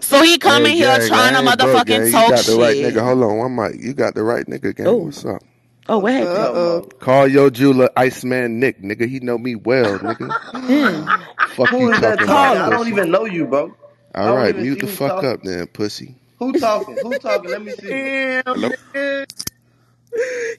So 0.00 0.22
he 0.22 0.38
come 0.38 0.66
in 0.66 0.76
here 0.76 0.98
trying 1.08 1.32
to 1.34 1.38
I 1.38 1.42
ain't 1.42 1.58
broke, 1.58 1.86
motherfucking. 1.86 2.06
You 2.06 2.12
talk 2.12 2.30
got 2.30 2.44
the 2.44 2.56
right 2.56 2.76
shit. 2.76 2.94
nigga. 2.94 3.04
Hold 3.04 3.22
on, 3.24 3.38
one 3.38 3.56
mic. 3.56 3.82
You 3.82 3.94
got 3.94 4.14
the 4.14 4.22
right 4.22 4.46
nigga, 4.46 4.74
gang. 4.74 5.04
What's 5.04 5.24
up? 5.24 5.42
Oh, 5.88 5.98
what 5.98 6.12
happened? 6.14 7.00
Call 7.00 7.28
your 7.28 7.50
jeweler 7.50 7.90
Iceman 7.96 8.58
Nick, 8.58 8.80
nigga. 8.82 9.08
He 9.08 9.20
know 9.20 9.36
me 9.38 9.54
well, 9.54 9.98
nigga. 9.98 10.34
Fuck 11.46 11.70
Who 11.70 11.78
you 11.80 11.90
is 11.92 12.00
that 12.00 12.18
talking 12.18 12.26
talking? 12.26 12.58
about, 12.58 12.72
I 12.72 12.76
don't 12.76 12.88
even 12.88 13.10
know 13.10 13.24
you, 13.26 13.46
bro. 13.46 13.74
I 14.14 14.26
All 14.26 14.26
don't 14.26 14.36
right, 14.36 14.56
mute 14.56 14.80
the 14.80 14.86
fuck 14.86 15.22
talking. 15.22 15.28
up 15.30 15.42
then, 15.42 15.66
pussy. 15.68 16.14
Who 16.38 16.52
talking? 16.54 16.96
Who 17.02 17.18
talking? 17.18 17.50
Let 17.50 17.62
me 17.62 17.72
see. 17.72 18.40
Hello? 18.46 18.70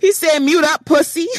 He 0.01 0.11
said, 0.11 0.39
mute 0.39 0.63
up, 0.65 0.85
pussy. 0.85 1.27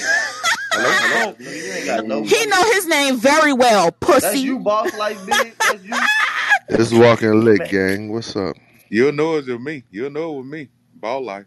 Hello? 0.72 1.34
Hello? 1.34 1.36
You 1.38 2.02
no. 2.02 2.22
He 2.22 2.46
know 2.46 2.62
his 2.72 2.86
name 2.86 3.16
very 3.18 3.52
well, 3.52 3.92
pussy. 3.92 4.20
That's 4.20 4.34
pussy. 4.34 4.40
you, 4.40 4.58
boss 4.60 4.94
like 4.96 5.16
big. 5.26 5.54
That's 5.58 5.84
you. 5.84 5.94
It's 6.68 6.92
walking 6.92 7.44
lick, 7.44 7.68
gang. 7.70 8.12
What's 8.12 8.34
up? 8.36 8.56
You'll 8.88 9.12
know 9.12 9.36
it's 9.36 9.48
with 9.48 9.60
me. 9.60 9.84
You'll 9.90 10.10
know 10.10 10.34
it 10.34 10.38
with 10.38 10.46
me. 10.46 10.68
Ball 10.94 11.24
life. 11.24 11.46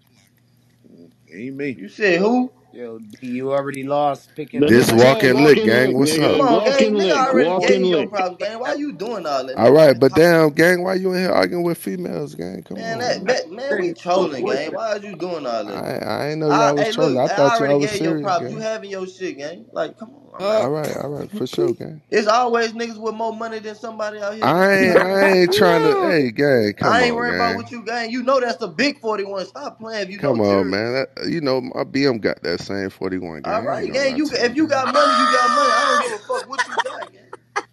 Ain't 1.34 1.56
me. 1.56 1.72
You 1.72 1.90
said 1.90 2.20
who? 2.20 2.52
Yo, 2.72 3.00
D, 3.00 3.28
you 3.28 3.52
already 3.54 3.84
lost 3.84 4.36
picking 4.36 4.62
This 4.68 4.92
walking 4.94 5.44
lick, 5.44 5.64
gang. 5.64 5.94
What's 5.98 6.18
Come 6.22 6.42
up? 6.42 6.42
on, 6.42 6.64
gang. 6.64 6.94
Nigga 6.96 7.12
already 7.12 7.56
gave 7.56 7.82
you 7.82 7.88
your 7.88 8.08
problem, 8.08 8.38
gang. 8.38 8.60
Why 8.60 8.74
you 8.74 8.94
doing 8.94 9.26
all 9.26 9.46
that? 9.48 9.58
All 9.58 9.72
right, 9.72 10.00
but 10.00 10.14
damn, 10.16 10.52
gang, 10.52 10.84
why 10.84 10.96
you 10.96 11.14
in 11.14 11.20
here 11.22 11.32
arguing 11.32 11.64
with 11.64 11.78
females, 11.78 12.36
gang? 12.36 12.64
Come 12.64 12.78
Man, 12.78 13.00
on. 13.00 13.00
that, 13.00 13.26
that, 13.28 13.52
man, 13.52 13.80
we 13.80 13.94
trolling, 13.94 14.46
gang. 14.46 14.74
Why 14.74 14.92
are 14.94 15.00
you 15.00 15.16
doing 15.16 15.46
all 15.48 15.66
that? 15.66 15.86
I, 15.86 15.98
I 16.00 16.30
ain't 16.30 16.40
know 16.40 16.50
I, 16.50 16.52
y'all 16.52 16.78
was 16.78 16.90
hey, 16.90 16.92
trolling. 16.92 17.18
look, 17.18 17.20
I 17.20 17.28
thought 17.30 17.60
y'all 17.60 17.80
already 17.80 17.80
was 17.80 17.92
gave 17.92 18.02
your 18.04 18.16
serious, 18.16 18.16
props. 18.16 18.50
You 18.50 18.58
gang. 18.58 18.60
having 18.60 18.92
your 18.92 19.08
shit, 19.08 19.38
gang. 19.38 19.66
Like, 19.74 19.98
come 19.98 20.12
on. 20.16 20.29
Uh, 20.40 20.64
all 20.64 20.72
right, 20.72 20.98
all 20.98 21.10
right, 21.10 21.32
for 21.32 21.48
sure, 21.48 21.74
gang. 21.74 22.02
It's 22.10 22.28
always 22.28 22.74
niggas 22.74 23.00
with 23.00 23.16
more 23.16 23.36
money 23.36 23.60
than 23.60 23.76
somebody 23.76 24.20
out 24.20 24.36
here. 24.36 24.44
I 24.44 24.74
ain't, 24.74 24.98
I 24.98 25.30
ain't 25.42 25.54
trying 25.54 25.84
to. 25.84 26.10
Hey, 26.10 26.32
gang, 26.32 26.74
come 26.78 26.94
I 26.94 27.04
ain't 27.04 27.12
on, 27.12 27.18
worried 27.18 27.36
about 27.36 27.56
what 27.58 27.72
you 27.72 27.84
gang. 27.86 28.12
You 28.12 28.24
know 28.24 28.40
that's 28.40 28.58
the 28.58 28.68
big 28.70 29.00
41. 29.00 29.48
Stop 29.48 29.80
playing 29.80 30.04
if 30.04 30.10
you 30.12 30.20
Come 30.20 30.42
on, 30.42 30.70
man. 30.70 30.94
That, 30.94 31.30
you 31.30 31.42
know, 31.42 31.62
my 31.62 31.84
BM 31.84 32.22
got 32.22 32.42
that 32.44 32.62
same 32.62 32.90
41, 32.90 33.44
gang. 33.44 33.54
All 33.54 33.64
right, 33.64 33.92
gang. 33.92 34.18
You 34.18 34.30
if 34.32 34.56
you 34.56 34.68
got 34.68 34.94
money, 34.94 35.16
you 35.18 35.28
got 35.28 35.52
money. 35.52 35.72
I 35.74 35.86
don't 35.86 36.02
give 36.02 36.14
a 36.14 36.20
fuck 36.20 36.50
what 36.50 36.68
you 36.68 36.76
got, 36.84 37.09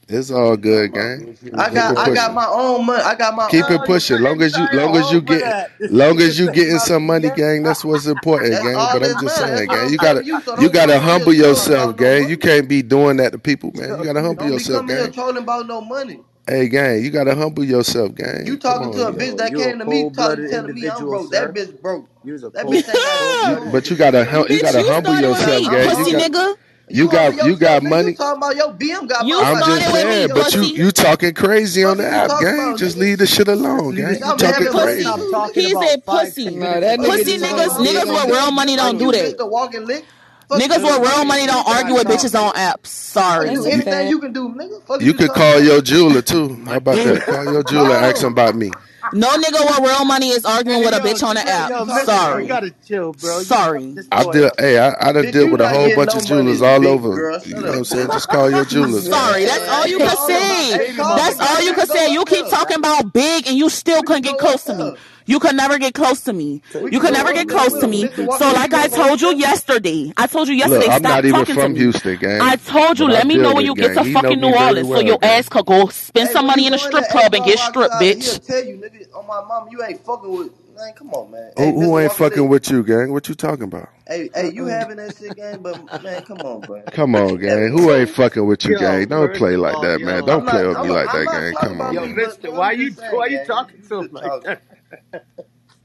it's 0.09 0.31
all 0.31 0.57
good, 0.57 0.93
gang. 0.95 1.37
I 1.57 1.69
got 1.69 1.99
I 1.99 2.15
got 2.15 2.33
my 2.33 2.47
own 2.47 2.87
money. 2.87 3.03
I 3.03 3.17
got 3.17 3.35
my 3.35 3.49
Keep 3.49 3.71
it 3.71 3.81
pushing. 3.87 4.21
Long 4.21 4.41
as 4.41 4.57
you 4.57 4.67
long 4.73 4.95
as 4.97 5.11
you 5.11 5.21
get 5.21 5.71
long 5.91 6.21
as 6.21 6.39
you 6.39 6.49
getting 6.53 6.79
some 6.79 7.05
money, 7.07 7.29
gang, 7.31 7.65
that's 7.65 7.85
what's 7.85 8.07
important, 8.07 8.53
gang. 8.63 8.75
But 8.75 9.03
I'm 9.03 9.19
just 9.19 9.37
saying, 9.37 9.69
gang, 9.69 9.91
you 9.91 9.99
gotta 9.99 10.25
you 10.25 10.69
gotta 10.71 11.01
humble 11.01 11.33
yourself, 11.33 11.97
gang. 11.97 12.29
You 12.29 12.37
can't 12.37 12.69
be 12.69 12.83
doing 12.83 13.17
that 13.17 13.33
to 13.33 13.39
people, 13.39 13.73
man. 13.75 13.99
You 13.99 14.05
gotta 14.05 14.23
humble 14.23 14.49
yourself, 14.49 14.87
gang. 14.87 15.11
Talking 15.11 15.43
about 15.43 15.67
no 15.67 15.81
money. 15.81 16.21
Hey, 16.49 16.69
gang, 16.69 17.03
you 17.03 17.11
gotta 17.11 17.35
humble 17.35 17.65
yourself, 17.65 18.15
gang. 18.15 18.47
You 18.47 18.57
talking 18.57 18.87
on, 18.87 18.93
to 18.93 19.09
a 19.09 19.13
bitch 19.13 19.37
that 19.39 19.53
came 19.57 19.81
to 19.81 19.85
me 19.85 20.09
talking, 20.11 20.49
telling 20.49 20.75
me 20.75 20.89
I'm 20.89 21.05
broke. 21.09 21.33
Sir. 21.33 21.53
That 21.53 21.55
bitch 21.57 21.81
broke. 21.83 22.09
That 22.53 22.67
bitch. 22.67 23.73
but 23.73 23.91
you 23.91 23.97
gotta 23.97 24.25
hum- 24.25 24.47
you 24.49 24.63
gotta 24.63 24.85
humble 24.85 25.15
yourself, 25.21 25.69
gang. 25.69 26.07
You 26.07 26.13
got- 26.13 26.59
you, 26.89 27.09
got 27.09 27.45
you 27.45 27.57
got 27.57 27.83
man. 27.83 27.91
money. 27.91 28.09
You 28.11 28.17
talking 28.17 28.37
about 28.39 28.57
your 28.57 28.73
BM 28.73 29.09
got 29.09 29.27
you 29.27 29.35
money. 29.43 29.63
I'm 29.63 29.81
just 29.81 29.93
saying, 29.93 30.29
but 30.29 30.55
you 30.55 30.63
you 30.63 30.91
talking 30.93 31.35
crazy 31.35 31.83
on 31.85 31.99
the 31.99 32.07
app, 32.07 32.31
gang. 32.41 32.77
Just 32.77 32.97
leave 32.97 33.19
the 33.19 33.27
shit 33.27 33.49
alone, 33.49 33.97
gang. 33.97 34.15
You 34.15 34.21
talking 34.21 34.69
crazy. 34.69 35.61
He 35.61 35.71
said 35.73 36.07
pussy. 36.07 36.59
That 36.59 37.01
nigga 37.01 37.07
pussy 37.07 37.39
niggas, 37.39 37.85
niggas 37.85 38.07
with 38.07 38.27
real 38.27 38.51
money 38.53 38.77
don't 38.77 38.99
do 38.99 39.11
that. 39.11 39.37
Walking 39.41 39.85
lick. 39.85 40.05
Fuck 40.49 40.61
niggas 40.61 40.83
with 40.83 41.09
real 41.11 41.25
money 41.25 41.47
don't 41.47 41.67
argue 41.67 41.95
with 41.95 42.07
bitches 42.07 42.41
on 42.41 42.53
apps. 42.55 42.87
Sorry. 42.87 43.51
You 43.51 43.65
anything 43.65 44.09
you 44.09 44.21
can 44.21 44.33
do, 44.33 44.51
nigga. 44.51 45.01
you 45.01 45.13
could 45.15 45.31
call 45.31 45.61
your 45.61 45.81
jeweler 45.83 46.23
too. 46.23 46.55
How 46.67 46.77
about 46.77 46.97
that? 46.97 47.23
Call 47.23 47.45
your 47.53 47.65
jeweler, 47.65 47.97
ask 47.97 48.23
him 48.23 48.33
about 48.33 48.55
me. 48.55 48.71
No 49.13 49.29
nigga 49.29 49.61
with 49.65 49.79
real 49.89 50.05
money 50.05 50.29
is 50.29 50.45
arguing 50.45 50.81
with 50.81 50.95
a 50.95 51.01
bitch 51.01 51.23
on 51.23 51.37
the 51.37 51.47
app. 51.47 51.71
Sorry. 52.05 52.43
You 52.43 52.49
gotta 52.49 52.75
chill, 52.87 53.13
bro. 53.13 53.41
Sorry. 53.43 53.97
I 54.13 54.25
deal. 54.31 54.51
Hey, 54.59 54.79
I, 54.79 54.95
I 55.09 55.13
done 55.13 55.31
deal 55.31 55.51
with 55.51 55.61
a 55.61 55.69
whole 55.69 55.95
bunch 55.95 56.15
of 56.15 56.25
jewelers 56.27 56.63
all 56.63 56.87
over. 56.87 57.41
You 57.45 57.55
know 57.55 57.63
what 57.63 57.77
I'm 57.79 57.85
saying? 57.85 58.09
Just 58.09 58.29
call 58.29 58.51
your 58.51 58.65
jewelers. 58.75 59.09
Sorry, 59.09 59.45
that's 59.45 59.69
all 59.69 59.87
you 59.87 59.99
can 59.99 60.17
say. 60.27 60.93
That's 60.97 61.41
all 61.41 61.63
you 61.63 61.75
can 61.75 61.87
say. 61.87 62.13
You 62.13 62.25
keep 62.25 62.47
talking 62.49 62.79
about 62.79 63.13
big, 63.13 63.47
and 63.47 63.57
you 63.57 63.69
still 63.69 64.03
couldn't 64.03 64.23
get 64.23 64.39
close 64.39 64.65
to 64.65 64.75
me. 64.75 64.97
You 65.27 65.41
could 65.41 65.57
never 65.57 65.79
get 65.79 65.95
close 65.95 66.21
to 66.23 66.33
me. 66.33 66.63
So 66.71 66.87
you 66.87 67.01
could 67.01 67.13
never 67.13 67.33
get 67.33 67.49
close 67.49 67.79
to 67.81 67.89
me. 67.89 68.09
So, 68.15 68.53
like 68.53 68.73
I 68.73 68.89
told 68.89 69.21
you 69.21 69.35
yesterday, 69.35 70.13
I 70.17 70.27
told 70.29 70.49
you 70.49 70.55
yesterday. 70.55 70.87
Look, 70.87 70.93
I'm 70.93 71.01
stop 71.01 71.11
not 71.11 71.25
even 71.25 71.45
from 71.45 71.75
Houston, 71.75 72.17
gang. 72.17 72.41
I 72.41 72.57
told 72.57 72.99
you, 72.99 73.07
but 73.07 73.15
let 73.15 73.25
I 73.25 73.29
me 73.29 73.37
know 73.37 73.55
when 73.55 73.67
you 73.67 73.75
gang. 73.75 73.89
get 73.89 73.95
to 74.03 74.05
he 74.05 74.13
fucking 74.13 74.41
New 74.41 74.55
Orleans, 74.55 74.89
well, 74.89 75.01
so 75.01 75.07
your 75.07 75.19
gang. 75.19 75.39
ass 75.39 75.49
could 75.49 75.67
go 75.67 75.89
spend 75.89 76.29
hey, 76.29 76.33
some 76.33 76.47
money 76.47 76.67
in 76.67 76.75
a 76.75 76.79
strip 76.79 77.09
club 77.09 77.35
and 77.35 77.45
get 77.45 77.59
stripped, 77.59 77.95
bitch. 77.95 78.47
Tell 78.47 78.65
you, 78.65 78.77
nigga, 78.77 79.15
on 79.17 79.27
my 79.27 79.45
mom, 79.45 79.69
you 79.71 79.83
ain't 79.83 80.01
fucking 80.05 80.31
with. 80.31 80.53
Man, 80.77 80.93
come 80.93 81.15
on, 81.15 81.31
man. 81.31 81.53
Who, 81.57 81.63
hey, 81.65 81.73
who 81.73 81.99
ain't 81.99 82.13
fucking 82.13 82.49
with 82.49 82.71
you, 82.71 82.83
gang? 82.83 83.11
What 83.11 83.29
you 83.31 83.35
talking 83.35 83.65
about? 83.65 83.89
Hey, 84.07 84.29
hey, 84.35 84.53
you 84.53 84.67
having 84.67 84.99
that 84.99 85.17
shit, 85.17 85.35
gang? 85.35 85.63
But 85.63 86.03
man, 86.03 86.23
come 86.23 86.39
on, 86.41 86.61
bro. 86.61 86.83
Come 86.93 87.17
on, 87.17 87.37
gang. 87.41 87.71
Who 87.71 87.91
ain't 87.93 88.11
fucking 88.11 88.47
with 88.47 88.65
you, 88.67 88.75
yo, 88.75 88.81
gang? 88.81 89.09
Don't 89.09 89.35
play 89.35 89.57
like 89.57 89.81
that, 89.81 90.01
yo. 90.01 90.07
man. 90.07 90.25
Don't 90.27 90.41
I'm 90.43 90.47
play 90.47 90.63
not, 90.65 90.69
with 90.69 90.77
I'm 90.77 90.83
me 90.87 90.89
not, 90.91 91.07
like 91.07 91.15
I'm 91.15 91.25
that, 91.25 91.33
gang. 91.33 91.55
Come 91.69 91.81
on, 91.81 91.95
yo, 91.95 92.01
man. 92.03 92.17
Mister, 92.17 92.51
why 92.53 92.73
you 92.73 92.93
why 92.93 93.27
you 93.27 93.45
talking 93.47 93.83
to 93.89 93.99
him 94.01 94.09
like 94.13 94.43
that? 94.45 94.63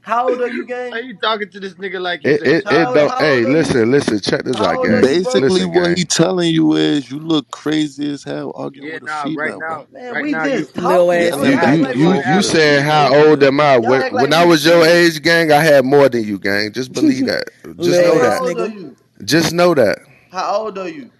How 0.02 0.30
old 0.30 0.42
are 0.42 0.48
you, 0.48 0.66
gang? 0.66 0.92
Are 0.92 1.00
you 1.00 1.16
talking 1.18 1.50
to 1.50 1.60
this 1.60 1.74
nigga 1.74 2.00
like 2.00 2.22
he's 2.22 2.40
It 2.40 2.42
a 2.44 2.48
eighteen? 2.48 2.64
it 2.70 2.92
don't. 2.94 3.14
Hey, 3.18 3.44
old 3.44 3.46
listen, 3.46 3.90
listen. 3.90 4.20
Check 4.20 4.44
this 4.44 4.60
out, 4.60 4.80
gang. 4.82 5.00
Basically, 5.00 5.42
Listen, 5.42 5.72
what 5.72 5.90
gang. 5.90 5.96
he 5.96 6.04
telling 6.04 6.54
you 6.54 6.74
is 6.76 7.10
you 7.10 7.18
look 7.18 7.50
crazy 7.50 8.10
as 8.12 8.24
hell 8.24 8.52
arguing 8.56 8.90
Yeah, 8.90 8.92
with 8.92 9.04
a 9.04 9.08
nah, 9.08 9.30
right 9.34 9.54
female, 9.54 9.58
now, 9.58 9.86
Man, 9.92 10.12
right 10.12 10.22
we 10.22 10.30
now 10.30 10.48
just 10.48 10.74
talking. 10.76 11.20
Y'all 11.20 11.32
You 11.34 11.58
you 11.62 11.86
you 11.92 12.22
you 12.24 12.42
saying 12.42 12.84
how 12.84 13.14
old 13.14 13.42
am 13.44 13.60
I? 13.60 13.78
When 13.78 14.04
when 14.10 14.32
I 14.34 14.44
was 14.44 14.64
your 14.66 14.84
age, 14.86 15.22
gang, 15.22 15.52
I 15.52 15.60
had 15.62 15.84
more 15.84 16.08
than 16.08 16.24
you, 16.24 16.38
gang. 16.38 16.72
Just 16.72 16.92
believe 16.94 17.26
that. 17.26 17.50
Just 17.80 18.02
know 18.02 18.18
how 18.18 18.20
that. 18.20 18.42
old 18.42 18.58
are 18.60 18.66
nigga. 18.66 18.68
you? 18.68 18.96
Just 19.24 19.52
know 19.52 19.74
that. 19.74 20.00
How 20.30 20.56
old 20.64 20.78
are 20.78 20.88
you? 20.88 21.12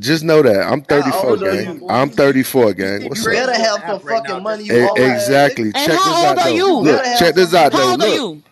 just 0.00 0.24
know 0.24 0.42
that 0.42 0.66
I'm 0.66 0.82
34, 0.82 1.36
gang. 1.36 1.90
I'm 1.90 2.10
34, 2.10 2.72
gang. 2.74 3.08
What's 3.08 3.24
you 3.24 3.32
better 3.32 3.54
have 3.54 3.80
some 3.86 4.00
fucking 4.00 4.42
money. 4.42 4.64
Exactly. 4.64 5.72
And 5.74 5.74
check 5.74 5.88
this 5.88 6.24
out, 6.24 6.36
though. 6.36 6.54
You? 6.54 6.78
Look, 6.80 7.04
check 7.18 7.34
this 7.34 7.54
out, 7.54 7.72
though. 7.72 7.94
Look, 7.96 8.42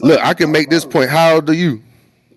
look, 0.00 0.20
I 0.20 0.34
can 0.34 0.50
make 0.50 0.70
this 0.70 0.84
point. 0.84 1.10
How 1.10 1.36
old 1.36 1.48
are 1.50 1.54
you? 1.54 1.82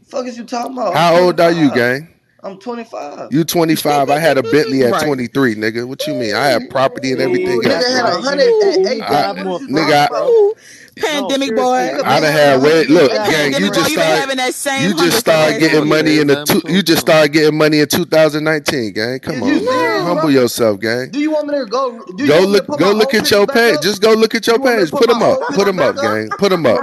Fuck 0.07 0.25
is 0.25 0.37
you 0.37 0.43
talking 0.43 0.73
about? 0.73 0.95
How 0.95 1.17
old 1.17 1.39
are 1.39 1.51
you, 1.51 1.73
gang? 1.73 2.07
I'm 2.41 2.57
25. 2.57 3.33
You 3.33 3.43
25. 3.43 4.09
I 4.09 4.19
had 4.19 4.37
a 4.37 4.43
Bentley 4.43 4.83
at 4.83 4.93
right. 4.93 5.05
23, 5.05 5.55
nigga. 5.55 5.87
What 5.87 6.07
you 6.07 6.13
mean? 6.13 6.35
I 6.35 6.47
have 6.47 6.69
property 6.69 7.11
and 7.11 7.19
everything. 7.21 7.61
Nigga 7.61 7.95
had 7.95 8.03
100 8.03 8.39
at 8.39 8.91
eight. 8.91 9.01
nigga, 9.01 10.07
I, 10.11 10.53
pandemic 11.01 11.55
boy. 11.55 11.99
I 12.03 12.19
done 12.19 12.31
had 12.31 12.63
red. 12.63 12.89
Look, 12.89 13.11
gang, 13.11 13.53
you 13.53 13.71
just 13.71 13.91
started 13.91 14.83
You 14.83 14.93
just 14.95 15.19
started 15.19 15.59
getting 15.59 15.87
money 15.87 16.19
in 16.19 16.27
the. 16.27 16.45
Two, 16.45 16.61
you 16.71 16.81
just 16.81 17.01
started 17.01 17.33
getting 17.33 17.57
money 17.57 17.79
in 17.79 17.87
2019, 17.87 18.93
gang. 18.93 19.19
Come 19.19 19.43
on. 19.43 19.65
Man 19.65 19.88
humble 20.15 20.31
yourself, 20.31 20.79
gang. 20.79 21.09
Do 21.09 21.19
you 21.19 21.31
want 21.31 21.47
me 21.47 21.59
to 21.59 21.65
go? 21.65 22.03
Do 22.17 22.27
go 22.27 22.39
look. 22.45 22.67
Go 22.77 22.91
look 22.91 23.13
at 23.13 23.29
your 23.31 23.47
page. 23.47 23.81
Just 23.81 24.01
go 24.01 24.13
look 24.13 24.35
at 24.35 24.45
your 24.47 24.57
you 24.57 24.63
page. 24.63 24.91
Put, 24.91 25.07
them 25.07 25.21
up. 25.21 25.39
Put 25.49 25.65
them 25.65 25.79
up, 25.79 25.95
gang. 25.95 26.29
Put 26.37 26.49
them 26.49 26.65
up. 26.65 26.79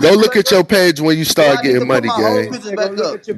Go 0.00 0.12
look 0.12 0.36
at 0.36 0.50
your 0.50 0.64
page 0.64 1.00
when 1.00 1.18
you 1.18 1.24
start 1.24 1.62
getting 1.62 1.86
money, 1.86 2.08
gang. 2.08 2.50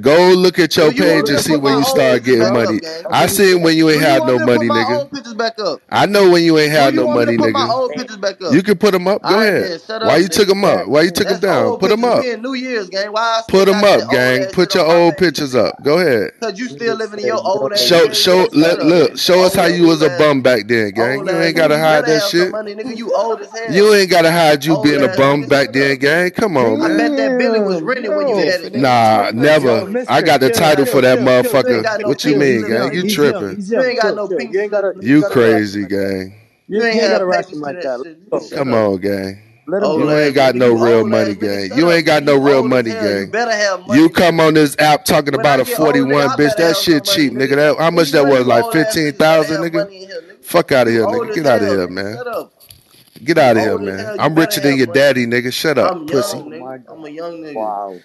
Go 0.01 0.33
look 0.33 0.59
at 0.59 0.75
your 0.75 0.91
page 0.91 1.29
and 1.29 1.39
see 1.39 1.55
when 1.55 1.77
you 1.77 1.83
start 1.85 2.23
getting 2.23 2.53
money. 2.53 2.79
I 3.09 3.27
seen 3.27 3.61
when 3.61 3.77
you 3.77 3.89
ain't 3.89 4.01
had 4.01 4.25
no 4.25 4.39
money, 4.39 4.67
nigga. 4.67 5.79
I 5.89 6.05
know 6.05 6.29
when 6.29 6.43
you 6.43 6.57
ain't 6.57 6.71
had 6.71 6.95
no 6.95 7.07
money, 7.07 7.37
nigga. 7.37 8.53
You 8.53 8.63
can 8.63 8.77
put 8.77 8.91
them 8.91 9.07
up. 9.07 9.21
Go 9.21 9.39
ahead. 9.39 9.81
Why 9.87 10.17
you 10.17 10.27
took 10.27 10.47
them 10.47 10.63
up? 10.63 10.87
Why 10.87 11.03
you 11.03 11.11
took 11.11 11.27
them 11.27 11.39
down? 11.39 11.77
Put 11.79 11.89
them 11.89 12.03
up. 12.03 12.23
New 12.23 12.53
Year's, 12.53 12.89
gang. 12.89 13.11
Why? 13.11 13.41
Put 13.47 13.65
them 13.65 13.83
up, 13.83 14.09
gang. 14.11 14.47
Put 14.51 14.75
your 14.75 14.85
old 14.85 15.17
pictures 15.17 15.55
up. 15.55 15.81
Go 15.83 15.99
ahead. 15.99 16.31
Cause 16.39 16.57
you 16.59 16.67
still 16.69 16.95
living 16.95 17.19
in 17.19 17.27
your 17.27 17.41
old 17.43 17.73
ass. 17.73 17.81
Show, 17.81 18.11
show, 18.11 18.47
let 18.53 18.83
look. 18.85 19.04
Look, 19.09 19.17
show 19.19 19.43
us 19.43 19.53
how 19.55 19.65
you 19.65 19.87
was 19.87 20.01
a 20.01 20.09
bum 20.17 20.41
back 20.41 20.67
then, 20.67 20.91
gang. 20.91 21.25
You 21.25 21.31
ain't 21.31 21.55
gotta 21.55 21.77
hide 21.77 22.05
that 22.05 22.23
shit. 22.23 22.51
Money, 22.51 22.75
nigga, 22.75 22.97
you. 22.97 23.11
You 23.71 23.93
ain't 23.93 24.09
gotta 24.09 24.31
hide 24.31 24.65
you 24.65 24.81
being 24.81 25.03
a 25.03 25.15
bum 25.15 25.43
back 25.47 25.73
then, 25.73 25.97
gang. 25.97 26.31
Come 26.31 26.57
on, 26.57 26.79
man. 26.79 26.91
I 26.91 26.97
bet 26.97 27.17
that 27.17 27.37
Billy 27.37 27.59
was 27.59 27.81
rented 27.81 28.15
when 28.15 28.27
you 28.27 28.37
had 28.37 28.61
it. 28.61 28.75
Nah, 28.75 29.31
never. 29.33 30.05
I 30.09 30.21
got 30.21 30.39
the 30.39 30.49
title 30.49 30.85
for 30.85 31.01
that 31.01 31.19
motherfucker. 31.19 32.07
What 32.07 32.23
you 32.23 32.35
mean, 32.37 32.67
gang? 32.67 32.93
You 32.93 33.09
tripping? 33.09 33.61
You 35.01 35.23
crazy, 35.29 35.85
gang. 35.85 36.35
You 36.67 36.83
ain't 36.83 36.99
got 37.01 37.21
a 37.21 37.25
ration 37.25 37.61
like 37.61 37.81
that. 37.81 38.49
Come 38.53 38.73
on, 38.73 38.97
gang. 38.97 39.41
Let 39.67 39.81
him 39.81 39.89
oh, 39.89 39.97
you 39.97 40.11
ain't 40.11 40.35
got 40.35 40.53
no 40.53 40.73
real 40.73 41.07
money, 41.07 41.33
gang. 41.33 41.71
You 41.75 41.91
ain't 41.91 42.05
got 42.05 42.23
no 42.23 42.37
real 42.37 42.67
money, 42.67 42.91
gang. 42.91 43.31
You 43.89 44.09
come 44.09 44.39
on 44.39 44.53
this 44.53 44.75
app 44.77 45.05
talking 45.05 45.33
about 45.33 45.59
a 45.59 45.65
forty-one 45.65 46.29
bitch. 46.29 46.55
That 46.57 46.77
shit 46.77 47.03
cheap, 47.03 47.33
nigga. 47.33 47.55
That 47.55 47.77
how 47.77 47.91
much 47.91 48.11
that 48.11 48.25
was? 48.25 48.45
Like 48.45 48.71
fifteen 48.71 49.13
thousand, 49.13 49.63
nigga. 49.63 50.43
Fuck 50.43 50.71
out 50.71 50.87
of 50.87 50.93
here, 50.93 51.05
nigga. 51.05 51.33
Get 51.33 51.45
out 51.47 51.63
of 51.63 51.67
here, 51.67 51.87
man. 51.87 52.17
Get 53.23 53.37
out 53.37 53.57
of 53.57 53.63
here, 53.63 53.77
man. 53.77 54.19
I'm 54.19 54.35
richer 54.35 54.61
than 54.61 54.77
your 54.77 54.87
daddy, 54.87 55.25
nigga. 55.25 55.51
Shut 55.51 55.77
up, 55.77 56.07
pussy. 56.07 56.37
Oh 56.37 56.43
I'm 56.93 57.05
a 57.05 57.09
young 57.09 57.41
nigga. 57.41 57.55
Wow. 57.55 57.99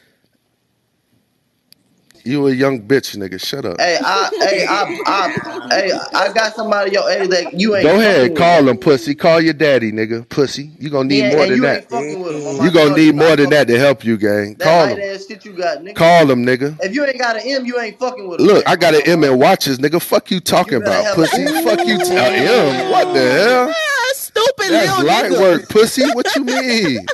You 2.24 2.46
a 2.48 2.52
young 2.52 2.80
bitch, 2.82 3.16
nigga. 3.16 3.40
Shut 3.44 3.64
up. 3.64 3.80
Hey, 3.80 3.98
I, 4.04 4.30
hey, 4.40 4.66
I, 4.68 5.00
I, 5.06 5.74
hey, 5.74 5.92
I 6.14 6.32
got 6.32 6.54
somebody 6.54 6.92
your 6.92 7.10
age 7.10 7.28
that 7.30 7.54
you 7.54 7.74
ain't. 7.76 7.84
Go 7.84 7.98
ahead, 7.98 8.36
call 8.36 8.62
nigga. 8.62 8.68
him, 8.70 8.76
pussy. 8.78 9.14
Call 9.14 9.40
your 9.40 9.54
daddy, 9.54 9.90
nigga. 9.90 10.28
Pussy. 10.28 10.70
You 10.78 10.90
gonna 10.90 11.08
need 11.08 11.22
ain't- 11.22 11.36
more 11.36 11.46
than 11.46 11.56
you 11.56 11.62
that. 11.62 11.76
ain't 11.82 11.90
fucking 11.90 12.20
with 12.20 12.32
him. 12.34 12.64
You 12.64 12.70
gonna 12.70 12.88
soul, 12.88 12.96
need 12.96 13.14
more 13.14 13.36
than 13.36 13.50
that 13.50 13.66
to 13.68 13.78
help 13.78 14.04
you, 14.04 14.16
gang. 14.18 14.54
That 14.58 14.64
Call 14.64 14.86
light 14.86 14.98
him. 14.98 15.14
ass 15.14 15.26
shit 15.26 15.44
you 15.44 15.52
got, 15.52 15.78
nigga. 15.78 15.94
Call 15.96 16.30
him, 16.30 16.44
nigga. 16.44 16.76
If 16.82 16.94
you 16.94 17.04
ain't 17.06 17.18
got 17.18 17.36
an 17.36 17.42
M, 17.44 17.64
you 17.64 17.80
ain't 17.80 17.98
fucking 17.98 18.28
with 18.28 18.40
him. 18.40 18.46
Look, 18.46 18.68
I 18.68 18.76
got 18.76 18.94
an 18.94 19.02
M 19.06 19.24
and 19.24 19.38
watches, 19.40 19.78
nigga. 19.78 20.00
Fuck 20.02 20.30
you 20.30 20.40
talking 20.40 20.74
about, 20.82 21.14
pussy. 21.14 21.46
Fuck 21.62 21.86
you, 21.86 21.98
t- 21.98 22.16
a 22.16 22.22
M. 22.22 22.90
What 22.90 23.14
the 23.14 23.20
hell? 23.32 23.74
Stupid 24.14 24.70
That's 24.70 24.88
little 24.98 25.06
light 25.06 25.32
nigga. 25.32 25.40
work, 25.40 25.68
pussy. 25.68 26.08
What 26.12 26.34
you 26.36 26.44
mean? 26.44 27.06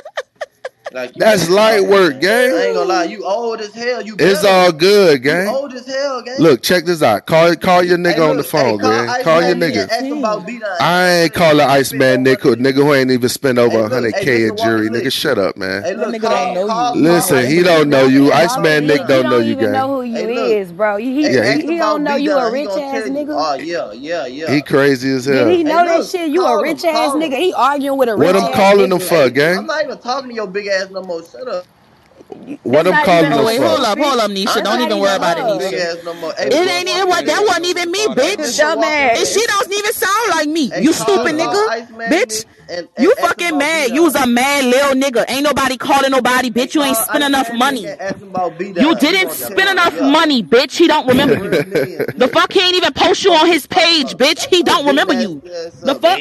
Like, 0.93 1.13
That's 1.15 1.49
light 1.49 1.81
stop, 1.81 1.89
work, 1.91 2.21
gang. 2.21 2.53
I 2.53 2.63
ain't 2.65 2.75
gonna 2.75 2.85
lie, 2.89 3.03
you 3.05 3.25
old 3.25 3.59
as 3.61 3.73
hell. 3.73 4.01
You 4.01 4.15
It's 4.19 4.43
all 4.43 4.71
good, 4.71 5.15
You 5.17 5.19
gang. 5.23 5.47
old 5.47 5.73
as 5.73 5.85
hell, 5.85 6.21
gang. 6.21 6.39
Look, 6.39 6.61
check 6.61 6.85
this 6.85 7.03
out. 7.03 7.25
Call 7.25 7.55
call 7.55 7.83
your 7.83 7.97
nigga 7.97 8.15
Hey, 8.15 8.29
on 8.29 8.37
the 8.37 8.43
look, 8.43 8.45
phone, 8.45 8.63
hey, 8.73 8.77
call 8.77 8.91
gang. 8.91 9.09
Ice 9.09 9.23
Call 9.23 9.41
your 9.41 9.55
Man 9.55 9.59
Nick 9.59 9.75
nigga. 9.75 9.89
Ask 9.91 10.05
him 10.05 10.17
about 10.19 10.47
beat 10.47 10.61
down. 10.61 10.77
I 10.79 11.09
ain't 11.09 11.33
calling 11.33 11.67
Iceman 11.67 12.23
Nick, 12.23 12.45
a 12.45 12.49
nigga 12.49 12.75
who 12.75 12.93
ain't 12.93 13.11
even 13.11 13.29
spent 13.29 13.57
over 13.59 13.79
a 13.79 13.89
hundred 13.89 14.15
hey, 14.15 14.25
K 14.25 14.43
Mr. 14.43 14.49
in 14.49 14.55
jury. 14.57 14.87
Walker 14.87 14.99
Nigga, 14.99 15.11
shut 15.11 15.37
up, 15.37 15.57
man. 15.57 15.83
Hey, 15.83 15.93
look, 15.95 16.15
nigga 16.15 16.21
call, 16.21 16.29
don't 16.29 16.53
know 16.53 16.67
call, 16.67 16.95
you. 16.95 17.01
Listen, 17.01 17.47
he 17.47 17.63
don't 17.63 17.89
know 17.89 18.05
you. 18.05 18.31
Iceman 18.31 18.83
He, 18.83 18.87
Nick 18.87 19.01
he 19.01 19.07
don't 19.07 19.23
know 19.23 19.29
don't 19.29 19.43
you, 19.45 19.53
even 19.53 19.71
know 19.71 19.87
gang. 19.87 19.95
who 19.95 20.03
you 20.03 20.27
Hey, 20.29 20.59
is, 20.59 20.71
bro. 20.71 20.97
He, 20.97 21.13
he, 21.13 21.35
Yeah, 21.35 21.53
he- 21.53 21.61
he, 21.61 21.67
he 21.73 21.77
don't 21.77 22.03
know 22.03 22.15
you 22.15 22.31
a 22.31 22.51
rich 22.51 22.69
ass 22.77 23.03
nigga. 23.09 23.33
Oh 23.35 23.53
yeah, 23.55 23.91
yeah, 23.93 24.25
yeah. 24.25 24.53
He 24.53 24.61
crazy 24.61 25.11
as 25.11 25.25
hell. 25.25 25.35
Did 25.35 25.47
hell. 25.47 25.57
he 25.57 25.63
know 25.63 25.85
that 25.85 26.05
shit? 26.05 26.29
You 26.31 26.45
a 26.45 26.61
rich 26.61 26.85
ass 26.85 27.11
nigga. 27.13 27.37
He 27.37 27.53
arguing 27.53 27.97
with 27.97 28.09
a 28.09 28.15
rich. 28.15 28.25
What 28.27 28.35
I'm 28.35 28.53
calling 28.53 28.91
him 28.91 28.99
nigga. 28.99 29.07
for, 29.07 29.15
Hey, 29.15 29.55
I'm 29.55 29.65
not 29.65 29.83
even 29.83 29.97
talking 29.99 30.29
to 30.29 30.35
your 30.35 30.47
big 30.47 30.67
ass 30.67 30.76
no 30.91 31.01
more. 31.01 31.23
Shut 31.23 31.47
up. 31.47 31.65
What 32.63 32.83
That's 32.83 32.87
I'm 32.87 33.05
calling 33.05 33.25
even 33.25 33.31
him 33.33 33.39
Oh 33.39 33.45
wait, 33.45 33.59
hold 33.61 33.79
up, 33.79 33.97
hold 33.97 34.19
up, 34.19 34.31
Nisha. 34.31 34.63
Don't 34.63 34.79
even 34.79 34.87
even 34.87 34.99
worry 35.01 35.15
about 35.15 35.37
it, 35.37 35.43
Nisha. 35.45 36.03
no 36.03 36.13
more. 36.13 36.33
It 36.37 36.53
ain't 36.53 36.89
even 36.89 37.07
what 37.07 37.25
that 37.25 37.43
wasn't 37.47 37.65
even 37.65 37.91
me, 37.91 38.05
bitch. 38.07 38.35
Mr. 38.37 38.75
Walker 38.75 38.89
And 39.17 39.27
she 39.27 39.45
don't 39.45 39.73
even 39.73 39.93
sound 39.93 40.29
like 40.31 40.49
me. 40.49 40.71
You 40.81 40.93
stupid 40.93 41.35
nigga, 41.35 41.67
bitch. 42.09 42.45
You 42.69 42.77
and 42.77 42.87
ask 42.97 43.07
him 43.07 43.15
fucking 43.15 43.57
mad. 43.57 43.83
B-Dot. 43.85 43.95
You 43.95 44.03
was 44.03 44.15
a 44.15 44.27
mad 44.27 44.65
little 44.65 44.93
nigga. 44.93 45.25
Ain't 45.29 45.43
nobody 45.43 45.77
calling 45.77 46.11
nobody, 46.11 46.49
bitch. 46.49 46.75
You 46.75 46.83
ain't 46.83 46.97
spend 46.97 47.23
enough 47.23 47.51
money. 47.53 47.83
nigga, 47.83 47.99
ask 47.99 48.21
him 48.21 48.29
about 48.29 48.57
B-Dot. 48.57 48.83
You 48.83 48.95
didn't 48.95 49.23
gonna 49.23 49.35
spend 49.35 49.69
enough 49.69 50.01
money, 50.01 50.43
bitch. 50.43 50.77
He 50.77 50.87
don't 50.87 51.07
remember 51.07 51.35
you. 51.35 51.51
The 52.17 52.27
fuck 52.27 52.51
he 52.51 52.61
ain't 52.61 52.75
even 52.75 52.93
post 52.93 53.23
you 53.23 53.33
on 53.33 53.47
his 53.47 53.65
page, 53.67 54.15
bitch. 54.17 54.47
He 54.47 54.63
don't 54.63 54.85
remember 54.85 55.13
you. 55.13 55.41
The 55.43 55.95
fuck, 56.01 56.19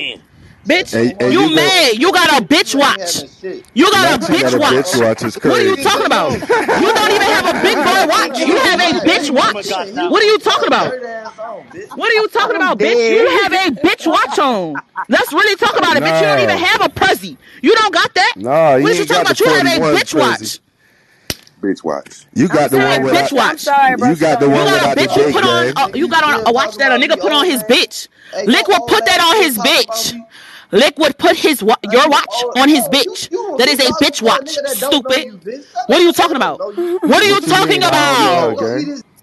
bitch. 0.66 0.92
Hey, 0.92 1.14
hey, 1.18 1.32
You 1.32 1.42
you 1.42 1.48
go- 1.48 1.54
mad? 1.54 1.98
You 1.98 2.12
got 2.12 2.42
a 2.42 2.44
bitch 2.44 2.74
watch. 2.78 3.16
You 3.74 3.90
got 3.90 4.06
a 4.06 4.20
Not 4.20 4.20
got 4.20 4.30
bitch 4.30 4.54
a 4.54 4.58
watch. 4.58 4.74
bitch 4.74 5.02
watch 5.02 5.22
is 5.24 5.34
What 5.42 5.60
are 5.60 5.64
you 5.64 5.76
talking 5.76 6.06
about? 6.06 6.32
You 6.80 6.92
don't 6.92 7.10
even 7.10 7.22
have 7.22 7.46
a 7.56 7.62
big 7.62 7.76
boy 7.76 8.06
watch. 8.06 8.38
You 8.40 8.56
have 8.56 8.80
a 8.80 9.00
bitch 9.06 9.30
watch. 9.30 10.10
What 10.10 10.22
are 10.22 10.26
you 10.26 10.38
talking 10.38 10.66
about? 10.68 10.92
What 11.94 12.10
are 12.10 12.14
you 12.14 12.28
talking 12.28 12.56
about, 12.56 12.78
bitch? 12.78 13.10
You 13.10 13.28
have 13.42 13.52
a 13.52 13.70
bitch 13.86 14.06
watch 14.10 14.38
on. 14.38 14.82
Let's 15.08 15.32
really 15.32 15.56
talk 15.56 15.76
about 15.78 15.96
it, 15.96 16.02
bitch. 16.02 16.20
You 16.20 16.26
don't 16.26 16.40
even 16.40 16.58
have 16.58 16.80
a 16.82 16.88
Prezi. 16.88 17.38
You 17.62 17.74
don't 17.76 17.94
got 17.94 18.12
that. 18.14 18.34
Nah, 18.36 18.72
What 18.72 18.80
you 18.80 18.88
is 18.88 18.98
you 19.00 19.04
talking 19.06 19.22
about? 19.22 19.40
You 19.40 19.46
have 19.46 19.66
a 19.66 19.70
41 19.70 19.96
bitch 19.96 20.14
watch. 20.18 20.58
Bitch 21.62 21.84
watch. 21.84 22.26
You 22.34 22.48
got 22.48 22.70
the 22.70 22.76
saying 22.76 23.02
one 23.02 23.12
bitch 23.14 23.32
without. 23.32 23.32
watch. 23.32 23.66
You 23.66 24.16
got 24.16 24.40
the 24.40 24.46
You 24.46 24.52
one 24.52 24.64
got 24.66 24.74
without 24.74 24.92
a 24.92 25.00
the 25.00 25.06
bitch 25.06 25.16
you 25.16 25.32
put 25.32 25.44
on. 25.44 25.72
Uh, 25.76 25.88
you 25.94 26.08
got 26.08 26.24
on 26.24 26.42
a 26.46 26.52
watch 26.52 26.76
that 26.76 26.92
a 26.92 26.96
nigga 27.02 27.18
put 27.20 27.32
on 27.32 27.44
his 27.46 27.62
bitch. 27.64 28.08
Liquid 28.46 28.78
put 28.86 29.04
that 29.06 29.20
on 29.20 29.42
his 29.42 29.58
bitch. 29.58 30.25
Liquid 30.72 31.18
put 31.18 31.36
his 31.36 31.62
wa- 31.62 31.76
your 31.90 32.08
watch 32.08 32.44
on 32.56 32.68
his 32.68 32.86
bitch. 32.88 33.28
That 33.58 33.68
is 33.68 33.78
a 33.80 33.92
bitch 34.02 34.22
watch. 34.22 34.50
Stupid. 34.76 35.64
What 35.86 36.00
are 36.00 36.02
you 36.02 36.12
talking 36.12 36.36
about? 36.36 36.58
What 36.58 37.22
are 37.22 37.24
you 37.24 37.40
talking 37.40 37.80
mean? 37.80 37.82
I 37.84 37.90
don't 37.90 38.56
know 38.58 38.60
her, 38.60 38.78
about? 38.92 39.15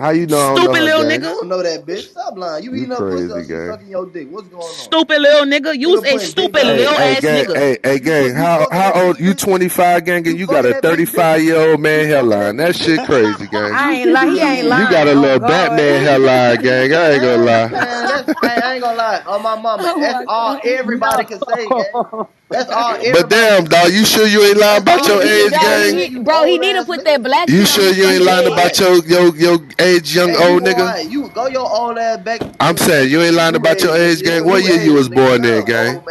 Gang. 0.00 0.06
How 0.06 0.10
you 0.10 0.26
know 0.26 0.38
I 0.40 0.48
don't 0.54 0.64
know 0.64 0.72
Stupid 0.72 0.82
little 0.84 1.04
gang? 1.04 1.22
You 1.22 1.28
don't 1.28 1.48
know 1.48 1.62
that 1.62 1.86
bitch. 1.86 2.10
Stop 2.10 2.36
lying. 2.38 2.64
You 2.64 2.74
You 2.74 2.82
eating 2.82 2.90
her 2.90 3.02
pussy 3.02 3.32
or 3.32 3.42
crazy, 3.42 3.44
she 3.44 3.48
gang. 3.48 3.66
sucking 3.66 3.88
your 3.88 4.06
dick? 4.06 4.28
What's 4.30 4.48
going 4.48 4.80
on? 4.80 4.94
Stupid 4.94 5.20
little 5.20 5.46
nigga. 5.46 5.78
You's 5.78 6.02
a 6.04 6.18
stupid 6.18 6.64
Hey, 6.64 6.76
little 6.76 6.94
hey, 6.96 7.16
ass 7.16 7.22
gang, 7.22 7.46
nigga. 7.46 7.54
hey, 7.54 7.78
hey, 7.82 7.98
gang. 8.00 8.34
How 8.34 8.68
how 8.70 8.92
old? 8.94 9.20
You 9.20 9.34
25, 9.34 10.04
gang, 10.04 10.26
and 10.28 10.38
you 10.38 10.46
got 10.46 10.66
a 10.66 10.74
35 10.74 11.42
year 11.42 11.56
old 11.70 11.80
man 11.80 12.06
hairline. 12.06 12.56
That 12.58 12.76
shit 12.76 13.04
crazy, 13.04 13.48
gang. 13.48 13.74
I 13.74 13.94
ain't 13.94 14.10
lying. 14.10 14.32
He 14.32 14.40
ain't 14.40 14.68
lying. 14.68 14.82
You 14.82 14.88
got 14.88 15.08
a 15.08 15.14
Oh, 15.14 15.14
little 15.14 15.40
God. 15.40 15.40
Batman 15.40 16.02
hairline, 16.02 16.58
gang. 16.62 16.92
I 16.94 17.10
ain't 17.12 17.22
gonna 17.22 17.44
lie. 17.44 17.68
Man, 17.70 18.06
I, 18.08 18.24
I 18.42 18.74
ain't 18.74 18.82
gonna 18.82 18.96
lie. 18.96 19.22
On 19.26 19.42
my 19.42 19.56
mama, 19.56 19.82
oh, 19.86 20.00
that's 20.00 20.22
all 20.26 20.58
everybody 20.64 21.24
can 21.24 21.40
say, 21.40 21.70
gang. 21.72 21.94
That's 22.50 22.68
all 22.68 22.94
everybody 22.94 23.22
But 23.22 23.30
damn, 23.30 23.64
dog, 23.64 23.92
you 23.92 24.04
sure 24.04 24.26
you 24.26 24.42
ain't 24.42 24.58
lying 24.58 24.82
about 24.82 25.00
oh, 25.04 25.14
your 25.14 25.22
age, 25.22 25.52
gang? 25.52 26.24
bro, 26.24 26.44
he 26.44 26.58
need 26.58 26.74
to 26.74 26.84
put 26.84 27.04
that 27.04 27.22
black 27.22 27.48
You 27.48 27.64
sure 27.64 27.92
you 27.92 28.04
ain't 28.04 28.24
lying 28.24 28.52
about 28.52 28.78
your 28.78 28.96
your 29.06 29.36
your 29.36 29.58
age, 29.78 30.14
young 30.14 30.30
Hey, 30.30 30.52
old 30.52 30.62
nigga? 30.64 31.08
You 31.08 31.28
go 31.28 31.46
your 31.46 31.70
old 31.70 31.96
ass 31.96 32.18
back. 32.18 32.42
I'm 32.58 32.76
saying 32.76 33.10
you 33.10 33.20
ain't 33.22 33.36
lying 33.36 33.54
about 33.54 33.80
your 33.80 33.96
age, 33.96 34.22
gang. 34.22 34.44
What 34.44 34.64
year 34.64 34.82
you 34.82 34.94
was 34.94 35.08
born 35.08 35.44
in, 35.44 35.64
gang? 35.64 36.02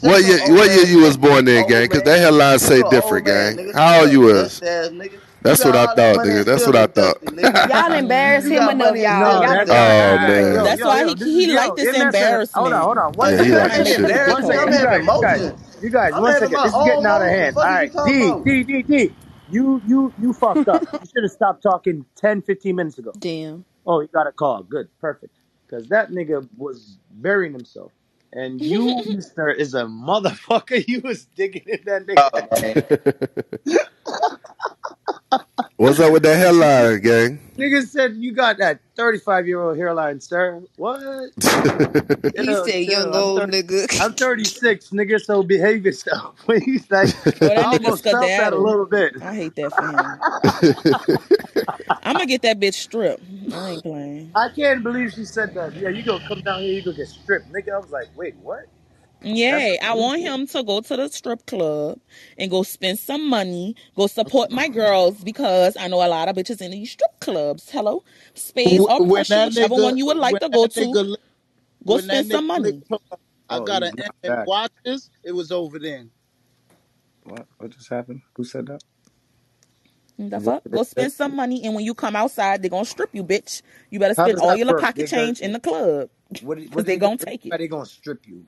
What 0.00 0.24
year? 0.24 0.40
What 0.52 0.68
year 0.70 0.84
you 0.84 0.98
was 0.98 1.16
born 1.16 1.48
in, 1.48 1.66
gang? 1.66 1.88
Cause 1.88 2.02
that 2.02 2.18
hairline 2.18 2.58
say 2.58 2.82
different, 2.90 3.24
gang. 3.24 3.72
How 3.72 4.02
old 4.02 4.12
you 4.12 4.20
was? 4.20 4.60
That's 5.42 5.64
what 5.64 5.76
I 5.76 5.86
thought, 5.86 6.20
nigga. 6.20 6.44
That's 6.44 6.66
what 6.66 6.76
I 6.76 6.86
thought. 6.86 7.18
Y'all 7.64 7.92
embarrass 7.94 8.46
him 8.46 8.68
enough, 8.68 8.96
y'all. 8.96 9.18
No, 9.18 9.40
y'all 9.40 9.48
that's 9.48 9.70
Oh 9.70 10.18
man. 10.18 10.62
That's 10.64 10.78
yo, 10.78 10.86
why 10.88 11.00
yo, 11.00 11.08
he 11.08 11.14
this 11.14 11.28
he 11.28 11.46
is, 11.46 11.54
like 11.54 11.74
this 11.76 11.92
embarrassment. 11.92 12.54
Hold 12.54 12.72
on, 12.74 12.82
hold 12.82 12.98
on. 12.98 13.12
One 13.14 13.28
Yeah, 13.30 13.36
second. 13.36 13.46
he 13.46 13.52
like 13.52 13.72
One 13.72 13.72
this 13.74 13.88
second. 13.88 13.96
shit. 13.96 14.26
One 14.26 14.44
second. 14.44 14.72
You 14.72 14.80
guys, 14.80 15.10
you 15.12 15.18
guys, 15.20 15.40
emotions. 15.42 15.60
you 15.80 15.90
guys. 15.90 16.12
I'm 16.12 16.22
One 16.22 16.32
having 16.34 16.50
second. 16.50 16.52
my 16.52 16.64
This 16.64 16.72
is 16.74 16.82
getting 16.84 17.06
out 17.06 17.22
of 17.22 17.28
hand. 17.28 17.56
What 17.56 17.64
All 17.64 17.68
are 17.68 17.72
you 17.72 17.80
right, 17.80 17.92
talking 17.92 18.42
D. 18.44 18.64
D, 18.64 18.64
D, 18.64 18.82
D. 18.82 19.10
You, 19.48 19.82
you, 19.86 20.14
you 20.18 20.32
fucked 20.32 20.68
up. 20.68 20.86
You 21.00 21.06
should 21.14 21.24
have 21.24 21.32
stopped 21.32 21.62
talking 21.62 22.06
10, 22.16 22.40
15 22.42 22.76
minutes 22.76 22.98
ago. 22.98 23.12
Damn. 23.18 23.64
Oh, 23.86 24.00
you 24.00 24.08
got 24.08 24.26
a 24.26 24.32
call. 24.32 24.62
Good, 24.62 24.88
perfect. 25.00 25.34
Because 25.66 25.88
that 25.88 26.10
nigga 26.10 26.48
was 26.56 26.98
burying 27.10 27.52
himself, 27.52 27.92
and 28.32 28.62
you, 28.62 29.02
Mister, 29.06 29.50
is 29.50 29.74
a 29.74 29.84
motherfucker. 29.84 30.84
You 30.88 31.00
was 31.00 31.26
digging 31.26 31.64
in 31.66 31.80
that 31.86 32.06
oh, 32.16 32.30
nigga. 32.56 33.80
What's 35.76 36.00
up 36.00 36.12
with 36.12 36.22
that 36.24 36.36
hairline, 36.36 37.00
gang? 37.00 37.40
Nigga 37.58 37.86
said 37.86 38.14
you 38.16 38.32
got 38.32 38.58
that 38.58 38.80
35 38.96 39.46
year 39.46 39.60
old 39.60 39.76
hairline, 39.76 40.20
sir. 40.20 40.62
What? 40.76 41.30
you 42.36 42.54
Chill, 42.54 42.64
said, 42.64 42.84
chill. 42.84 42.90
young 42.90 43.14
I'm 43.14 43.14
old 43.14 43.38
30, 43.40 43.62
nigga. 43.62 44.00
I'm 44.00 44.14
36, 44.14 44.90
nigga, 44.90 45.20
so 45.20 45.42
behave 45.42 45.84
yourself. 45.84 46.36
Please, 46.38 46.90
like, 46.90 47.10
Oh, 47.42 47.48
I 47.54 47.54
that 47.54 47.66
nigga 47.70 47.84
almost 47.84 48.04
felt 48.04 48.22
that 48.22 48.52
a 48.52 48.56
little 48.56 48.86
bit. 48.86 49.14
I 49.22 49.34
hate 49.34 49.56
that 49.56 49.72
for 49.74 49.86
him. 49.86 50.22
I'm 52.02 52.16
gonna 52.16 52.26
get 52.26 52.42
that 52.42 52.60
bitch 52.60 52.74
stripped. 52.74 53.22
I 53.52 53.70
ain't 53.70 53.82
playing. 53.82 54.32
I 54.34 54.48
can't 54.56 54.82
believe 54.82 55.12
she 55.12 55.24
said 55.24 55.54
that. 55.54 55.74
Yeah, 55.76 55.90
you 55.90 56.02
gonna 56.04 56.24
come 56.26 56.40
down 56.42 56.60
here, 56.62 56.72
you 56.72 56.82
gonna 56.82 56.96
get 56.96 57.08
stripped. 57.08 57.52
Nigga, 57.52 57.74
I 57.74 57.78
was 57.78 57.90
like, 57.90 58.08
wait, 58.16 58.36
what? 58.42 58.60
That's 59.48 59.66
Yeah, 59.66 59.76
I 59.82 59.94
want 59.94 60.22
him 60.22 60.46
to 60.48 60.64
go 60.64 60.80
to 60.80 60.96
the 60.96 61.08
strip 61.10 61.46
club 61.46 62.00
and 62.38 62.50
go 62.50 62.62
spend 62.64 62.98
some 62.98 63.28
money, 63.28 63.76
go 63.96 64.06
support 64.08 64.50
my 64.50 64.68
girls 64.68 65.22
because 65.24 65.76
I 65.76 65.88
know 65.88 65.98
a 66.06 66.08
lot 66.08 66.28
of 66.28 66.36
bitches 66.36 66.62
in 66.62 66.72
these 66.72 66.92
strip 66.92 67.20
clubs. 67.20 67.70
Hello, 67.70 68.04
Spades 68.34 68.86
Wh- 68.86 68.98
or 68.98 69.00
When 69.00 69.26
Pressure, 69.26 69.50
that 69.50 69.70
whichever 69.70 69.76
one 69.76 69.98
you 69.98 70.06
would 70.06 70.16
like 70.16 70.40
to 70.40 70.48
go 70.48 70.68
to. 70.68 70.98
nigga, 71.04 71.16
Go 71.86 71.98
spend 71.98 72.26
some 72.26 72.46
money. 72.46 72.84
I 73.48 73.60
Oh, 73.60 73.66
got 73.66 73.82
he's 73.82 73.84
an 73.84 73.94
not 73.94 74.14
M 74.24 74.34
watches. 74.46 75.10
It 75.24 75.32
was 75.32 75.52
over 75.52 75.78
then. 75.78 76.10
What? 77.24 77.46
What 77.58 77.70
just 77.72 77.90
happened? 77.90 78.22
Who 78.36 78.44
said 78.44 78.66
that? 78.68 78.82
The 80.18 80.40
What 80.40 80.40
fuck? 80.40 80.64
Go 80.72 80.82
they 80.94 81.04
say? 81.04 81.08
spend 81.08 81.12
some 81.12 81.36
money, 81.36 81.64
and 81.64 81.74
when 81.74 81.84
you 81.84 81.94
come 81.94 82.16
outside, 82.16 82.62
they're 82.62 82.70
gonna 82.70 82.84
strip 82.86 83.10
you, 83.14 83.24
bitch. 83.24 83.62
You 83.90 84.00
better 84.00 84.14
How 84.16 84.28
spend 84.28 84.38
does 84.38 84.40
all 84.40 84.48
that 84.48 84.58
your 84.58 84.66
little 84.66 84.74
work? 84.74 84.88
pocket 84.88 85.06
They 85.06 85.08
gonna, 85.08 85.32
change 85.32 85.40
in 85.40 85.52
the 85.52 85.60
club, 85.60 86.10
what, 86.40 86.58
cause 86.72 86.84
what 86.84 86.86
they 86.86 86.96
they 86.96 86.98
gonna, 86.98 87.12
gonna 87.16 87.18
take 87.18 87.46
it. 87.46 87.50
how 87.50 87.58
they 87.58 87.68
gonna 87.68 87.86
strip 87.86 88.26
you? 88.26 88.44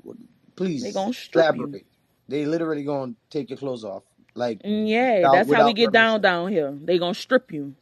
What- 0.59 0.73
They 0.81 0.93
Please 0.93 0.93
gonna 0.93 1.13
strip 1.13 1.55
you. 1.55 1.73
elaborate. 1.73 1.87
They 2.29 2.47
literally 2.47 2.85
gonna 2.85 3.15
take 3.31 3.51
your 3.51 3.59
clothes 3.59 3.85
off, 3.85 4.05
like 4.35 4.61
Mm, 4.65 4.89
Yeah, 4.89 5.27
without 5.27 5.29
that's 5.29 5.51
how 5.53 5.63
we 5.63 5.73
without 5.73 5.75
get 5.75 5.93
down 5.93 6.21
permission. 6.21 6.23
down 6.23 6.51
here. 6.53 6.73
They 6.73 6.99
gonna 6.99 7.15
strip 7.15 7.53
you. 7.53 7.75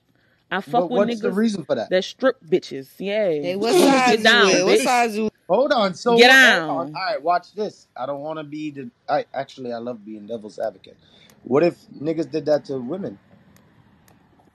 I 0.50 0.60
fuck 0.62 0.88
But 0.88 0.90
with 0.90 1.02
what's 1.02 1.20
the 1.20 1.30
niggas 1.30 1.32
reason 1.32 1.64
for 1.64 1.76
that? 1.76 1.90
that 1.90 2.04
strip 2.04 2.38
bitches. 2.44 2.88
Yeah, 2.98 3.30
Hey, 3.40 3.56
what 3.56 3.76
What 3.78 3.90
is 3.90 4.04
size 4.04 4.04
get 4.04 4.22
you 4.24 4.24
down, 4.24 4.46
wear? 4.46 4.66
What 4.66 4.78
bitch. 4.78 4.80
size 4.80 5.16
you 5.16 5.30
Hold 5.48 5.72
on. 5.72 5.94
So 5.94 6.18
Get 6.18 6.28
what? 6.28 6.40
Hold 6.42 6.64
on. 6.68 6.86
down. 6.86 6.92
All 6.94 7.04
right. 7.06 7.22
Watch 7.22 7.54
this. 7.54 7.88
I 7.96 8.06
don't 8.06 8.20
want 8.22 8.38
to 8.38 8.44
be 8.44 8.70
the. 8.72 8.90
I 9.08 9.26
actually 9.34 9.72
I 9.72 9.78
love 9.78 10.04
being 10.04 10.26
devil's 10.26 10.58
advocate. 10.58 10.96
What 11.44 11.62
if 11.64 11.78
niggas 12.00 12.30
did 12.30 12.46
that 12.46 12.64
to 12.66 12.78
women? 12.80 13.18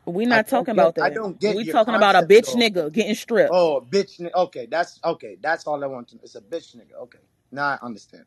We 0.05 0.25
I 0.29 0.39
not 0.39 0.47
don't 0.49 0.69
talking 0.69 0.73
get. 0.73 0.93
about 0.93 0.95
I 0.99 1.09
that. 1.09 1.11
don't 1.11 1.39
get 1.39 1.57
We 1.57 1.65
your 1.65 1.77
talking 1.77 1.95
about 1.95 2.15
a 2.17 2.23
concept 2.23 2.33
bitch 2.33 2.55
though. 2.55 2.55
nigga 2.55 2.91
getting 2.91 3.15
stripped. 3.15 3.51
Oh, 3.51 3.85
bitch. 3.89 4.19
ni- 4.19 4.31
Okay, 4.35 4.67
that's 4.67 4.99
okay. 5.03 5.37
That's 5.41 5.67
all 5.67 5.83
I 5.83 5.87
want 5.87 6.09
to. 6.09 6.15
Know. 6.15 6.21
It's 6.23 6.35
a 6.35 6.41
bitch 6.41 6.75
nigga. 6.75 6.95
Okay, 7.03 7.19
now 7.51 7.65
I 7.69 7.79
understand. 7.85 8.25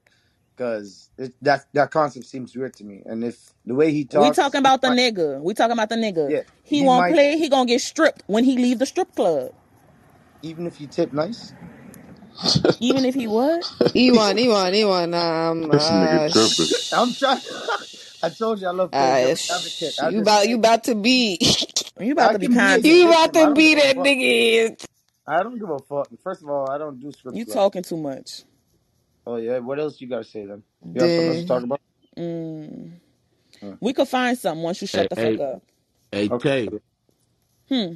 Because 0.56 1.10
that 1.42 1.66
that 1.74 1.90
concept 1.90 2.26
seems 2.26 2.56
weird 2.56 2.76
to 2.76 2.84
me. 2.84 3.02
And 3.06 3.24
if 3.24 3.38
the 3.66 3.74
way 3.74 3.92
he 3.92 4.04
talks 4.06 4.14
We 4.14 4.30
talks, 4.30 4.40
talking 4.40 4.60
about 4.60 4.82
the 4.82 4.88
might. 4.88 5.00
nigga. 5.00 5.40
We 5.42 5.54
talking 5.54 5.72
about 5.72 5.90
the 5.90 5.96
nigga. 5.96 6.34
Yeah, 6.34 6.42
He 6.64 6.82
he 6.82 6.84
won't 6.84 7.06
might. 7.06 7.08
play. 7.08 7.38
He 7.38 7.48
gonna 7.48 7.66
get 7.66 7.80
stripped 7.82 8.24
when 8.26 8.44
he 8.44 8.56
leave 8.58 8.78
the 8.80 8.86
strip 8.86 9.14
club. 9.16 9.52
Even 10.42 10.66
if 10.66 10.80
you 10.80 10.88
tip 10.88 11.12
nice. 11.12 11.54
Even 12.80 13.04
if 13.04 13.14
he 13.14 13.26
what? 13.28 13.66
Iwan, 13.94 14.38
Iwan, 14.38 14.74
Iwan, 14.74 15.14
um, 15.14 15.70
This 15.72 15.90
nigga 15.92 16.24
uh, 16.24 16.30
tripping. 16.30 16.70
I'm 16.92 17.14
sh- 17.14 17.16
trying. 17.16 17.42
I 18.22 18.30
told 18.30 18.60
you 18.60 18.68
I 18.68 18.72
love 18.72 18.96
playing 18.96 19.18
uh, 19.20 19.20
devil's 19.20 19.44
advocate. 19.50 19.94
sh- 19.94 20.02
I 20.02 20.10
you 20.10 20.18
just 20.18 20.20
about, 20.20 20.48
you 20.48 20.56
about 20.56 20.84
to 20.84 20.94
be, 20.96 21.38
You 22.00 22.12
about 22.12 22.32
I 22.32 22.34
to 22.34 22.38
be 22.40 22.48
can 22.48 22.58
be 22.58 22.74
in 22.76 22.86
the 22.86 22.92
content. 22.92 23.00
you 23.00 23.06
about 23.06 23.34
system. 23.34 23.38
I 23.38 23.46
to 23.46 23.48
don't 23.50 23.64
be 23.64 23.74
a 23.74 23.76
that 23.76 23.96
fuck. 23.96 24.14
nigga. 24.20 24.76
I 25.26 25.42
don't 25.42 25.58
give 25.58 25.70
a 25.70 25.80
fuck. 25.80 26.08
First 26.22 26.42
of 26.42 26.50
all, 26.50 26.70
I 26.70 26.78
don't 26.78 27.00
do 27.00 27.12
strip 27.12 27.36
You 27.36 27.44
clubs. 27.44 27.70
talking 27.70 27.82
too 27.84 27.98
much. 27.98 28.44
Oh 29.30 29.36
yeah, 29.36 29.58
what 29.60 29.78
else 29.80 30.00
you 30.00 30.08
gotta 30.08 30.24
say 30.24 30.46
then? 30.46 30.64
You 30.94 31.02
have 31.02 31.12
something 31.12 31.28
else 31.30 31.40
to 31.42 31.46
talk 31.46 31.62
about? 31.64 31.80
Mm. 32.18 32.92
Hmm. 33.60 33.74
We 33.80 33.92
could 33.92 34.08
find 34.08 34.38
something 34.38 34.62
once 34.64 34.82
you 34.82 34.88
Hey, 34.92 35.02
shut 35.02 35.10
the 35.10 35.16
fuck 35.16 35.38
hey, 35.38 35.40
up. 35.40 35.62
hey, 36.12 36.28
Okay. 36.30 36.68
Tay. 36.68 36.78
Hmm. 37.68 37.94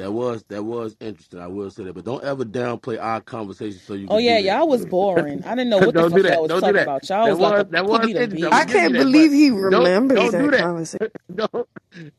That 0.00 0.12
was 0.12 0.44
that 0.50 0.64
was 0.64 0.96
interesting. 1.00 1.40
I 1.40 1.48
will 1.48 1.70
say 1.70 1.84
that, 1.84 1.94
but 1.94 2.04
don't 2.04 2.24
ever 2.24 2.44
downplay 2.44 3.02
our 3.02 3.22
conversation 3.22 3.80
so 3.80 3.94
you 3.94 4.08
Oh 4.08 4.18
can 4.18 4.22
do 4.24 4.36
yeah, 4.36 4.38
that. 4.38 4.56
y'all 4.56 4.68
was 4.68 4.86
boring. 4.86 5.44
I 5.44 5.50
didn't 5.56 5.70
know 5.70 5.80
what 5.80 5.96
the 5.96 6.04
don't 6.04 6.14
do 6.14 6.22
fuck 6.22 6.28
y'all 6.28 6.42
was 6.42 6.52
Don't 6.52 6.64
do 6.64 6.72
talking 6.72 6.74
that. 6.74 6.90
about. 6.90 7.08
Y'all 7.08 7.28
That 7.28 7.30
was 7.30 7.40
like 7.40 7.58
was 7.58 7.58
a 7.58 7.68
that 7.70 7.86
was 7.86 8.02
me 8.02 8.14
to 8.14 8.20
interesting. 8.20 8.48
I'm 8.48 8.52
I 8.52 8.64
gonna 8.64 8.66
can't 8.66 8.96
you 8.96 8.98
that, 8.98 9.12
but 9.12 9.28
believe 9.28 9.32
he 9.32 9.50
don't 9.68 9.92
remembers 9.92 10.12
don't 10.12 10.38
do 10.38 10.50
that 10.50 10.52
that. 10.52 10.58
conversation. 10.58 11.10
don't 11.34 11.68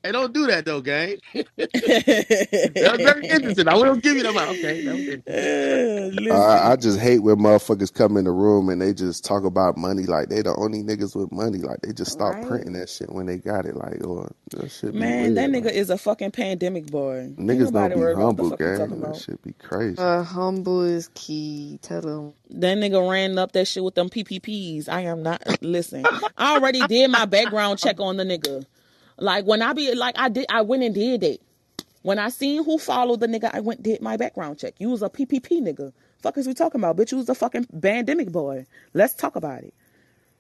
hey, 0.03 0.11
don't 0.13 0.33
do 0.33 0.47
that 0.47 0.65
though, 0.65 0.81
gang. 0.81 1.17
that 1.33 2.91
was 2.93 3.01
very 3.01 3.25
interesting. 3.27 3.67
I 3.67 3.75
will 3.75 3.97
give 3.97 4.17
you 4.17 4.23
that. 4.23 4.35
Okay, 4.49 4.81
that 4.83 4.95
was 4.97 5.07
interesting. 5.07 5.49
Uh, 6.29 6.35
I, 6.35 6.73
I 6.73 6.75
Listen. 6.75 6.77
just 6.77 6.99
hate 6.99 7.19
when 7.19 7.37
motherfuckers 7.37 7.93
come 7.93 8.17
in 8.17 8.25
the 8.25 8.31
room 8.31 8.69
and 8.69 8.81
they 8.81 8.93
just 8.93 9.25
talk 9.25 9.45
about 9.45 9.77
money 9.77 10.03
like 10.05 10.29
they 10.29 10.41
the 10.41 10.55
only 10.55 10.83
niggas 10.83 11.15
with 11.15 11.31
money. 11.31 11.59
Like 11.59 11.81
they 11.81 11.93
just 11.93 12.11
start 12.11 12.41
Right? 12.41 12.41
printing 12.41 12.73
that 12.73 12.89
shit 12.89 13.11
when 13.11 13.27
they 13.27 13.37
got 13.37 13.65
it. 13.65 13.75
Like, 13.75 14.03
oh, 14.05 14.27
that 14.51 14.71
should 14.71 14.97
be 14.99 15.09
Man, 15.09 15.35
that 15.35 15.49
weird. 15.49 15.51
nigga 15.51 15.67
Like 15.67 15.71
is 15.71 15.89
a 15.91 15.97
fucking 15.97 16.31
pandemic 16.31 16.87
boy. 16.87 17.33
Ain't 17.49 17.49
niggas 17.49 17.70
don't 17.71 17.89
nobody 17.89 17.95
be 17.95 18.01
what 18.17 18.35
the 18.35 18.43
humble, 18.45 18.49
fuck 18.49 18.65
you 18.65 18.71
talking 18.73 18.97
gang. 18.97 19.01
That 19.01 19.13
about. 19.13 19.17
should 19.17 19.41
be 19.43 19.53
crazy. 19.53 19.97
Uh, 19.97 20.23
humble 20.23 20.81
is 20.83 21.09
key. 21.13 21.79
Tell 21.81 22.01
them 22.01 22.33
That 22.51 22.77
nigga 22.77 23.09
ran 23.09 23.37
up 23.37 23.53
that 23.53 23.67
shit 23.67 23.83
with 23.83 23.95
them 23.95 24.09
PPPs. 24.09 24.89
I 24.89 25.01
am 25.01 25.23
not. 25.23 25.41
Listen, 25.61 26.05
I 26.37 26.55
already 26.55 26.85
did 26.87 27.09
my 27.11 27.25
background 27.25 27.79
check 27.79 27.99
on 27.99 28.17
the 28.17 28.23
nigga. 28.23 28.65
Like 29.17 29.45
when 29.45 29.61
I 29.61 29.73
be 29.73 29.93
like 29.95 30.17
I 30.17 30.29
did, 30.29 30.45
I 30.49 30.61
went 30.61 30.83
and 30.83 30.95
did 30.95 31.23
it. 31.23 31.41
When 32.03 32.19
I 32.19 32.29
seen 32.29 32.63
who 32.63 32.79
followed 32.79 33.19
the 33.19 33.27
nigga, 33.27 33.51
I 33.53 33.59
went 33.61 33.83
did 33.83 34.01
my 34.01 34.17
background 34.17 34.59
check. 34.59 34.75
You 34.79 34.89
was 34.89 35.03
a 35.03 35.09
PPP 35.09 35.61
nigga. 35.61 35.93
Fuck 36.21 36.37
is 36.37 36.47
we 36.47 36.53
talking 36.53 36.81
about, 36.81 36.97
bitch? 36.97 37.11
You 37.11 37.17
was 37.17 37.29
a 37.29 37.35
fucking 37.35 37.67
pandemic 37.81 38.31
boy. 38.31 38.65
Let's 38.93 39.13
talk 39.13 39.35
about 39.35 39.63
it. 39.63 39.73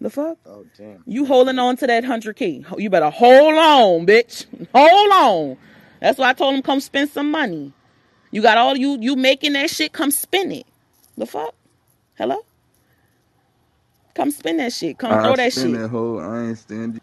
The 0.01 0.09
fuck? 0.09 0.37
Oh 0.47 0.65
damn. 0.77 1.03
You 1.05 1.25
holding 1.25 1.59
on 1.59 1.77
to 1.77 1.87
that 1.87 2.03
hundred 2.03 2.35
key. 2.35 2.65
You 2.77 2.89
better 2.89 3.11
hold 3.11 3.53
on, 3.53 4.07
bitch. 4.07 4.45
Hold 4.73 5.11
on. 5.11 5.57
That's 6.01 6.17
why 6.19 6.29
I 6.29 6.33
told 6.33 6.55
him 6.55 6.63
come 6.63 6.81
spend 6.81 7.09
some 7.11 7.31
money. 7.31 7.73
You 8.31 8.41
got 8.41 8.57
all 8.57 8.77
you 8.77 8.97
you 8.99 9.15
making 9.15 9.53
that 9.53 9.69
shit. 9.69 9.93
Come 9.93 10.11
spend 10.11 10.51
it. 10.53 10.65
The 11.17 11.27
fuck? 11.27 11.55
Hello? 12.15 12.45
Come 14.15 14.31
spend 14.31 14.59
that 14.59 14.73
shit. 14.73 14.97
Come 14.97 15.13
I 15.13 15.23
throw 15.23 15.35
that 15.37 15.53
spend 15.53 15.75
shit. 15.75 15.81
that 15.83 15.89
hoe. 15.89 16.17
I 16.19 16.47
ain't 16.47 16.57
stand 16.57 16.99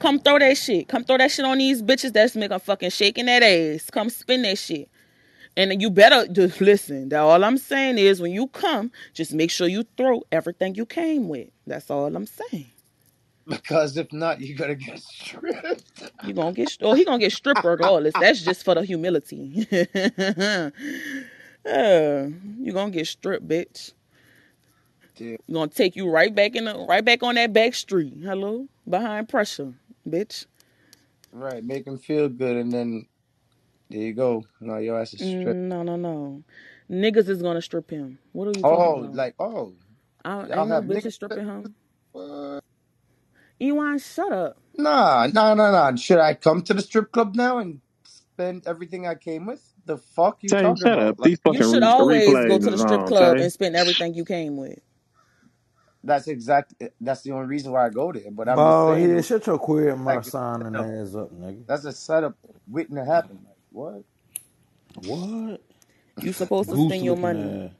Come 0.00 0.18
throw 0.20 0.40
that 0.40 0.58
shit. 0.58 0.88
Come 0.88 1.04
throw 1.04 1.18
that 1.18 1.30
shit 1.30 1.44
on 1.44 1.58
these 1.58 1.82
bitches 1.82 2.12
that's 2.12 2.36
making 2.36 2.58
fucking 2.58 2.90
shaking 2.90 3.26
that 3.26 3.42
ass. 3.44 3.90
Come 3.90 4.10
spend 4.10 4.44
that 4.44 4.58
shit. 4.58 4.90
And 5.56 5.80
you 5.80 5.90
better 5.90 6.26
just 6.28 6.60
listen. 6.60 7.10
That 7.10 7.20
all 7.20 7.44
I'm 7.44 7.58
saying 7.58 7.98
is 7.98 8.20
when 8.20 8.32
you 8.32 8.48
come, 8.48 8.92
just 9.14 9.32
make 9.34 9.52
sure 9.52 9.68
you 9.68 9.84
throw 9.96 10.24
everything 10.32 10.74
you 10.74 10.86
came 10.86 11.28
with. 11.28 11.50
That's 11.68 11.90
all 11.90 12.16
I'm 12.16 12.26
saying. 12.26 12.71
Because 13.52 13.96
if 13.98 14.12
not, 14.12 14.40
you're 14.40 14.56
gonna 14.56 14.74
get 14.74 14.98
stripped. 14.98 16.10
You 16.24 16.32
gonna 16.32 16.52
get 16.52 16.76
oh 16.80 16.94
he 16.94 17.04
gonna 17.04 17.18
get 17.18 17.32
stripped 17.32 17.64
regardless. 17.64 18.14
That's 18.14 18.42
just 18.42 18.64
for 18.64 18.74
the 18.74 18.82
humility. 18.84 19.66
uh, 21.66 22.28
you 22.60 22.72
gonna 22.72 22.90
get 22.90 23.06
stripped, 23.06 23.46
bitch. 23.46 23.92
Damn. 25.16 25.30
You 25.46 25.54
gonna 25.54 25.68
take 25.68 25.96
you 25.96 26.08
right 26.08 26.34
back 26.34 26.56
in 26.56 26.64
the 26.64 26.86
right 26.88 27.04
back 27.04 27.22
on 27.22 27.34
that 27.34 27.52
back 27.52 27.74
street. 27.74 28.14
Hello, 28.22 28.66
behind 28.88 29.28
pressure, 29.28 29.74
bitch. 30.08 30.46
Right, 31.32 31.64
make 31.64 31.86
him 31.86 31.98
feel 31.98 32.28
good, 32.28 32.56
and 32.56 32.72
then 32.72 33.06
there 33.90 34.00
you 34.00 34.14
go. 34.14 34.44
No, 34.60 34.78
your 34.78 34.98
ass 35.00 35.12
is 35.14 35.20
stripped. 35.20 35.60
Mm, 35.60 35.68
No, 35.68 35.82
no, 35.82 35.96
no. 35.96 36.42
Niggas 36.90 37.28
is 37.28 37.42
gonna 37.42 37.62
strip 37.62 37.90
him. 37.90 38.18
What 38.32 38.48
are 38.48 38.58
you 38.58 38.64
Oh, 38.64 38.76
talking 38.76 39.04
about? 39.04 39.14
Oh, 39.14 39.16
like 39.16 39.34
oh, 39.38 39.74
I 40.24 40.46
y'all 40.48 40.60
ain't 40.60 40.68
no 40.68 40.80
bitches 40.82 41.12
stripping 41.12 41.46
him. 41.46 41.74
What? 42.12 42.62
Ewan, 43.62 43.98
shut 44.00 44.32
up. 44.32 44.58
Nah, 44.76 45.28
nah, 45.32 45.54
nah, 45.54 45.70
nah. 45.72 45.96
Should 45.96 46.18
I 46.18 46.34
come 46.34 46.62
to 46.62 46.74
the 46.74 46.82
strip 46.82 47.12
club 47.12 47.36
now 47.36 47.58
and 47.58 47.80
spend 48.04 48.64
everything 48.66 49.06
I 49.06 49.16
came 49.16 49.46
with? 49.46 49.62
The 49.86 49.98
fuck 49.98 50.42
you 50.42 50.52
Tay, 50.52 50.54
talking 50.54 50.84
shut 50.84 50.98
about? 50.98 51.00
up. 51.00 51.18
Like 51.18 51.32
These 51.32 51.40
You 51.44 51.62
should 51.62 51.82
re- 52.06 52.22
always 52.22 52.44
go 52.44 52.58
to 52.58 52.70
the 52.70 52.78
is 52.78 52.80
strip 52.80 53.04
on, 53.04 53.06
club 53.06 53.38
Tay. 53.38 53.40
and 53.40 53.52
spend 53.52 53.76
everything 53.76 54.14
you 54.14 54.24
came 54.24 54.56
with. 54.56 54.78
that's 56.04 56.28
exact. 56.28 56.74
That's 57.00 57.22
the 57.22 57.32
only 57.32 57.48
reason 57.48 57.72
why 57.72 57.86
I 57.86 57.90
go 57.90 58.12
there. 58.12 58.30
But 58.30 58.48
I'm 58.48 58.64
just 58.64 58.84
Bald 58.84 58.84
saying, 58.84 59.12
it 59.12 59.14
head, 59.14 59.24
was 59.24 59.26
shut 59.26 59.46
your 59.46 59.58
queer 59.58 59.96
mouth 59.96 60.24
like 60.24 60.26
a 60.26 60.30
sounding 60.30 60.76
setup. 60.76 60.92
ass 61.02 61.14
up, 61.16 61.32
nigga. 61.32 61.64
That's 61.66 61.84
a 61.86 61.92
setup 61.92 62.36
waiting 62.68 62.96
to 62.96 63.04
happen. 63.04 63.40
Like 63.46 63.56
what? 63.70 64.04
What? 64.94 65.62
You 66.20 66.32
supposed 66.32 66.70
to 66.70 66.78
Goose 66.78 66.78
spend 66.78 67.04
your 67.04 67.16
looking 67.16 67.16
money. 67.16 67.60
ass. 67.66 67.72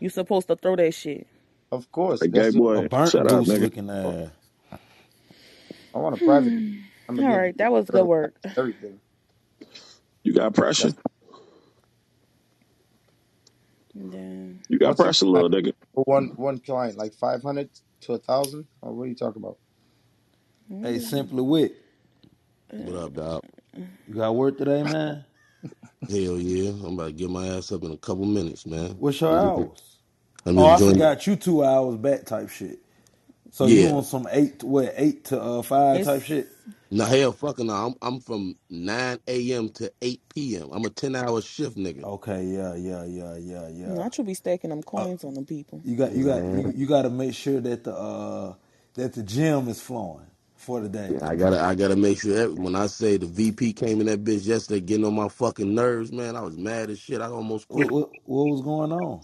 You 0.00 0.10
supposed 0.10 0.48
to 0.48 0.56
throw 0.56 0.76
that 0.76 0.94
shit. 0.94 1.26
Of 1.72 1.90
course, 1.92 2.26
Hey, 2.26 2.28
gay 2.28 2.50
that's 2.50 2.54
the 2.54 2.62
A 2.74 2.82
boy, 2.82 2.82
burnt 2.82 3.14
shut 3.14 3.26
up, 3.26 3.44
goose 3.44 3.46
nigga. 3.46 3.60
looking 3.60 3.90
ass. 3.90 4.30
I 5.94 5.98
want 5.98 6.14
a 6.14 6.18
private. 6.18 6.54
Hmm. 6.54 6.76
I'm 7.08 7.16
All 7.18 7.24
gonna 7.26 7.38
right, 7.38 7.56
give 7.56 7.56
that 7.58 7.72
was 7.72 7.90
good 7.90 8.04
work. 8.06 8.36
everything. 8.56 9.00
You 10.24 10.34
got 10.34 10.54
pressure. 10.54 10.92
That's 10.92 10.96
Then 13.94 14.62
You 14.68 14.78
got 14.78 14.96
what's 14.96 15.02
the 15.02 15.10
pressure, 15.10 15.26
client? 15.26 15.26
little 15.26 15.50
nigga. 15.50 15.74
For 15.94 16.04
one 16.06 16.32
one 16.36 16.60
client, 16.60 16.98
like 16.98 17.14
five 17.14 17.42
hundred 17.42 17.70
to 18.02 18.14
a 18.14 18.18
thousand. 18.18 18.66
Or 18.82 18.94
what 18.94 19.04
are 19.04 19.08
you 19.08 19.16
talking 19.16 19.42
about? 19.42 19.58
Hey, 20.82 20.98
simply 21.00 21.42
wit. 21.42 21.76
What 22.76 22.96
up, 22.96 23.14
dog? 23.14 23.42
You 24.06 24.14
got 24.16 24.36
work 24.36 24.58
today, 24.58 24.82
man? 24.84 25.24
Hell 26.10 26.38
yeah. 26.38 26.70
I'm 26.70 26.94
about 26.94 27.06
to 27.08 27.12
get 27.12 27.30
my 27.30 27.48
ass 27.48 27.72
up 27.72 27.84
in 27.84 27.92
a 27.92 27.98
couple 27.98 28.26
minutes, 28.26 28.66
man. 28.66 28.98
What's 28.98 29.20
your 29.20 29.30
I'm 29.30 29.40
just, 29.40 29.56
hours? 29.56 29.98
I'm 30.46 30.58
Oh, 30.58 30.66
I 30.68 30.80
enjoying 30.80 30.80
forgot 30.80 31.26
you 31.26 31.36
two 31.36 31.64
hours 31.64 31.96
back 31.98 32.26
type 32.26 32.50
shit. 32.50 32.80
So 33.50 33.68
you 33.68 33.86
Yeah. 33.86 33.92
on 33.92 34.04
some 34.04 34.28
eight 34.32 34.64
what 34.64 34.94
eight 34.96 35.26
to 35.26 35.40
uh 35.40 35.62
five 35.62 36.02
type 36.02 36.22
shit? 36.24 36.48
No, 36.90 37.04
hell 37.06 37.32
fucking 37.32 37.68
no. 37.68 37.74
I'm, 37.74 37.94
I'm 38.02 38.20
from 38.20 38.56
9 38.70 39.18
a.m. 39.28 39.70
to 39.70 39.92
8 40.02 40.22
p.m. 40.34 40.70
I'm 40.72 40.86
a 40.86 40.90
10 40.90 41.16
hour 41.16 41.42
shift, 41.42 41.76
nigga. 41.76 42.04
Okay, 42.04 42.44
yeah, 42.46 42.74
yeah, 42.76 43.04
yeah, 43.04 43.36
yeah, 43.36 43.68
yeah. 43.68 43.98
I 44.04 44.10
should 44.10 44.26
be 44.26 44.34
stacking 44.34 44.70
them 44.70 44.82
Uh, 44.96 45.06
coins 45.06 45.24
on 45.24 45.34
them 45.34 45.46
people. 45.46 45.84
you 45.84 45.96
got 45.96 46.12
you 46.14 46.24
got 46.26 46.52
you, 46.52 46.72
you 46.74 46.86
got 46.86 47.02
to 47.02 47.10
make 47.10 47.34
sure 47.34 47.60
that 47.60 47.84
the 47.84 47.94
uh 47.94 48.54
that 48.94 49.14
the 49.14 49.22
gym 49.24 49.68
is 49.68 49.80
flowing 49.80 50.26
for 50.56 50.80
the 50.80 50.88
day. 50.90 51.18
I 51.22 51.36
gotta, 51.36 51.60
I 51.60 51.74
gotta 51.76 51.96
make 51.96 52.20
sure 52.20 52.34
that 52.34 52.54
when 52.54 52.76
I 52.76 52.86
say 52.88 53.16
the 53.18 53.26
VP 53.26 53.74
came 53.74 54.00
in 54.00 54.06
that 54.08 54.24
bitch 54.24 54.46
yesterday 54.46 54.80
getting 54.80 55.06
on 55.06 55.14
my 55.14 55.28
fucking 55.28 55.74
nerves, 55.74 56.12
man, 56.12 56.36
I 56.36 56.42
was 56.42 56.58
mad 56.58 56.90
as 56.90 56.98
shit. 57.00 57.20
I 57.22 57.26
almost 57.28 57.66
What 57.68 57.90
what, 57.90 58.10
what 58.26 58.44
was 58.46 58.62
going 58.62 58.92
on? 58.92 59.22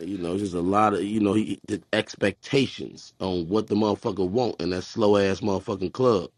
You 0.00 0.18
know, 0.18 0.38
just 0.38 0.54
a 0.54 0.60
lot 0.60 0.94
of, 0.94 1.04
you 1.04 1.20
know, 1.20 1.34
he, 1.34 1.60
the 1.68 1.82
expectations 1.92 3.14
on 3.20 3.48
what 3.48 3.68
the 3.68 3.76
motherfucker 3.76 4.28
want 4.28 4.60
in 4.60 4.70
that 4.70 4.82
slow 4.84 5.16
ass 5.18 5.40
motherfucking 5.40 5.92
club. 5.92 6.30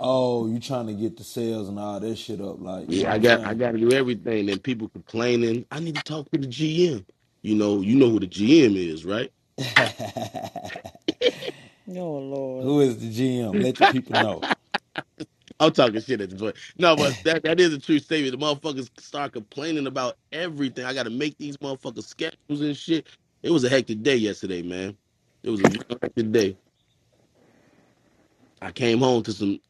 Oh, 0.00 0.46
you 0.48 0.60
trying 0.60 0.88
to 0.88 0.94
get 0.94 1.16
the 1.16 1.24
sales 1.24 1.68
and 1.68 1.78
all 1.78 2.00
that 2.00 2.16
shit 2.16 2.40
up, 2.40 2.60
like 2.60 2.88
you 2.88 2.96
know 2.98 3.04
Yeah, 3.04 3.12
what 3.12 3.14
I 3.14 3.18
I'm 3.18 3.20
got 3.20 3.40
I 3.44 3.54
saying? 3.54 3.54
got 3.54 3.72
to 3.72 3.78
do 3.78 3.92
everything. 3.92 4.50
and 4.50 4.62
people 4.62 4.88
complaining. 4.90 5.66
I 5.70 5.80
need 5.80 5.96
to 5.96 6.02
talk 6.02 6.30
to 6.32 6.38
the 6.38 6.46
GM. 6.48 7.04
You 7.42 7.56
know, 7.56 7.80
you 7.82 7.96
know 7.96 8.10
who 8.10 8.20
the 8.20 8.28
GM 8.28 8.76
is, 8.76 9.04
right? 9.04 9.32
Oh 11.88 12.18
Lord. 12.18 12.64
Who 12.64 12.80
is 12.82 12.98
the 12.98 13.10
GM? 13.10 13.62
Let 13.62 13.78
the 13.78 13.86
people 13.86 14.16
know. 14.16 14.53
I'm 15.60 15.72
talking 15.72 16.00
shit 16.02 16.20
at 16.20 16.30
the 16.30 16.36
point. 16.36 16.56
No, 16.78 16.96
but 16.96 17.16
that 17.24 17.42
that 17.44 17.60
is 17.60 17.74
a 17.74 17.78
true 17.80 17.98
statement. 17.98 18.38
The 18.38 18.44
motherfuckers 18.46 18.90
start 19.00 19.32
complaining 19.32 19.86
about 19.86 20.16
everything. 20.32 20.84
I 20.84 20.94
got 20.94 21.04
to 21.04 21.10
make 21.10 21.36
these 21.38 21.56
motherfuckers 21.58 22.04
schedules 22.04 22.60
and 22.60 22.76
shit. 22.76 23.08
It 23.42 23.50
was 23.50 23.64
a 23.64 23.68
hectic 23.70 24.02
day 24.02 24.16
yesterday, 24.16 24.62
man. 24.62 24.96
It 25.42 25.50
was 25.50 25.60
a 25.62 25.66
real 25.68 25.98
hectic 26.02 26.32
day. 26.32 26.58
I 28.62 28.72
came 28.72 29.00
home 29.00 29.22
to 29.24 29.32
some 29.32 29.60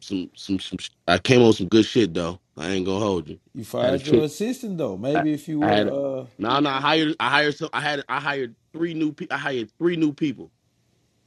some 0.00 0.30
some 0.36 0.60
some. 0.60 0.78
sh- 0.78 0.90
I 1.08 1.18
came 1.18 1.42
on 1.42 1.54
some 1.54 1.68
good 1.68 1.86
shit 1.86 2.14
though. 2.14 2.40
I 2.56 2.70
ain't 2.70 2.86
gonna 2.86 3.00
hold 3.04 3.28
you. 3.28 3.40
You 3.54 3.64
I 3.80 3.86
had 3.86 3.94
a 3.94 3.98
fired 3.98 4.06
your 4.06 4.24
trip. 4.24 4.26
assistant 4.26 4.78
though. 4.78 4.96
I, 5.14 5.24
Maybe 5.24 5.32
if 5.34 5.48
you 5.48 5.60
I 5.62 5.68
would 5.68 5.74
had 5.74 5.88
have 5.88 5.92
uh 5.92 6.26
no, 6.38 6.60
no. 6.60 6.70
I 6.70 6.80
hired. 6.80 7.16
I 7.20 7.30
hired 7.30 7.56
some. 7.56 7.70
I 7.72 7.80
had. 7.80 8.04
I 8.08 8.20
hired 8.20 8.56
three 8.74 8.94
new 8.94 9.12
people. 9.12 9.36
I 9.36 9.40
hired 9.40 9.70
three 9.78 9.96
new 9.96 10.12
people, 10.14 10.52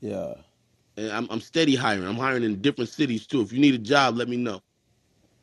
yeah. 0.01 0.35
And 0.97 1.11
I'm 1.11 1.27
I'm 1.31 1.41
steady 1.41 1.75
hiring. 1.75 2.07
I'm 2.07 2.17
hiring 2.17 2.43
in 2.43 2.61
different 2.61 2.91
cities 2.91 3.27
too. 3.27 3.41
If 3.41 3.53
you 3.53 3.59
need 3.59 3.75
a 3.75 3.79
job, 3.79 4.17
let 4.17 4.29
me 4.29 4.37
know. 4.37 4.61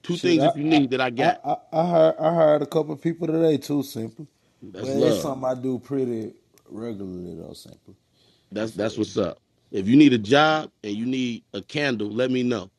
Two 0.05 0.19
Shit, 0.19 0.19
things 0.19 0.45
I 0.45 0.47
if 0.47 0.57
you 0.57 0.65
I 0.71 0.81
need 0.81 0.91
that 0.93 1.01
I 1.03 1.11
I 1.19 1.25
got. 1.25 1.41
I, 1.45 1.57
I 1.73 1.87
hired 1.87 2.17
I 2.19 2.35
hired 2.35 2.63
a 2.63 2.67
couple 2.67 2.93
of 2.95 3.03
people 3.03 3.27
today 3.29 3.59
too, 3.59 3.83
Simple. 3.85 4.29
That's 4.73 4.95
it's 5.09 5.19
love. 5.19 5.21
something 5.21 5.49
I 5.49 5.55
do 5.55 5.79
pretty 5.81 6.35
regularly 6.69 7.37
though, 7.37 7.55
simply. 7.55 7.95
I 7.95 8.15
That's 8.53 8.75
that's 8.75 8.99
what's 8.99 9.17
up. 9.19 9.39
If 9.73 9.89
you 9.89 9.97
need 9.97 10.13
a 10.15 10.19
job 10.19 10.71
and 10.85 10.95
you 10.95 11.07
need 11.07 11.45
a 11.55 11.63
candle, 11.63 12.11
let 12.11 12.31
me 12.31 12.43
know. 12.43 12.71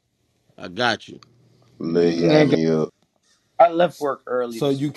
I 0.57 0.69
got 0.69 1.07
you. 1.07 1.21
Lit, 1.80 2.15
yeah, 2.17 2.45
me 2.47 2.67
up. 2.67 2.89
I 3.59 3.69
left 3.71 3.99
work 4.01 4.23
early 4.28 4.59
So 4.59 4.69
this 4.69 4.82
you 4.82 4.89
morning. 4.89 4.93